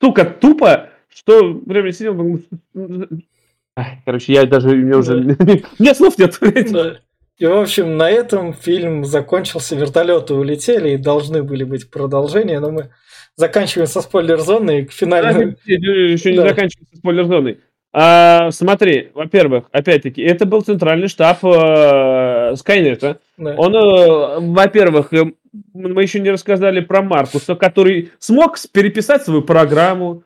сука, 0.00 0.24
тупо, 0.24 0.90
что 1.12 1.54
прям 1.54 1.90
сидел, 1.90 2.40
Короче, 4.04 4.32
я 4.32 4.46
даже, 4.46 4.68
мне 4.76 4.96
уже, 4.96 5.36
мне 5.80 5.94
слов 5.96 6.16
нет. 6.18 6.38
И, 7.38 7.46
в 7.46 7.56
общем, 7.56 7.96
на 7.96 8.10
этом 8.10 8.52
фильм 8.52 9.04
закончился, 9.04 9.76
вертолеты 9.76 10.34
улетели, 10.34 10.90
и 10.90 10.96
должны 10.96 11.44
были 11.44 11.62
быть 11.62 11.88
продолжения, 11.88 12.58
но 12.58 12.72
мы 12.72 12.90
заканчиваем 13.36 13.86
со 13.86 14.00
спойлер-зоной 14.00 14.86
к 14.86 14.92
финальному... 14.92 15.54
Еще 15.64 16.32
не 16.32 16.38
да. 16.38 16.48
заканчиваем 16.48 16.86
со 16.92 16.98
спойлер-зоной. 16.98 17.60
А, 17.92 18.50
смотри, 18.50 19.10
во-первых, 19.14 19.66
опять-таки, 19.70 20.20
это 20.20 20.46
был 20.46 20.62
центральный 20.62 21.08
штаб 21.08 21.38
э, 21.44 22.54
Скайнета. 22.56 23.20
Да. 23.38 23.54
Он, 23.56 23.74
э, 23.74 24.40
во-первых, 24.40 25.12
э, 25.14 25.32
мы 25.72 26.02
еще 26.02 26.20
не 26.20 26.30
рассказали 26.30 26.80
про 26.80 27.02
Маркуса, 27.02 27.54
который 27.54 28.10
смог 28.18 28.56
переписать 28.72 29.22
свою 29.22 29.42
программу, 29.42 30.24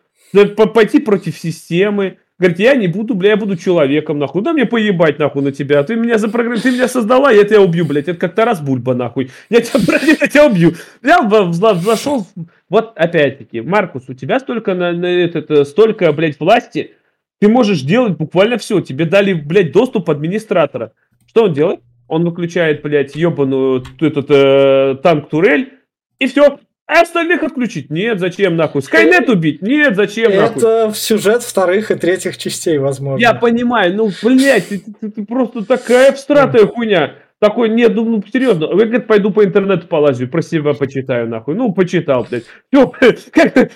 пойти 0.56 0.98
против 0.98 1.39
системы, 1.39 2.18
Говорит, 2.43 2.59
я 2.59 2.74
не 2.74 2.89
буду, 2.89 3.14
бля, 3.14 3.31
я 3.31 3.36
буду 3.36 3.56
человеком, 3.56 4.19
нахуй. 4.19 4.43
Да 4.43 4.52
мне 4.52 4.66
поебать, 4.66 5.16
нахуй, 5.20 5.43
на 5.43 5.52
тебя. 5.52 5.81
Ты 5.85 5.94
меня 5.94 6.19
запрограмм... 6.19 6.59
ты 6.59 6.73
меня 6.73 6.89
создала, 6.89 7.31
я 7.31 7.44
тебя 7.44 7.60
убью, 7.60 7.85
блядь. 7.85 8.09
Это 8.09 8.19
как 8.19 8.35
Тарас 8.35 8.60
Бульба, 8.60 8.94
нахуй. 8.94 9.31
Я 9.48 9.60
тебя, 9.60 9.78
блядь, 9.86 10.20
я 10.20 10.27
тебя 10.27 10.47
убью. 10.47 10.73
Я 11.05 11.52
зашел... 11.52 12.27
Вот, 12.69 12.94
опять-таки, 12.97 13.60
Маркус, 13.60 14.09
у 14.09 14.14
тебя 14.14 14.40
столько, 14.40 14.74
на, 14.74 14.90
на 14.90 15.06
этот, 15.06 15.69
столько, 15.69 16.12
блядь, 16.12 16.40
власти, 16.40 16.94
ты 17.40 17.47
можешь 17.47 17.82
делать 17.82 18.16
буквально 18.16 18.59
все. 18.59 18.81
Тебе 18.81 19.05
дали, 19.05 19.35
блядь, 19.35 19.70
доступ 19.70 20.10
администратора. 20.10 20.94
Что 21.28 21.44
он 21.44 21.52
делает? 21.52 21.78
Он 22.09 22.24
выключает, 22.24 22.82
блядь, 22.82 23.14
ебаную 23.14 23.85
этот 24.01 24.27
э, 24.31 24.97
танк-турель, 25.01 25.74
и 26.19 26.27
все, 26.27 26.59
а 26.93 27.02
остальных 27.02 27.43
отключить? 27.43 27.90
Нет, 27.90 28.20
зачем 28.20 28.56
нахуй? 28.56 28.82
Скайнет 28.82 29.28
убить? 29.28 29.62
Нет, 29.62 29.97
зачем 29.97 30.35
нахуй? 30.35 30.59
Это 30.59 30.90
в 30.90 30.97
сюжет 30.97 31.43
вторых 31.43 31.90
и 31.90 31.94
третьих 31.94 32.36
частей, 32.36 32.78
возможно. 32.78 33.20
Я 33.20 33.35
понимаю, 33.35 33.94
ну, 33.94 34.10
блядь, 34.23 34.69
ты, 34.69 34.82
ты, 35.01 35.10
ты 35.10 35.24
просто 35.24 35.64
такая 35.64 36.10
абстрактная 36.10 36.66
хуйня. 36.66 37.14
Такой, 37.43 37.70
нет, 37.70 37.93
ну, 37.97 38.05
ну 38.05 38.23
серьезно, 38.32 38.66
я, 38.66 38.70
говорит, 38.70 39.09
пойду 39.09 39.32
по 39.32 39.44
интернету 39.44 39.89
полазю, 39.89 40.28
про 40.28 40.43
себя 40.43 40.74
почитаю, 40.74 41.28
нахуй. 41.28 41.56
Ну, 41.56 41.73
почитал, 41.73 42.24
блядь. 42.31 42.44
Все, 42.70 42.86
как-то, 43.32 43.69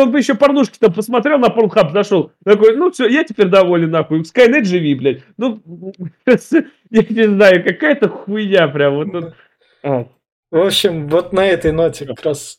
он 0.00 0.10
бы 0.10 0.18
еще 0.18 0.34
порнушки 0.34 0.78
там 0.78 0.94
посмотрел, 0.94 1.38
на 1.38 1.50
порнхаб 1.50 1.92
зашел. 1.92 2.32
Такой, 2.42 2.74
ну, 2.74 2.90
все, 2.90 3.06
я 3.08 3.24
теперь 3.24 3.48
доволен, 3.48 3.90
нахуй. 3.90 4.24
Скайнет 4.24 4.66
живи, 4.66 4.94
блядь. 4.94 5.22
Ну, 5.36 5.60
я 6.26 7.02
не 7.10 7.28
знаю, 7.28 7.62
какая-то 7.62 8.08
хуйня 8.08 8.68
прям. 8.68 8.94
Вот, 8.94 9.34
а. 9.82 10.06
В 10.52 10.58
общем, 10.58 11.08
вот 11.08 11.32
на 11.32 11.46
этой 11.46 11.72
ноте 11.72 12.04
как 12.04 12.22
раз 12.26 12.58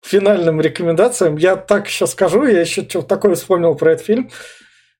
финальным 0.00 0.62
рекомендациям. 0.62 1.36
Я 1.36 1.56
так 1.56 1.86
еще 1.86 2.06
скажу, 2.06 2.46
я 2.46 2.62
еще 2.62 2.88
что 2.88 3.02
такое 3.02 3.34
вспомнил 3.34 3.74
про 3.74 3.92
этот 3.92 4.06
фильм. 4.06 4.30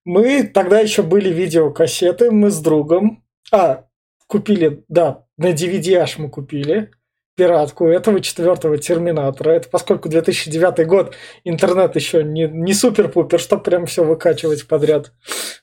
Мы 0.05 0.43
тогда 0.43 0.79
еще 0.79 1.03
были 1.03 1.31
видеокассеты, 1.31 2.31
мы 2.31 2.51
с 2.51 2.61
другом. 2.61 3.25
А, 3.51 3.87
купили, 4.27 4.85
да, 4.89 5.25
на 5.39 5.55
DVD 5.55 5.95
аж 5.95 6.19
мы 6.19 6.29
купили. 6.29 6.91
пиратку 7.35 7.87
этого 7.87 8.21
четвертого 8.21 8.77
Терминатора. 8.77 9.53
Это 9.53 9.71
поскольку 9.71 10.11
2009 10.11 10.87
год, 10.87 11.15
интернет 11.45 11.97
еще 11.97 12.23
не, 12.23 12.47
не 12.47 12.75
супер-пупер, 12.75 13.41
чтобы 13.41 13.63
прям 13.63 13.87
все 13.87 14.05
выкачивать 14.05 14.69
подряд. 14.69 15.13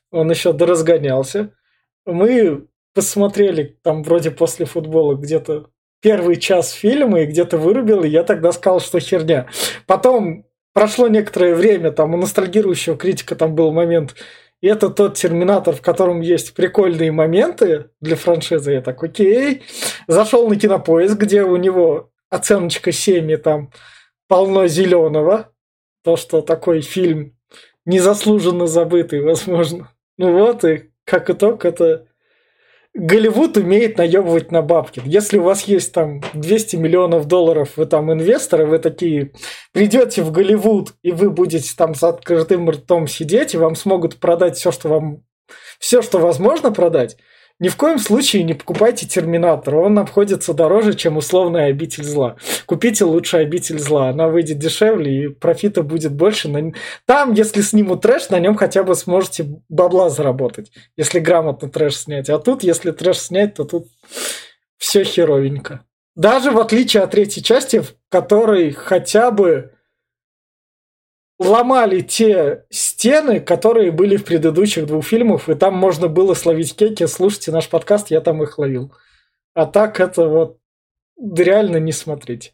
Он 0.09 0.31
еще 0.31 0.51
доразгонялся. 0.51 1.51
Мы 2.07 2.65
посмотрели 2.95 3.77
там 3.83 4.01
вроде 4.01 4.31
после 4.31 4.65
футбола 4.65 5.13
где-то 5.13 5.69
первый 6.05 6.35
час 6.35 6.69
фильма 6.69 7.21
и 7.21 7.25
где-то 7.25 7.57
вырубил, 7.57 8.03
и 8.03 8.09
я 8.09 8.21
тогда 8.21 8.51
сказал, 8.51 8.79
что 8.79 8.99
херня. 8.99 9.47
Потом 9.87 10.45
прошло 10.71 11.07
некоторое 11.07 11.55
время, 11.55 11.89
там 11.89 12.13
у 12.13 12.17
ностальгирующего 12.17 12.95
критика 12.95 13.35
там 13.35 13.55
был 13.55 13.71
момент, 13.71 14.13
и 14.61 14.67
это 14.67 14.91
тот 14.91 15.15
Терминатор, 15.15 15.73
в 15.75 15.81
котором 15.81 16.21
есть 16.21 16.53
прикольные 16.53 17.11
моменты 17.11 17.89
для 18.01 18.15
франшизы. 18.15 18.73
Я 18.73 18.81
так, 18.81 19.03
окей. 19.03 19.63
Зашел 20.05 20.47
на 20.47 20.55
кинопоиск, 20.57 21.17
где 21.17 21.41
у 21.41 21.55
него 21.55 22.11
оценочка 22.29 22.91
7, 22.91 23.31
и 23.31 23.37
там 23.37 23.71
полно 24.27 24.67
зеленого. 24.67 25.51
То, 26.03 26.17
что 26.17 26.41
такой 26.41 26.81
фильм 26.81 27.35
незаслуженно 27.83 28.67
забытый, 28.67 29.21
возможно. 29.21 29.89
Ну 30.19 30.33
вот, 30.33 30.65
и 30.65 30.91
как 31.03 31.31
итог, 31.31 31.65
это 31.65 32.05
Голливуд 32.97 33.57
умеет 33.57 33.97
наебывать 33.97 34.51
на 34.51 34.61
бабки. 34.61 35.01
Если 35.03 35.37
у 35.37 35.43
вас 35.43 35.63
есть 35.63 35.91
там 35.91 36.21
200 36.33 36.77
миллионов 36.77 37.25
долларов, 37.25 37.73
вы 37.75 37.87
там 37.87 38.11
инвесторы, 38.13 38.65
вы 38.65 38.79
такие 38.79 39.33
придете 39.73 40.23
в 40.23 40.31
Голливуд, 40.31 40.93
и 41.03 41.11
вы 41.11 41.29
будете 41.29 41.75
там 41.75 41.93
с 41.93 42.03
открытым 42.03 42.69
ртом 42.69 43.07
сидеть, 43.07 43.53
и 43.53 43.57
вам 43.57 43.75
смогут 43.75 44.21
продать 44.21 44.55
все, 44.55 44.71
что 44.71 44.87
вам 44.87 45.23
все, 45.77 46.01
что 46.01 46.19
возможно 46.19 46.71
продать, 46.71 47.17
ни 47.59 47.69
в 47.69 47.77
коем 47.77 47.99
случае 47.99 48.43
не 48.43 48.53
покупайте 48.53 49.07
Терминатор. 49.07 49.75
Он 49.75 49.97
обходится 49.97 50.53
дороже, 50.53 50.93
чем 50.93 51.15
условная 51.15 51.67
обитель 51.67 52.03
зла. 52.03 52.35
Купите 52.65 53.05
лучше 53.05 53.37
обитель 53.37 53.79
зла. 53.79 54.09
Она 54.09 54.27
выйдет 54.27 54.59
дешевле, 54.59 55.23
и 55.23 55.27
профита 55.29 55.81
будет 55.81 56.13
больше. 56.13 56.73
Там, 57.05 57.33
если 57.33 57.61
снимут 57.61 58.01
трэш, 58.01 58.29
на 58.29 58.39
нем 58.39 58.55
хотя 58.55 58.83
бы 58.83 58.93
сможете 58.95 59.61
бабла 59.69 60.09
заработать, 60.09 60.71
если 60.97 61.19
грамотно 61.19 61.69
трэш 61.69 61.95
снять. 61.95 62.29
А 62.29 62.39
тут, 62.39 62.63
если 62.63 62.91
трэш 62.91 63.19
снять, 63.19 63.53
то 63.53 63.63
тут 63.63 63.87
все 64.77 65.05
херовенько. 65.05 65.85
Даже 66.15 66.51
в 66.51 66.59
отличие 66.59 67.03
от 67.03 67.11
третьей 67.11 67.43
части, 67.43 67.79
в 67.79 67.95
которой 68.09 68.71
хотя 68.71 69.31
бы 69.31 69.74
ломали 71.39 72.01
те 72.01 72.65
стены, 72.69 73.39
которые 73.39 73.91
были 73.91 74.17
в 74.17 74.25
предыдущих 74.25 74.85
двух 74.85 75.05
фильмах, 75.05 75.49
и 75.49 75.55
там 75.55 75.75
можно 75.75 76.07
было 76.07 76.33
словить 76.33 76.75
кеки. 76.75 77.05
Слушайте 77.05 77.51
наш 77.51 77.69
подкаст, 77.69 78.11
я 78.11 78.21
там 78.21 78.41
их 78.43 78.57
ловил. 78.57 78.93
А 79.53 79.65
так 79.65 79.99
это 79.99 80.27
вот 80.27 80.59
реально 81.17 81.77
не 81.77 81.91
смотреть. 81.91 82.53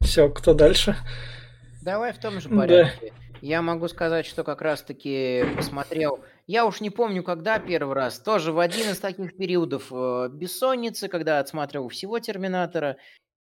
Все, 0.00 0.28
кто 0.28 0.54
дальше? 0.54 0.96
Давай 1.82 2.12
в 2.12 2.18
том 2.18 2.40
же 2.40 2.48
порядке. 2.48 3.12
Да. 3.12 3.22
Я 3.40 3.60
могу 3.60 3.88
сказать, 3.88 4.24
что 4.24 4.44
как 4.44 4.62
раз-таки 4.62 5.44
посмотрел, 5.56 6.20
я 6.46 6.64
уж 6.64 6.80
не 6.80 6.90
помню, 6.90 7.24
когда 7.24 7.58
первый 7.58 7.94
раз, 7.94 8.20
тоже 8.20 8.52
в 8.52 8.60
один 8.60 8.90
из 8.90 9.00
таких 9.00 9.36
периодов 9.36 9.88
э, 9.90 10.28
бессонницы, 10.32 11.08
когда 11.08 11.40
отсматривал 11.40 11.88
всего 11.88 12.20
Терминатора, 12.20 12.98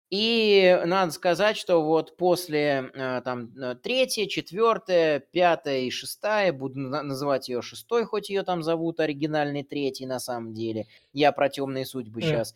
и 0.10 0.82
надо 0.86 1.12
сказать, 1.12 1.56
что 1.56 1.84
вот 1.84 2.18
после 2.18 2.90
э, 2.94 3.22
там 3.24 3.52
э, 3.56 3.76
третья, 3.76 4.26
четвертая, 4.26 5.20
пятая 5.20 5.82
и 5.82 5.92
шестая, 5.92 6.52
буду 6.52 6.80
называть 6.80 7.48
ее 7.48 7.62
шестой, 7.62 8.06
хоть 8.06 8.30
ее 8.30 8.44
там 8.44 8.64
зовут 8.64 9.00
оригинальный 9.00 9.64
третий 9.64 10.08
на 10.08 10.20
самом 10.20 10.54
деле, 10.54 10.88
я 11.14 11.32
про 11.32 11.50
темные 11.50 11.86
судьбы 11.86 12.22
сейчас. 12.22 12.56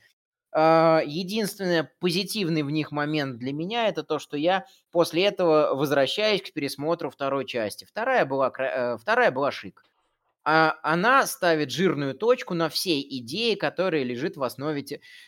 А, 0.55 1.01
единственный 1.05 1.83
позитивный 1.99 2.63
в 2.63 2.69
них 2.69 2.91
момент 2.91 3.37
для 3.37 3.53
меня 3.53 3.87
это 3.87 4.03
то, 4.03 4.19
что 4.19 4.37
я 4.37 4.65
после 4.91 5.25
этого 5.25 5.75
возвращаюсь 5.75 6.41
к 6.43 6.53
пересмотру 6.53 7.09
второй 7.09 7.45
части. 7.45 7.85
Вторая 7.85 8.25
была, 8.25 8.51
э, 8.57 8.97
вторая 8.97 9.31
была 9.31 9.51
шик 9.51 9.83
она 10.43 11.25
ставит 11.25 11.71
жирную 11.71 12.15
точку 12.15 12.53
на 12.53 12.69
всей 12.69 13.05
идее, 13.19 13.55
которая 13.55 14.03
лежит 14.03 14.35
в 14.35 14.43
основе 14.43 14.83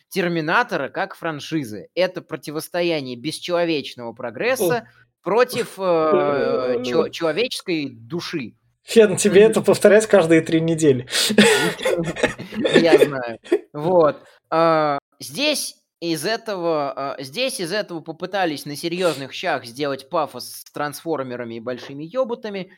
Терминатора 0.08 0.88
как 0.88 1.14
франшизы. 1.14 1.88
Это 1.94 2.22
противостояние 2.22 3.16
бесчеловечного 3.16 4.12
прогресса 4.12 4.88
против 5.22 5.74
э, 5.78 6.82
чел- 6.84 7.10
человеческой 7.10 7.90
души. 7.90 8.54
Фен, 8.86 9.16
тебе 9.16 9.42
это 9.42 9.62
повторять 9.62 10.06
каждые 10.06 10.42
три 10.42 10.60
недели. 10.60 11.08
Я 12.80 12.96
знаю. 13.04 13.40
Вот. 13.72 14.22
А, 14.48 14.98
здесь 15.18 15.74
из 15.98 16.24
этого, 16.24 16.92
а, 16.92 17.22
здесь 17.22 17.58
из 17.58 17.72
этого 17.72 18.00
попытались 18.00 18.64
на 18.64 18.76
серьезных 18.76 19.32
щах 19.32 19.64
сделать 19.64 20.08
пафос 20.08 20.52
с 20.52 20.64
трансформерами 20.72 21.56
и 21.56 21.60
большими 21.60 22.04
ёбутами, 22.04 22.70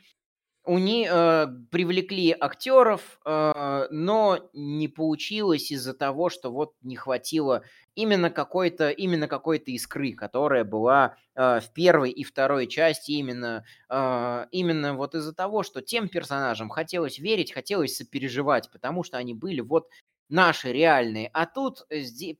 у 0.69 0.78
них 0.78 1.09
э, 1.11 1.47
привлекли 1.70 2.36
актеров, 2.39 3.19
э, 3.24 3.86
но 3.90 4.51
не 4.53 4.89
получилось 4.89 5.70
из-за 5.73 5.95
того, 5.95 6.28
что 6.31 6.53
вот 6.53 6.74
не 6.82 6.95
хватило 6.97 7.65
именно 7.95 8.31
какой-то 8.31 8.90
именно 8.90 9.28
какой-то 9.28 9.70
искры, 9.70 10.12
которая 10.12 10.65
была 10.65 11.16
э, 11.35 11.61
в 11.61 11.73
первой 11.73 12.11
и 12.11 12.23
второй 12.24 12.66
части 12.66 13.12
именно 13.12 13.65
э, 13.89 14.47
именно 14.53 14.95
вот 14.95 15.15
из-за 15.15 15.35
того, 15.35 15.62
что 15.62 15.81
тем 15.82 16.09
персонажам 16.09 16.69
хотелось 16.69 17.19
верить, 17.19 17.53
хотелось 17.53 17.97
сопереживать, 17.97 18.70
потому 18.70 19.03
что 19.05 19.16
они 19.16 19.35
были 19.35 19.61
вот 19.61 19.89
наши 20.28 20.70
реальные, 20.73 21.31
а 21.32 21.47
тут 21.47 21.86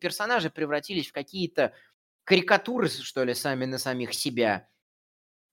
персонажи 0.01 0.51
превратились 0.51 1.09
в 1.09 1.13
какие-то 1.13 1.73
карикатуры, 2.25 2.89
что 2.89 3.25
ли, 3.25 3.35
сами 3.35 3.65
на 3.65 3.79
самих 3.79 4.13
себя. 4.15 4.69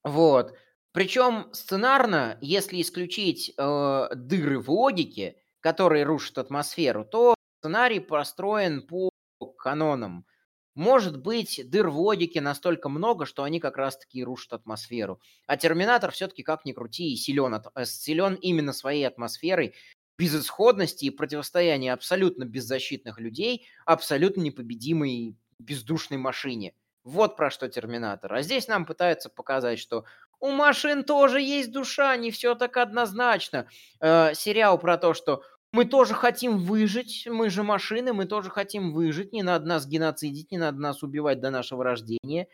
Вот. 0.04 0.56
Причем 0.96 1.50
сценарно, 1.52 2.38
если 2.40 2.82
исключить 2.82 3.54
э, 3.58 4.08
дыры 4.16 4.62
в 4.62 4.72
логике, 4.72 5.36
которые 5.60 6.06
рушат 6.06 6.38
атмосферу, 6.38 7.04
то 7.04 7.36
сценарий 7.60 8.00
построен 8.00 8.82
по 8.82 9.10
канонам. 9.58 10.26
Может 10.74 11.22
быть, 11.22 11.62
дыр 11.70 11.90
в 11.90 12.00
логике 12.00 12.40
настолько 12.40 12.88
много, 12.88 13.26
что 13.26 13.44
они 13.44 13.60
как 13.60 13.76
раз-таки 13.76 14.24
рушат 14.24 14.54
атмосферу. 14.54 15.20
А 15.48 15.58
Терминатор 15.58 16.12
все-таки, 16.12 16.44
как 16.44 16.64
ни 16.64 16.72
крути, 16.72 17.14
силен, 17.18 17.62
э, 17.76 17.84
силен 17.84 18.36
именно 18.36 18.72
своей 18.72 19.06
атмосферой, 19.06 19.76
безысходности 20.18 21.04
и 21.04 21.10
противостояния 21.10 21.92
абсолютно 21.92 22.46
беззащитных 22.46 23.20
людей 23.20 23.68
абсолютно 23.86 24.40
непобедимой 24.40 25.36
бездушной 25.60 26.20
машине. 26.20 26.74
Вот 27.06 27.38
про 27.38 27.52
что 27.52 27.70
Терминатор. 27.70 28.34
А 28.34 28.42
здесь 28.42 28.68
нам 28.68 28.84
пытаются 28.84 29.30
показать, 29.30 29.78
что 29.78 30.06
у 30.40 30.52
машин 30.52 31.04
тоже 31.04 31.42
есть 31.42 31.72
душа, 31.72 32.16
не 32.18 32.32
все 32.32 32.56
так 32.56 32.78
однозначно. 32.78 33.68
Э, 34.00 34.34
сериал 34.34 34.78
про 34.78 34.98
то, 34.98 35.14
что 35.14 35.44
мы 35.72 35.86
тоже 35.86 36.14
хотим 36.14 36.58
выжить, 36.58 37.28
мы 37.30 37.50
же 37.50 37.64
машины, 37.64 38.14
мы 38.14 38.26
тоже 38.26 38.50
хотим 38.50 38.94
выжить, 38.94 39.34
не 39.34 39.44
надо 39.44 39.66
нас 39.66 39.86
геноцидить, 39.86 40.52
не 40.52 40.58
надо 40.58 40.80
нас 40.80 41.04
убивать 41.04 41.42
до 41.42 41.50
нашего 41.50 41.84
рождения. 41.84 42.48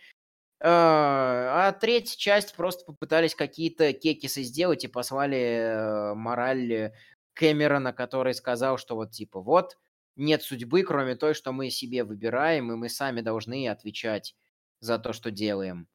Э, 0.59 0.65
а 0.67 1.71
третья 1.79 2.17
часть 2.17 2.55
просто 2.55 2.85
попытались 2.85 3.35
какие-то 3.35 3.93
кекисы 3.93 4.43
сделать 4.43 4.83
и 4.83 4.87
послали 4.87 5.37
э, 5.37 6.13
мораль 6.15 6.93
Кэмерона, 7.33 7.93
который 7.93 8.33
сказал, 8.33 8.77
что 8.77 8.95
вот 8.95 9.11
типа 9.11 9.41
вот 9.41 9.77
нет 10.15 10.43
судьбы, 10.43 10.83
кроме 10.83 11.15
той, 11.15 11.33
что 11.33 11.51
мы 11.51 11.69
себе 11.69 12.03
выбираем, 12.03 12.71
и 12.71 12.75
мы 12.75 12.89
сами 12.89 13.21
должны 13.21 13.67
отвечать 13.67 14.35
за 14.79 14.99
то, 14.99 15.13
что 15.13 15.31
делаем. 15.31 15.87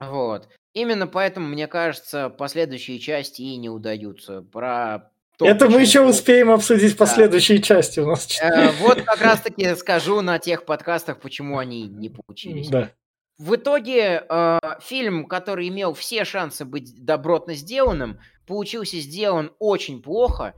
Вот. 0.00 0.48
Именно 0.72 1.06
поэтому, 1.06 1.48
мне 1.48 1.66
кажется, 1.66 2.30
последующие 2.30 2.98
части 2.98 3.42
и 3.42 3.56
не 3.56 3.68
удаются. 3.68 4.42
Про 4.42 5.10
то, 5.36 5.46
Это 5.46 5.66
почему... 5.66 5.76
мы 5.76 5.82
еще 5.82 6.00
успеем 6.02 6.50
обсудить 6.50 6.96
последующие 6.96 7.58
да. 7.58 7.64
части 7.64 8.00
у 8.00 8.06
нас. 8.06 8.28
Э, 8.40 8.70
вот 8.80 9.02
как 9.02 9.20
раз-таки 9.20 9.74
скажу 9.74 10.20
на 10.20 10.38
тех 10.38 10.64
подкастах, 10.64 11.20
почему 11.20 11.58
они 11.58 11.82
не 11.82 12.08
получились. 12.08 12.68
Да. 12.68 12.90
В 13.38 13.56
итоге 13.56 14.24
э, 14.28 14.58
фильм, 14.80 15.26
который 15.26 15.68
имел 15.68 15.94
все 15.94 16.24
шансы 16.24 16.64
быть 16.64 17.04
добротно 17.04 17.54
сделанным, 17.54 18.20
получился 18.46 18.98
сделан 18.98 19.52
очень 19.58 20.02
плохо. 20.02 20.54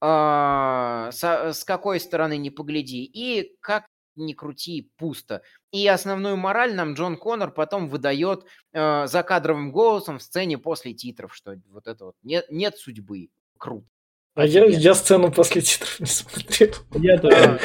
Э, 0.00 1.10
с, 1.12 1.22
с 1.52 1.64
какой 1.64 2.00
стороны 2.00 2.36
не 2.36 2.50
погляди. 2.50 3.04
И 3.04 3.54
как 3.60 3.84
не 4.16 4.34
крути, 4.34 4.90
пусто. 4.96 5.42
И 5.70 5.86
основную 5.86 6.36
мораль 6.36 6.74
нам 6.74 6.94
Джон 6.94 7.16
Коннор 7.16 7.52
потом 7.52 7.88
выдает 7.88 8.44
э, 8.72 9.06
закадровым 9.06 9.72
голосом 9.72 10.18
в 10.18 10.22
сцене 10.22 10.58
после 10.58 10.94
титров, 10.94 11.34
что 11.34 11.56
вот 11.70 11.86
это 11.86 12.06
вот 12.06 12.16
нет, 12.22 12.46
нет 12.50 12.76
судьбы. 12.76 13.28
Круто. 13.58 13.86
А 14.34 14.46
я, 14.46 14.64
я 14.64 14.94
сцену 14.94 15.30
после 15.30 15.60
титров 15.60 16.00
не 16.00 16.06
смотрел. 16.06 16.74
Я 16.94 17.18
тоже. 17.18 17.60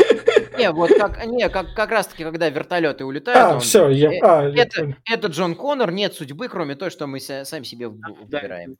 Не, 0.57 0.72
вот 0.72 0.90
как, 0.90 1.26
не, 1.26 1.48
как, 1.49 1.74
как 1.76 1.91
раз 1.91 2.07
таки, 2.07 2.24
когда 2.24 2.49
вертолеты 2.49 3.06
улетают. 3.06 3.40
А, 3.40 3.53
он, 3.56 3.60
все, 3.61 3.90
я, 3.90 4.11
э, 4.11 4.19
а, 4.22 4.44
это, 4.49 4.86
я 4.86 4.95
это 5.14 5.28
Джон 5.28 5.56
Коннор, 5.56 5.91
нет 5.91 6.15
судьбы, 6.15 6.49
кроме 6.49 6.76
той, 6.76 6.90
что 6.90 7.07
мы 7.07 7.19
сами 7.19 7.64
себе 7.64 7.88
выбираем. 7.88 8.78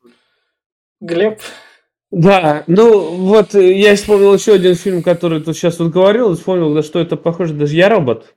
Глеб, 1.00 1.40
Да, 2.12 2.64
ну 2.68 3.18
вот 3.18 3.54
э, 3.54 3.74
я 3.78 3.96
вспомнил 3.96 4.34
еще 4.34 4.54
один 4.54 4.76
фильм, 4.76 5.04
который 5.04 5.42
тут 5.42 5.58
сейчас 5.58 5.80
вот 5.80 5.92
говорил, 5.92 6.36
вспомнил, 6.36 6.74
да, 6.74 6.82
что 6.82 7.00
это 7.00 7.18
похоже 7.18 7.54
даже 7.54 7.76
«Я 7.76 7.90
робот». 7.90 8.36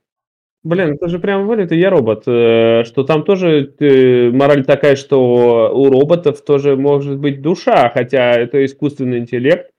Блин, 0.65 0.95
это 0.95 1.09
же 1.09 1.19
прям 1.21 1.47
вылет, 1.47 1.73
я 1.73 1.91
робот. 1.91 2.25
Э, 2.27 2.85
что 2.85 3.05
там 3.05 3.25
тоже 3.25 3.75
э, 3.79 4.31
мораль 4.31 4.65
такая, 4.65 4.97
что 4.97 5.71
у 5.73 5.89
роботов 5.91 6.43
тоже 6.45 6.77
может 6.77 7.19
быть 7.19 7.43
душа, 7.43 7.91
хотя 7.95 8.33
это 8.33 8.65
искусственный 8.65 9.19
интеллект, 9.19 9.71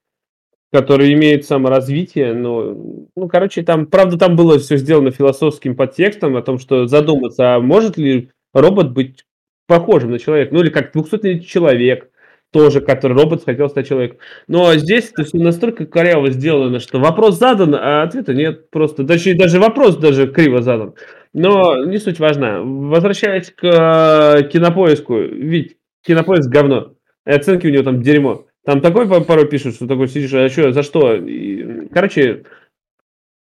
который 0.74 1.14
имеет 1.14 1.46
саморазвитие. 1.46 2.34
Но, 2.34 3.08
ну, 3.16 3.28
короче, 3.28 3.64
там, 3.64 3.88
правда, 3.88 4.18
там 4.18 4.36
было 4.38 4.60
все 4.60 4.78
сделано 4.78 5.12
философским 5.12 5.76
подтекстом 5.76 6.38
о 6.38 6.42
том, 6.44 6.60
что 6.60 6.88
задуматься, 6.88 7.56
а 7.56 7.60
может 7.60 7.98
ли 7.98 8.30
робот 8.54 8.92
быть 8.92 9.26
похожим 9.68 10.12
на 10.12 10.20
человека, 10.20 10.54
ну 10.54 10.62
или 10.62 10.70
как 10.70 10.94
200 10.94 11.40
человек, 11.40 12.11
тоже, 12.52 12.82
который 12.82 13.14
робот 13.18 13.46
хотел 13.46 13.70
стать 13.70 13.88
человеком. 13.88 14.20
Но 14.48 14.74
здесь 14.76 15.12
это 15.12 15.24
все 15.24 15.38
настолько 15.38 15.86
коряво 15.86 16.30
сделано, 16.32 16.80
что 16.80 17.00
вопрос 17.00 17.40
задан, 17.40 17.76
а 17.76 18.04
ответа 18.04 18.34
нет. 18.34 18.70
Просто 18.70 19.04
даже, 19.04 19.34
даже 19.36 19.60
вопрос 19.60 19.98
даже 19.98 20.28
криво 20.28 20.62
задан. 20.62 20.94
Но 21.34 21.86
не 21.86 21.98
суть 21.98 22.20
важна. 22.20 22.62
Возвращаясь 22.62 23.52
к 23.52 23.64
э, 23.64 24.50
кинопоиску. 24.50 25.18
Ведь 25.18 25.78
кинопоиск 26.06 26.50
говно. 26.50 26.94
И 27.26 27.32
оценки 27.32 27.68
у 27.68 27.72
него 27.72 27.84
там 27.84 28.02
дерьмо. 28.02 28.48
Там 28.66 28.82
такой 28.82 29.08
порой 29.08 29.48
пишут, 29.48 29.76
что 29.76 29.88
такой 29.88 30.08
сидишь, 30.08 30.34
а 30.34 30.50
что, 30.50 30.72
за 30.72 30.84
что? 30.84 31.16
И, 31.16 31.88
короче, 31.88 32.44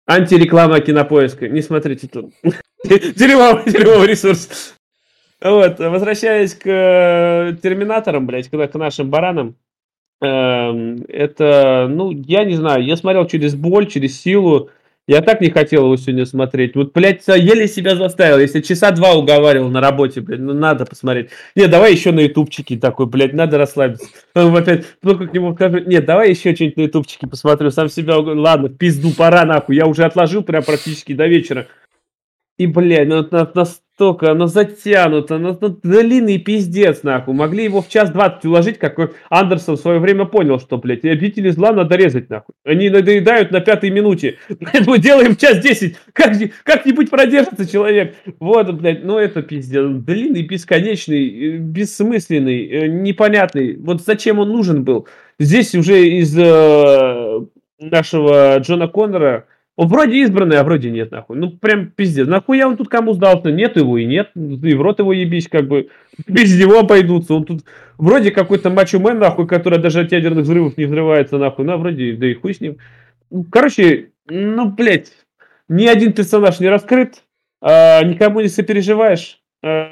антиреклама 0.07 0.81
кинопоиска. 0.81 1.49
Не 1.49 1.63
смотрите 1.63 2.09
тут. 2.09 2.33
Дерьмовый, 2.85 3.71
дерьмовый 3.71 4.09
ресурс. 4.09 4.77
Вот, 5.45 5.79
возвращаясь 5.79 6.55
к 6.55 6.67
э, 6.67 7.57
терминаторам, 7.63 8.27
блядь, 8.27 8.49
к, 8.49 8.67
к 8.67 8.75
нашим 8.77 9.11
баранам, 9.11 9.57
э, 10.23 10.97
это, 11.07 11.87
ну, 11.91 12.13
я 12.13 12.45
не 12.45 12.55
знаю, 12.55 12.83
я 12.83 12.97
смотрел 12.97 13.27
через 13.27 13.55
боль, 13.55 13.87
через 13.87 14.19
силу, 14.19 14.71
я 15.07 15.21
так 15.21 15.43
не 15.43 15.51
хотел 15.51 15.85
его 15.85 15.97
сегодня 15.99 16.25
смотреть. 16.25 16.75
Вот, 16.75 16.95
блядь, 16.95 17.29
еле 17.29 17.69
себя 17.69 17.95
заставил. 17.95 18.39
Если 18.39 18.63
часа 18.63 18.91
два 18.91 19.13
уговаривал 19.13 19.69
на 19.69 19.83
работе, 19.83 20.23
блядь, 20.23 20.41
ну 20.41 20.55
надо 20.55 20.87
посмотреть. 20.87 21.29
Нет, 21.55 21.71
давай 21.71 21.93
еще 21.93 22.11
на 22.11 22.21
ютубчике 22.21 22.79
такой, 22.79 23.05
блядь, 23.05 23.35
надо 23.35 23.59
расслабиться. 23.59 24.09
Он 24.35 24.57
опять, 24.57 24.87
только 25.03 25.27
к 25.27 25.35
нему 25.35 25.55
скажу, 25.55 25.81
нет, 25.81 26.07
давай 26.07 26.31
еще 26.31 26.55
что-нибудь 26.55 26.79
на 26.79 26.83
ютубчике 26.85 27.27
посмотрю. 27.27 27.71
Сам 27.71 27.91
себя, 27.91 28.17
ладно, 28.17 28.71
пизду, 28.71 29.11
пора 29.11 29.45
нахуй. 29.45 29.77
Я 29.77 29.87
уже 29.87 30.05
отложил 30.05 30.43
прям 30.43 30.63
практически 30.63 31.13
до 31.13 31.27
вечера. 31.27 31.67
И, 32.57 32.67
блядь, 32.67 33.09
ну, 33.09 33.17
это 33.17 33.45
настолько, 33.95 34.33
оно 34.33 34.47
затянуто, 34.47 35.37
оно 35.37 35.57
ну, 35.61 35.69
длинный 35.83 36.39
пиздец, 36.39 37.03
нахуй. 37.03 37.35
Могли 37.35 37.65
его 37.65 37.81
в 37.81 37.89
час 37.89 38.11
двадцать 38.11 38.45
уложить, 38.45 38.79
как 38.79 38.99
Андерсон 39.31 39.77
в 39.77 39.81
свое 39.81 40.01
время 40.01 40.25
понял, 40.25 40.59
что, 40.59 40.79
блядь, 40.79 41.05
обители 41.05 41.51
зла 41.51 41.73
надо 41.73 41.97
резать, 41.97 42.29
нахуй. 42.29 42.55
Они 42.65 42.91
надоедают 42.91 43.51
на 43.53 43.61
пятой 43.61 43.91
минуте. 43.91 44.39
Поэтому 44.61 44.97
делаем 44.97 45.37
час 45.37 45.61
десять. 45.61 45.97
Как, 46.13 46.33
как-нибудь 46.65 47.11
продержится 47.11 47.71
человек. 47.71 48.17
Вот, 48.41 48.73
блядь, 48.75 49.05
ну 49.05 49.19
это 49.19 49.43
пиздец. 49.43 49.85
Длинный, 49.89 50.43
бесконечный, 50.43 51.59
бессмысленный, 51.59 52.67
э, 52.67 52.87
непонятный. 52.89 53.77
Вот 53.77 54.03
зачем 54.03 54.39
он 54.39 54.51
нужен 54.51 54.85
был? 54.85 55.07
Здесь 55.39 55.75
уже 55.75 56.07
из 56.09 56.37
э, 56.37 57.41
нашего 57.79 58.59
Джона 58.59 58.89
Коннора 58.89 59.47
он 59.77 59.89
вроде 59.89 60.19
избранный, 60.23 60.59
а 60.59 60.65
вроде 60.65 60.91
нет, 60.91 61.11
нахуй. 61.11 61.37
Ну, 61.37 61.51
прям 61.51 61.91
пиздец. 61.91 62.29
Нахуя 62.29 62.69
он 62.69 62.77
тут 62.77 62.89
кому 62.89 63.13
сдался? 63.15 63.51
Нет 63.51 63.77
его 63.77 63.99
и 63.99 64.05
нет. 64.05 64.31
И 64.37 64.75
в 64.75 64.81
рот 64.81 65.01
его 65.01 65.13
ебись, 65.13 65.49
как 65.49 65.67
бы. 65.67 65.89
Без 66.29 66.59
него 66.59 66.79
обойдутся. 66.79 67.35
Он 67.35 67.45
тут 67.45 67.65
вроде 67.99 68.31
какой-то 68.31 68.71
мачо-мен, 68.71 69.19
нахуй, 69.19 69.49
который 69.49 69.81
даже 69.81 70.01
от 70.01 70.13
ядерных 70.13 70.45
взрывов 70.45 70.77
не 70.77 70.85
взрывается, 70.85 71.39
нахуй. 71.39 71.65
Ну, 71.65 71.77
вроде, 71.77 72.13
да 72.13 72.27
и 72.27 72.35
хуй 72.35 72.55
с 72.55 72.61
ним. 72.61 72.77
Ну, 73.31 73.45
короче, 73.51 74.11
ну, 74.27 74.71
блядь. 74.71 75.13
Ни 75.69 75.87
один 75.87 76.13
персонаж 76.13 76.61
не 76.61 76.69
раскрыт. 76.69 77.25
А, 77.61 78.05
никому 78.05 78.41
не 78.43 78.49
сопереживаешь. 78.49 79.41
А, 79.61 79.91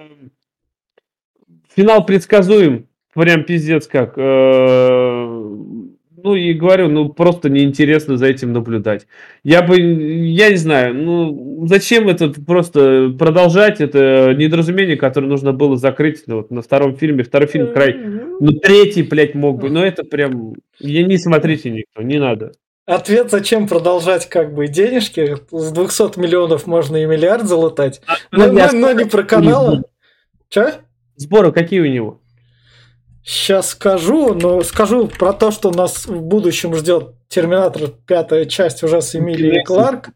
финал 1.75 2.07
предсказуем. 2.07 2.87
Прям 3.15 3.43
пиздец 3.43 3.89
как. 3.89 4.15
А, 4.17 5.82
ну 6.23 6.35
и 6.35 6.53
говорю, 6.53 6.89
ну 6.89 7.09
просто 7.09 7.49
неинтересно 7.49 8.17
за 8.17 8.27
этим 8.27 8.53
наблюдать. 8.53 9.07
Я 9.43 9.63
бы, 9.63 9.77
я 9.79 10.51
не 10.51 10.57
знаю, 10.57 10.95
ну 10.95 11.67
зачем 11.67 12.09
это 12.09 12.29
просто 12.29 13.15
продолжать? 13.19 13.81
Это 13.81 14.35
недоразумение, 14.37 14.97
которое 14.97 15.27
нужно 15.27 15.53
было 15.53 15.77
закрыть 15.77 16.23
ну, 16.27 16.37
вот, 16.37 16.51
на 16.51 16.63
втором 16.63 16.97
фильме. 16.97 17.25
Второй 17.25 17.49
фильм 17.49 17.73
край. 17.73 17.97
Ну 18.41 18.53
третий, 18.53 19.03
блядь, 19.03 19.35
мог 19.35 19.61
бы. 19.61 19.71
Но 19.71 19.85
это 19.85 20.05
прям, 20.05 20.55
я 20.79 21.03
не 21.05 21.19
смотрите 21.19 21.71
никто, 21.71 22.03
не 22.03 22.19
надо. 22.19 22.53
Ответ, 22.85 23.31
зачем 23.31 23.69
продолжать 23.69 24.29
как 24.29 24.55
бы 24.55 24.67
денежки? 24.67 25.37
С 25.51 25.71
200 25.71 26.19
миллионов 26.19 26.67
можно 26.67 26.97
и 26.97 27.07
миллиард 27.07 27.45
залутать. 27.45 28.01
А, 28.07 28.15
но, 28.33 28.51
но, 28.51 28.69
но 28.73 28.93
не 28.93 29.05
про 29.05 29.23
каналы. 29.23 29.85
Че? 30.49 30.75
Сборы 31.17 31.53
какие 31.53 31.81
у 31.81 31.87
него? 31.87 32.22
Сейчас 33.25 33.71
скажу, 33.71 34.35
но 34.35 34.63
скажу 34.63 35.07
про 35.07 35.33
то, 35.33 35.51
что 35.51 35.71
нас 35.71 36.07
в 36.07 36.21
будущем 36.23 36.75
ждет 36.75 37.15
Терминатор 37.29 37.91
пятая 38.07 38.45
часть 38.45 38.83
уже 38.83 39.01
с 39.01 39.17
Эмилией 39.17 39.65
Кларк. 39.65 40.11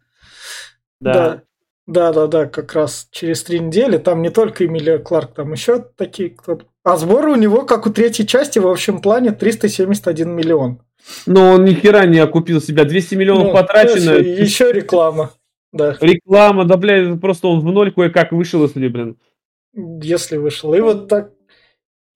Да. 1.00 1.12
да. 1.12 1.42
Да, 1.86 2.12
да, 2.12 2.26
да, 2.26 2.46
как 2.46 2.74
раз 2.74 3.06
через 3.12 3.44
три 3.44 3.60
недели. 3.60 3.96
Там 3.96 4.20
не 4.20 4.30
только 4.30 4.66
Эмилия 4.66 4.98
Кларк, 4.98 5.34
там 5.34 5.52
еще 5.52 5.78
такие 5.78 6.30
кто 6.30 6.58
А 6.82 6.96
сбор 6.96 7.28
у 7.28 7.36
него, 7.36 7.64
как 7.64 7.86
у 7.86 7.90
третьей 7.90 8.26
части, 8.26 8.58
в 8.58 8.66
общем 8.66 9.00
плане 9.00 9.30
371 9.30 10.28
миллион. 10.28 10.82
Но 11.26 11.52
он 11.52 11.64
ни 11.64 11.74
хера 11.74 12.04
не 12.06 12.18
окупил 12.18 12.60
себя. 12.60 12.84
200 12.84 13.14
миллионов 13.14 13.46
ну, 13.46 13.52
потрачено. 13.52 14.10
Еще 14.10 14.72
реклама. 14.72 15.30
Да. 15.72 15.96
Реклама, 16.00 16.64
да, 16.64 16.76
блядь, 16.76 17.20
просто 17.20 17.46
он 17.46 17.60
в 17.60 17.64
ноль 17.64 17.92
кое-как 17.92 18.32
вышел, 18.32 18.64
если, 18.64 18.88
блин. 18.88 19.16
Если 19.74 20.38
вышел. 20.38 20.74
И 20.74 20.80
вот 20.80 21.06
так 21.08 21.30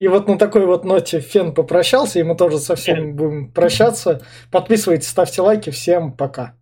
и 0.01 0.09
вот 0.09 0.29
на 0.29 0.39
такой 0.39 0.65
вот 0.65 0.85
ноте 0.85 1.21
Фен 1.21 1.55
попрощался, 1.55 2.19
и 2.19 2.23
мы 2.23 2.35
тоже 2.35 2.59
совсем 2.59 3.15
будем 3.15 3.53
прощаться. 3.53 4.23
Подписывайтесь, 4.51 5.09
ставьте 5.09 5.43
лайки. 5.43 5.69
Всем 5.71 6.13
пока. 6.13 6.55